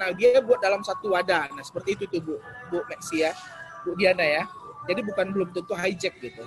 Nah 0.00 0.10
dia 0.18 0.42
buat 0.42 0.58
dalam 0.58 0.82
satu 0.82 1.14
wadah. 1.14 1.54
Nah 1.54 1.62
seperti 1.62 1.94
itu 1.94 2.04
tuh 2.10 2.20
bu. 2.20 2.34
Bu 2.74 2.78
Maxi 2.90 3.22
ya. 3.22 3.30
Bu 3.86 3.94
Diana 3.94 4.26
ya. 4.26 4.42
Jadi 4.90 5.00
bukan 5.06 5.30
belum 5.30 5.48
tentu 5.54 5.72
hijack 5.78 6.18
gitu. 6.18 6.44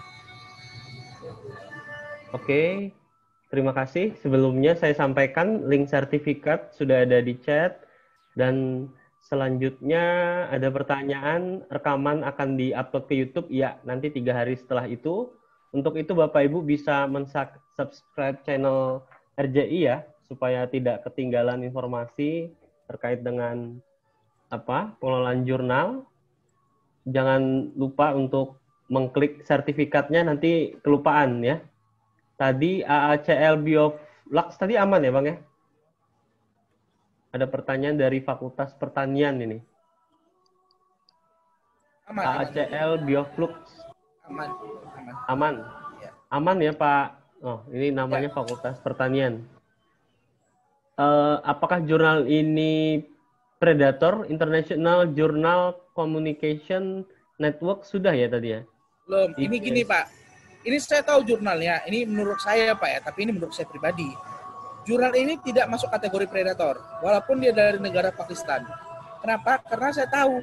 Oke. 2.35 2.91
Terima 3.47 3.71
kasih. 3.71 4.11
Sebelumnya 4.19 4.75
saya 4.75 4.91
sampaikan 4.91 5.71
link 5.71 5.87
sertifikat 5.87 6.75
sudah 6.75 7.07
ada 7.07 7.23
di 7.23 7.39
chat 7.39 7.86
dan 8.37 8.85
selanjutnya 9.25 10.05
ada 10.53 10.69
pertanyaan, 10.69 11.65
rekaman 11.73 12.21
akan 12.21 12.55
di-upload 12.55 13.05
ke 13.09 13.15
YouTube. 13.17 13.47
Ya, 13.49 13.81
nanti 13.81 14.13
tiga 14.13 14.37
hari 14.37 14.53
setelah 14.53 14.85
itu. 14.85 15.33
Untuk 15.73 15.97
itu 15.99 16.13
Bapak 16.15 16.47
Ibu 16.47 16.63
bisa 16.63 17.09
subscribe 17.75 18.39
channel 18.45 19.03
RJI 19.35 19.79
ya, 19.89 20.05
supaya 20.29 20.69
tidak 20.69 21.03
ketinggalan 21.09 21.65
informasi 21.65 22.53
terkait 22.87 23.25
dengan 23.25 23.81
apa 24.47 24.95
pengelolaan 25.01 25.43
jurnal. 25.43 25.87
Jangan 27.09 27.73
lupa 27.75 28.15
untuk 28.15 28.61
mengklik 28.87 29.43
sertifikatnya 29.43 30.23
nanti 30.23 30.77
kelupaan 30.85 31.43
ya. 31.43 31.59
Tadi 32.39 32.85
AACL 32.85 33.59
Bioflux 33.59 34.55
tadi 34.55 34.79
aman 34.79 35.03
ya 35.03 35.11
Bang 35.11 35.25
ya? 35.25 35.35
Ada 37.31 37.45
pertanyaan 37.47 37.99
dari 37.99 38.23
Fakultas 38.23 38.71
Pertanian 38.75 39.35
ini. 39.43 39.59
Aman. 42.07 42.23
ACL 42.47 43.03
Bioflux. 43.03 43.55
Aman. 44.31 44.49
Aman. 44.95 45.15
Aman. 45.27 45.55
Ya. 45.99 46.11
Aman 46.31 46.57
ya 46.63 46.71
Pak. 46.71 47.07
Oh, 47.43 47.61
ini 47.69 47.91
namanya 47.91 48.31
ya. 48.31 48.35
Fakultas 48.35 48.79
Pertanian. 48.79 49.43
Uh, 50.97 51.43
apakah 51.45 51.83
jurnal 51.83 52.25
ini 52.25 53.05
Predator 53.61 54.25
International 54.31 55.05
Journal 55.13 55.77
Communication 55.93 57.05
Network 57.37 57.85
sudah 57.85 58.15
ya 58.15 58.31
tadi 58.31 58.55
ya? 58.55 58.61
Belum. 59.05 59.29
Ini 59.37 59.55
gini 59.61 59.81
Pak. 59.85 60.05
Ini 60.65 60.77
saya 60.81 61.05
tahu 61.05 61.21
jurnalnya. 61.27 61.85
Ini 61.85 62.07
menurut 62.09 62.39
saya 62.41 62.73
Pak 62.73 62.89
ya, 62.89 62.99
tapi 63.03 63.29
ini 63.29 63.31
menurut 63.35 63.53
saya 63.53 63.69
pribadi 63.69 64.09
Jurnal 64.87 65.11
ini 65.19 65.35
tidak 65.43 65.67
masuk 65.67 65.91
kategori 65.91 66.31
predator, 66.31 66.79
walaupun 67.03 67.43
dia 67.43 67.51
dari 67.51 67.75
negara 67.75 68.07
Pakistan. 68.15 68.63
Kenapa? 69.19 69.59
Karena 69.67 69.91
saya 69.91 70.07
tahu 70.07 70.39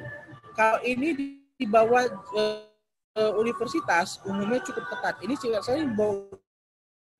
kalau 0.53 0.77
ini 0.85 1.41
di 1.57 1.65
bawah 1.65 2.05
uh, 2.37 3.33
universitas 3.41 4.21
umumnya 4.21 4.61
cukup 4.61 4.85
ketat. 4.85 5.17
Ini 5.25 5.33
saya 5.65 5.81
di 5.81 5.89
bawah 5.97 6.29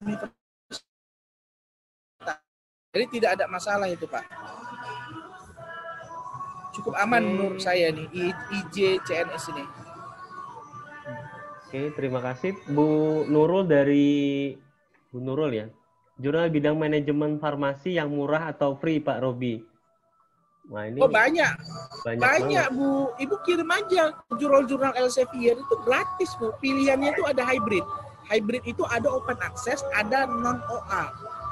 universitas. 0.06 0.86
Jadi 2.94 3.06
tidak 3.18 3.42
ada 3.42 3.46
masalah 3.50 3.90
itu, 3.90 4.06
Pak. 4.06 4.24
Cukup 6.78 6.94
aman 7.00 7.26
hmm. 7.26 7.32
menurut 7.34 7.60
saya 7.64 7.90
nih 7.90 8.06
IJ 8.54 9.02
CNS 9.02 9.50
ini. 9.56 9.66
Oke, 11.66 11.82
terima 11.98 12.22
kasih 12.22 12.54
Bu 12.70 13.24
Nurul 13.26 13.66
dari 13.66 14.54
Bu 15.10 15.18
Nurul 15.24 15.52
ya. 15.56 15.68
Jurnal 16.16 16.48
bidang 16.48 16.80
manajemen 16.80 17.36
farmasi 17.44 18.00
yang 18.00 18.08
murah 18.08 18.56
atau 18.56 18.80
free 18.80 19.04
Pak 19.04 19.20
Robi. 19.20 19.60
Nah, 20.66 20.90
ini 20.90 20.98
oh 20.98 21.12
banyak, 21.12 21.54
banyak, 22.02 22.22
banyak 22.24 22.68
Bu. 22.74 23.14
Ibu 23.22 23.36
kirim 23.46 23.70
aja 23.70 24.16
jurnal-jurnal 24.34 24.98
Elsevier 24.98 25.60
itu 25.60 25.76
gratis 25.86 26.32
Bu. 26.40 26.56
Pilihannya 26.58 27.14
itu 27.14 27.24
ada 27.28 27.44
hybrid. 27.46 27.86
Hybrid 28.32 28.64
itu 28.66 28.82
ada 28.90 29.06
open 29.12 29.38
access, 29.46 29.86
ada 29.94 30.26
non 30.26 30.58
OA. 30.66 31.04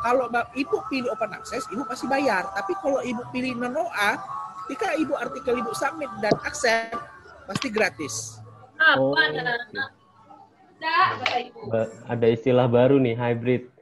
Kalau 0.02 0.26
ibu 0.58 0.78
pilih 0.90 1.14
open 1.14 1.32
access, 1.36 1.70
ibu 1.70 1.86
pasti 1.86 2.10
bayar. 2.10 2.50
Tapi 2.58 2.74
kalau 2.82 3.06
ibu 3.06 3.22
pilih 3.30 3.54
non 3.54 3.78
OA, 3.78 4.18
ketika 4.66 4.98
ibu 4.98 5.14
artikel 5.14 5.62
ibu 5.62 5.72
submit 5.78 6.10
dan 6.18 6.34
accept, 6.48 6.98
pasti 7.46 7.68
gratis. 7.70 8.42
Oh, 8.98 9.14
ada 12.10 12.28
istilah 12.28 12.66
baru 12.66 12.98
nih 12.98 13.14
hybrid. 13.14 13.73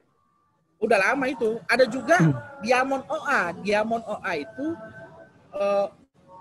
Udah 0.82 0.98
lama 0.98 1.30
itu. 1.30 1.62
Ada 1.70 1.86
juga 1.86 2.18
hmm. 2.18 2.66
Diamond 2.66 3.06
OA. 3.06 3.42
Diamond 3.62 4.04
OA 4.10 4.34
itu 4.42 4.68
uh, 5.54 5.88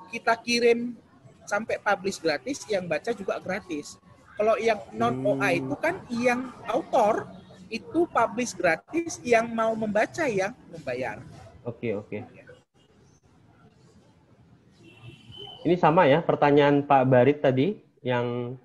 kita 0.09 0.33
kirim 0.41 0.97
sampai 1.45 1.77
publish 1.77 2.17
gratis, 2.19 2.65
yang 2.65 2.89
baca 2.89 3.13
juga 3.13 3.37
gratis. 3.39 4.01
Kalau 4.41 4.57
yang 4.57 4.81
non 4.97 5.21
OA 5.21 5.53
hmm. 5.53 5.61
itu 5.61 5.75
kan 5.77 5.95
yang 6.09 6.41
autor 6.65 7.29
itu 7.69 8.09
publish 8.09 8.57
gratis, 8.57 9.21
yang 9.21 9.47
mau 9.53 9.77
membaca 9.77 10.25
yang 10.25 10.57
membayar. 10.73 11.21
Oke, 11.63 11.93
oke. 11.93 12.25
Ini 15.61 15.77
sama 15.77 16.09
ya 16.09 16.25
pertanyaan 16.25 16.81
Pak 16.89 17.05
Barit 17.05 17.45
tadi 17.45 17.77
yang 18.01 18.57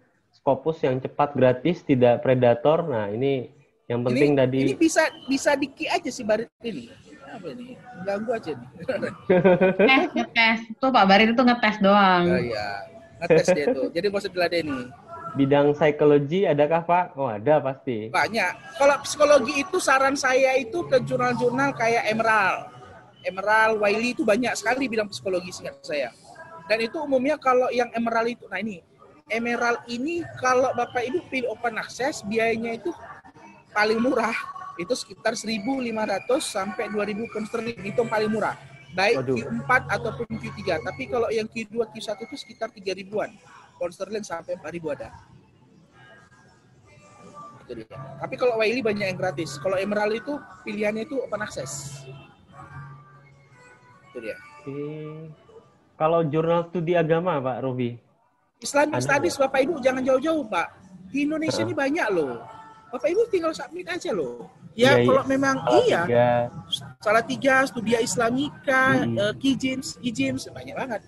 Scopus 0.46 0.84
yang 0.84 1.02
cepat 1.02 1.34
gratis 1.34 1.82
tidak 1.82 2.22
predator. 2.22 2.86
Nah, 2.86 3.10
ini 3.10 3.55
yang 3.86 4.02
penting 4.02 4.34
ini, 4.34 4.40
tadi 4.40 4.58
Ini 4.66 4.74
bisa 4.78 5.04
bisa 5.30 5.52
diki 5.54 5.86
aja 5.86 6.10
sih 6.10 6.26
Barit 6.26 6.50
ini. 6.66 6.90
Apa 7.30 7.48
ini? 7.52 7.78
Ganggu 8.08 8.32
aja 8.34 8.52
nih. 8.56 8.70
tes, 9.90 10.04
ngetes. 10.16 10.60
Tuh 10.80 10.90
Pak 10.90 11.06
Barit 11.06 11.30
itu 11.34 11.44
ngetes 11.44 11.76
doang. 11.84 12.24
Oh 12.32 12.42
iya. 12.42 12.68
Ngetes 13.22 13.48
dia 13.54 13.66
tuh. 13.70 13.88
Jadi 13.94 14.06
nggak 14.10 14.22
usah 14.26 14.32
diladeni. 14.32 14.82
Bidang 15.36 15.76
psikologi 15.76 16.48
adakah 16.48 16.82
Pak? 16.88 17.06
Oh 17.20 17.28
ada 17.28 17.60
pasti. 17.60 18.08
Banyak. 18.10 18.80
Kalau 18.80 18.96
psikologi 19.04 19.54
itu 19.62 19.78
saran 19.84 20.16
saya 20.16 20.56
itu 20.56 20.88
ke 20.88 21.04
jurnal-jurnal 21.04 21.76
kayak 21.76 22.08
Emerald. 22.08 22.72
Emerald, 23.26 23.82
Wiley 23.82 24.14
itu 24.14 24.22
banyak 24.22 24.54
sekali 24.54 24.86
bidang 24.86 25.10
psikologi 25.10 25.50
singkat 25.50 25.82
saya. 25.82 26.14
Dan 26.70 26.82
itu 26.82 26.98
umumnya 27.02 27.38
kalau 27.38 27.70
yang 27.70 27.90
emerald 27.94 28.30
itu, 28.30 28.46
nah 28.50 28.62
ini, 28.62 28.82
emerald 29.30 29.82
ini 29.90 30.22
kalau 30.42 30.74
Bapak 30.74 31.06
Ibu 31.10 31.20
pilih 31.30 31.50
open 31.54 31.78
access, 31.78 32.26
biayanya 32.26 32.78
itu 32.78 32.90
paling 33.76 34.00
murah. 34.00 34.34
Itu 34.80 34.96
sekitar 34.96 35.36
1.500 35.36 35.60
sampai 36.40 36.88
2.000 36.92 37.32
pound 37.32 37.48
sterling, 37.48 37.80
itu 37.84 38.02
paling 38.08 38.32
murah. 38.32 38.56
Baik 38.96 39.24
Waduh. 39.24 39.40
Q4 39.40 39.72
ataupun 39.92 40.28
Q3. 40.40 40.60
Tapi 40.80 41.04
kalau 41.12 41.28
yang 41.28 41.48
Q2, 41.52 41.84
Q1 41.92 42.16
itu 42.24 42.36
sekitar 42.40 42.72
3 42.72 42.96
ribuan. 42.96 43.36
Pound 43.76 43.92
sterling 43.92 44.24
sampai 44.24 44.56
4 44.56 44.64
ribu 44.72 44.88
ada. 44.96 45.12
Itu 47.68 47.84
dia. 47.84 48.00
Tapi 48.24 48.36
kalau 48.40 48.56
Wiley 48.56 48.80
banyak 48.80 49.12
yang 49.12 49.20
gratis. 49.20 49.60
Kalau 49.60 49.76
Emerald 49.76 50.16
itu 50.16 50.40
pilihannya 50.64 51.04
itu 51.04 51.20
open 51.20 51.44
access. 51.44 52.04
Itu 54.12 54.24
dia. 54.24 54.40
Oke. 54.64 54.80
Kalau 55.96 56.20
jurnal 56.28 56.68
studi 56.72 56.94
agama, 56.96 57.40
Pak 57.40 57.58
Robi? 57.64 57.96
Islamic 58.60 59.00
Studies, 59.04 59.36
Bapak 59.40 59.60
Ibu 59.64 59.80
jangan 59.80 60.04
jauh-jauh, 60.04 60.44
Pak. 60.48 60.68
Di 61.12 61.24
Indonesia 61.24 61.64
uh. 61.64 61.66
ini 61.68 61.74
banyak 61.76 62.08
loh. 62.12 62.44
Bapak 62.96 63.12
Ibu 63.12 63.28
tinggal 63.28 63.52
submit 63.52 63.92
aja 63.92 64.16
loh. 64.16 64.48
Ya, 64.72 64.96
ya 64.96 65.04
kalau 65.04 65.24
iya. 65.28 65.32
memang 65.36 65.56
salah 65.60 65.84
iya. 65.84 66.02
Tiga. 66.08 66.30
Salah 67.04 67.24
tiga, 67.28 67.56
Studia 67.68 68.00
Islamika, 68.00 69.04
hmm. 69.04 69.16
uh, 69.20 69.34
Kijins, 69.36 70.00
Kijins, 70.00 70.48
banyak 70.48 70.76
banget. 70.80 71.02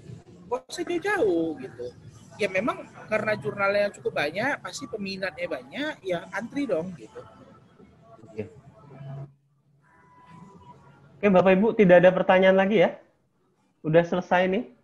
Usah 0.52 0.84
jauh-jauh 0.84 1.56
gitu. 1.64 1.88
Ya 2.36 2.52
memang 2.52 2.84
karena 3.08 3.40
jurnalnya 3.40 3.88
cukup 3.96 4.20
banyak, 4.20 4.60
pasti 4.60 4.84
peminatnya 4.92 5.48
banyak, 5.48 5.94
ya 6.04 6.28
antri 6.36 6.68
dong 6.68 6.92
gitu. 7.00 7.24
Oke. 8.28 8.52
Oke, 11.18 11.28
Bapak 11.32 11.52
Ibu 11.56 11.68
tidak 11.72 12.04
ada 12.04 12.12
pertanyaan 12.12 12.60
lagi 12.60 12.84
ya? 12.84 13.00
Udah 13.80 14.04
selesai 14.04 14.52
nih? 14.52 14.77